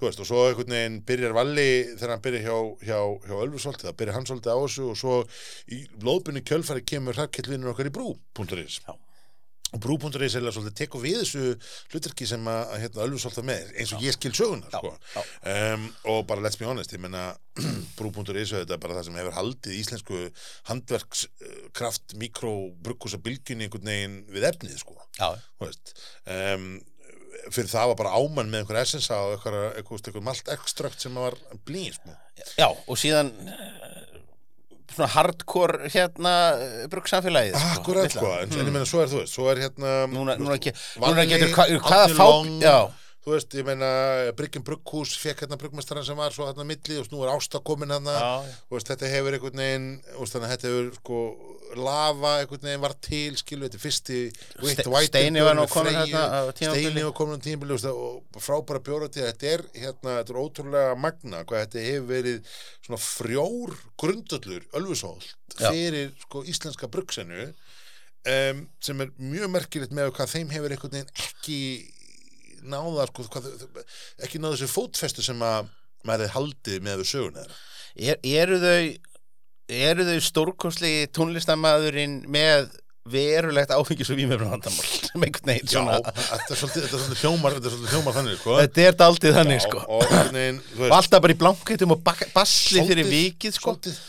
þú 0.00 0.06
veist, 0.06 0.20
og 0.22 0.26
svo 0.30 0.38
einhvern 0.48 0.76
veginn 0.76 1.02
byrjar 1.10 1.34
Valli 1.36 1.70
þegar 1.96 2.14
hann 2.14 2.24
byrjar 2.24 2.46
hjá, 2.46 2.56
hjá, 2.86 3.00
hjá 3.26 3.34
Ölfusholti 3.36 3.88
það 3.88 3.98
byrjar 3.98 4.16
hann 4.16 4.28
svolítið 4.30 4.54
á 4.54 4.58
þessu 4.62 4.84
og 4.88 4.96
svo 5.02 5.14
í 5.68 5.82
og 9.70 9.82
brú.is 9.82 10.36
er 10.36 10.46
svolítið 10.50 10.76
tekur 10.80 11.04
við 11.04 11.20
þessu 11.22 11.44
hlutverki 11.92 12.28
sem 12.28 12.50
að, 12.50 12.74
hérna, 12.82 13.04
Ölfusholta 13.06 13.44
með 13.46 13.72
eins 13.78 13.94
og 13.96 14.04
ég 14.04 14.16
skil 14.16 14.32
söguna 14.36 14.70
sko. 14.72 14.92
já. 15.14 15.22
um, 15.54 15.88
og 16.12 16.22
bara 16.30 16.44
let's 16.44 16.58
be 16.60 16.68
honest 16.68 16.94
brú.is 17.98 18.54
er 18.56 18.78
bara 18.80 18.98
það 18.98 19.08
sem 19.08 19.18
hefur 19.20 19.36
haldið 19.36 19.78
íslensku 19.78 20.20
handverkskraft 20.70 22.14
mikrobrukkúsa 22.20 23.20
bylgjunni 23.22 23.68
einhvern 23.68 23.92
veginn 23.92 24.22
við 24.30 24.48
efnið 24.52 24.78
sko 24.82 24.96
Já, 25.18 25.34
um, 26.30 26.70
fyrir 27.48 27.70
það 27.70 27.92
var 27.92 27.98
bara 28.00 28.16
ámann 28.18 28.50
með 28.50 28.64
einhver 28.64 28.80
essensa 28.82 29.18
og 29.24 29.46
einhver, 29.46 30.20
malt 30.24 30.50
ekstrakt 30.52 31.02
sem 31.02 31.16
var 31.16 31.36
blín 31.66 31.92
sko. 31.94 32.14
já, 32.58 32.68
og 32.68 32.98
síðan 33.00 33.32
eh, 33.44 33.89
svona 34.94 35.08
hardcore 35.14 35.90
hérna 35.92 36.34
bruggsamfélagið 36.92 37.58
akkurat 37.74 38.12
sko, 38.14 38.32
en, 38.42 38.54
en 38.56 38.66
ég 38.66 38.72
meina 38.74 38.88
svo 38.88 39.02
er 39.04 39.12
þú 39.12 39.20
veist 39.22 39.36
svo 39.36 39.50
er 39.52 39.62
hérna 39.66 39.92
Núna, 40.10 40.36
núna, 40.40 40.56
núna 40.56 41.26
getur 41.30 41.52
hva, 41.54 41.66
hvaða 41.78 42.02
Árni 42.08 42.18
fá 42.18 42.24
Long, 42.26 42.50
Já, 42.64 42.76
þú 43.24 43.34
veist, 43.34 43.52
ég 43.58 43.66
meina 43.68 43.88
Bryggjum 44.38 44.64
Brugghús 44.64 45.10
fekk 45.20 45.42
hérna 45.44 45.58
bruggmestaran 45.60 46.04
sem 46.06 46.16
var 46.16 46.32
svo 46.32 46.46
hérna 46.48 46.64
milli 46.64 46.96
og 47.02 47.10
nú 47.12 47.20
er 47.26 47.32
Ásta 47.34 47.60
komin 47.60 47.92
hérna. 47.92 48.14
Þú 48.70 48.78
veist, 48.78 48.88
þetta 48.92 49.10
hefur 49.12 49.36
einhvern 49.36 49.60
veginn 49.60 49.88
veist, 50.16 50.32
þannig 50.36 50.46
að 50.48 50.54
þetta 50.54 50.70
hefur 50.70 50.94
sko 51.00 51.18
lava 51.76 52.30
einhvern 52.40 52.64
veginn 52.66 52.80
var 52.82 52.94
til 53.04 53.36
skilu 53.38 53.68
þetta 53.68 53.76
er 53.78 53.82
fyrsti 53.84 54.20
Ste- 54.32 54.88
White 54.90 55.12
Steini 55.12 55.44
var 55.44 55.54
nú 55.60 55.62
á 55.62 55.68
tímabili. 55.68 56.16
Steini 56.80 57.04
var 57.06 57.14
komin 57.20 57.36
á 57.38 57.44
tímabili 57.44 57.76
og 57.92 58.40
frábæra 58.42 58.80
bjórati 58.88 59.22
þetta 59.26 59.52
er 59.52 59.62
hérna, 59.76 60.16
þetta 60.22 60.34
er 60.34 60.40
ótrúlega 60.40 60.96
magna 60.98 61.44
hvað 61.44 61.66
þetta 61.66 61.84
hefur 61.86 62.08
verið 62.10 62.40
svona 62.88 63.00
frjór 63.04 63.76
grundöllur, 64.00 64.64
ölfusólt 64.80 65.28
fyrir 65.76 66.10
sko 66.24 66.42
íslenska 66.48 66.88
bruggsenu 66.90 67.52
um, 68.26 68.64
sem 68.82 69.00
er 69.06 69.12
mjög 69.20 69.52
merkilegt 69.54 69.94
með 69.94 70.10
hvað 70.16 70.34
þeim 70.34 70.50
hefur 70.56 70.74
einhvern 70.74 70.96
veginn 70.98 71.14
ekki 71.28 71.60
náða 72.66 73.06
sko, 73.10 73.26
hvað, 73.32 73.48
ekki 74.24 74.40
náða 74.40 74.56
þessu 74.56 74.72
fótfestu 74.74 75.24
sem 75.24 75.44
að 75.44 75.70
maður 76.06 76.26
hefði 76.26 76.34
haldið 76.36 76.84
með 76.86 77.02
við 77.02 77.12
söguna 77.14 77.46
Er, 78.00 78.20
eru 78.22 78.60
þau 78.62 78.82
eru 79.70 80.06
þau 80.06 80.20
stórkostlegi 80.22 81.08
tónlistamæðurinn 81.14 82.20
með 82.30 82.70
verulegt 83.10 83.72
áfengis 83.74 84.10
og 84.12 84.18
vímefnum 84.18 84.52
vandamál 84.52 84.86
sem 84.86 85.24
einhvern 85.24 85.50
veginn 85.50 85.70
Já, 85.70 85.74
svona 85.74 85.98
þetta 86.04 86.54
er 86.54 86.60
svolítið, 86.60 86.84
þetta 86.84 86.96
er 86.96 87.02
svolítið 87.02 87.22
hljómar, 87.24 87.56
þetta 87.56 87.68
er 87.70 87.74
svolítið 87.74 87.94
hljómar 87.94 88.16
þannig, 88.18 88.38
sko. 88.40 88.56
þetta 88.60 88.84
er 88.84 88.98
daldið 89.00 89.36
þannig 89.38 89.58
Já, 89.58 89.64
sko. 89.66 89.82
Og 89.86 90.04
og 90.04 90.32
veist, 90.36 90.96
alltaf 90.98 91.24
bara 91.24 91.34
í 91.34 91.38
blankættum 91.40 91.94
og 91.96 92.02
basli 92.06 92.84
fyrir 92.90 93.08
vikið 93.08 93.56
sko. 93.56 93.74
svolítið 93.74 94.00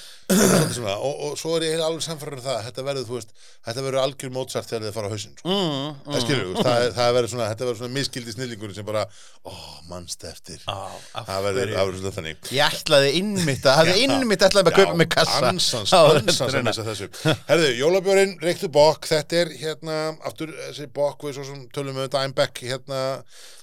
svona, 0.76 0.94
og, 0.98 1.22
og 1.28 1.38
svo 1.40 1.54
er 1.58 1.66
ég 1.68 1.82
alveg 1.86 2.04
samfæður 2.06 2.38
um 2.38 2.44
það, 2.46 2.56
að 2.58 2.66
þetta 2.68 2.86
verður, 2.88 3.06
þú 3.10 3.18
veist, 3.18 3.34
þetta 3.68 3.84
verður 3.86 4.02
algjör 4.02 4.34
Mozart 4.36 4.70
þegar 4.70 4.86
þið 4.88 4.96
fara 4.98 5.10
á 5.10 5.14
hausinn, 5.14 5.36
sko. 5.38 5.56
mm, 5.56 6.00
Það 6.08 6.24
skilur, 6.26 6.48
veist, 6.52 6.68
það, 6.68 6.86
það 6.98 7.14
verður 7.18 7.32
svona, 7.34 7.50
þetta 7.52 7.68
verður 7.68 7.80
svona 7.82 7.96
miskildi 7.98 8.36
snillingur 8.36 8.76
sem 8.78 8.88
bara, 8.88 9.04
ó, 9.46 9.54
mannst 9.92 10.26
eftir. 10.32 10.64
Af 10.72 11.30
Það 11.30 11.48
verður, 11.48 11.74
það 11.76 11.92
verður 11.92 12.02
svona 12.02 12.16
þannig. 12.18 12.52
Ég 12.58 12.78
ætlaði 12.82 13.14
innmitt 13.22 13.68
að, 13.68 13.80
hafði 13.82 13.98
innmitt 14.08 14.46
ætlaði 14.48 14.74
að 14.74 14.80
kaupa 14.80 15.00
með 15.02 15.12
kassa. 15.18 15.42
ansans, 15.52 15.96
ansans 15.96 16.60
að 16.60 16.68
missa 16.70 16.88
þessu. 16.88 17.10
Herðu, 17.50 17.72
jólabjörinn, 17.82 18.38
reyktu 18.44 18.72
bók 18.72 19.10
þetta 19.12 19.42
er 19.44 19.56
hérna, 19.62 19.98
aftur 20.28 20.54
þessi 20.68 20.90
bók 20.94 21.28
við 21.28 21.40
svo 21.40 21.48
sem 21.48 21.66
tölum 21.76 21.98
við 22.02 22.20
Einbeck 22.22 22.62
hérna, 22.64 23.02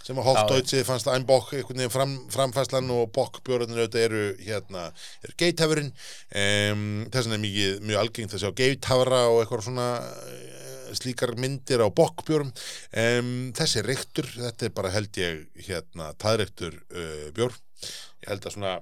sem 0.08 0.18
að 0.22 0.28
Hofdeutsið 0.30 0.84
fannst 0.88 1.08
Einbók 1.12 1.50
einhvern 1.52 1.82
veginn 1.82 1.92
fram, 1.92 2.14
framfæslan 2.32 2.88
og 2.94 3.10
bókbjörðin 3.12 3.76
auðvitað 3.76 4.04
eru 4.06 4.22
hérna, 4.40 4.86
eru 5.26 5.36
geithafurinn. 5.42 5.90
Um, 6.32 6.86
þess 7.12 7.28
vegna 7.28 7.36
er 7.36 7.42
mikið, 7.44 7.74
mjög 7.90 8.02
algengt 8.02 8.36
að 8.36 8.44
sjá 8.44 8.54
geithafra 8.62 9.22
og 9.28 9.42
eitthvað 9.42 9.66
svona 9.68 9.88
eh, 10.32 10.92
slíkar 10.96 11.34
myndir 11.36 11.84
á 11.84 11.88
bokkbjórum 11.92 12.48
um, 12.48 13.32
þessi 13.56 13.84
reyktur, 13.84 14.28
þetta 14.38 14.68
er 14.68 14.76
bara 14.80 14.92
held 14.94 15.20
ég 15.20 15.66
hérna, 15.68 16.14
taðreyktur 16.16 16.78
uh, 16.88 17.26
bjór 17.36 17.52
ég 17.52 18.30
held 18.32 18.48
að 18.48 18.56
svona 18.56 18.78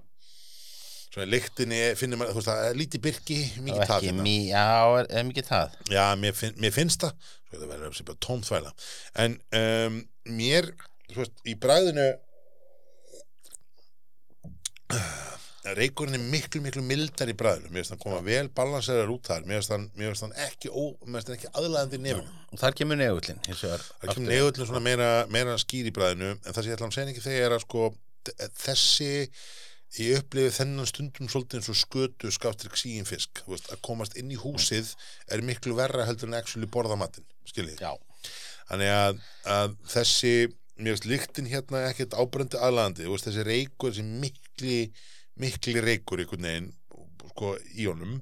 svona 1.17 1.31
lyktinni 1.33 1.81
finnir 1.97 2.21
maður, 2.21 2.37
þú 2.37 2.41
veist, 2.43 2.51
það 2.53 2.67
er 2.69 2.79
lítið 2.79 3.03
byrki, 3.07 3.39
mikið 3.65 3.81
það 3.81 3.95
ekki 3.97 4.11
hérna. 4.11 4.27
mý, 4.27 4.37
já, 4.51 4.67
er, 5.01 5.09
er 5.11 5.27
mikið 5.31 5.49
það 5.49 5.77
Já, 5.91 6.03
mér, 6.21 6.37
finn, 6.37 6.59
mér 6.61 6.75
finnst 6.77 7.07
það. 7.07 7.31
Það 7.51 7.71
verður 7.71 8.19
tómþvæla 8.27 8.73
en 9.25 9.39
um, 9.57 9.99
mér, 10.37 10.69
þú 11.17 11.25
veist, 11.25 11.43
í 11.49 11.57
bræðinu 11.61 12.07
reykurinn 15.77 16.15
er 16.15 16.25
miklu, 16.31 16.61
miklu 16.63 16.83
mildar 16.87 17.31
í 17.31 17.35
bræðinu 17.39 17.73
mér 17.73 17.83
finnst 17.83 17.95
hann 17.97 18.03
koma 18.03 18.21
vel 18.25 18.47
balanserar 18.55 19.11
út 19.11 19.27
þar. 19.27 19.47
Mér 19.49 19.63
finnst 19.65 20.25
hann, 20.25 20.35
ekki, 20.47 20.71
ó, 20.71 20.95
mér 21.03 21.19
finnst 21.19 21.33
hann 21.33 21.39
ekki 21.41 21.53
aðlæðandi 21.53 21.99
í 21.99 22.03
nefnum 22.05 22.33
og 22.53 22.63
þar 22.63 22.77
kemur 22.79 23.01
negullin 23.01 23.41
aftur. 23.43 23.87
kemur 24.13 24.31
negullin 24.31 24.69
svona 24.71 24.85
meira, 24.85 25.11
meira 25.33 25.57
skýr 25.61 25.91
í 25.91 25.95
bræðinu 25.97 26.35
en 26.37 26.51
það 26.53 26.61
sem 26.61 26.71
ég 26.71 26.79
ætla 26.79 26.91
að 26.91 26.99
segja 26.99 27.15
ekki 27.15 27.25
þegar 27.27 27.49
er 27.49 27.57
að 27.57 27.65
sko 27.65 27.89
þessi 28.63 29.11
ég 29.97 30.21
upplifi 30.21 30.53
þennan 30.59 30.89
stundum 30.91 31.31
svolítið 31.31 31.61
eins 31.61 31.71
og 31.73 31.79
skötu 31.81 32.33
skáttrik 32.35 32.77
síin 32.79 33.07
fisk 33.09 33.43
veist, 33.49 33.71
að 33.73 33.81
komast 33.87 34.17
inn 34.21 34.33
í 34.35 34.39
húsið 34.41 34.93
er 35.33 35.45
miklu 35.47 35.77
verra 35.79 36.07
heldur 36.09 36.31
en 36.31 36.39
actually 36.39 36.69
borða 36.71 36.99
matinn 37.01 37.27
skiljið, 37.49 37.81
þannig 38.69 38.93
að, 38.93 39.21
að 39.57 39.77
þessi, 39.93 40.35
mér 40.77 40.97
veist 40.97 41.07
lyktin 41.09 41.49
hérna 41.49 41.87
ekkert 41.91 42.17
ábrendi 42.17 42.59
aðlandi, 42.61 43.07
veist, 43.09 43.29
þessi 43.29 43.45
reykur 43.47 43.95
þessi 43.95 44.05
mikli, 44.25 44.81
mikli 45.41 45.81
reykur 45.85 46.21
einhvern 46.23 46.49
veginn, 46.49 46.69
sko, 47.31 47.55
í 47.77 47.89
honum 47.89 48.19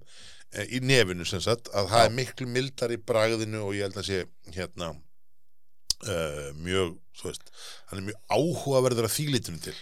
eh, 0.55 0.69
í 0.77 0.83
nefinu 0.85 1.27
sem 1.29 1.43
sagt 1.43 1.71
að 1.75 1.91
það 1.93 2.07
er 2.07 2.15
miklu 2.21 2.49
mildar 2.51 2.95
í 2.95 3.01
bragðinu 3.11 3.65
og 3.67 3.75
ég 3.75 3.89
held 3.89 3.99
að 4.03 4.09
sé 4.11 4.23
hérna 4.55 4.93
uh, 4.95 6.49
mjög, 6.63 6.97
þú 7.19 7.31
veist 7.31 7.55
hann 7.91 8.01
er 8.01 8.09
mjög 8.11 8.35
áhugaverður 8.39 9.11
að 9.11 9.17
þýlitinu 9.19 9.63
til. 9.65 9.77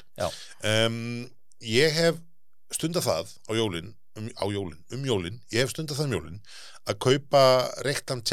Um, 0.72 0.98
ég 1.64 1.96
hef 1.98 2.20
stundað 2.72 3.08
það 3.10 3.36
á 3.48 3.52
jólin 3.60 3.94
um, 4.16 4.28
á 4.32 4.44
jólin, 4.48 4.80
um 4.96 5.08
jólin, 5.08 5.40
ég 5.52 5.66
hef 5.66 5.76
stundað 5.76 6.00
það 6.00 6.08
um 6.08 6.18
jólin 6.18 6.44
að 6.88 7.00
kaupa 7.04 7.46
reyktan 7.84 8.24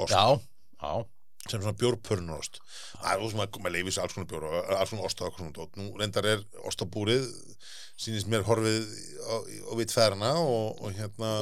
ost. 0.00 0.14
Já, 0.14 0.40
já 0.80 1.04
sem 1.48 1.60
svona 1.60 1.78
bjórpörnurost 1.80 2.60
það 3.00 3.12
er 3.12 3.22
þú 3.22 3.30
sem 3.30 3.42
að 3.42 3.58
maður 3.64 3.76
leifis 3.76 3.98
alls 4.00 4.16
konar 4.16 4.28
bjór 4.30 4.46
og 4.48 4.72
alls 4.76 4.92
konar 4.92 5.06
osta 5.08 5.24
og 5.24 5.30
alls 5.30 5.38
konar 5.38 5.54
tótt. 5.56 5.78
Nú 5.80 5.86
reyndar 6.00 6.28
er 6.28 6.42
ostabúrið 6.68 7.24
sýnist 8.00 8.28
mér 8.32 8.44
horfið 8.46 8.86
á 9.28 9.72
vitt 9.76 9.92
ferna 9.92 10.30
og, 10.40 10.78
og 10.80 10.94
hérna 10.96 11.32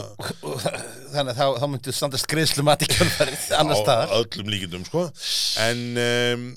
Og 0.46 0.56
þannig 1.14 1.34
að 1.34 1.38
þá, 1.38 1.44
þá 1.62 1.66
myndu 1.72 1.94
standast 1.94 2.30
greiðslumat 2.30 2.82
í 2.82 2.90
kjölfarið 2.94 3.44
annar 3.58 3.78
staðar. 3.82 4.14
á 4.14 4.16
öllum 4.18 4.50
líkindum 4.54 4.86
sko. 4.88 5.04
En 5.62 5.84
um, 6.02 6.48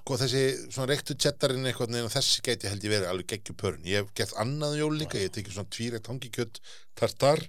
sko 0.00 0.18
þessi 0.22 0.44
svona 0.64 0.88
reyktu 0.90 1.16
tjettarinn 1.18 1.66
eitthvað 1.70 1.94
neina 1.94 2.10
þessi 2.12 2.42
gæti 2.46 2.70
held 2.70 2.86
ég 2.86 2.94
verið 2.96 3.10
alveg 3.12 3.30
geggju 3.34 3.58
pörn. 3.58 3.86
Ég 3.86 4.02
hef 4.02 4.14
gert 4.18 4.34
annað 4.42 4.80
jól 4.80 4.92
líka, 4.98 5.20
ég 5.20 5.30
hef 5.30 5.38
tekið 5.38 5.58
svona 5.58 5.74
tvírekt 5.78 6.10
hangikjött 6.10 6.62
tartar 6.98 7.42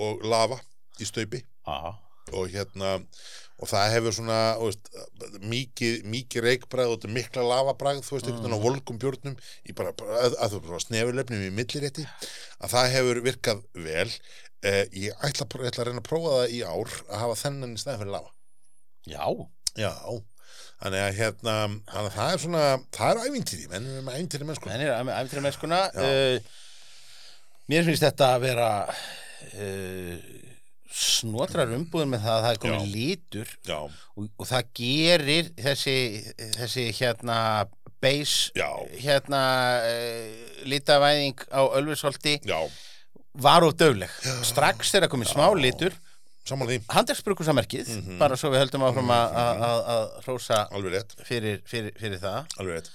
og 0.00 0.24
lava 0.24 0.60
í 1.00 1.08
staupi. 1.08 1.44
Og 2.36 2.48
hérna 2.52 2.98
og 3.60 3.68
það 3.68 3.94
hefur 3.94 4.16
svona 4.16 4.38
veist, 4.60 4.90
mikið, 5.52 5.96
mikið 6.14 6.46
reikbræð 6.46 6.94
og 6.94 7.06
mikla 7.12 7.44
lavabræð 7.44 8.02
þú 8.06 8.16
veist, 8.16 8.28
einhvern 8.30 8.46
veginn 8.46 8.56
á 8.56 8.66
volgum 8.66 9.00
bjórnum 9.02 9.36
í 9.68 9.76
bara, 9.76 9.92
að, 10.20 10.36
að 10.40 10.54
þú 10.54 10.62
bara 10.66 10.82
snefurlefnum 10.86 11.46
í 11.46 11.52
millirétti 11.58 12.06
að 12.08 12.74
það 12.74 12.90
hefur 12.96 13.22
virkað 13.28 13.62
vel. 13.76 14.08
Eh, 14.60 14.82
ég, 15.06 15.14
ætla, 15.24 15.46
ég 15.60 15.70
ætla 15.70 15.84
að 15.84 15.90
reyna 15.90 16.02
að 16.02 16.08
prófa 16.08 16.34
það 16.38 16.56
í 16.56 16.64
ár 16.64 16.96
að 17.06 17.22
hafa 17.22 17.38
þennan 17.44 17.76
í 17.76 17.84
fyrir 17.84 18.12
lava. 18.12 18.34
Já, 19.08 19.24
já, 19.80 19.92
þannig 20.80 21.04
að 21.04 21.18
hérna 21.18 21.54
að 21.96 22.10
það 22.14 22.34
er 22.34 22.42
svona, 22.44 22.64
það 22.96 23.12
er 23.12 23.30
ævintýri 23.30 23.70
menn 23.70 23.88
er 23.88 24.04
með 24.04 24.18
ævintýri 24.18 24.48
menn 24.48 24.58
sko 24.58 24.72
En 24.72 24.84
er 24.84 24.92
æfntir 25.20 25.44
mennskuna 25.44 25.80
Já. 25.92 26.04
uh, 26.04 26.58
Mér 27.70 27.86
finnst 27.86 28.04
þetta 28.04 28.30
að 28.34 28.44
vera 28.48 28.68
uh, 28.90 30.14
snotrar 30.90 31.70
umbúðin 31.76 32.10
með 32.14 32.24
það 32.24 32.36
að 32.36 32.44
það 32.46 32.52
er 32.56 32.60
komin 32.64 32.80
Já. 32.80 32.92
lítur 32.94 33.50
já, 33.68 33.78
og, 34.16 34.28
og 34.42 34.48
það 34.50 34.70
gerir 34.80 35.50
þessi, 35.60 35.96
þessi 36.56 36.86
hérna 36.98 37.36
base 38.00 38.50
já, 38.58 38.68
hérna 39.04 39.42
uh, 39.86 40.62
litavæðing 40.72 41.44
á 41.52 41.60
Ölfusholti 41.78 42.38
já, 42.48 42.58
var 43.40 43.62
of 43.68 43.76
dögleg 43.78 44.10
strax 44.48 44.90
þegar 44.94 45.12
komin 45.12 45.28
smá 45.30 45.46
litur. 45.54 45.94
Saman 46.48 46.66
því. 46.66 46.78
Handelsbrukusamerkið 46.90 47.90
bara 48.18 48.34
svo 48.40 48.48
við 48.50 48.62
höldum 48.64 48.82
áfram 48.88 49.10
að- 49.12 49.36
að 49.92 50.06
hrósa 50.24 50.62
fyrir, 51.28 51.60
fyrir, 51.68 51.92
fyrir 52.00 52.18
það. 52.18 52.48
Alveg 52.58 52.78
rétt. 52.80 52.88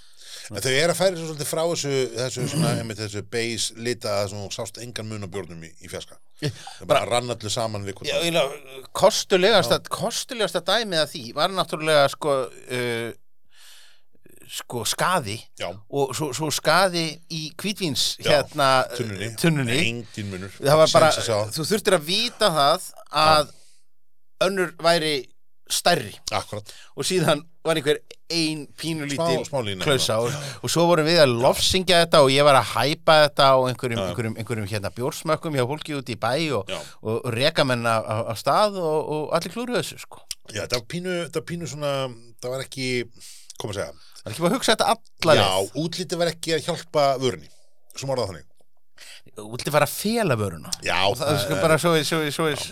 En 0.49 0.57
þau 0.65 0.71
eru 0.73 0.91
að 0.91 0.97
færa 0.99 1.15
svo 1.19 1.27
svolítið 1.29 1.47
frá 1.53 1.61
þessu 1.69 1.93
þessu, 2.17 2.47
svona, 2.51 2.73
einmitt, 2.81 2.99
þessu 2.99 3.21
base 3.31 3.77
lita 3.77 4.17
að 4.25 4.33
þú 4.33 4.49
sást 4.57 4.81
engan 4.83 5.07
mun 5.07 5.23
á 5.23 5.29
bjórnum 5.31 5.61
í, 5.63 5.69
í 5.85 5.87
fjarska 5.93 6.17
það 6.41 6.87
bara 6.89 7.05
rann 7.09 7.35
allu 7.35 7.51
saman 7.51 7.85
við 7.87 8.01
Já, 8.09 8.17
eiginlega, 8.19 8.87
kostulegasta, 8.95 9.79
kostulegasta 9.91 10.63
dæmið 10.65 11.03
af 11.03 11.13
því 11.13 11.23
var 11.37 11.53
náttúrulega 11.55 12.09
sko 12.11 12.39
uh, 12.49 13.13
sko 14.55 14.83
skaði. 14.87 15.37
Já, 15.59 15.69
og 15.71 16.13
svo, 16.15 16.29
svo 16.35 16.49
skaði 16.53 17.05
í 17.33 17.47
kvítvíns 17.57 18.15
Já, 18.21 18.29
hérna 18.31 18.69
tunnunni, 18.95 19.31
tunnunni. 19.41 20.49
það 20.59 20.81
var 20.81 20.91
bara, 20.93 21.11
að 21.11 21.55
þú 21.55 21.67
þurftir 21.71 21.97
að 21.97 22.05
vita 22.09 22.51
það 22.53 22.89
að 23.25 23.53
önnur 24.45 24.75
væri 24.85 25.15
stærri. 25.71 26.13
Akkurat, 26.35 26.69
og 26.95 27.07
síðan 27.07 27.41
var 27.65 27.79
einhver 27.79 28.01
ein 28.33 28.65
pínulítil 28.79 29.43
klausa 29.83 30.17
og, 30.23 30.33
og 30.65 30.71
svo 30.71 30.87
vorum 30.89 31.05
við 31.05 31.19
að 31.21 31.35
lofsingja 31.43 31.99
þetta 32.03 32.23
og 32.25 32.31
ég 32.33 32.47
var 32.47 32.57
að 32.57 32.71
hæpa 32.71 33.17
þetta 33.25 33.49
á 33.53 33.57
einhverjum, 33.69 34.01
einhverjum, 34.01 34.37
einhverjum 34.41 34.69
hérna 34.71 34.91
bjórsmökkum 34.95 35.57
hjá 35.57 35.65
fólki 35.69 35.97
út 35.97 36.09
í 36.09 36.17
bæ 36.17 36.33
og, 36.57 36.73
og, 37.05 37.27
reka 37.35 37.67
menn 37.67 37.85
af 37.85 38.33
stað 38.41 38.79
og, 38.81 39.13
og 39.13 39.37
allir 39.37 39.53
klúru 39.53 39.77
þessu 39.77 40.01
sko. 40.01 40.23
Já, 40.49 40.63
það 40.65 40.79
var 40.79 40.89
pínu 40.95 41.15
það 41.27 41.39
var 41.39 41.47
pínu 41.51 41.69
svona, 41.69 41.93
það 42.41 42.55
var 42.55 42.65
ekki 42.65 42.89
koma 43.61 43.75
að 43.75 43.79
segja, 43.81 43.93
Það 44.25 44.31
er 44.31 44.33
ekki 44.33 44.41
bara 44.41 44.49
að 44.49 44.57
hugsa 44.57 44.73
þetta 44.73 44.91
alla 44.95 45.33
já, 45.37 45.47
útlítið 45.85 46.21
var 46.23 46.29
ekki 46.31 46.53
að 46.55 46.63
hjálpa 46.65 47.01
vörunni, 47.21 47.49
svo 47.93 48.07
morða 48.09 48.31
þannig. 48.31 48.51
Vilti 49.35 49.73
fara 49.73 49.85
að 49.85 49.93
fela 49.93 50.37
vöruna. 50.39 50.71
Já, 50.85 50.97
það 51.19 51.29
er 51.29 51.39
sko 51.43 51.57
bara 51.59 51.77
svo 51.81 51.91
við, 51.93 52.63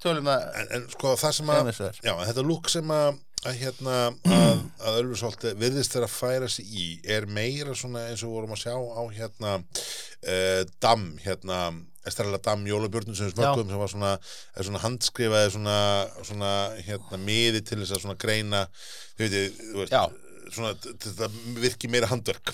tölum 0.00 0.30
að 0.30 0.44
en, 0.60 0.68
en 0.76 0.86
sko 0.92 1.12
það 1.20 1.34
sem 1.36 1.52
að 1.52 1.70
já, 2.06 2.12
þetta 2.30 2.44
lúk 2.46 2.70
sem 2.72 2.92
að 2.94 3.18
að 3.48 3.60
hérna 3.62 3.98
að, 4.28 4.58
að 4.84 4.98
Ölfusholti 5.00 5.52
virðist 5.60 5.94
þeirra 5.94 6.08
að 6.10 6.16
færa 6.16 6.48
sig 6.52 6.72
í 6.76 6.88
er 7.08 7.26
meira 7.30 7.76
svona 7.78 8.06
eins 8.10 8.24
og 8.26 8.34
vorum 8.34 8.52
að 8.56 8.64
sjá 8.66 8.74
á 8.76 9.02
hérna 9.16 9.54
uh, 9.60 10.62
Dam 10.82 11.06
hérna 11.24 11.60
Estrella 12.08 12.40
Dam 12.44 12.64
jólabjörnum 12.68 13.16
sem 13.16 13.28
við 13.28 13.36
smökkum 13.38 13.68
sem 13.72 13.80
var 13.80 13.92
svona, 13.92 14.12
svona 14.60 14.82
handskrifaði 14.84 15.54
svona, 15.56 15.78
svona 16.24 16.52
hérna 16.84 17.20
miði 17.20 17.60
til 17.64 17.80
þess 17.82 17.96
að 17.96 18.04
svona 18.06 18.18
greina 18.20 18.64
þau 18.72 19.24
veitir, 19.24 19.50
þú 19.60 19.82
veist. 19.82 19.92
Svona, 20.54 20.74
þetta 21.04 21.28
virki 21.60 21.90
meira 21.90 22.08
handverk. 22.10 22.52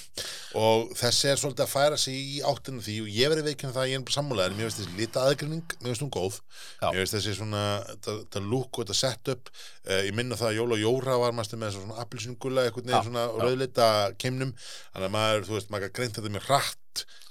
Og 0.58 0.92
þessi 0.98 1.30
er 1.32 1.40
svolítið 1.40 1.64
að 1.66 1.72
færa 1.72 1.98
sig 2.00 2.16
í 2.16 2.38
áttinu 2.46 2.84
því 2.84 2.96
og 3.02 3.10
ég 3.16 3.32
verið 3.32 3.50
veikinn 3.50 3.74
það 3.74 3.82
að 3.82 3.90
ég 3.90 4.00
er 4.00 4.06
bara 4.06 4.16
sammálaður, 4.16 4.56
mér 4.56 4.68
finnst 4.68 4.82
þessi 4.82 5.00
lita 5.00 5.26
aðgrinning 5.26 5.76
mér 5.80 5.90
finnst 5.90 6.06
hún 6.06 6.14
góð, 6.16 6.40
Já. 6.80 6.88
mér 6.88 7.02
finnst 7.02 7.16
þessi 7.18 7.36
svona 7.40 7.64
þetta, 8.06 8.42
look 8.46 8.80
og 8.80 8.86
þetta 8.86 8.98
setup 9.02 9.52
uh, 9.52 10.00
ég 10.06 10.16
minna 10.16 10.38
það 10.38 10.52
að 10.52 10.58
Jóla 10.60 10.78
og 10.78 10.82
Jóra 10.84 11.20
var 11.22 11.36
maður 11.36 11.62
með 11.62 11.76
svona 11.76 12.00
appelsingula, 12.04 12.66
eitthvað 12.66 12.90
neginn 12.90 13.06
svona 13.10 13.28
rauðleita 13.36 13.92
keimnum, 14.22 14.56
þannig 14.94 15.10
að 15.10 15.16
maður, 15.18 15.46
þú 15.50 15.58
veist, 15.58 15.72
maður 15.74 15.94
greint 16.00 16.20
þetta 16.20 16.34
mjög 16.36 16.50
hratt 16.50 16.82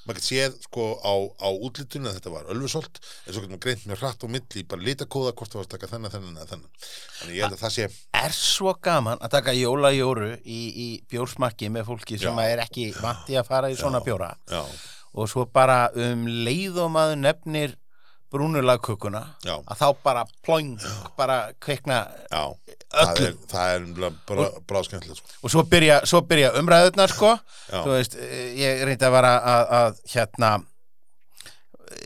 maður 0.06 0.20
gæti 0.20 0.28
séð 0.30 0.58
sko 0.68 0.84
á, 1.02 1.14
á 1.42 1.50
útlitinu 1.50 2.10
að 2.10 2.18
þetta 2.20 2.34
var 2.34 2.50
ölfusolt, 2.54 3.00
en 3.26 3.34
svo 3.34 3.42
getur 3.42 3.54
maður 3.56 3.64
greint 3.66 3.86
mjög 3.90 4.02
hratt 4.04 4.26
á 4.26 4.28
milli, 4.36 4.64
bara 4.70 4.86
litakóða 4.86 5.34
hvort 5.34 5.54
það 5.54 5.62
var 5.62 5.66
að 5.68 5.72
taka 5.76 5.90
þennan, 5.94 6.14
þennan, 6.14 6.50
þennan 6.52 6.68
þannig 7.20 7.38
ég 7.38 7.46
held 7.46 7.58
að 7.58 7.64
það 7.64 7.74
sé 7.78 7.88
er 8.22 8.36
svo 8.38 8.76
gaman 8.90 9.24
að 9.26 9.34
taka 9.38 9.56
jólajóru 9.58 10.30
í, 10.44 10.60
í 10.86 10.88
bjórsmakki 11.10 11.72
með 11.74 11.88
fólki 11.90 12.20
sem 12.22 12.38
Já. 12.38 12.52
er 12.52 12.66
ekki 12.68 12.92
vanti 13.02 13.40
að 13.40 13.50
fara 13.50 13.72
í 13.74 13.80
svona 13.80 14.04
Já. 14.04 14.08
bjóra 14.10 14.30
já, 14.52 14.62
og 15.16 15.32
svo 15.32 15.48
bara 15.50 15.80
um 15.96 16.28
leið 16.46 16.82
og 16.86 16.94
maður 16.94 17.22
nefnir 17.24 17.76
brúnulagkökuna 18.36 19.24
að 19.56 19.80
þá 19.80 19.88
bara 20.04 20.26
ploing, 20.46 20.76
bara 21.18 21.40
kveikna 21.64 22.04
já, 22.30 22.44
það 22.92 23.12
Öllu. 23.16 23.26
er, 23.32 23.36
það 23.52 23.74
er 23.74 23.84
nefnilega 23.88 24.22
bara 24.30 24.48
bráðskemmtilegt 24.70 25.22
sko. 25.22 25.36
og 25.42 25.56
svo 25.56 25.66
byrja, 25.72 26.00
svo 26.10 26.22
byrja 26.30 26.54
umræðurnar 26.62 27.16
sko. 27.16 27.34
Veist, 27.90 28.16
eh, 28.20 28.54
ég 28.60 28.86
reyndi 28.88 29.08
að 29.08 29.16
vara 29.18 29.36
að, 29.56 29.76
að 29.80 30.02
hérna 30.14 30.52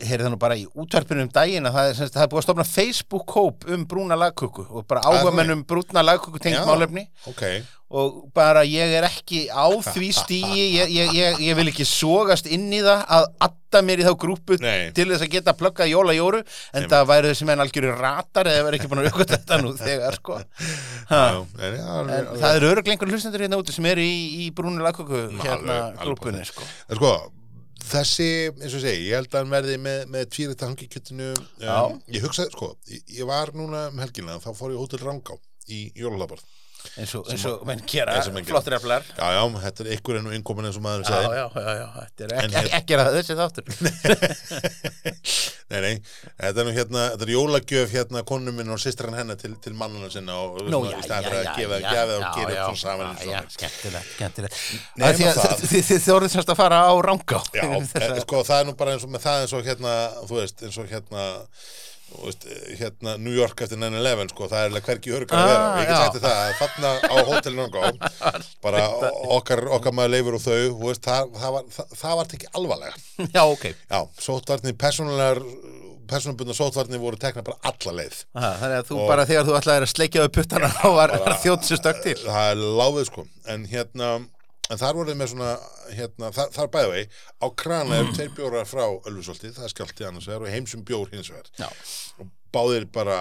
heyrði 0.04 0.26
það 0.26 0.32
nú 0.34 0.38
bara 0.40 0.56
í 0.60 0.64
útvarpinu 0.68 1.24
um 1.24 1.32
daginn 1.34 1.68
að 1.68 1.76
það 1.76 1.90
er, 1.90 1.98
semst, 1.98 2.14
það 2.16 2.24
er 2.26 2.30
búið 2.32 2.42
að 2.42 2.46
stofna 2.48 2.66
Facebook-kóp 2.70 3.68
um 3.74 3.84
brúna 3.88 4.18
lagköku 4.20 4.64
og 4.68 4.86
bara 4.90 5.02
er 5.04 5.20
áhuga 5.20 5.36
menn 5.38 5.54
um 5.56 5.62
brúna 5.68 6.02
lagköku 6.04 6.40
tengt 6.42 6.66
málefni. 6.68 7.06
ok, 7.30 7.44
og 7.90 8.18
bara 8.36 8.62
ég 8.68 8.92
er 9.00 9.06
ekki 9.08 9.46
á 9.48 9.66
því 9.92 10.10
stíi 10.14 10.60
ég, 10.76 10.92
ég, 10.94 11.14
ég, 11.16 11.40
ég 11.48 11.58
vil 11.58 11.70
ekki 11.72 11.86
sogast 11.88 12.46
inn 12.52 12.68
í 12.76 12.82
það 12.84 13.02
að 13.16 13.26
adda 13.48 13.82
mér 13.86 14.02
í 14.02 14.06
þá 14.06 14.12
grúpu 14.24 14.60
Nei. 14.62 14.92
til 14.94 15.08
þess 15.10 15.24
að 15.26 15.32
geta 15.34 15.56
pluggað 15.58 15.90
jóla 15.94 16.14
jóru 16.16 16.42
en 16.76 16.86
það 16.90 17.08
væri 17.10 17.32
þessi 17.32 17.48
menn 17.50 17.64
algjöru 17.64 17.96
ratar 17.98 18.50
eða 18.52 18.68
verið 18.68 18.80
ekki 18.80 18.92
búin 18.92 19.02
að 19.02 19.10
auka 19.14 19.28
þetta 19.32 19.60
nú 19.64 19.74
þegar 19.80 20.20
sko. 20.20 20.38
Já, 21.10 21.24
já, 21.40 21.82
alveg, 21.96 22.30
En 22.30 22.40
það 22.44 22.56
eru 22.60 22.72
öruglega 22.74 22.94
einhver 22.96 23.14
hlustendur 23.14 23.46
hérna 23.46 23.58
úti 23.62 23.74
sem 23.74 23.90
eru 23.90 24.04
í, 24.06 24.16
í 24.44 24.48
brúnu 24.54 24.82
lagköku 24.84 25.26
hérna 25.40 25.82
grúpunni 26.02 26.46
sko. 26.46 26.66
Þessi, 27.80 28.26
eins 28.60 28.74
og 28.76 28.82
segi, 28.84 29.06
ég 29.08 29.16
held 29.18 29.32
að 29.34 29.40
hann 29.44 29.52
verði 29.54 29.76
með, 29.82 30.00
með 30.12 30.26
tvírita 30.34 30.68
hangikjötinu 30.68 31.28
Já. 31.62 31.74
um, 31.88 31.96
Ég 32.12 32.22
hugsaði, 32.26 32.52
sko, 32.54 32.68
ég, 32.92 33.02
ég 33.18 33.28
var 33.30 33.52
núna 33.56 33.86
um 33.90 34.02
helgina, 34.02 34.36
þá 34.42 34.50
fór 34.58 34.74
ég 34.74 34.78
á 34.78 34.82
Hótel 34.84 35.00
Rangá 35.02 35.36
í 35.70 35.80
jólalabarð 35.98 36.44
eins 37.00 37.12
og, 37.18 37.22
eins 37.30 37.44
og 37.50 37.54
menn 37.68 37.82
gera, 37.88 38.12
flottir 38.48 38.74
eflar 38.78 39.02
Já, 39.16 39.26
já, 39.36 39.42
þetta 39.66 39.80
er 39.86 39.90
ykkur 39.96 40.14
enn 40.20 40.28
og 40.30 40.34
innkomin 40.36 40.66
eins 40.70 40.78
og 40.80 40.84
maður 40.84 41.00
já, 41.06 41.08
já, 41.22 41.28
já, 41.54 41.72
já, 41.80 41.86
þetta 41.98 42.20
er 42.26 42.30
ekki, 42.40 42.54
hér- 42.56 42.74
ekki, 42.80 42.92
að 43.00 43.14
þessi 43.20 43.34
þáttur. 43.40 43.64
Nei, 45.70 45.78
nei, 45.84 45.90
þetta 46.34 46.58
er 46.62 46.66
nú 46.66 46.72
hérna, 46.74 47.02
þetta 47.12 47.26
er 47.28 47.30
jólagjöf 47.30 47.92
hérna 47.94 48.24
konum 48.26 48.56
minn 48.58 48.72
og 48.74 48.80
systran 48.82 49.14
hennar 49.14 49.36
til, 49.38 49.52
til 49.62 49.70
mannuna 49.78 50.08
sinna 50.10 50.34
og 50.42 50.56
svona, 50.64 50.90
já, 50.90 50.98
já, 50.98 51.30
já, 51.30 51.52
gefa 51.60 51.76
já, 51.78 51.92
gjafið 51.94 52.14
og 52.16 52.24
já, 52.24 52.30
gera 52.40 52.56
já, 52.56 52.64
upp 52.64 52.74
svona 52.80 52.82
saman 52.82 53.06
já, 53.12 53.22
svona. 53.22 53.42
skemmtilegt, 53.54 54.08
skemmtilegt. 54.16 54.56
Þið- 55.70 56.02
þórið 56.08 56.30
semst 56.34 56.50
að 56.50 56.58
fara 56.58 56.80
á 56.90 56.92
rangá 57.06 57.38
Já, 57.54 57.62
e, 58.02 58.18
sko, 58.24 58.42
það 58.48 58.58
er 58.64 58.66
nú 58.66 58.74
bara 58.82 58.90
eins 58.96 59.06
og 59.06 59.12
með 59.14 59.22
það 59.28 59.38
eins 59.44 59.54
og 59.60 59.62
hérna, 59.70 59.92
þú 60.26 60.34
veist, 60.40 60.58
eins 60.66 60.78
og 60.82 60.90
hérna 60.90 61.22
veist, 62.24 62.46
hérna 62.80 63.14
New 63.20 63.34
York 63.36 63.60
eftir 63.64 63.78
9-11, 63.80 64.32
sko, 64.34 64.48
það 64.50 64.60
er 64.64 64.70
alveg 64.70 64.86
hvergi 64.90 65.14
örgar 65.18 65.40
að 65.40 65.50
vera 65.50 65.60
Ah, 65.60 65.72
og 65.72 65.80
ég 65.80 65.90
get 65.90 66.16
þér 66.16 66.24
það, 66.24 66.38
að 66.44 66.56
þarna 66.60 66.92
á 67.00 67.14
hótelinu 67.30 67.66
bara 68.64 68.84
okkar, 69.38 69.62
okkar 69.78 69.96
maður 69.96 70.14
leifur 70.16 70.38
og 70.38 70.44
þau, 70.44 70.58
veist, 70.84 71.04
það, 71.06 71.30
það 71.42 71.54
var 71.56 71.68
það, 71.76 71.94
það 72.02 72.16
var 72.20 72.34
ekki 72.38 72.50
alvarlega. 72.60 73.04
Já, 73.36 73.42
ok. 73.44 73.64
Já, 73.74 74.00
sótvarnir, 74.26 74.76
persónulegar 74.84 75.42
persónubundna 76.10 76.54
sótvarnir 76.58 76.98
voru 76.98 77.18
tekna 77.22 77.44
bara 77.46 77.60
alla 77.70 77.92
leið. 78.00 78.16
Aha, 78.34 78.48
Þannig 78.58 78.80
að 78.80 78.88
þú 78.88 78.96
Og- 78.98 79.08
bara 79.12 79.26
þegar 79.28 79.44
þú 79.46 79.52
ætlaðir 79.60 79.84
að 79.86 79.92
sleikja 79.94 80.24
upp 80.26 80.34
puttana 80.40 80.70
þá 80.80 80.86
var, 80.96 81.12
sér 81.70 81.78
stökk 81.78 82.00
til. 82.02 82.16
Það 82.26 82.48
er 82.50 82.62
láfið, 82.80 83.04
sko, 83.12 83.26
en 83.54 83.66
hérna 83.70 84.08
en 84.70 84.80
þar 84.80 84.98
voruð 85.00 85.18
með 85.18 85.32
svona 85.34 85.52
hérna, 85.96 86.32
þar, 86.36 86.50
þar 86.56 86.72
bæði 86.74 86.90
vegi, 86.94 87.06
á 87.42 87.46
krana 87.62 88.00
eru 88.00 88.16
tveir 88.16 88.34
bjórar 88.36 88.68
frá 88.70 88.84
Ölfusolti, 88.88 89.52
það 89.56 89.66
er 89.66 89.74
skjálti 89.74 90.08
annars 90.08 90.28
vegar 90.30 90.46
og 90.46 90.54
heimsum 90.54 90.84
bjór 90.86 91.10
hins 91.14 91.30
vegar. 91.32 91.50
Já, 91.58 91.68
og 92.22 92.30
báðir 92.54 92.86
bara 92.94 93.18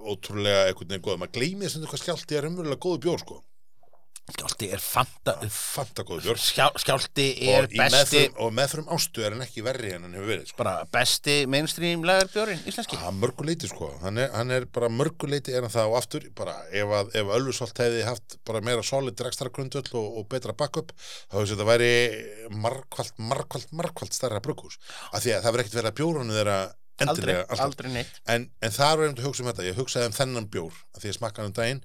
ótrúlega 0.00 0.66
einhvern 0.68 0.92
veginn 0.94 1.04
góð, 1.04 1.20
maður 1.20 1.36
gleymið 1.38 1.72
sem 1.72 1.86
hvað 1.88 2.04
skjálti 2.04 2.38
er 2.38 2.48
umverulega 2.48 2.80
góðu 2.80 3.02
bjór 3.06 3.24
sko 3.24 3.40
skjálti 4.34 4.68
er 4.74 4.82
fanta 4.82 5.34
fanta 5.50 6.04
góðu 6.06 6.24
bjór 6.24 6.40
Skjá, 6.40 6.66
Skjálti 6.80 7.26
er 7.50 7.66
og, 7.66 7.74
besti 7.74 8.22
meðförum, 8.22 8.38
og 8.44 8.54
meðfram 8.56 8.90
ástu 8.96 9.24
er 9.24 9.34
hann 9.34 9.44
ekki 9.44 9.64
verri 9.66 9.92
en 9.94 10.06
hann 10.06 10.16
hefur 10.16 10.30
verið 10.32 10.50
sko. 10.50 10.58
bara 10.62 10.74
besti 10.94 11.36
mainstream 11.50 12.04
lagarbjórin 12.08 12.64
íslenski. 12.70 12.98
Að 13.00 13.20
mörguleiti 13.20 13.70
sko, 13.70 13.90
hann 14.04 14.20
er, 14.22 14.32
hann 14.34 14.54
er 14.54 14.66
bara 14.72 14.90
mörguleiti 14.92 15.54
er 15.54 15.66
hann 15.66 15.74
það 15.74 15.92
og 15.92 15.98
aftur. 16.00 16.26
Bara 16.36 16.56
ef, 16.70 16.96
að, 17.00 17.14
ef 17.20 17.32
Ölfusholt 17.38 17.82
hefði 17.84 18.02
haft 18.08 18.38
bara 18.48 18.64
meira 18.64 18.84
solid 18.86 19.24
rekstara 19.26 19.52
grundöll 19.54 19.86
og, 19.92 20.20
og 20.20 20.28
betra 20.32 20.56
backup 20.56 20.92
þá 20.96 21.38
hefði 21.38 21.54
þetta 21.54 21.70
væri 21.70 21.94
margkvalt, 22.66 23.16
margkvalt, 23.32 23.72
margkvalt 23.76 24.16
stærra 24.16 24.42
brugghús. 24.44 24.80
Af 25.10 25.24
því 25.24 25.36
að 25.36 25.46
það 25.46 25.56
verður 25.56 25.66
ekkert 25.66 25.80
verið 25.80 25.92
að 25.92 25.98
bjórunni 26.02 26.38
þeirra 26.40 26.60
Aldrei, 27.00 27.34
aldrei 27.56 27.88
neitt. 27.94 28.18
En, 28.28 28.42
en 28.60 28.72
það 28.74 28.90
var 28.90 29.06
einmitt 29.06 29.20
að 29.22 29.28
hugsa 29.30 29.40
um 29.40 29.46
þetta. 29.48 29.64
Ég 29.64 29.78
hugsaði 29.78 30.08
um 30.10 30.16
þennan 30.18 30.48
bjór 30.52 30.74
að 30.92 31.00
því 31.00 31.08
ég 31.08 31.16
smakkaði 31.16 31.48
um 31.48 31.54
daginn 31.56 31.80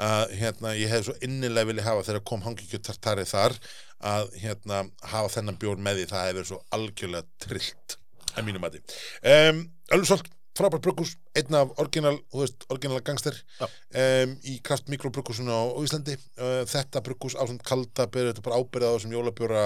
að 0.00 0.36
hérna, 0.40 0.74
ég 0.78 0.90
hefði 0.90 1.08
svo 1.08 1.16
innilega 1.22 1.70
vilja 1.70 1.86
hafa 1.86 2.06
þegar 2.08 2.24
kom 2.30 2.44
hangikjöt 2.44 2.86
tartari 2.88 3.26
þar 3.28 3.56
að 4.04 4.32
hérna, 4.42 4.84
hafa 5.12 5.34
þennan 5.36 5.58
bjór 5.60 5.82
með 5.82 6.00
því. 6.00 6.06
Það 6.12 6.30
verið 6.32 6.48
svo 6.50 6.62
algjörlega 6.76 7.46
trillt 7.46 7.98
að 8.34 8.48
mínum 8.48 8.64
mati. 8.64 8.82
Um, 9.22 9.66
Ölfusholt 9.94 10.30
frábær 10.54 10.78
brugghús, 10.82 11.16
einn 11.34 11.56
af 11.58 11.72
orginal, 11.82 12.14
þú 12.30 12.44
veist, 12.44 12.66
orginal 12.70 13.00
gangster 13.06 13.34
Já. 13.58 13.66
um, 13.66 14.36
í 14.46 14.60
kraft 14.62 14.86
mikrobrughúsinu 14.92 15.50
á, 15.50 15.62
á 15.74 15.78
Íslandi. 15.82 16.14
Uh, 16.38 16.62
þetta 16.70 17.02
brugghús 17.06 17.34
ásand 17.34 17.64
kalda 17.66 18.06
byrja 18.06 18.32
þetta 18.34 18.46
bara 18.46 18.60
ábyrða 18.62 18.92
á 18.92 18.94
þessum 18.94 19.16
jólabjóra 19.16 19.64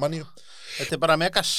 manni, 0.00 0.20
Þetta 0.76 0.94
er 0.98 1.00
bara 1.00 1.16
megas 1.20 1.52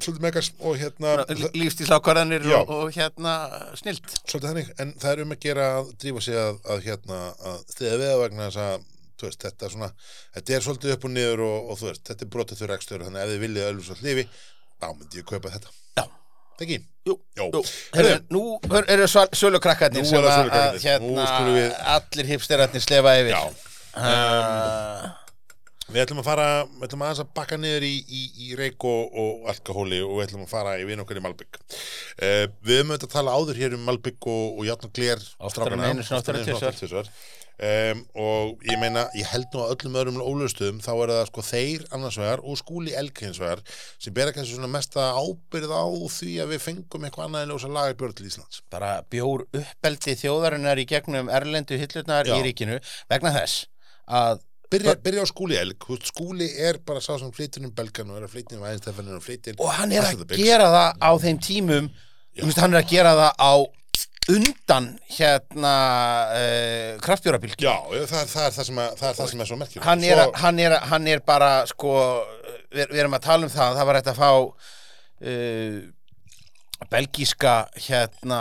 svolítið 0.00 0.24
megas 0.26 0.50
og 0.60 0.76
hérna, 0.80 1.14
lífstíslákvarðanir 1.56 2.44
og, 2.58 2.72
og 2.74 2.90
hérna 2.96 3.36
snilt. 3.78 4.04
Svolítið 4.28 4.50
þannig 4.50 4.68
en 4.82 4.92
það 5.00 5.12
er 5.12 5.22
um 5.24 5.32
að 5.36 5.40
gera 5.46 5.68
að 5.78 5.94
drífa 6.02 6.24
sig 6.26 6.36
að, 6.40 6.60
að 6.74 6.84
hérna, 6.86 7.20
að 7.52 7.62
stiða 7.72 7.96
við 8.02 8.12
vegna 8.24 8.48
þess 8.50 8.62
að 8.66 8.84
veist, 9.24 9.40
þetta 9.46 9.70
svona, 9.72 9.88
þetta 10.36 10.56
er 10.56 10.66
svolítið 10.66 10.94
upp 10.96 11.08
og 11.08 11.14
niður 11.14 11.44
og, 11.46 11.72
og 11.72 11.80
veist, 11.80 12.04
þetta 12.10 12.26
er 12.26 12.32
brotið 12.36 12.60
þau 12.60 12.68
rekstur 12.72 13.04
þannig 13.06 13.22
að 13.22 13.26
ef 13.26 13.32
þið 13.32 13.44
viljið 13.46 13.68
öllu 13.70 13.86
svo 13.86 13.98
hlifi 14.02 14.26
þá 14.76 14.88
myndi 14.92 15.20
ég 15.22 15.28
kaupa 15.30 15.52
þetta, 15.54 15.72
Já, 15.96 16.04
ekki? 16.60 16.80
jú, 17.08 17.14
Jó, 17.38 17.46
jú. 17.54 17.62
Heru, 17.96 18.16
Nú 18.36 18.42
eru 18.84 19.06
sölukrakkarnir 19.08 20.04
sem 20.08 20.20
að, 20.20 20.52
að 20.60 20.80
hérna, 20.84 21.28
allir 21.96 22.28
hipsterarnir 22.34 22.84
slefa 22.84 23.16
yfir. 23.22 23.32
Já. 23.32 23.72
uh, 23.96 25.06
Við 25.86 26.02
ætlum 26.02 26.20
að 26.22 26.26
fara, 26.26 26.46
við 26.66 26.88
ætlum 26.88 27.04
aðeins 27.06 27.22
að 27.22 27.32
bakka 27.38 27.56
niður 27.62 27.86
í, 27.86 27.94
í, 28.10 28.22
í 28.42 28.58
reik 28.58 28.86
og, 28.90 29.16
og 29.22 29.48
alkohóli 29.52 30.00
og 30.02 30.16
við 30.16 30.26
ætlum 30.26 30.44
að 30.46 30.50
fara 30.50 30.76
í 30.82 30.86
vinn 30.88 31.02
okkar 31.04 31.20
í 31.20 31.22
Malbygg. 31.22 31.58
Uh, 32.18 32.44
við 32.66 32.80
höfum 32.80 32.92
auðvitað 32.92 33.08
að 33.08 33.16
tala 33.16 33.36
áður 33.38 33.60
hér 33.62 33.76
um 33.78 33.84
Malbygg 33.86 34.30
og, 34.32 34.46
og 34.58 34.66
Játn 34.66 34.88
og 34.90 34.94
Gler 34.98 35.22
en 35.22 35.84
einu 35.84 36.02
sinni, 36.02 36.18
oftar 36.18 36.40
en 36.40 36.48
tvisvar. 36.48 36.80
tvisvar. 36.80 37.12
Um, 37.56 38.02
og 38.20 38.64
ég 38.68 38.76
meina, 38.76 39.06
ég 39.16 39.30
held 39.30 39.46
nú 39.54 39.62
að 39.62 39.70
öllum 39.72 39.94
öðrum 39.96 40.18
ólöstum 40.20 40.82
þá 40.84 40.90
er 40.92 41.12
það 41.14 41.22
sko 41.30 41.44
þeir 41.46 41.86
annars 41.96 42.18
vegar 42.20 42.42
og 42.44 42.58
skúli 42.60 42.92
elk 43.00 43.22
hins 43.24 43.38
vegar 43.40 43.62
sem 43.96 44.12
bera 44.12 44.34
kannski 44.36 44.58
svona 44.58 44.68
mesta 44.68 45.06
ábyrð 45.16 45.72
á 45.72 45.88
því 46.18 46.34
að 46.44 46.52
við 46.52 46.60
fengum 46.66 47.06
eitthvað 47.08 47.30
annað 47.30 47.46
en 47.46 47.54
ljósa 47.54 47.70
lagarbjörn 47.72 48.18
til 48.18 48.28
Íslands. 48.28 48.60
bara 48.68 48.90
bjór 49.08 49.46
uppeldi 49.56 50.18
þjóðarinnar 50.20 50.82
í 50.82 50.84
gegnum 50.90 51.32
erlendu 51.32 51.80
hillurnar 51.80 52.28
Já. 52.28 52.36
í 52.36 52.44
ríkinu 52.44 52.76
vegna 53.08 53.32
þess 53.38 53.70
að 54.04 54.44
Byrja, 54.72 54.94
byrja 55.04 55.22
á 55.22 55.26
skúli 55.30 55.56
veist, 55.60 56.08
skúli 56.10 56.48
er 56.68 56.78
bara 56.86 57.00
sá 57.04 57.14
sem 57.20 57.30
flytir 57.34 57.62
um 57.64 57.70
belgan 57.76 58.10
og 58.10 58.18
er 58.18 58.26
að 58.26 58.32
flytir 58.34 58.58
um 58.58 58.64
æðinstefninu 58.66 59.16
og 59.20 59.22
flytir 59.24 59.54
og 59.62 59.70
hann 59.78 59.92
er 59.94 60.06
að 60.08 60.24
gera 60.36 60.66
það 60.74 60.88
á 61.06 61.10
þeim 61.22 61.38
tímum. 61.46 61.90
Veist, 62.36 62.58
hann 62.60 62.74
er 62.74 62.82
að 62.82 62.90
gera 62.90 63.12
það 63.16 63.32
á 63.38 63.52
undan 64.26 64.86
hérna 65.16 65.74
uh, 66.34 66.96
kraftbjórabílki 67.04 67.62
Já, 67.62 67.76
það 68.10 68.24
það, 68.32 68.46
er 68.48 68.56
það, 68.56 68.64
sem, 68.66 68.80
að, 68.82 68.96
það 68.98 69.08
er 69.12 69.18
það 69.20 69.28
sem 69.30 69.42
er 69.44 69.50
svo 69.52 69.58
merkjum 69.60 69.84
hann, 69.86 70.02
að- 70.26 70.40
hann, 70.42 70.58
að- 70.66 70.88
hann 70.90 71.06
er 71.12 71.22
bara 71.28 71.50
sko, 71.70 71.92
við, 72.74 72.90
við 72.90 73.04
erum 73.04 73.14
að 73.20 73.26
tala 73.28 73.46
um 73.46 73.52
það 73.54 73.78
það 73.78 73.86
var 73.92 74.00
hægt 74.00 74.10
að 74.10 74.18
fá 74.18 74.30
uh, 74.34 75.78
belgíska 76.90 77.68
hérna 77.88 78.40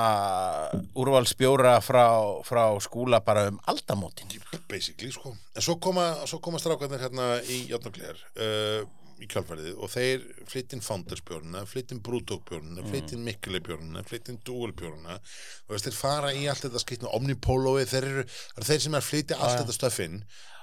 úrvalsbjóra 0.96 1.80
frá, 1.82 2.08
frá 2.48 2.68
skúla 2.80 3.22
bara 3.26 3.50
um 3.52 3.60
aldamótin. 3.66 4.30
Basically, 4.70 5.12
sko. 5.12 5.36
En 5.56 5.62
svo 5.62 5.78
koma, 5.82 6.12
svo 6.26 6.40
koma 6.44 6.62
strákarnir 6.62 7.02
hérna 7.06 7.40
í 7.50 7.66
Játnaglegar 7.72 8.20
uh, 8.36 8.86
í 9.22 9.28
kjálfærið 9.32 9.76
og 9.76 9.92
þeir 9.94 10.26
flyttin 10.50 10.84
Foundersbjörnuna, 10.86 11.64
flyttin 11.70 12.02
Brúdókbjörnuna, 12.06 12.84
flyttin 12.90 13.24
Mikkelebjörnuna, 13.26 14.04
flyttin 14.08 14.42
Dualbjörnuna 14.48 15.16
og 15.20 15.76
veist, 15.76 15.88
þeir 15.88 15.98
fara 16.00 16.34
í 16.36 16.44
allt 16.52 16.66
þetta 16.66 16.82
skýtna 16.84 17.14
Omnipolói, 17.16 17.86
þeir 17.90 18.10
eru 18.10 18.26
þeir 18.66 18.84
sem 18.86 18.98
er 18.98 19.04
að 19.04 19.10
flytja 19.10 19.40
allt 19.40 19.62
þetta 19.62 19.78
stöffinn 19.78 20.20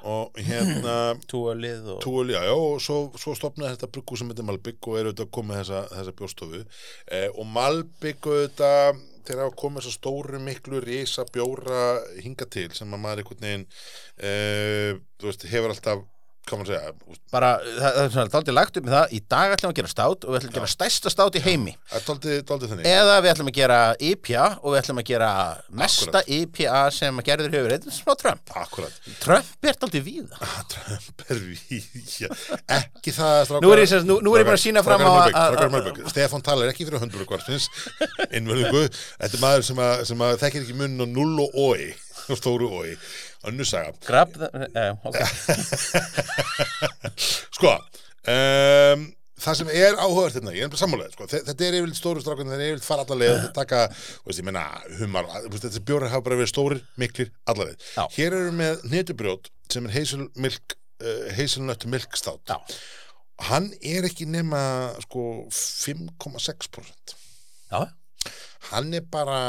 og 0.08 0.42
hérna 0.42 0.96
túalið 1.30 1.94
og 1.94 2.02
Túl, 2.02 2.34
já, 2.34 2.40
já, 2.44 2.52
og 2.56 2.82
svo, 2.82 2.98
svo 3.20 3.36
stopnaði 3.38 3.76
þetta 3.76 3.90
bruggu 3.94 4.18
sem 4.18 4.32
heitir 4.32 4.48
Malbygg 4.48 4.90
og 4.90 4.98
eru 4.98 5.12
auðvitað 5.12 5.28
að 5.28 5.32
koma 5.38 5.52
með 5.52 5.62
þessa, 5.62 5.82
þessa 5.92 6.14
bjóstofu. 6.18 6.62
Eh, 7.06 7.28
og 7.30 7.50
Malbygg 7.54 8.28
auðvitað 8.28 9.02
þeir 9.26 9.42
hafa 9.44 9.58
komið 9.58 9.84
þessa 9.84 9.98
stóru 9.98 10.40
miklu 10.42 10.80
risa 10.82 11.24
bjóra 11.30 11.82
hinga 12.18 12.48
til 12.50 12.68
sem 12.74 12.90
að 12.90 13.02
maður 13.04 13.22
einhvern 13.22 13.46
veginn 13.46 13.66
eh, 14.18 14.98
veist, 15.22 15.46
hefur 15.52 15.74
alltaf 15.74 16.02
segja, 16.42 16.92
bara, 17.32 17.50
það, 17.62 17.98
það 18.12 18.20
er 18.22 18.30
daldið 18.32 18.56
lagt 18.56 18.78
upp 18.78 18.86
með 18.86 18.94
það 18.96 19.12
í 19.14 19.20
dag 19.30 19.52
ætlum 19.54 19.70
við 19.70 19.72
að 19.72 19.78
gera 19.80 19.90
stát 19.92 20.24
og 20.26 20.32
við 20.32 20.38
ætlum 20.40 20.52
að 20.52 20.56
gera 20.58 20.70
stærsta 20.72 21.12
stát 21.12 21.38
í 21.38 21.42
heimi. 21.44 21.74
Daldið 22.08 22.66
þannig. 22.72 22.88
Eða 22.92 23.14
við 23.22 23.30
ætlum 23.32 23.50
að 23.52 23.56
gera 23.60 23.78
IPA 24.10 24.46
og 24.58 24.74
við 24.74 24.80
ætlum 24.82 25.00
að 25.02 25.08
gera 25.12 25.30
mesta 25.82 26.22
IPA 26.26 26.82
sem 26.98 27.22
að 27.22 27.28
gerður 27.30 27.56
hefur 27.56 27.74
þetta 27.76 27.92
er 27.92 27.96
smá 27.96 28.12
Trump. 28.24 28.54
Akkurat, 28.64 29.00
Trump 29.22 29.70
er 29.70 29.80
daldið 29.86 30.06
víða. 30.10 30.42
Trump 30.74 31.26
er 31.28 31.42
við 31.46 31.96
já, 32.18 32.28
ekki 32.80 33.14
það 33.16 33.56
Nú 33.62 33.72
er 33.72 33.84
ég 33.86 34.06
nú- 34.08 34.20
nú 34.24 34.34
er 34.36 34.42
ég 34.42 34.50
bara 34.50 34.58
að 34.58 34.64
sýna 34.66 34.82
fram 34.86 35.06
á 35.06 35.12
Stefán 36.12 36.42
talar 36.44 36.72
ekki 36.72 36.86
fyrir 36.88 37.02
höndurkvartins 37.02 37.68
innverðingu, 38.34 38.88
þetta 39.20 39.36
er 39.38 39.42
maður 39.42 39.66
sem 39.70 39.82
að, 39.82 40.04
sem 40.10 40.24
að 40.26 40.38
þekkir 40.42 40.64
ekki 40.66 40.76
munn 40.78 41.04
og 41.06 41.12
null 41.12 41.44
og 41.46 41.56
oi 41.70 41.92
og 42.30 42.38
stóru 42.40 42.68
oi, 42.82 42.92
önnu 43.50 43.64
saga 43.66 43.90
grab 44.06 44.30
the, 44.38 44.48
eh, 44.74 44.92
okay. 45.08 45.26
Sko, 47.56 47.72
um, 48.30 49.04
það 49.42 49.56
sem 49.58 49.70
er 49.74 49.96
áhugavert 49.98 50.36
hérna, 50.38 50.52
ég 50.54 50.66
er 50.66 50.70
bara 50.72 50.80
sammálega, 50.82 51.12
sko, 51.16 51.26
þe- 51.30 51.42
þetta 51.48 51.66
er 51.66 51.76
yfirleitt 51.80 51.98
stóru 51.98 52.22
strákan, 52.22 52.50
þeir 52.52 52.60
eru 52.60 52.66
yfirleitt 52.76 52.86
fara 52.88 53.04
allarleið 53.06 53.32
og 53.34 53.40
þeir 53.44 53.54
taka, 53.58 53.80
veist, 54.26 54.40
ég 54.42 54.46
meina, 54.48 54.64
humar, 55.00 55.30
þessi 55.56 55.82
bjórar 55.88 56.12
hafa 56.12 56.26
bara 56.28 56.38
verið 56.40 56.52
stórir, 56.52 56.80
miklir, 57.02 57.28
allarleið. 57.50 57.78
Já. 57.96 58.04
Hér 58.16 58.30
eru 58.38 58.46
við 58.50 58.58
með 58.60 58.74
netubrjót 58.94 59.44
sem 59.72 59.88
er 59.88 59.92
heiselmilk, 59.96 60.66
heiselnöttu 61.38 61.86
milkstátt. 61.90 62.52
Já. 62.52 62.58
Hann 63.48 63.66
er 63.82 64.02
ekki 64.06 64.24
nema, 64.30 64.60
sko, 65.08 65.22
5,6%. 65.50 67.16
Já, 67.72 67.80
Hann 68.70 68.92
er 68.94 69.02
bara, 69.10 69.40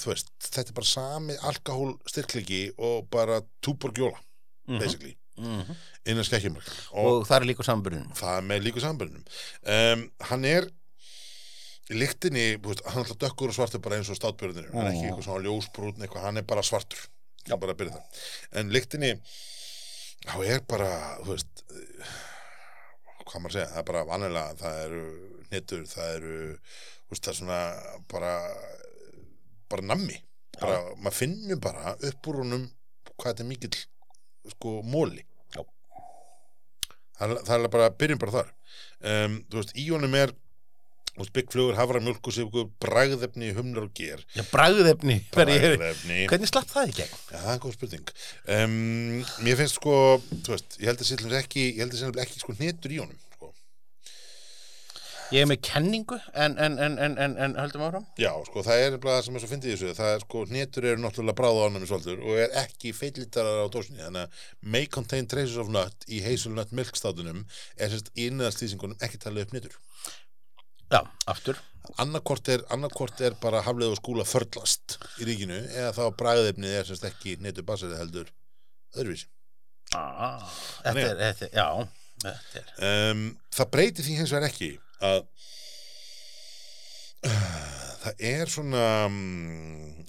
þú 0.00 0.12
veist, 0.12 0.32
þetta 0.48 0.72
er 0.72 0.76
bara 0.80 0.90
sami 0.90 1.36
alkohól 1.50 1.94
styrklegi 2.08 2.62
og 2.78 3.08
bara 3.12 3.40
túborgjóla, 3.64 4.20
basically, 4.66 5.14
mm 5.38 5.72
innan 6.08 6.24
skekkjumörk. 6.24 6.68
og 6.96 7.26
það 7.28 7.36
er 7.36 7.44
líka 7.48 7.64
samburðin 7.64 8.06
það 8.16 8.36
er 8.38 8.44
með 8.48 8.62
líku 8.64 8.80
sambörnum 8.82 9.22
um, 9.68 10.02
hann 10.30 10.46
er 10.48 10.66
í 11.90 11.98
lyktinni, 11.98 12.44
þú 12.56 12.72
veist, 12.72 12.82
hann 12.86 13.02
er 13.02 13.04
alltaf 13.04 13.20
dökkur 13.24 13.52
og 13.52 13.56
svartur 13.56 13.82
bara 13.84 13.98
eins 13.98 14.10
og 14.12 14.18
státbjörnir, 14.18 14.68
hann 14.72 14.86
er 14.86 14.92
ekki 14.94 15.08
eitthvað 15.08 15.26
svona 15.26 15.44
ljósbrúnn 15.46 16.04
eitthvað, 16.04 16.26
hann 16.28 16.40
er 16.40 16.46
bara 16.46 16.62
svartur. 16.66 17.02
Já, 17.48 17.56
bara 17.56 17.74
að 17.74 17.80
byrja 17.80 17.96
það, 17.96 18.20
en 18.60 18.72
lyktinni 18.74 19.10
þá 20.26 20.36
er 20.44 20.64
bara 20.70 20.90
þú 21.24 21.32
veist 21.32 21.64
hvað 23.24 23.42
maður 23.42 23.50
að 23.50 23.56
segja, 23.56 23.70
það 23.72 23.80
er 23.82 23.88
bara 23.90 24.06
vanilega 24.10 24.58
það 24.60 24.80
eru 24.84 25.04
netur, 25.50 25.84
það 25.90 26.14
eru 26.18 26.38
það 27.10 27.30
er 27.32 27.38
svona 27.40 27.60
bara 28.10 28.34
bara 29.70 29.86
nammi. 29.92 30.18
Bara, 30.60 30.80
maður 31.00 31.18
finnur 31.22 31.60
bara 31.62 31.96
upp 31.96 32.28
úr 32.28 32.42
honum 32.42 32.68
hvað 33.14 33.30
þetta 33.32 33.44
er 33.44 33.48
mikill 33.48 33.82
sko 34.50 34.80
móli 34.84 35.24
það, 37.20 37.40
það 37.46 37.56
er 37.56 37.72
bara, 37.74 37.90
byrjum 38.02 38.20
bara 38.20 38.36
þar. 38.38 38.54
Um, 39.00 39.42
þú 39.50 39.60
veist, 39.60 39.74
í 39.78 39.88
honum 39.92 40.16
er 40.18 40.32
byggflugur, 41.36 41.76
hafra, 41.76 42.00
mjölk 42.00 42.28
og 42.30 42.32
sigur 42.32 42.68
bragðefni, 42.80 43.50
humnar 43.56 43.88
og 43.88 43.96
ger. 43.98 44.22
Já, 44.32 44.40
bragðefni 44.48 45.18
hvernig, 45.34 45.58
bragðefni, 45.60 46.20
hvernig 46.30 46.48
slapp 46.48 46.70
það 46.70 46.92
í 46.92 46.94
gegn? 47.00 47.16
Já, 47.26 47.34
það 47.34 47.50
er 47.52 47.60
góð 47.64 47.74
spurning. 47.76 48.12
Um, 48.56 48.76
Mér 49.44 49.58
finnst 49.60 49.76
sko, 49.76 49.96
þú 50.30 50.54
veist, 50.54 50.78
ég 50.80 50.88
held 50.88 51.04
að 51.04 51.10
sérlega 51.10 51.42
ekki 51.44 51.66
ekki 52.24 52.40
sko 52.40 52.56
hnetur 52.56 52.94
í 52.96 53.02
honum. 53.02 53.20
Ég 55.30 55.44
er 55.44 55.46
með 55.46 55.60
kenningu 55.62 56.16
en, 56.34 56.56
en, 56.58 56.74
en, 56.82 56.96
en, 56.98 57.12
en, 57.22 57.34
en 57.38 57.52
höldum 57.54 57.84
áfram. 57.86 58.06
Já, 58.18 58.32
sko, 58.48 58.64
það 58.66 58.80
er 58.82 58.96
bara 59.02 59.18
það 59.20 59.26
sem 59.28 59.36
er 59.38 59.42
svo 59.44 59.50
fyndið 59.52 59.70
í 59.70 59.74
þessu. 59.76 59.90
Það 60.00 60.14
er 60.14 60.24
sko, 60.24 60.42
hnetur 60.50 60.86
eru 60.90 61.02
náttúrulega 61.04 61.38
bráða 61.38 61.68
ánum 61.68 61.86
svolítur 61.86 62.24
og 62.26 62.40
er 62.42 62.56
ekki 62.64 62.90
feitlítarar 62.98 63.62
á 63.62 63.66
dósinni. 63.70 64.02
Þannig 64.02 64.24
að 64.26 64.48
may 64.74 64.88
contain 64.90 65.28
traces 65.30 65.54
of 65.62 65.70
nut 65.70 66.06
í 66.10 66.18
hazelnut 66.24 66.74
milkstátunum 66.74 67.44
er 67.78 67.92
sérst 67.94 68.10
í 68.18 68.26
innæðarslýsingunum 68.32 68.98
ekki 69.06 69.22
talið 69.22 69.46
upp 69.46 69.54
hnetur. 69.54 69.78
Já, 70.90 71.00
aftur. 71.30 71.62
Annarkort 72.02 72.50
er, 72.50 72.66
annarkort 72.74 73.22
er 73.22 73.38
bara 73.40 73.62
hafleð 73.66 73.94
og 73.94 74.00
skúla 74.02 74.26
förlast 74.26 74.98
í 75.22 75.30
ríkinu 75.30 75.62
eða 75.70 75.94
þá 75.94 76.02
bræðefnið 76.18 76.74
er 76.80 76.90
sérst 76.90 77.06
ekki 77.06 77.38
hnetur 77.38 77.66
basari 77.70 77.96
heldur 78.02 78.28
öðruvísi. 78.98 79.30
Ah, 79.94 80.42
Þetta 80.84 81.06
er, 81.06 81.16
þetta 81.22 81.46
er, 81.46 81.56
já 81.56 81.68
Þetta 82.20 82.60
er. 82.60 82.70
Um, 82.84 83.22
það 83.56 83.70
breytir 83.72 84.06
því 84.06 84.18
hins 84.20 84.34
vegar 84.34 84.50
ekki 84.50 84.68
að 85.04 85.22
það 88.02 88.24
er 88.30 88.52
svona 88.52 88.84
um, 89.06 90.04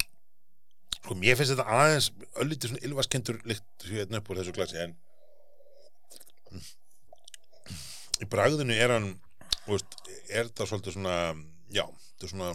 sko 1.01 1.17
mér 1.19 1.37
finnst 1.39 1.55
þetta 1.55 1.79
aðeins 1.79 2.11
öllítið 2.43 2.71
svona 2.71 2.85
ylvaskendur 2.87 3.39
lykt 3.49 3.87
hérna 3.89 4.21
upp 4.21 4.31
úr 4.31 4.41
þessu 4.41 4.55
glasi 4.55 4.79
en 4.83 4.95
í 8.21 8.27
bragðinu 8.29 8.75
er 8.77 8.93
hann 8.95 9.09
veist, 9.65 9.97
er 10.29 10.47
þetta 10.47 10.67
svolítið 10.69 10.97
svona 10.97 11.15
já, 11.73 11.83
þetta 11.83 12.27
er 12.27 12.33
svona 12.33 12.51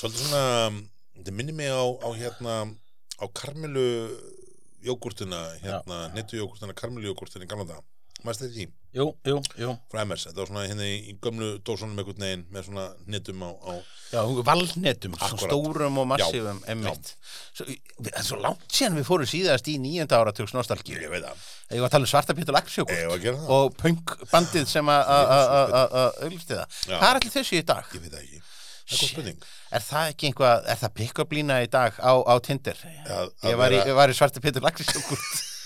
svolítið 0.00 0.24
svona 0.24 0.44
þetta 1.20 1.36
minnir 1.36 1.56
mig 1.56 1.70
á, 1.72 1.84
á 2.04 2.08
hérna 2.16 2.58
á 3.20 3.24
karmelu 3.36 3.86
jógurtina 4.84 5.40
hérna, 5.60 6.08
netu 6.16 6.40
jógurtina, 6.40 6.76
karmelu 6.76 7.10
jógurtina 7.10 7.46
í 7.46 7.50
gamla 7.50 7.68
dag 7.68 7.84
maður 8.24 8.36
stæði 8.38 8.52
því, 8.56 8.64
jú, 8.98 9.04
jú, 9.30 9.36
jú. 9.62 9.70
Frá 9.92 10.00
MS 10.04 10.24
þetta 10.28 10.40
var 10.42 10.48
svona 10.50 10.64
hérna 10.68 10.86
í, 10.90 11.14
gömlu 11.22 11.48
dósunum 11.66 11.98
einhvern 12.02 12.24
veginn 12.24 12.44
með 12.54 12.66
svona 12.68 12.84
netum 13.14 13.44
á, 13.46 13.50
á 13.64 13.72
Já, 14.10 14.20
valnetum, 14.48 15.14
svona 15.20 15.38
stórum 15.44 15.98
og 16.02 16.08
massífum 16.10 16.58
emmitt 16.72 17.12
svo, 17.54 17.66
Það 17.70 18.10
er 18.18 18.26
svo 18.26 18.40
langt 18.42 18.66
síðan 18.74 18.98
við 18.98 19.06
fórum 19.06 19.30
síðast 19.30 19.68
í 19.70 19.76
nýjönda 19.78 20.18
áratugs 20.18 20.54
nostalgíu. 20.56 20.98
Ég 20.98 21.12
veit 21.12 21.22
það, 21.22 21.44
Ég 21.70 21.78
var 21.84 21.86
að 21.90 21.94
tala 21.94 22.08
um 22.08 22.10
svarta 22.10 22.34
Pétur 22.34 22.56
Lagsjókur 22.56 22.96
ég 22.98 23.06
var 23.12 23.18
að 23.20 23.26
gera 23.28 23.36
það. 23.38 23.50
og 23.56 23.76
punkbandið 23.78 24.66
sem 24.66 24.90
að- 24.90 25.04
að 25.06 25.34
að- 25.36 25.52
að- 25.60 25.74
að- 25.80 25.92
að 26.00 26.24
auglisti 26.26 26.54
það. 26.58 26.80
Já. 26.90 26.96
Hvað 26.98 27.10
er 27.10 27.20
allir 27.20 27.36
þessu 27.36 27.60
í 27.60 27.64
dag? 27.70 27.84
ég 27.94 28.00
veit 28.02 28.12
það 28.12 28.24
ekki, 28.26 28.42
er 29.70 29.80
það 29.86 30.08
ekki 30.10 30.26
einhvað, 30.32 30.64
er 30.66 30.78
það 30.80 30.94
pick-up 30.98 31.30
lína 31.36 31.60
í 31.62 31.70
dag 31.70 31.94
á, 32.02 32.12
á 32.26 32.34
Tinder? 32.42 32.74
að, 33.06 33.30
Ég 33.46 33.56
var 33.56 33.70
í, 33.70 33.78
ég 33.86 33.94
var 33.94 34.08
í 34.10 34.16
svarta 34.18 34.40
Pétur 34.42 34.64
Lagsjókur 34.66 35.20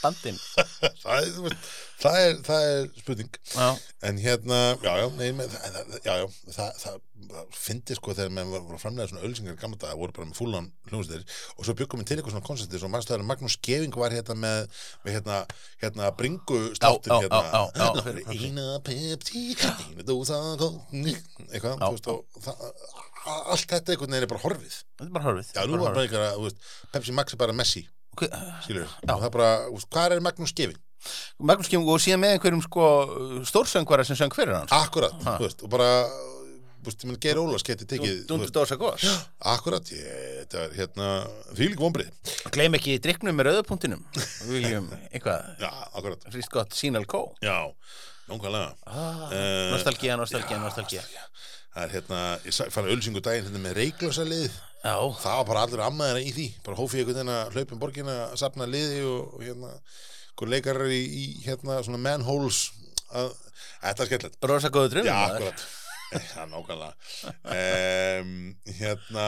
bandin 0.05 0.37
það, 1.01 1.17
er, 1.17 1.31
þú 1.33 1.47
veist, 1.49 1.71
það, 2.05 2.19
er, 2.27 2.37
það 2.47 2.69
er 2.75 2.87
spurning. 3.01 3.33
Já, 3.55 3.67
en 4.11 4.21
hérna, 4.23 4.61
já, 4.85 4.93
já, 5.01 5.07
nei, 5.19 5.33
með, 5.41 5.51
það, 5.57 5.75
það- 5.75 6.05
já, 6.05 6.15
já, 6.21 6.27
það, 6.59 6.79
það, 6.85 7.01
það 7.35 7.55
fyndi 7.57 7.97
sko 7.97 8.13
þegar 8.15 8.33
menn 8.37 8.51
voru 8.53 8.77
að 8.77 8.83
framlega 8.83 9.09
svona 9.11 9.25
ölsingar 9.27 9.57
gamla 9.59 9.79
dag, 9.81 9.95
voru 9.99 10.13
bara 10.15 10.29
með 10.29 10.37
fúlan 10.39 10.67
hljómsveitir 10.91 11.25
og 11.57 11.65
svo 11.67 11.75
byggum 11.79 12.03
við 12.03 12.11
til 12.11 12.19
eitthvað 12.19 12.35
svona 12.37 12.47
koncertir 12.47 12.83
svo 12.83 12.91
mannstu 12.93 13.15
þegar 13.15 13.25
Magnús 13.31 13.57
Geving 13.65 13.97
var 13.99 14.13
hérna 14.15 14.37
með, 14.39 14.69
með 15.07 15.17
hérna, 15.17 15.39
hérna 15.83 16.11
bringu 16.19 16.61
státtin 16.77 17.15
Já, 17.15 17.17
já, 17.17 17.25
hérna, 17.25 17.41
já, 17.49 17.63
já, 17.65 17.89
já, 17.89 18.05
fyrir- 18.05 18.29
eina 18.35 18.67
Pepsi, 18.85 19.45
eina 19.65 20.07
dósa 20.13 20.39
eitthvað, 20.93 21.81
þú 21.81 21.91
veist, 21.97 22.13
og 22.13 22.45
það, 22.45 22.63
allt 23.55 23.67
þetta 23.73 23.95
einhvern 23.95 24.13
veginn 24.13 24.27
er 24.27 24.31
bara 24.35 24.43
horfið. 24.45 24.75
Þetta 24.99 25.09
er 25.09 25.15
bara 25.17 25.27
horfið 25.31 25.53
já, 25.57 25.65
nú 25.65 25.79
er 25.79 25.85
bara 25.89 26.05
einhverja, 26.05 26.33
veist, 26.45 26.65
Pepsi 26.93 27.15
Max 27.17 27.33
er 27.37 27.41
bara 27.41 27.57
Messi 27.57 27.87
Okay. 28.15 28.29
skilur, 28.63 28.85
og 28.87 29.09
það 29.11 29.25
er 29.27 29.33
bara, 29.35 29.47
hvað 29.91 30.13
er 30.15 30.21
Magnús 30.23 30.53
Geving? 30.55 30.77
Magnús 31.39 31.71
kemur 31.73 31.97
og 31.97 32.03
síðan 32.05 32.23
með 32.25 32.37
einhverjum 32.37 32.63
sko 32.65 32.87
stórsöngvara 33.49 34.05
sem 34.07 34.19
söng 34.19 34.35
fyrir 34.37 34.55
hans 34.59 34.73
Akkurat, 34.75 35.17
þú 35.25 35.43
veist, 35.47 35.65
og 35.67 35.73
bara 35.75 35.91
Geir 37.17 37.39
Ólas 37.41 37.65
geti 37.65 37.87
tekið 37.89 38.27
Dundur 38.29 38.51
Dósa 38.53 38.77
Gós 38.77 39.05
Akkurat, 39.41 39.89
ég, 39.89 40.05
þetta 40.43 40.65
er 40.67 40.75
hérna 40.77 41.07
þvílík 41.57 41.81
vombrið 41.81 42.11
Gleim 42.53 42.77
ekki 42.77 42.99
drikknum 43.01 43.39
með 43.39 43.49
rauðapunktinum. 43.49 44.03
Við 44.45 44.51
viljum 44.59 44.91
eitthvað 45.09 45.63
Já, 45.65 45.71
akkurat, 45.97 46.27
Ríst 46.35 46.53
gott 46.53 46.77
Sínal 46.77 47.07
Kó. 47.09 47.23
Já, 47.41 47.57
nákvæmlega. 48.29 48.75
Ah, 48.85 49.25
Eh, 49.33 49.73
Nostalgía, 49.73 50.19
nostalgía, 50.21 50.61
nostalgía. 50.61 51.03
Það 51.75 51.87
er 51.87 51.95
hérna, 51.97 52.21
ég 52.45 52.71
fann 52.77 52.93
ölsingu 52.93 53.21
daginn 53.25 53.49
hérna 53.49 53.65
með 53.65 53.79
reiklösalið 53.81 54.51
Já, 54.85 54.95
Það 55.25 55.39
var 55.41 55.47
bara 55.49 55.63
allir 55.65 55.81
ammaðina 55.87 56.21
í 56.21 56.33
því. 56.37 56.47
Bara 56.67 56.77
hófið 56.77 57.15
að 57.25 57.55
hlaupa 57.57 57.73
um 57.73 57.81
borgina 57.81 58.17
að 58.29 58.37
safna 58.45 58.69
liði 58.69 59.01
og, 59.09 59.39
og 59.39 59.47
hérna 59.49 59.71
hvað 60.35 60.53
leikarar 60.57 60.93
í, 60.93 61.01
í 61.05 61.25
hérna 61.47 61.81
svona 61.87 62.03
manholes 62.03 62.67
að, 63.15 63.33
þetta 63.81 64.05
er 64.05 64.11
skemmtilegt. 64.11 64.39
Rosa 64.51 64.71
góðu 64.75 64.95
drömmum 64.95 65.11
Já, 65.13 65.19
akkurat. 65.31 65.67
Já, 66.35 66.45
nákvæmlega. 66.47 66.95
Um, 67.51 68.37
Hérna 68.79 69.27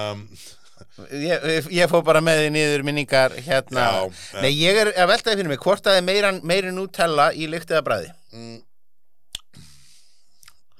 Ég, 1.09 1.41
ég, 1.49 1.69
ég 1.73 1.89
fór 1.89 2.03
bara 2.05 2.21
með 2.21 2.43
því 2.43 2.49
niður 2.53 2.83
minningar 2.85 3.33
hérna. 3.47 3.85
Já. 3.89 4.25
Nei, 4.45 4.51
ég 4.53 4.77
er 4.77 4.91
að 4.93 5.09
veltaði 5.09 5.39
fyrir 5.41 5.49
mig 5.55 5.61
Hvort 5.65 5.87
að 5.87 5.95
það 5.95 6.01
er 6.03 6.05
meira, 6.05 6.33
meiri 6.45 6.73
Nutella 6.77 7.31
í 7.33 7.49
lykt 7.49 7.73
eða 7.73 7.85
bræði 7.87 8.11
mm, 8.37 8.59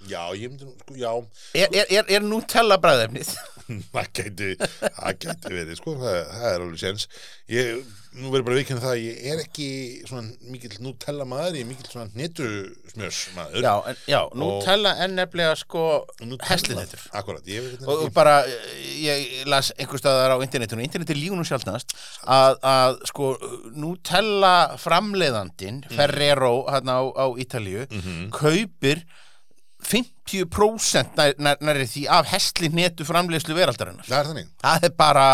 Já, 0.07 0.21
ég 0.37 0.53
myndi 0.53 0.69
sko, 0.69 0.97
já. 1.01 1.11
Er, 1.57 1.73
er, 1.89 2.05
er, 2.05 2.23
Nutella 2.23 2.77
bræðefnið? 2.83 3.33
það 3.95 4.11
gæti, 4.21 4.51
það 4.83 5.21
gæti 5.27 5.55
verið 5.55 5.79
sko, 5.81 5.97
það, 6.03 6.19
það 6.33 6.51
er 6.53 6.65
alveg 6.67 6.83
séns. 6.83 7.07
Ég, 7.51 7.81
nú 8.17 8.31
verður 8.33 8.47
bara 8.49 8.57
vikinn 8.59 8.81
það 8.81 8.93
að 8.95 9.01
ég 9.05 9.27
er 9.33 9.41
ekki 9.43 9.67
svona 10.09 10.51
mikill 10.51 10.79
Nutella 10.83 11.27
maður 11.29 11.59
ég 11.59 11.67
er 11.67 11.69
mikill 11.69 11.91
svona 11.93 12.09
hnetusmjörs 12.15 13.19
maður 13.37 13.67
Já, 13.67 13.73
en, 13.91 14.01
já 14.11 14.19
Nutella 14.41 14.93
er 15.05 15.13
nefnilega 15.13 15.59
sko 15.61 15.83
heslinettur 16.49 17.05
Akkurat, 17.21 17.45
ég 17.53 17.67
veit 17.67 17.77
og, 17.77 17.85
þetta 17.85 18.09
og 18.09 18.15
bara, 18.17 18.39
eh, 18.49 18.89
ég 19.05 19.27
las 19.53 19.71
einhver 19.77 20.01
staðar 20.01 20.35
á 20.35 20.39
internetinu, 20.47 20.83
interneti 20.87 21.19
lígu 21.19 21.37
nú 21.39 21.45
sjálfnast 21.47 21.93
að, 22.25 22.59
að 22.67 22.99
sko 23.13 23.31
Nutella 23.77 24.55
framleiðandinn 24.81 25.85
Ferrero 25.93 26.55
hérna 26.73 26.99
á, 26.99 27.03
á 27.13 27.27
Ítalíu 27.43 27.85
kaupir 28.35 29.05
50% 29.85 30.16
nær, 31.19 31.37
nær, 31.39 31.61
nær 31.65 31.81
því 31.87 32.03
af 32.17 32.31
hestlinetu 32.33 33.07
framleiðslu 33.09 33.57
veraldarinnar. 33.57 34.07
Það 34.09 34.19
er 34.19 34.31
þannig, 34.31 34.51
það 34.65 34.89
er 34.89 34.95
bara, 34.99 35.27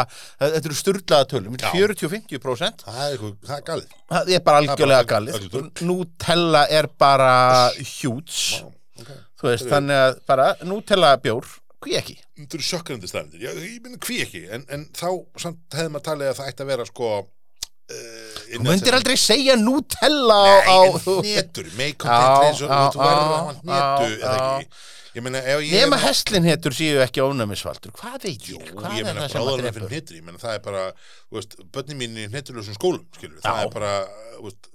þetta 0.42 0.62
eru 0.70 0.78
sturlaða 0.78 1.28
tölum 1.32 1.56
Já. 1.56 1.70
40-50% 1.72 2.86
það 2.86 3.02
er, 3.06 3.26
er 3.56 3.66
galið. 3.70 3.96
Það 4.12 4.32
er 4.36 4.44
bara 4.46 4.62
algjörlega 4.62 5.08
galið. 5.14 5.58
Nutella 5.88 6.66
er 6.80 6.90
bara 7.00 7.34
hjúts 7.80 8.62
okay. 9.00 9.20
þú 9.40 9.50
veist, 9.50 9.68
þannig 9.70 10.02
að 10.06 10.16
bara 10.28 10.48
Nutella 10.68 11.14
bjór, 11.22 11.48
hví 11.82 11.98
ekki 11.98 12.18
Þetta 12.42 12.58
eru 12.58 12.66
sjökkrandi 12.66 13.10
staðindir, 13.10 13.44
ég 13.46 13.78
myndi 13.84 14.00
hví 14.02 14.18
ekki 14.24 14.42
en, 14.54 14.66
en 14.72 14.88
þá 14.96 15.08
samt 15.40 15.76
hefði 15.76 15.92
maður 15.94 16.06
talið 16.08 16.30
að 16.30 16.38
það 16.40 16.52
ætti 16.52 16.64
að 16.64 16.72
vera 16.72 16.86
sko 16.88 17.10
uh, 17.90 18.38
Þú 18.52 18.62
myndir 18.66 18.96
aldrei 18.98 19.16
segja 19.20 19.56
Nutella 19.58 20.38
á, 20.38 20.54
á 20.68 20.78
Nei, 20.82 20.96
en 20.98 21.26
netur, 21.26 21.68
make 21.78 21.98
content 22.00 22.48
eins 22.48 22.62
og 22.62 22.72
þú 22.72 23.02
verður 23.02 23.36
hafa 23.36 23.54
netu 23.58 24.08
já, 24.10 24.18
eða 24.22 24.34
ekki? 24.62 24.88
Ég 25.12 25.24
meina, 25.26 25.42
ef 25.44 25.60
ég 25.60 25.74
Nema 25.76 25.98
heslinhetur 26.00 26.72
séu 26.72 27.00
ekki 27.04 27.20
ónæmisvaldur. 27.20 27.92
Hvað 27.98 28.14
veit 28.24 28.46
ég? 28.48 28.70
Hvað 28.72 28.94
ég 28.96 29.02
er 29.02 29.08
meina 29.10 29.26
það 29.26 29.32
sem 29.34 29.42
að 29.42 29.48
bráðarlega 29.48 29.74
fyrir 29.76 29.82
drefur? 29.82 29.92
hnitri, 29.92 30.20
ég 30.22 30.24
meina 30.28 30.40
það 30.40 30.54
er 30.56 30.62
bara, 30.64 30.84
þú 31.26 31.36
veist, 31.36 31.56
börnin 31.74 32.00
mín 32.00 32.16
í 32.16 32.28
hnitturlösum 32.30 32.78
skólum, 32.78 33.04
skilur, 33.18 33.42
það 33.44 33.60
er 33.66 33.74
bara, 33.74 33.90
þú 34.38 34.46
veist, 34.46 34.71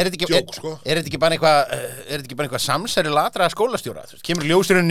er 0.00 0.08
þetta 0.10 0.18
ekki, 0.18 0.56
sko. 0.56 0.72
er 0.84 1.00
þetta 1.00 1.10
ekki 1.10 1.20
bara 1.22 1.36
eitthvað 1.36 1.72
eh, 1.76 1.96
er 2.14 2.22
ekki 2.24 2.38
bara 2.38 2.48
eitthvað 2.48 2.64
samsæri 2.64 3.12
latraða 3.12 3.52
skólastjóra? 3.54 4.04
Veist, 4.10 4.22
kemur 4.26 4.46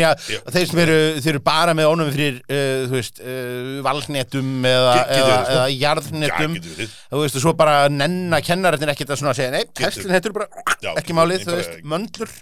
að, 0.10 0.26
Já. 0.34 0.40
að 0.41 0.57
þeir 0.57 0.68
sem 0.72 0.82
eru, 0.86 0.98
eru 1.34 1.41
bara 1.45 1.76
með 1.78 1.90
ónum 1.91 2.12
fyrir 2.16 2.41
uh, 2.45 2.86
veist, 2.91 3.22
uh, 3.24 3.72
valnetum 3.86 4.68
eða, 4.70 4.95
eða, 5.06 5.38
sko. 5.40 5.56
eða 5.56 5.66
Já, 5.66 5.78
jarðnetum 5.86 6.57
þú 6.66 7.24
veist, 7.24 7.40
og 7.40 7.45
svo 7.45 7.56
bara 7.57 7.78
nenna 7.91 8.41
kennarinn 8.45 8.94
ekkert 8.95 9.16
að 9.16 9.22
svona 9.24 9.36
segja, 9.38 9.53
nei, 9.56 9.64
Getur- 9.70 9.88
heslinhetur 9.90 10.36
bara 10.36 10.49
Já, 10.84 10.91
ekki 10.99 11.16
málið, 11.18 11.48
þú 11.48 11.57
veist, 11.60 11.74
verið. 11.74 11.90
möndlur, 11.95 12.36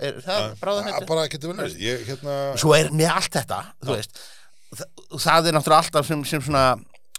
er, 0.00 0.22
það 0.24 0.48
ég, 1.82 2.06
hérna, 2.08 2.38
svo 2.60 2.74
er 2.76 2.90
með 2.94 3.12
allt 3.14 3.38
þetta 3.40 3.60
þú 3.84 3.96
veist, 3.98 4.24
það, 4.74 5.48
er 5.48 5.56
náttúrulega 5.56 5.80
alltaf 5.84 6.10
sem 6.10 6.24
svona 6.44 6.64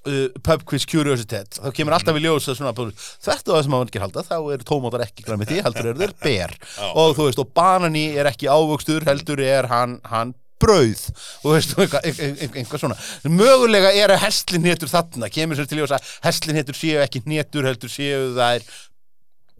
uh, 0.05 0.23
pub 0.45 0.63
quiz 0.69 0.85
curiositet, 0.89 1.59
þá 1.59 1.69
kemur 1.75 1.97
alltaf 1.97 2.17
í 2.19 2.23
ljós 2.23 2.47
að 2.51 2.59
svona, 2.61 2.73
þetta 2.75 3.51
og 3.51 3.57
það 3.57 3.61
sem 3.65 3.75
maður 3.75 3.91
ekki 3.91 4.03
halda 4.05 4.25
þá 4.29 4.37
eru 4.55 4.69
tómatar 4.69 5.05
ekki 5.07 5.27
græmiti, 5.27 5.59
heldur 5.65 5.91
eru 5.91 6.01
þeir 6.03 6.15
ber. 6.25 6.55
Og 6.93 7.13
þú 7.17 7.29
veist, 7.29 7.43
og 7.43 7.53
banani 7.57 8.07
er 8.15 8.31
ekki 8.31 8.49
ávöxtur, 8.51 9.05
heldur 9.09 9.43
er 9.43 9.69
hann, 9.71 9.99
hann 10.11 10.33
brauð. 10.61 11.05
Og 11.43 11.49
þú 11.49 11.55
veist, 11.57 11.75
og 11.75 11.83
eitthvað, 11.83 12.09
eitthvað, 12.09 12.59
eitthvað 12.61 12.83
svona. 12.85 12.97
Mögulega 13.27 13.91
eru 13.99 14.17
hestlinhetur 14.21 14.91
þarna. 14.91 15.29
Kemur 15.33 15.59
sér 15.59 15.69
til 15.69 15.81
ljós 15.81 15.93
að 15.95 16.11
hestlinhetur 16.25 16.77
séu 16.77 17.01
ekki 17.03 17.23
hnetur 17.25 17.67
heldur 17.67 17.91
séu 17.91 18.29
þær 18.37 18.65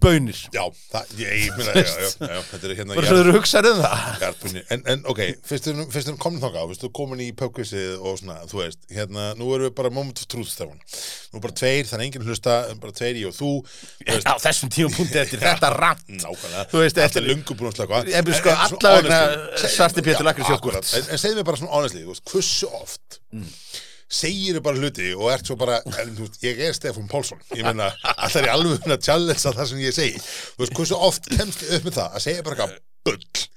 bönir 0.04 0.38
já, 0.54 0.62
það, 0.92 1.14
ég, 1.18 1.48
meina, 1.58 1.74
já, 1.74 1.86
já, 1.88 2.10
já, 2.30 2.42
þetta 2.52 2.68
er 2.68 2.74
hérna, 2.80 2.98
bara 2.98 3.10
svo 3.10 3.22
eru 3.24 3.34
hugsaður 3.38 3.72
um 3.74 3.82
það 3.82 4.20
Garpunni. 4.22 4.64
En, 4.76 4.84
en 4.92 5.04
ok, 5.12 5.22
fyrst 5.50 5.70
erum 5.72 5.90
fyrst 5.94 6.12
erum 6.12 6.20
komin 6.22 6.44
þangað, 6.44 6.68
fyrst 6.72 6.86
erum 6.86 6.96
komin 7.00 7.24
í 7.26 7.30
pubquizið 7.40 8.04
og 8.04 8.20
svona, 8.22 8.38
þú 8.52 8.62
veist, 8.62 8.82
hérna, 8.92 9.32
nú 9.40 9.50
erum 9.56 9.70
við 9.70 9.74
bara 9.80 9.94
moment 9.96 10.22
of 10.22 10.30
truth, 10.32 10.52
Stefán. 10.52 10.78
Nú 11.34 11.42
bara 11.44 11.58
tveir, 11.58 11.90
þannig 11.90 12.12
enginn 12.12 12.28
hlusta, 12.30 12.60
bara 12.84 12.96
tveir 13.00 13.22
ég 13.24 13.32
og 13.32 13.38
þú, 13.40 13.52
þú 14.04 14.12
veist, 14.12 14.30
á 14.30 14.36
þessum 14.46 14.74
tíum 14.76 14.94
punkti 14.94 15.22
eftir 15.24 15.42
þetta 15.42 15.72
rant 15.74 16.06
nákvæmlega, 16.12 16.68
Þú 16.72 16.84
veist, 16.84 17.00
þetta 17.00 17.16
þetta 17.16 17.24
er 17.24 17.28
lungu 17.32 17.56
búin 17.56 17.72
að 17.72 17.80
slaka. 17.80 18.04
Ég 18.12 18.26
byrja 18.28 18.40
sko 18.42 18.56
alla 18.66 18.94
vegna 19.00 19.20
svarti 19.72 20.04
Pétur 20.06 20.28
Lakris 20.28 20.52
jógurt. 20.52 20.94
En, 21.00 21.10
en 21.16 21.22
segðu 21.22 21.40
mér 21.40 21.48
bara 21.48 21.62
svona 21.62 21.76
honestly, 21.78 22.04
þú 22.04 22.16
veist, 22.16 22.26
hversu 22.34 22.72
oft 22.82 23.20
segir 24.12 24.60
bara 24.62 24.78
hluti 24.78 25.12
og 25.16 25.32
ert 25.34 25.48
svo 25.50 25.58
bara, 25.60 25.80
ég 26.46 26.60
er 26.62 26.76
Stefán 26.78 27.08
Pálsson, 27.10 27.42
ég 27.56 27.66
meina, 27.66 27.90
alltaf 28.16 28.42
er 28.42 28.50
ég 28.50 28.54
alveg 28.54 28.86
að 28.86 29.02
challenge 29.08 29.42
það 29.42 29.70
sem 29.72 29.82
ég 29.82 29.96
segi, 29.96 30.20
þú 30.22 30.64
veist, 30.64 30.76
hversu 30.78 31.00
oft 31.08 31.30
kemst 31.32 31.66
upp 31.66 31.88
með 31.88 31.98
það? 31.98 32.12
Að 32.20 32.26
segja 32.28 32.46
bara 32.46 32.56
eitthvað 32.56 32.78
bull. 33.10 33.48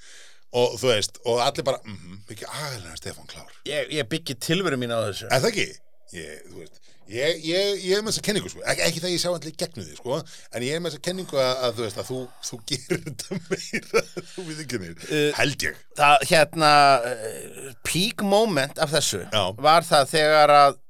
Og 0.58 0.78
þú 0.80 0.88
veist, 0.88 1.18
og 1.28 1.42
allir 1.44 1.66
bara, 1.68 1.82
mhm, 1.84 2.22
ekki 2.32 2.48
aðeins 2.48 3.02
Stefán 3.02 3.28
klár. 3.28 3.52
ég, 3.68 3.92
ég 3.92 4.08
byggi 4.08 4.38
tilveru 4.40 4.80
mín 4.80 4.94
á 4.96 5.04
þessu. 5.04 5.28
Er 5.28 5.42
það 5.44 5.50
ekki? 5.52 5.68
Ég, 6.16 6.38
þú 6.48 6.62
veist, 6.62 6.78
ég, 7.12 7.40
ég, 7.44 7.82
ég 7.84 7.98
er 7.98 8.02
með 8.04 8.14
þessa 8.14 8.22
kenningu, 8.24 8.48
sko, 8.52 8.62
Ek, 8.72 8.78
ekki 8.86 9.00
það 9.04 9.10
ég 9.12 9.20
sjá 9.20 9.28
allir 9.34 9.56
gegnu 9.60 9.82
því, 9.84 9.96
sko, 9.98 10.18
en 10.56 10.64
ég 10.64 10.72
er 10.78 10.80
með 10.80 10.94
þessa 10.94 11.04
kenningu 11.08 11.40
að, 11.42 11.50
að 11.66 11.74
þú 11.76 11.84
veist, 11.84 11.98
að 12.00 12.08
þú, 12.08 12.20
þú 12.48 12.58
gerir 12.70 13.02
þetta 13.04 13.38
meira, 13.50 14.02
þú 14.32 14.44
við 14.48 14.62
ekki 14.64 14.80
nýr, 14.84 15.04
held 15.36 15.66
ég. 15.68 15.82
það 16.00 16.24
hérna 16.32 16.72
uh, 17.10 17.68
peak 17.90 18.24
moment 18.24 18.80
af 18.80 18.94
þessu 18.96 19.20
Já. 19.26 19.42
var 19.68 19.84
það 19.90 20.08
þegar 20.14 20.54
að 20.56 20.80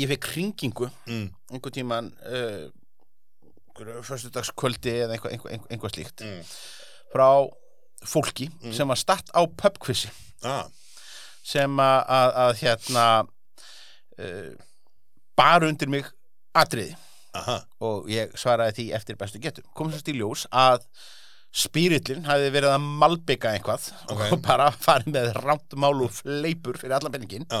ég 0.00 0.10
fekk 0.14 0.26
kringingu 0.32 0.88
Mm. 1.08 1.28
einhver 1.52 1.72
tíman 1.76 2.08
uh, 2.28 2.66
fyrstudagskvöldi 3.78 4.92
eða 5.04 5.14
einhvað, 5.16 5.32
einhvað, 5.36 5.52
einhvað, 5.54 5.72
einhvað 5.76 5.94
slíkt 5.94 6.24
Mm. 6.24 6.42
frá 7.12 7.28
fólki 8.08 8.48
sem 8.74 8.88
var 8.88 8.96
statt 9.00 9.30
á 9.34 9.42
pubquizi 9.48 10.10
Ah, 10.44 10.66
sem 11.42 11.72
að, 11.80 12.00
að, 12.14 12.28
að 12.44 12.52
hérna 12.62 13.04
uh, 14.18 14.50
bar 15.38 15.66
undir 15.68 15.90
mig 15.92 16.08
atriði. 16.58 16.96
Aha, 17.38 17.58
og 17.84 18.06
ég 18.10 18.32
svaraði 18.40 18.74
því 18.78 18.84
eftir 18.96 19.16
bestu 19.20 19.38
getum 19.42 19.66
kom 19.76 19.90
sérst 19.92 20.08
í 20.10 20.14
ljós 20.16 20.46
að 20.48 20.80
spírillin 21.54 22.24
hafi 22.28 22.48
verið 22.52 22.72
að 22.74 22.86
malbygga 23.00 23.52
eitthvað 23.56 23.86
Ok. 24.12 24.22
og 24.34 24.40
bara 24.44 24.68
farið 24.74 25.12
með 25.14 25.28
rámt 25.36 25.76
mál 25.80 25.94
og 26.04 26.12
fleipur 26.12 26.76
fyrir 26.80 26.96
allan 26.98 27.12
penningin 27.14 27.46
já, 27.48 27.60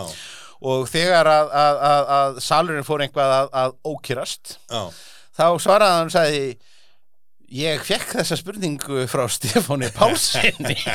og 0.68 0.88
þegar 0.90 1.30
að, 1.32 1.52
að, 1.62 1.78
að, 1.90 2.10
að 2.18 2.40
salurinn 2.44 2.84
fór 2.88 3.04
eitthvað 3.06 3.32
að, 3.36 3.48
að 3.62 3.76
ókýrast 3.92 4.56
já. 4.68 4.82
þá 5.38 5.44
svaraði 5.64 5.96
hann 5.98 6.10
og 6.10 6.16
sagði 6.16 6.42
ég 7.48 7.80
fekk 7.86 8.10
þessa 8.18 8.36
spurningu 8.36 9.06
frá 9.08 9.24
Stefáni 9.32 9.88
Pálsini 9.94 10.76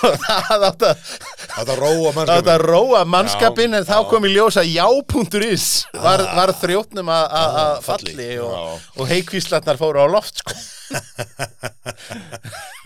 og 0.00 0.14
það 0.24 0.64
átt 0.70 0.84
að 0.90 1.04
Þetta 1.50 1.74
róa 1.76 2.10
það 2.14 2.30
átt 2.34 2.48
að 2.54 2.62
róa 2.64 3.00
mannskapin 3.10 3.74
en 3.76 3.84
þá 3.88 3.96
já. 3.98 4.04
kom 4.12 4.24
í 4.28 4.30
ljós 4.32 4.56
að 4.60 4.68
já.is 4.72 5.64
var, 5.96 6.22
var 6.38 6.52
þrjótnum 6.60 7.08
að- 7.12 7.32
að 7.40 7.56
að 7.62 7.72
falli. 7.88 8.12
falli 8.14 8.28
og, 8.40 8.52
Já. 8.54 8.60
og 9.02 9.10
heikvíslarnar 9.10 9.80
fóru 9.80 10.00
á 10.00 10.06
loft 10.08 10.40
sko. 10.40 10.54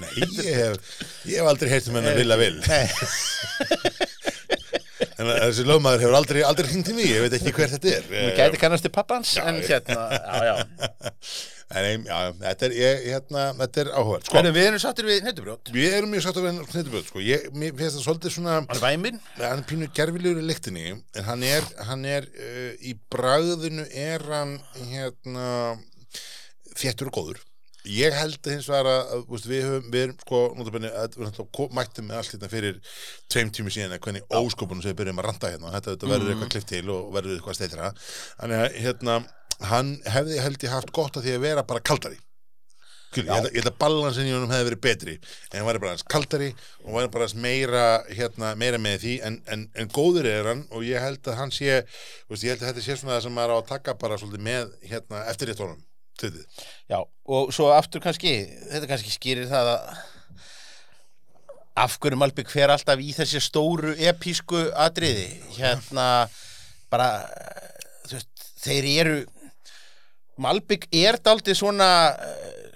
Nei, 0.03 0.11
ég 0.19 0.57
hef, 0.59 0.75
ég 1.29 1.39
hef 1.39 1.47
aldrei 1.53 1.71
heyrt 1.75 1.87
um 1.93 1.99
hennar 2.01 2.19
vilja 2.19 2.37
vil 2.41 2.57
Nei, 2.67 2.87
En 5.15 5.31
þessi 5.31 5.65
lögmaður 5.69 6.05
hefur 6.05 6.17
aldrei, 6.19 6.41
aldrei 6.47 6.71
hringt 6.71 6.91
í 6.91 6.95
mig 6.97 7.11
Ég 7.11 7.25
veit 7.25 7.37
ekki 7.39 7.53
hver 7.55 7.73
þetta 7.75 7.91
er. 7.93 8.07
Við 8.11 8.31
gæti 8.39 8.61
kannast 8.63 8.87
til 8.87 8.93
pappans 8.95 9.35
en 9.43 9.61
hérna, 9.63 10.07
já, 10.19 10.49
já. 10.51 10.55
En 11.75 12.05
já, 12.07 12.19
þetta 12.39 12.67
er, 12.69 12.75
ég, 12.77 13.07
hérna, 13.09 13.45
þetta 13.59 13.81
er 13.83 13.89
áhugað 13.97 14.27
Sko, 14.29 14.43
við 14.45 14.67
erum 14.69 14.83
sattir 14.83 15.09
við 15.09 15.25
nettubrjót 15.25 15.71
við 15.75 15.97
erum 15.97 16.13
mjög 16.13 16.27
satt 16.27 16.37
að 16.39 16.47
vera 16.47 16.67
knættuböð 16.69 17.07
Sko, 17.09 17.23
ég, 17.25 17.47
mér 17.57 17.73
finnst 17.79 17.97
það 17.97 18.05
svolítið 18.05 18.35
svona 18.37 18.59
hann 18.59 18.69
er 18.75 18.83
væminn? 18.85 19.19
Hann 19.39 19.63
er 19.63 19.65
pínu 19.71 19.89
gerfilegur 19.97 20.43
í 20.43 20.47
lyktinni. 20.51 20.93
En 21.17 21.27
hann 21.31 21.47
er, 21.49 21.67
hann 21.89 22.05
er 22.07 22.29
uh, 22.29 22.71
í 22.85 22.95
bragðinu 23.11 23.89
er 23.89 24.29
hann 24.29 24.55
hérna 24.93 25.49
þéttur 26.77 27.11
og 27.11 27.19
góður 27.19 27.43
ég 27.85 28.17
held 28.17 28.49
hins 28.49 28.67
vegar 28.71 28.89
að, 28.89 29.25
veist, 29.29 29.47
við 29.49 29.65
höfum, 29.69 29.89
við 29.93 30.05
erum 30.07 30.19
sko 30.23 30.43
notabenni, 30.59 30.91
að 30.97 31.19
við 31.21 31.73
mættum 31.77 32.09
með 32.09 32.21
allt 32.21 32.35
hérna 32.35 32.51
fyrir 32.53 32.83
tveim 33.33 33.53
tími 33.55 33.73
síðan 33.75 33.97
að 33.97 34.05
hvernig 34.07 34.37
óskopunum 34.41 34.85
sem 34.85 34.95
við 34.95 35.01
byrjum 35.03 35.21
að 35.21 35.29
randa 35.29 35.51
hérna. 35.53 35.73
Þetta, 35.77 35.95
þetta 35.95 36.13
verður 36.13 36.35
eitthvað 36.35 36.53
klift 36.55 36.71
til 36.73 36.85
og 36.95 37.11
verður 37.15 37.39
eitthvað 37.39 37.59
steitra 37.61 37.91
þannig 38.03 38.63
að 38.63 38.79
hérna 38.87 39.19
hann 39.71 39.97
hefði 40.11 40.39
held 40.43 40.65
ég 40.65 40.75
haft 40.75 40.95
gott 40.97 41.19
að 41.19 41.29
því 41.29 41.37
að 41.37 41.45
vera 41.45 41.67
bara 41.69 41.85
kaldari. 41.85 42.21
Skil, 43.15 43.29
ég 43.29 43.61
held 43.61 43.69
að, 43.69 43.77
balansin 43.79 44.27
í 44.27 44.35
honum 44.35 44.51
hefði 44.51 44.71
verið 44.73 44.83
betri 44.83 45.13
en 45.21 45.61
hann 45.61 45.69
væri 45.69 45.83
bara 45.85 45.93
hans 45.95 46.07
kaldari 46.11 46.49
og 46.83 46.97
væri 46.97 47.13
bara 47.15 47.29
hans 47.29 47.37
meira, 47.39 47.85
hérna, 48.11 48.55
meira 48.59 48.81
með 48.83 49.05
því 49.05 49.15
en, 49.29 49.37
en, 49.55 49.69
en 49.79 49.93
góður 49.95 50.27
er 50.33 50.51
hann 50.51 50.65
og 50.75 50.83
ég 50.83 50.99
held 50.99 51.31
að 51.31 51.39
hann 51.39 51.55
sé, 51.55 51.85
veist, 52.27 52.43
ég 52.43 52.57
held 52.57 52.65
að 52.65 52.73
þetta 52.73 52.87
sé 52.89 52.97
svona 52.99 53.15
það 53.15 53.27
sem 53.29 53.37
maður 53.39 53.55
á 53.55 53.59
að 53.61 53.69
taka 53.71 53.95
bara 54.01 54.19
svolítið 54.19 54.49
með 54.49 54.75
hérna, 54.91 55.23
eftir 55.31 55.53
rétt 55.53 55.63
honum 55.63 55.79
Já, 56.91 56.99
og 57.01 57.53
svo 57.55 57.71
aftur 57.75 58.03
kannski, 58.05 58.35
þetta 58.71 58.91
kannski 58.91 59.15
skýrir 59.15 59.49
það 59.51 59.71
að 59.75 60.03
af 61.85 61.97
hverju 61.99 62.19
Malbygg 62.21 62.51
fer 62.53 62.71
alltaf 62.71 63.01
í 63.03 63.11
þessi 63.17 63.41
stóru 63.43 63.95
epísku 63.99 64.61
atriði. 64.79 65.27
Hérna 65.57 66.29
bara 66.93 67.09
þú 68.07 68.19
veist, 68.19 68.45
þeir 68.63 68.91
eru 68.93 69.17
Malbygg 70.45 70.87
er 70.95 71.19
daldið 71.23 71.59
svona 71.59 71.89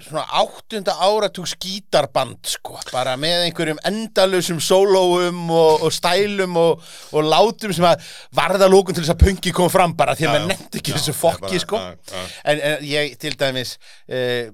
svona 0.04 0.24
áttunda 0.40 0.94
áratug 1.04 1.48
skítarband 1.50 2.38
sko, 2.46 2.78
bara 2.92 3.16
með 3.20 3.48
einhverjum 3.48 3.80
endalausum 3.88 4.60
sólóum 4.62 5.48
og, 5.54 5.84
og 5.86 5.94
stælum 5.94 6.56
og, 6.60 6.86
og 7.12 7.26
látum 7.26 7.74
sem 7.76 7.88
að 7.88 8.06
varða 8.38 8.70
lókun 8.70 8.96
til 8.96 9.04
þess 9.04 9.16
að 9.16 9.24
punki 9.26 9.54
kom 9.56 9.70
fram 9.72 9.96
bara 9.98 10.16
því 10.18 10.28
að 10.28 10.34
maður 10.36 10.48
nefndi 10.52 10.82
ekki 10.82 10.94
Já, 10.94 10.98
þessu 11.00 11.16
fokki 11.18 11.62
sko. 11.64 11.82
já, 11.82 11.92
já. 12.14 12.24
en, 12.52 12.64
en 12.70 12.88
ég 12.88 13.18
til 13.20 13.34
dæmis 13.38 13.76
uh, 14.08 14.50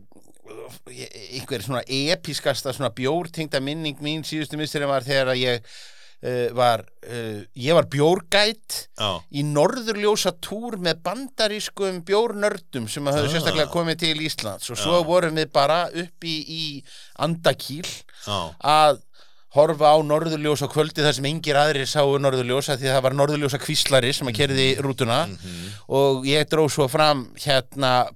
einhver 0.84 1.64
svona 1.64 1.82
episkasta 1.88 2.72
svona 2.74 2.92
bjórtingda 2.96 3.60
minning 3.64 4.00
mín 4.04 4.24
síðustu 4.26 4.58
misturinn 4.60 4.90
var 4.92 5.06
þegar 5.06 5.34
að 5.34 5.42
ég 5.44 5.74
var 6.56 6.80
uh, 7.04 7.40
ég 7.60 7.74
var 7.76 7.84
bjórgætt 7.92 8.78
Já, 8.96 9.10
í 9.32 9.42
norðurljósa 9.44 10.32
túr 10.40 10.78
með 10.80 11.02
bandarískum 11.04 11.98
bjórnördum 12.08 12.86
sem 12.88 13.04
að 13.10 13.18
höfðu 13.18 13.28
Ah. 13.28 13.34
sérstaklega 13.34 13.72
komið 13.74 13.98
til 14.04 14.14
Íslands. 14.24 14.70
Og 14.72 14.78
svo 14.80 15.02
vorum 15.04 15.36
við 15.36 15.50
bara 15.52 15.82
upp 15.92 16.24
í, 16.24 16.82
Andakíl 17.20 17.84
já, 17.84 18.38
að 18.64 19.02
horfa 19.54 19.92
á 19.94 19.96
norðurljósa 20.02 20.66
kvöldi 20.72 21.04
þar 21.04 21.14
sem 21.14 21.28
engir 21.30 21.54
aðrir 21.60 21.86
sáu 21.86 22.16
norðurljósa 22.18 22.74
því 22.80 22.88
það 22.90 23.02
var 23.06 23.14
norðurljósa 23.20 23.60
kvíslari 23.62 24.10
sem 24.16 24.26
að 24.32 24.38
kerði 24.40 24.68
rútuna. 24.82 25.26
Mhm. 25.28 25.68
og 25.94 26.24
ég 26.26 26.48
dró 26.50 26.64
svo 26.68 26.88
fram 26.90 27.28
hérna 27.38 28.08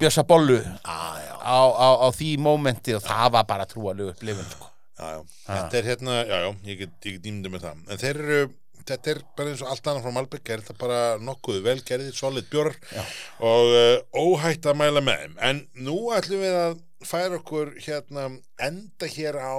Bjössa 0.00 0.24
Bollu 0.26 0.56
ah, 0.82 1.14
já, 1.22 1.34
á, 1.38 1.60
á, 1.70 1.88
á 2.02 2.08
því 2.10 2.32
mómenti 2.42 2.96
og 2.96 3.02
það 3.06 3.30
var 3.36 3.44
bara 3.46 3.66
trúalegu 3.70 4.10
upplifun 4.10 4.48
sko. 4.50 4.66
Já, 4.98 5.08
já. 5.14 5.22
Þetta 5.46 5.78
er 5.78 5.88
hérna, 5.90 6.18
já, 6.24 6.36
já, 6.44 6.50
ég 6.68 6.82
get, 6.84 6.94
get 7.06 7.28
ímyndið 7.30 7.54
með 7.54 7.66
það. 7.66 7.82
En 7.88 8.00
þeir 8.02 8.20
eru, 8.24 8.38
þetta 8.84 9.12
er 9.12 9.20
bara 9.38 9.52
eins 9.52 9.64
og 9.64 9.70
allt 9.72 9.90
annað 9.90 10.06
frá 10.06 10.14
Malbygg 10.18 10.52
er 10.54 10.64
þetta 10.64 10.76
bara 10.80 11.00
nokkuð 11.24 11.60
velgerðið, 11.64 12.16
solid 12.18 12.50
bjór 12.52 12.72
Já. 12.92 13.04
og 13.50 13.70
uh, 13.74 14.24
óhætt 14.24 14.68
að 14.70 14.80
mæla 14.82 15.04
með 15.04 15.24
þeim. 15.24 15.38
En 15.50 15.62
nú 15.86 15.98
ætlum 16.16 16.44
við 16.44 16.58
að 16.60 16.76
færa 17.04 17.40
okkur 17.40 17.74
hérna 17.84 18.28
enda 18.64 19.10
hér 19.16 19.40
á 19.40 19.58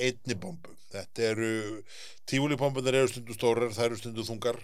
einni 0.00 0.38
bombu. 0.38 0.72
Þetta 0.92 1.22
eru 1.24 1.52
tífúlipombunar 2.28 2.98
eru 2.98 3.08
stundu 3.08 3.32
stórar, 3.32 3.70
það 3.72 3.86
eru 3.86 4.00
stundu 4.00 4.24
þungar. 4.28 4.58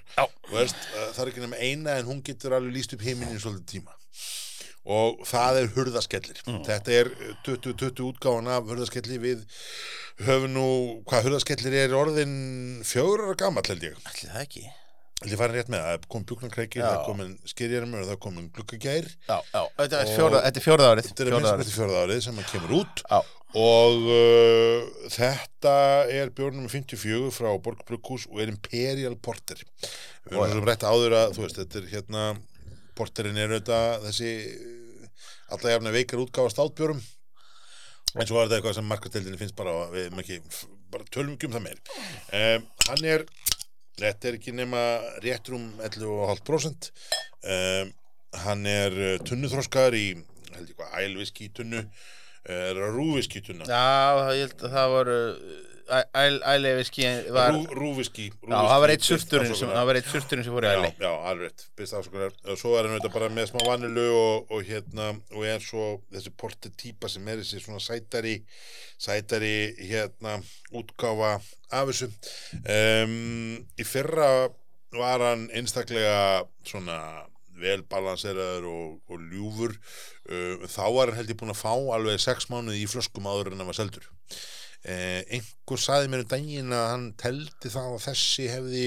Veist, 0.53 0.77
uh, 0.93 1.09
það 1.17 1.23
er 1.25 1.31
ekki 1.33 1.47
nema 1.47 1.63
eina 1.63 1.97
en 2.01 2.11
hún 2.11 2.21
getur 2.25 2.57
alveg 2.57 2.77
líst 2.77 2.93
upp 2.97 3.05
heiminn 3.07 3.33
í 3.33 3.41
svolítið 3.41 3.79
tíma 3.79 3.97
og 4.89 5.23
það 5.29 5.61
er 5.63 5.71
hurðaskellir. 5.77 6.43
Þetta 6.67 6.97
er 6.97 7.13
2020 7.47 8.05
útgáfan 8.09 8.51
af 8.53 8.69
hurðaskelli 8.71 9.21
við 9.21 9.47
höfum 10.25 10.53
nú, 10.57 10.67
hvað 11.09 11.29
hurðaskellir 11.29 11.77
er 11.85 11.97
orðin 11.97 12.37
fjögur 12.89 13.27
ára 13.29 13.39
gamall 13.45 13.69
held 13.69 13.89
ég. 13.91 13.99
Ætli 14.09 14.31
það 14.33 14.45
ekki. 14.47 14.67
Ég 15.27 15.35
farin 15.35 15.57
rétt 15.59 15.71
með, 15.73 15.81
það. 15.83 15.97
Er 15.97 16.11
komin 16.13 16.27
bjúknarkreiki 16.31 16.79
Já. 16.79 16.85
það 16.87 17.01
komin 17.09 17.31
skýrjarmur 17.51 18.05
og 18.05 18.07
það 18.07 18.19
Já, 19.27 19.39
já, 19.51 19.63
þetta 19.81 19.99
er 19.99 20.13
fjórða, 20.15 20.43
árið 20.93 21.09
þetta 21.09 21.25
er 21.25 21.29
að 21.29 21.33
fjórða 21.33 21.41
minnst 21.41 21.55
árið. 21.59 22.21
sem 22.29 22.39
að 22.39 22.53
kemur 22.53 22.75
út. 22.79 23.03
Já, 23.03 23.19
og 23.59 24.07
uh, 24.13 25.09
þetta 25.17 25.75
er 26.21 26.31
bjórnum 26.39 26.71
54 26.71 27.33
frá 27.35 27.51
Borg 27.65 27.83
Brugghús 27.89 28.29
og 28.31 28.45
er 28.45 28.53
Imperial 28.55 29.19
Porter. 29.19 29.65
Við 30.29 30.39
sem 30.55 30.71
rætt 30.71 30.87
áður 30.87 31.19
að 31.19 31.35
þú 31.35 31.45
veist, 31.49 31.61
þetta 31.65 31.83
er 31.83 31.91
hérna 31.97 32.25
Porterin 32.99 33.39
er 33.39 33.57
auðvitað 33.57 34.07
þessi 34.07 34.33
alla 35.55 35.75
jafna 35.75 35.95
veikar 35.95 36.23
útgáfa 36.23 36.53
státbjórum 36.55 37.01
en 37.01 38.29
svo 38.29 38.41
er 38.41 38.49
þetta 38.49 38.59
eitthvað 38.59 38.77
sem 38.79 38.89
markasteldinni 38.89 39.41
finnst 39.41 39.57
bara 39.59 39.75
við 39.93 40.19
ekki, 40.23 40.41
bara 40.93 41.09
tölum 41.13 41.35
ekki 41.37 41.49
um 41.49 41.57
það 41.57 41.65
meir. 41.67 41.81
Um, 42.33 42.69
hann 42.89 43.05
er 43.05 43.25
þetta 43.99 44.31
er 44.31 44.39
ekki 44.39 44.55
nema 44.57 44.85
rétt 45.25 45.51
rúm 45.53 45.71
11,5% 45.85 46.91
um, 47.55 47.93
hann 48.45 48.71
er 48.71 48.97
uh, 48.97 49.17
tunnuþroskaður 49.29 49.99
í 49.99 50.07
held 50.55 50.73
ég 50.73 50.79
hvað, 50.79 50.95
ælviski 51.05 51.51
tunnu 51.55 51.85
er 52.49 52.79
rúviski 52.95 53.43
tunna. 53.45 53.67
Já, 53.69 54.33
ég 54.33 54.47
held 54.47 54.63
að 54.65 54.73
það 54.73 54.93
voru 54.95 55.17
Rú, 57.55 57.63
rúviski 57.79 58.29
það 58.45 58.83
var 58.83 58.93
eitt 58.93 59.07
surturinn 59.07 59.55
sem, 59.57 59.71
það 59.73 59.87
fór 60.57 60.67
í 60.67 60.73
æli. 60.73 60.91
já, 61.01 61.13
alveg 61.31 61.65
byrst 61.79 61.97
afsökunar. 61.99 62.37
Og 62.45 62.61
svo 62.61 62.75
er 62.77 62.89
hann 62.89 62.97
auðvitað 62.97 63.15
bara 63.17 63.31
með 63.33 63.49
smá 63.53 63.63
vanilu 63.67 64.05
og, 64.13 64.53
og 64.53 64.69
hérna, 64.69 65.09
og 65.33 65.49
er 65.49 65.65
svo 65.65 65.87
þessi 66.13 66.35
porti 66.41 66.73
típa 66.85 67.11
sem 67.13 67.31
er 67.33 67.41
þessi 67.41 67.63
svona 67.65 67.81
sætari 67.83 68.37
sætari, 68.99 69.75
hérna 69.79 70.39
útgáfa 70.75 71.39
af 71.71 71.91
þessu. 71.91 72.11
Um, 72.67 73.65
í 73.79 73.87
fyrra 73.87 74.49
var 74.97 75.23
hann 75.23 75.49
einstaklega 75.55 76.45
svona 76.67 76.99
vel 77.59 77.83
balanseraður 77.91 78.69
og, 78.71 78.95
og 79.11 79.27
ljúfur. 79.31 79.75
Uh, 80.29 80.67
þá 80.69 80.85
var 80.95 81.11
hann 81.13 81.21
held 81.21 81.33
ég 81.33 81.41
búin 81.41 81.55
að 81.55 81.63
fá 81.63 81.73
alveg 81.73 82.23
sex 82.23 82.51
mánuði 82.53 82.85
í 82.85 82.91
flöskum 82.91 83.29
áður 83.31 83.53
en 83.53 83.63
hann 83.63 83.71
var 83.71 83.79
seldur 83.79 84.09
Eh, 84.89 85.21
einhver 85.37 85.81
saði 85.83 86.09
mér 86.09 86.23
um 86.25 86.29
daginn 86.31 86.73
að 86.73 86.87
hann 86.95 87.07
teldi 87.21 87.69
það 87.73 87.95
að 87.97 88.05
þessi 88.07 88.47
hefði 88.49 88.85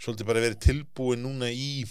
svolítið 0.00 0.26
bara 0.26 0.42
verið 0.42 0.62
tilbúin 0.64 1.22
núna 1.22 1.50
í 1.54 1.84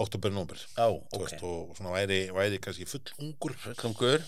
oktober, 0.00 0.32
nóber 0.32 0.60
Já, 0.62 0.86
ok. 0.88 1.18
veist, 1.20 1.42
og 1.44 1.74
svona 1.76 1.92
væri, 1.92 2.20
væri 2.32 2.60
kannski 2.64 2.86
full 2.88 3.02
ungur. 3.20 3.56
Klungur 3.76 4.24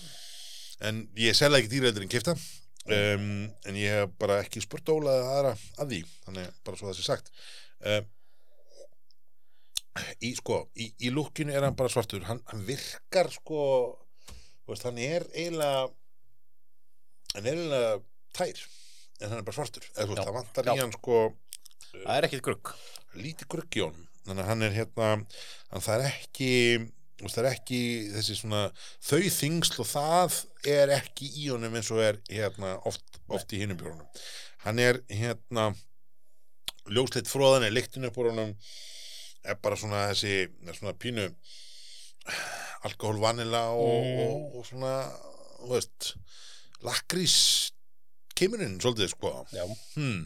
en 0.85 1.07
ég 1.17 1.33
selða 1.37 1.61
ekki 1.61 1.71
dýræður 1.71 2.05
en 2.05 2.11
kifta 2.11 2.35
um, 2.35 3.25
en 3.49 3.79
ég 3.79 3.97
hef 3.97 4.13
bara 4.21 4.41
ekki 4.43 4.61
spurt 4.61 4.93
Óla 4.93 5.15
eða 5.17 5.33
aðra 5.37 5.55
að 5.81 5.95
því 5.95 6.01
þannig 6.27 6.61
bara 6.67 6.81
svo 6.81 6.91
það 6.91 6.99
sé 6.99 7.07
sagt. 7.07 7.33
Um, 7.81 8.11
í 10.21 10.33
sko 10.37 10.61
í, 10.77 10.91
í 11.05 11.09
lukkinu 11.13 11.53
er 11.53 11.65
hann 11.65 11.77
bara 11.79 11.89
svartur. 11.93 12.21
Hann, 12.29 12.45
hann 12.51 12.63
virkar 12.67 13.33
sko 13.33 13.65
veist, 14.69 14.85
hann 14.85 15.01
er 15.01 15.25
eiginlega 15.33 15.89
er 17.41 17.47
eiginlega 17.53 17.93
tær? 18.37 18.63
En 19.21 19.29
hann 19.31 19.39
er 19.39 19.45
bara 19.47 19.55
svartur? 19.57 19.85
Eða 19.95 20.17
Já, 20.17 20.23
það 20.27 20.33
vantar 20.37 20.67
já. 20.69 20.73
í 20.75 20.81
hann 20.83 20.93
sko 20.97 21.19
Það 21.93 22.17
er 22.17 22.25
ekkit 22.27 22.41
grugg. 22.45 22.73
lítið 23.15 23.47
grugg 23.53 23.77
í 23.77 23.81
honum. 23.85 24.07
Þannig 24.25 24.43
að 24.43 24.49
hann 24.49 24.63
er 24.67 24.71
hérna 24.77 25.07
hann 25.71 25.83
það 25.85 25.95
er 25.99 26.05
ekki 26.09 26.51
það 27.23 27.37
er 27.43 27.47
ekki 27.53 27.79
þessi 28.15 28.35
svona 28.39 28.61
þau 29.05 29.19
þingsl 29.37 29.81
og 29.83 29.87
það 29.87 30.37
er 30.73 30.93
ekki 30.97 31.29
í 31.43 31.49
honum 31.53 31.75
eins 31.79 31.91
og 31.93 32.01
er 32.03 32.17
hérna 32.31 32.73
oft, 32.89 33.19
oft 33.31 33.53
í 33.53 33.61
hinnum 33.61 33.77
bjórunum. 33.79 34.07
Hann 34.65 34.79
er 34.81 34.99
hérna 35.11 35.69
ljósleitt 36.91 37.29
fróðan 37.31 37.63
er 37.67 37.71
líktinu 37.75 38.09
upp 38.09 38.17
úr 38.19 38.31
honum 38.33 38.55
er 39.43 39.55
bara 39.63 39.77
svona 39.79 40.07
þessi 40.11 40.49
svona 40.75 40.95
pínu 40.99 41.29
alkohol 42.87 43.19
vanila 43.21 43.69
og, 43.75 44.03
Mm. 44.03 44.19
og, 44.25 44.55
og 44.59 44.65
svona 44.67 44.93
veist 45.69 46.13
lakrís 46.83 47.35
kemurinn 48.37 48.79
svolítið 48.81 49.13
sko. 49.13 49.33
Já, 49.53 49.63
hmm. 49.95 50.25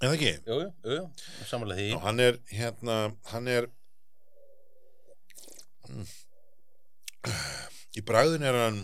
eða 0.00 0.14
ekki? 0.16 0.32
Jú, 0.46 0.60
jú, 0.62 0.70
jú, 0.86 0.96
jú, 1.00 1.48
samanlega 1.50 1.82
því. 1.82 1.90
Og 1.98 2.06
hann 2.06 2.24
er 2.24 2.40
hérna 2.52 2.96
hann 3.32 3.50
er 3.50 3.68
mm, 5.88 6.08
í 7.98 8.04
bræðin 8.06 8.46
er 8.48 8.60
hann 8.64 8.82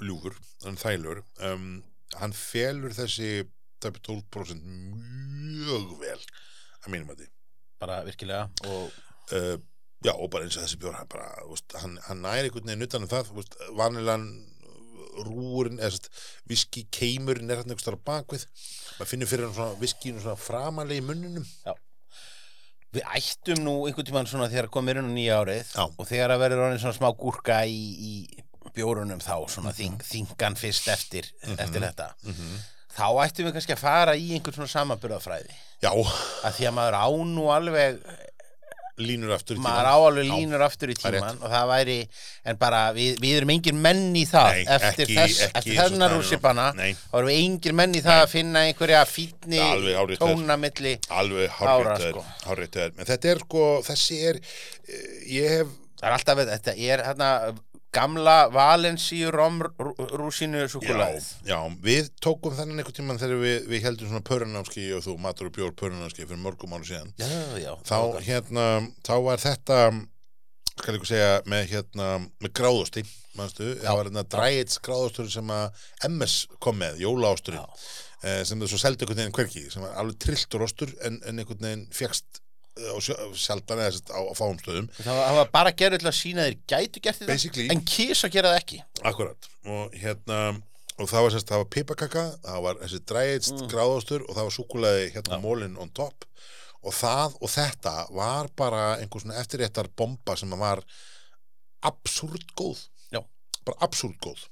ljúfur, 0.00 0.36
hann 0.64 0.80
þælur. 0.80 1.22
Um, 1.44 1.72
hann 2.18 2.34
felur 2.34 2.94
þessi 2.96 3.44
tæpi 3.80 4.02
12% 4.04 4.64
mjög 4.64 5.92
vel 6.00 6.18
að 6.18 6.92
mínum 6.92 7.12
að 7.12 7.22
því 7.22 7.28
bara 7.80 8.00
virkilega 8.04 8.48
og 8.68 8.90
uh, 9.36 9.56
já 10.04 10.12
og 10.12 10.28
bara 10.32 10.44
eins 10.44 10.56
og 10.58 10.64
þessi 10.64 10.80
bjór 10.80 10.96
hann, 10.98 11.08
hann, 11.82 11.96
hann 12.08 12.22
næri 12.24 12.48
einhvern 12.48 12.68
veginn 12.68 12.86
utan 12.86 13.06
um 13.06 13.10
það 13.10 13.30
vanilan 13.78 14.26
rúurinn 15.26 15.80
eða 15.82 16.10
viski 16.50 16.86
keimurinn 16.94 17.50
er 17.50 17.62
hann 17.62 17.70
einhvers 17.70 17.86
þar 17.86 17.98
á 18.00 18.06
bakvið 18.10 18.44
maður 18.98 19.10
finnur 19.12 19.30
fyrir 19.30 19.48
hann 19.48 19.56
svona 19.56 19.80
viskinu 19.80 20.22
svona 20.22 20.40
framanlega 20.40 21.02
í 21.02 21.06
munninum. 21.06 21.46
Við 22.90 23.06
ættum 23.14 23.60
nú 23.62 23.74
einhvern 23.86 24.08
tímann 24.08 24.26
svona 24.30 24.48
þegar 24.50 24.70
komið 24.74 24.98
inn 24.98 25.10
á 25.10 25.14
nýja 25.14 25.40
árið 25.44 25.74
Já. 25.76 25.84
og 25.86 26.08
þegar 26.08 26.34
að 26.34 26.42
verður 26.42 26.64
orðin 26.66 26.82
svona 26.82 26.98
smá 26.98 27.10
gúrka 27.20 27.60
í, 27.70 27.80
í 27.94 28.72
bjórunum 28.74 29.22
þá 29.22 29.36
svona 29.50 29.72
þing, 29.74 30.02
þingan 30.06 30.58
fyrst 30.58 30.90
eftir, 30.90 31.28
eftir 31.56 31.84
þetta 31.86 32.10
þá 32.90 33.06
ættum 33.24 33.46
við 33.46 33.54
kannski 33.56 33.74
að 33.76 33.82
fara 33.84 34.16
í 34.18 34.32
einhvern 34.34 34.58
svona 34.58 34.72
samanburðafræði 34.74 35.54
já, 35.82 35.90
að 35.90 36.56
því 36.58 36.68
að 36.68 36.74
maður 36.76 36.98
á 36.98 37.08
nú 37.30 37.46
alveg 37.54 38.00
línur 39.06 39.32
aftur 39.34 39.56
í 39.56 39.60
maður 39.64 39.88
á 39.88 39.94
tímann. 39.94 40.06
alveg 40.10 40.26
Já. 40.28 40.34
línur 40.36 40.64
aftur 40.66 40.92
í 40.92 40.96
tíman 41.00 41.38
og 41.42 41.50
það 41.54 41.66
væri, 41.72 41.96
en 42.44 42.56
bara 42.60 42.80
við, 42.96 43.18
við 43.22 43.36
erum 43.40 43.52
engin 43.54 43.80
menn 43.86 44.02
í 44.16 44.24
það 44.28 44.50
Nei, 44.52 44.64
eftir, 44.76 45.06
ekki- 45.06 45.16
þess, 45.18 45.40
ekki 45.48 45.56
eftir 45.56 45.78
nú. 46.08 46.18
rússipanna 46.20 46.66
Nei. 46.76 46.92
þá 46.94 47.14
erum 47.20 47.30
við 47.32 47.40
engin 47.44 47.78
menn 47.80 47.94
í 47.94 48.02
það 48.04 48.22
að 48.24 48.28
finna 48.34 48.64
einhverja 48.68 49.04
fítni 49.06 49.58
Alveg 49.64 49.96
hárrétt 50.00 50.18
hjá 50.20 50.26
þér. 50.26 50.36
tóna 50.36 50.56
milli 50.66 50.94
alveg 51.08 51.50
hárréttur 51.50 52.10
sko. 52.10 52.24
þetta 53.12 53.32
er 53.34 53.38
sko, 53.46 53.64
þessi 53.90 54.20
er 54.30 54.40
eh, 54.40 55.08
ég 55.40 55.48
hef, 55.58 55.66
það 56.00 56.08
er 56.08 56.16
alltaf, 56.18 56.44
þetta 56.54 56.76
er 56.76 57.04
hérna 57.10 57.32
gamla 57.94 58.36
Valensíu 58.54 59.30
romrúsinu 59.34 60.60
já, 60.62 60.68
súkulæðið 60.70 61.26
já 61.48 61.56
við 61.82 62.10
tókum 62.22 62.54
þennan 62.54 62.78
einhvern 62.82 62.96
tímann 63.00 63.18
þegar 63.18 63.40
við, 63.42 63.56
við 63.72 63.82
heldum 63.88 64.10
svona 64.12 64.26
pörunámski 64.28 64.84
og 64.94 65.02
þú 65.06 65.16
matur 65.24 65.48
og 65.50 65.56
bjór 65.56 65.72
pörunámski 65.80 66.22
fyrir 66.26 66.42
mörgum 66.44 66.76
ára 66.76 66.86
síðan. 66.86 67.10
Já, 67.18 67.30
já, 67.64 67.72
þá 67.88 67.98
hérna, 68.28 68.66
þá 69.06 69.12
var 69.26 69.42
þetta 69.42 69.78
skal 70.80 70.94
ég 70.96 71.08
segja 71.10 71.32
með 71.50 71.64
hérna 71.74 72.06
með 72.40 72.52
gráðusti, 72.56 73.02
manstu? 73.36 73.72
Það 73.82 73.98
var 73.98 74.08
hérna 74.08 74.22
dræits 74.36 74.78
gráðustur 74.86 75.28
sem 75.32 75.50
að 75.52 75.82
MS 76.08 76.36
kom 76.62 76.78
með, 76.80 77.02
jólaásturinn 77.02 77.60
Já. 77.60 77.82
eh, 78.22 78.38
sem 78.48 78.62
þau 78.62 78.70
svo 78.70 78.78
seldi 78.80 79.04
einhvern 79.04 79.20
veginn 79.24 79.36
hverki 79.36 79.66
sem 79.74 79.82
var 79.84 79.98
alveg 80.00 80.16
trilltur 80.24 80.64
ostur 80.64 80.94
en, 81.04 81.18
en 81.26 81.42
einhvern 81.42 81.66
veginn 81.66 81.84
sjö- 81.92 82.40
sjaldan 83.36 83.82
eða 83.84 84.14
á, 84.14 84.20
á 84.30 84.34
fáum 84.38 84.58
stöðum. 84.60 84.88
Það 85.00 85.36
var, 85.36 85.50
bara 85.52 85.72
gerður 85.76 86.02
til 86.02 86.10
að 86.10 86.16
sína 86.18 86.46
þeir 86.46 86.58
gætu 86.72 87.02
gert 87.04 87.22
þetta 87.22 87.66
en 87.74 87.84
kýs 87.88 88.24
að 88.26 88.34
gera 88.36 88.52
það 88.52 88.60
ekki. 88.62 88.80
Akkurat. 89.10 89.50
Og 89.66 89.96
hérna 90.00 90.40
og 91.00 91.08
það 91.08 91.26
var 91.26 91.36
var 91.50 91.68
pipakaka 91.74 92.24
það 92.44 92.64
var 92.66 92.80
þessi 92.82 93.02
dræðist 93.08 93.54
mm. 93.56 93.68
gráðastur 93.72 94.24
og 94.26 94.34
það 94.36 94.48
var 94.48 94.56
súkulaði 94.56 95.06
hérna 95.16 95.40
mólin 95.42 95.78
on 95.80 95.92
top. 95.96 96.26
Og 96.80 96.96
það 96.96 97.36
og 97.40 97.52
þetta 97.52 97.94
var 98.16 98.48
bara 98.56 98.84
einhver 99.00 99.24
svona 99.24 99.40
eftirréttar 99.42 99.90
bomba 99.96 100.36
sem 100.36 100.52
var 100.60 100.84
absúrt 101.84 102.54
góð. 102.56 102.86
Já. 103.10 103.24
bara 103.64 103.84
absúrt 103.84 104.16
góð 104.22 104.46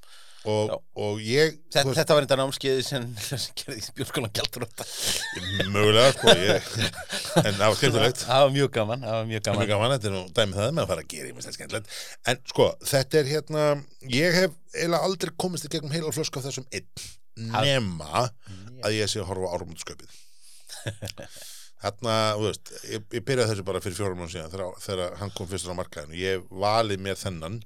og, 0.49 0.73
og 0.99 1.19
ég 1.25 1.57
þetta, 1.73 1.93
þetta 1.99 2.17
var 2.17 2.27
enda 2.27 2.39
námskeiði 2.41 2.85
sem, 2.87 3.05
sem 3.27 3.45
gerði 3.59 3.83
í 3.83 3.95
bjórskólan 3.99 4.35
gæltur 4.39 4.65
mögulega 5.75 6.15
sko 6.15 6.35
ég, 6.39 6.71
en 7.43 7.59
það 7.59 7.65
var 7.65 7.79
skemmtilegt 7.81 8.25
það 8.25 8.45
var 8.45 8.55
mjög 8.57 8.73
gaman 8.79 9.05
það 9.05 9.19
var 9.19 9.29
mjög 9.33 9.45
Gaman. 9.49 9.61
gaman 9.61 9.73
Gaman, 9.73 9.95
þetta 9.97 10.11
er 10.11 10.17
nú 10.17 10.23
dæmið 10.39 10.61
það 10.61 10.73
með 10.73 10.83
að 10.85 10.91
fara 10.93 11.05
að 11.05 11.13
gera 11.13 11.31
ég 11.31 11.53
skemmtilegt. 11.59 11.93
En 12.33 12.43
sko, 12.53 12.71
þetta 12.93 13.21
er 13.21 13.31
hérna 13.35 13.67
ég 14.15 14.41
hef 14.43 14.57
eiginlega 14.75 15.05
aldrei 15.11 15.35
komist 15.45 15.69
í 15.69 15.73
gegnum 15.73 15.95
heila 15.95 16.15
flösku 16.15 16.41
af 16.41 16.49
þessum 16.49 16.69
einn 16.73 16.89
nema 17.39 18.27
að 18.83 18.97
ég 18.99 19.11
sé 19.11 19.23
að 19.23 19.31
horfa 19.31 19.51
á 19.51 19.55
árumundskaupið 19.59 20.11
Þarna, 21.79 22.15
þú 22.35 22.47
veist, 22.49 22.71
ég, 22.91 23.05
ég 23.15 23.25
byrjaði 23.29 23.53
þessu 23.53 23.65
bara 23.69 23.81
fyrir 23.85 23.99
fjórum 24.01 24.19
mánu 24.19 24.33
síðan 24.33 24.51
þegar, 24.51 24.79
þegar 24.83 25.17
hann 25.21 25.33
kom 25.37 25.47
fyrstur 25.51 25.75
á 25.75 25.79
markaðinu. 25.79 26.17
Ég 26.19 26.37
hef 26.39 26.49
valið 26.65 27.03
mér 27.05 27.19
þennan. 27.21 27.59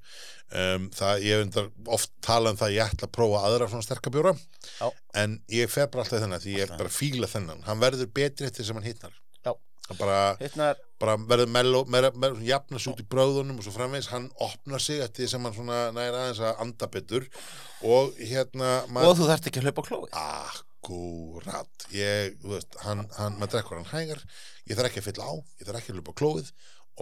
Um, 0.52 0.88
það, 0.92 1.22
ég 1.24 1.42
undar 1.46 1.70
oft 1.96 2.10
talað 2.20 2.52
um 2.52 2.58
það 2.60 2.66
að 2.68 2.74
ég 2.76 2.90
ætla 2.92 3.08
að 3.08 3.14
prófa 3.16 3.38
aðra 3.48 3.68
svona 3.72 3.86
sterkabjóra 3.86 4.32
Já. 4.36 4.88
en 5.22 5.38
ég 5.48 5.70
fer 5.72 5.86
bara 5.88 6.02
alltaf 6.04 6.20
þennan 6.20 6.42
því 6.42 6.56
ég 6.58 6.74
bara 6.76 6.92
fíla 6.92 7.30
þennan. 7.32 7.62
Hann 7.64 7.80
verður 7.80 8.10
betri 8.12 8.50
eftir 8.50 8.68
sem 8.68 8.76
hann 8.76 8.84
hittnar. 8.84 9.14
Já. 9.46 9.54
Það 9.86 10.02
bara, 10.02 10.18
hérna, 10.42 10.66
bara 11.00 11.14
verður 11.30 11.54
melló, 11.56 11.80
meira, 11.88 12.10
meira, 12.12 12.36
svona 12.36 12.50
jafna 12.50 12.82
sig 12.82 12.92
út 12.92 13.00
í 13.00 13.06
bráðunum 13.14 13.62
og 13.62 13.64
svo 13.64 13.72
framvegis, 13.78 14.10
hann 14.12 14.28
opnar 14.44 14.84
sig 14.84 15.00
eftir 15.00 15.24
því 15.24 15.30
sem 15.32 15.48
hann 15.48 15.56
svona 15.56 15.78
næra 15.96 16.26
aðeins 16.26 16.42
að 16.44 16.60
anda 16.66 16.90
betur 16.92 17.26
og 17.88 18.12
hérna 18.20 18.74
og 18.92 19.16
þú 19.18 19.32
þarft 19.32 19.48
ekki 19.48 19.64
að 19.64 19.70
hlaupa 19.70 19.86
klóið 19.88 20.20
akkurat. 20.82 21.86
Ég, 21.94 22.36
þú 22.42 22.56
veist, 22.56 22.76
hann, 22.82 23.06
hann, 23.18 23.38
maður 23.38 23.56
drekkur 23.56 23.78
hann 23.78 23.90
hægar. 23.92 24.22
Ég 24.66 24.78
þarf 24.78 24.90
ekki 24.90 25.02
að 25.02 25.08
fylla 25.10 25.28
á, 25.30 25.32
ég 25.60 25.68
þarf 25.68 25.80
ekki 25.80 25.92
að 25.92 26.00
hlaupa 26.00 26.14
á 26.14 26.20
klóið. 26.20 26.52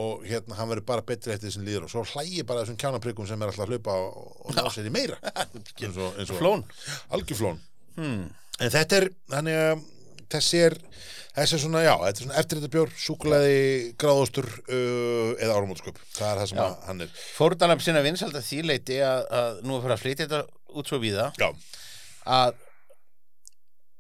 Og 0.01 0.23
hérna 0.23 0.55
hann 0.55 0.69
verður 0.71 0.87
bara 0.87 1.05
betri 1.07 1.33
eftir 1.35 1.49
þessum 1.49 1.67
líður. 1.67 1.89
Og 1.89 1.93
svo 1.93 2.05
hlægi 2.13 2.45
bara 2.47 2.63
þessum 2.63 2.79
kjánaprikum 2.81 3.27
sem 3.27 3.41
er 3.41 3.51
alltaf 3.51 3.67
að 3.67 3.75
hlaupa 3.75 3.97
og, 4.05 4.29
og 4.45 4.55
ná 4.55 4.69
sér 4.71 4.87
í 4.87 4.93
meira. 4.95 5.17
Eins 5.81 5.97
og, 5.97 6.13
eins 6.15 6.31
og 6.31 6.39
flón. 6.39 6.63
Algjörflón 7.11 7.59
hmm. 7.97 8.29
en 8.61 8.73
þetta 8.73 9.01
er, 9.01 9.09
þannig 9.33 9.59
að 9.61 9.83
þessi 10.31 10.63
er, 10.69 10.77
þessi 11.35 11.57
er 11.57 11.63
svona, 11.65 11.83
já, 11.85 11.93
þetta 12.05 12.23
er 12.23 12.25
svona 12.27 12.39
eftir 12.43 12.61
þetta 12.61 12.73
bjór, 12.77 12.95
súkulæði, 13.05 13.61
gráðostur 14.01 14.49
uh, 14.61 15.33
eða 15.37 15.59
árumótsköp, 15.59 16.01
það 16.15 16.31
er 16.31 16.41
það 16.43 16.51
sem 16.53 16.63
hann 16.87 17.05
er. 17.07 17.15
Fórdanlega 17.37 17.87
sinna 17.87 18.05
vinsald 18.07 18.39
að 18.39 18.47
því 18.47 18.63
leiti 18.71 19.01
að, 19.05 19.25
að 19.41 19.63
nú 19.67 19.77
er 19.77 19.85
fyrir 19.85 19.97
að 19.97 20.05
flytja 20.05 20.29
þetta 20.29 20.43
út 20.81 20.93
svo 20.93 21.01
víða 21.03 21.31
já, 21.41 21.49
að 22.39 22.61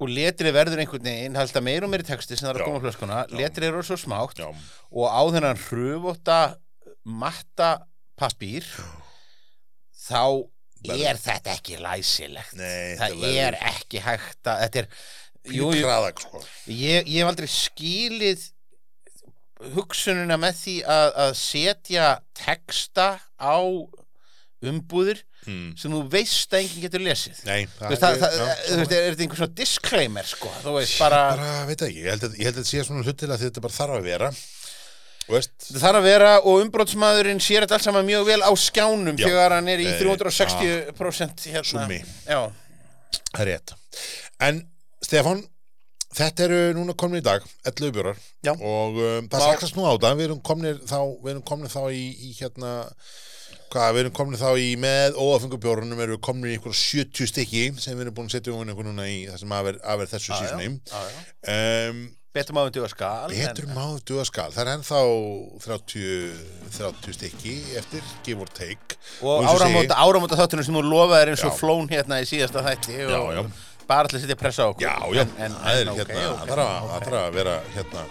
og 0.00 0.08
letrið 0.08 0.54
verður 0.56 0.80
einhvern 0.82 1.04
veginn 1.10 1.36
halda 1.36 1.60
meir 1.64 1.84
og 1.84 1.90
meiri 1.92 2.06
texti 2.08 2.36
sem 2.38 2.46
það 2.48 2.54
er 2.54 2.60
að 2.62 2.68
koma 2.70 2.82
flöskuna 2.86 3.18
letrið 3.36 3.68
eru 3.70 3.82
svo 3.84 3.98
smátt 4.00 4.40
já, 4.40 4.48
og 4.48 5.06
á 5.12 5.22
þennan 5.34 5.60
hrufóta 5.66 6.38
matta 7.04 7.72
pappír 8.20 8.64
þá 10.08 10.22
Verður- 10.80 11.02
er 11.10 11.18
þetta 11.20 11.52
ekki 11.58 11.76
læsilegt. 11.76 12.54
Nei, 12.56 12.96
það 12.96 13.18
verður- 13.20 13.42
er 13.44 13.56
ekki 13.74 14.00
hægt 14.00 14.48
að 14.48 14.62
þetta 14.64 14.78
er, 14.80 14.86
jú, 15.52 15.66
jú, 15.76 15.82
kraðak, 15.84 16.22
sko. 16.24 16.40
Ég, 16.72 17.04
ég 17.04 17.20
hef 17.20 17.28
aldrei 17.28 17.50
skilið 17.52 18.46
hugsununa 19.74 20.38
með 20.40 20.54
því 20.62 20.76
að, 20.88 21.08
að 21.26 21.34
setja 21.36 22.06
texta 22.40 23.08
á 23.36 23.56
umbúðir 24.64 25.20
hmm. 25.46 25.72
sem 25.80 25.94
þú 25.96 26.00
veist 26.12 26.54
að 26.54 26.62
enginn 26.64 26.84
getur 26.86 27.04
lesið 27.04 27.42
Nei, 27.48 27.66
Þú 27.78 27.90
veist, 27.92 28.04
það, 28.04 28.16
það, 28.22 28.38
já, 28.38 28.54
þú 28.68 28.78
veist, 28.80 28.94
er 28.96 29.08
þetta 29.10 29.26
einhver 29.26 29.40
svona 29.42 29.58
disclaimer 29.60 30.30
sko, 30.30 30.54
þú 30.62 30.76
veist, 30.78 30.96
bara, 31.02 31.20
bara, 31.34 31.50
veit 31.70 31.84
ekki, 31.88 32.00
ég 32.04 32.14
held 32.14 32.26
að, 32.28 32.38
ég 32.40 32.50
held 32.50 32.56
að 32.56 32.62
þetta 32.62 32.72
sé 32.72 32.86
svona 32.88 33.04
hlut 33.06 33.20
til 33.22 33.30
að 33.30 33.44
þetta 33.46 33.64
bara 33.66 33.78
þarf 33.80 33.98
að 33.98 34.08
vera 34.10 34.32
það 35.30 35.78
þarf 35.78 36.00
að 36.00 36.08
vera 36.08 36.30
og 36.40 36.64
umbrótsmaðurinn 36.64 37.42
sér 37.42 37.62
þetta 37.64 37.76
allt 37.78 37.86
saman 37.86 38.08
mjög 38.08 38.26
vel 38.32 38.40
á 38.42 38.50
skjánum 38.58 39.14
Já. 39.20 39.28
þegar 39.28 39.54
hann 39.54 39.70
er 39.70 39.82
í 39.84 39.86
Eh, 39.86 40.00
360% 40.00 41.46
hérna, 41.52 41.70
Súmmi. 41.70 42.00
já, 42.26 42.40
það 43.30 43.40
er 43.44 43.50
rétt 43.52 43.74
En, 44.40 44.62
Stefán 45.04 45.44
Þetta 46.10 46.42
eru 46.48 46.56
núna 46.74 46.94
komin 46.98 47.20
í 47.20 47.22
dag, 47.22 47.44
11 47.62 47.92
bjórar 47.94 48.16
Já. 48.42 48.50
og 48.56 48.96
um, 48.98 49.28
það 49.30 49.44
Vá. 49.44 49.52
sakast 49.52 49.76
nú 49.78 49.84
á 49.86 49.94
það 49.94 50.16
við 50.18 50.24
erum 50.26 50.40
komnir 50.42 50.80
þá, 50.82 50.98
við 51.22 51.30
erum 51.36 51.44
komnir 51.46 51.70
þá 51.70 51.82
í, 51.94 52.00
í 52.26 52.30
hérna 52.40 52.72
hvað, 53.70 53.90
við 53.96 54.00
erum 54.04 54.14
komnir 54.20 54.40
þá 54.40 54.48
í 54.58 54.70
með 54.82 55.18
óafengubjórunum 55.22 56.00
erum 56.04 56.16
við 56.16 56.22
komnir 56.26 56.52
í 56.52 56.56
einhver 56.58 56.74
70 56.76 57.30
stykki 57.30 57.64
sem 57.82 57.94
við 57.98 58.06
erum 58.08 58.16
búin 58.16 58.30
að 58.30 58.36
setja 58.38 58.54
um 58.54 58.64
einhver 58.64 58.88
núna 58.90 59.06
í 59.10 59.20
það 59.30 59.42
sem 59.44 59.54
er, 59.60 59.78
er 59.94 60.08
þessu 60.10 60.32
Já, 60.32 60.40
já. 60.40 60.56
já, 60.90 61.02
já. 61.10 61.90
um, 61.90 62.00
betur 62.34 62.54
maður 62.54 62.74
duga 62.76 62.88
skal 62.92 63.32
Betur 63.34 63.70
máður 63.74 64.02
duga 64.06 64.24
skal, 64.28 64.48
það 64.54 64.60
er 64.62 64.72
ennþá 64.76 65.00
30, 65.64 66.44
30 66.76 67.16
stykki 67.16 67.54
eftir 67.80 68.04
give 68.26 68.44
or 68.44 68.52
take 68.54 68.98
og 69.22 69.42
og 69.42 69.50
áramóta, 69.98 70.38
þáttunum 70.38 70.66
sem 70.68 70.78
þú 70.78 70.84
lofaðir 70.86 71.32
eins 71.34 71.42
og 71.46 71.54
Já. 71.54 71.58
flón 71.62 71.90
hérna 71.90 72.20
í 72.22 72.28
síðasta 72.30 72.62
þætti 72.66 73.00
Já, 73.00 73.18
og 73.18 73.32
já. 73.34 73.42
bara 73.90 74.06
allir 74.06 74.22
setja 74.22 74.38
pressa 74.38 74.66
á 74.66 74.70
okkur 74.70 74.86
Já, 74.86 74.94
já, 75.14 75.24
en, 75.26 75.34
en, 75.48 75.58
það 75.58 75.80
er 75.80 75.82
en, 75.82 75.92
ok, 75.96 76.12
hérna, 76.14 76.30
það 76.38 76.52
þarf 76.54 76.64
að- 76.66 76.78
ok. 76.84 76.92
það 76.92 77.08
þarf 77.08 77.18
að 77.24 77.34
vera 77.40 77.56
hérna, 77.74 78.04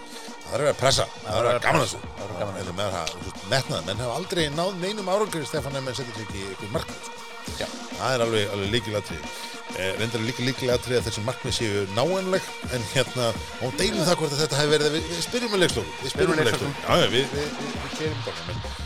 Það 0.50 0.56
er 0.56 0.64
vera 0.64 0.74
að 0.74 0.80
pressa, 0.80 1.04
það 1.22 1.36
er 1.40 1.48
að 1.50 1.60
gaman 1.62 1.80
að 1.80 1.84
þessu. 1.86 1.98
Það 2.16 2.24
er 2.24 2.38
gaman 2.40 2.56
að 2.56 2.60
þessu. 2.60 2.72
Með 2.80 2.94
það, 2.94 3.10
þú 3.10 3.20
veist, 3.22 3.44
metnað, 3.52 3.84
menn 3.86 4.00
hafa 4.02 4.16
aldrei 4.18 4.42
náð 4.50 4.72
neinum 4.80 5.10
árangur 5.12 5.44
Stefán 5.46 5.78
ef 5.78 5.84
menn 5.86 5.98
setur 5.98 6.16
sig 6.16 6.26
ekki 6.26 6.42
ykkur 6.56 6.72
markmið 6.74 7.04
sko. 7.06 7.20
Já. 7.60 7.66
Það 8.00 8.16
er 8.16 8.24
alveg, 8.24 8.50
alveg 8.54 8.72
líkilatri 8.74 9.16
eh, 9.20 9.94
Reyndar 9.98 10.20
er 10.20 10.26
líka 10.26 10.44
líkilatri 10.44 10.98
að 10.98 11.06
þessi 11.08 11.24
markmið 11.24 11.56
séu 11.56 11.84
náenleg 11.96 12.50
En 12.76 12.84
hérna, 12.92 13.30
og 13.64 13.74
deilum 13.80 14.06
það 14.06 14.20
hvort 14.20 14.36
að 14.36 14.42
þetta 14.44 14.60
hefði 14.60 14.74
verið 14.76 14.96
Við, 14.96 15.08
spyrjum 15.24 15.54
með 15.54 15.62
leikstofu 15.64 15.96
Við 16.04 16.14
spyrjum 16.14 16.36
með 16.36 16.50
leikstofu 16.50 16.70
Já, 16.84 16.92
já, 17.00 17.06
við, 17.16 17.34
við, 17.34 17.56
við, 17.56 17.72
við 17.80 17.96
kerum 17.98 18.22
bara 18.28 18.78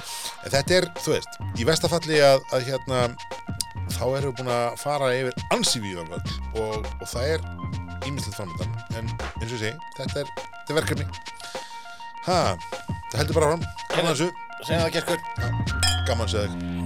þetta 0.54 0.74
er, 0.76 0.86
þú 1.00 1.14
veist, 1.14 1.36
í 1.56 1.64
vestafalli 1.64 2.18
að, 2.20 2.42
að 2.52 2.66
hérna 2.68 3.04
Þá 3.94 4.04
erum 4.18 4.32
við 4.32 4.36
búin 4.40 4.50
að 4.52 4.76
fara 4.80 5.10
yfir 5.14 5.34
völl. 6.10 6.34
Og, 6.60 6.86
og 7.00 7.08
það 7.10 7.34
er 7.34 7.46
ímislegt 8.08 8.38
framöndan 8.38 8.70
En 8.98 9.08
eins 9.08 9.50
og 9.50 9.56
ég 9.56 9.62
segi, 9.62 9.74
þetta 9.98 10.24
er, 10.24 10.32
þetta 10.34 10.74
er 10.74 10.80
verkefni. 10.80 11.08
Ha, 12.24 12.38
það 13.12 13.18
heldur 13.20 13.40
bara 13.40 13.52
fram 13.52 13.66
Gaman 13.94 14.12
þessu, 14.14 14.30
Segna 14.64 14.86
það, 14.86 14.94
Gerkur 14.98 15.82
gaman 16.04 16.28
segja 16.28 16.48
þér 16.48 16.83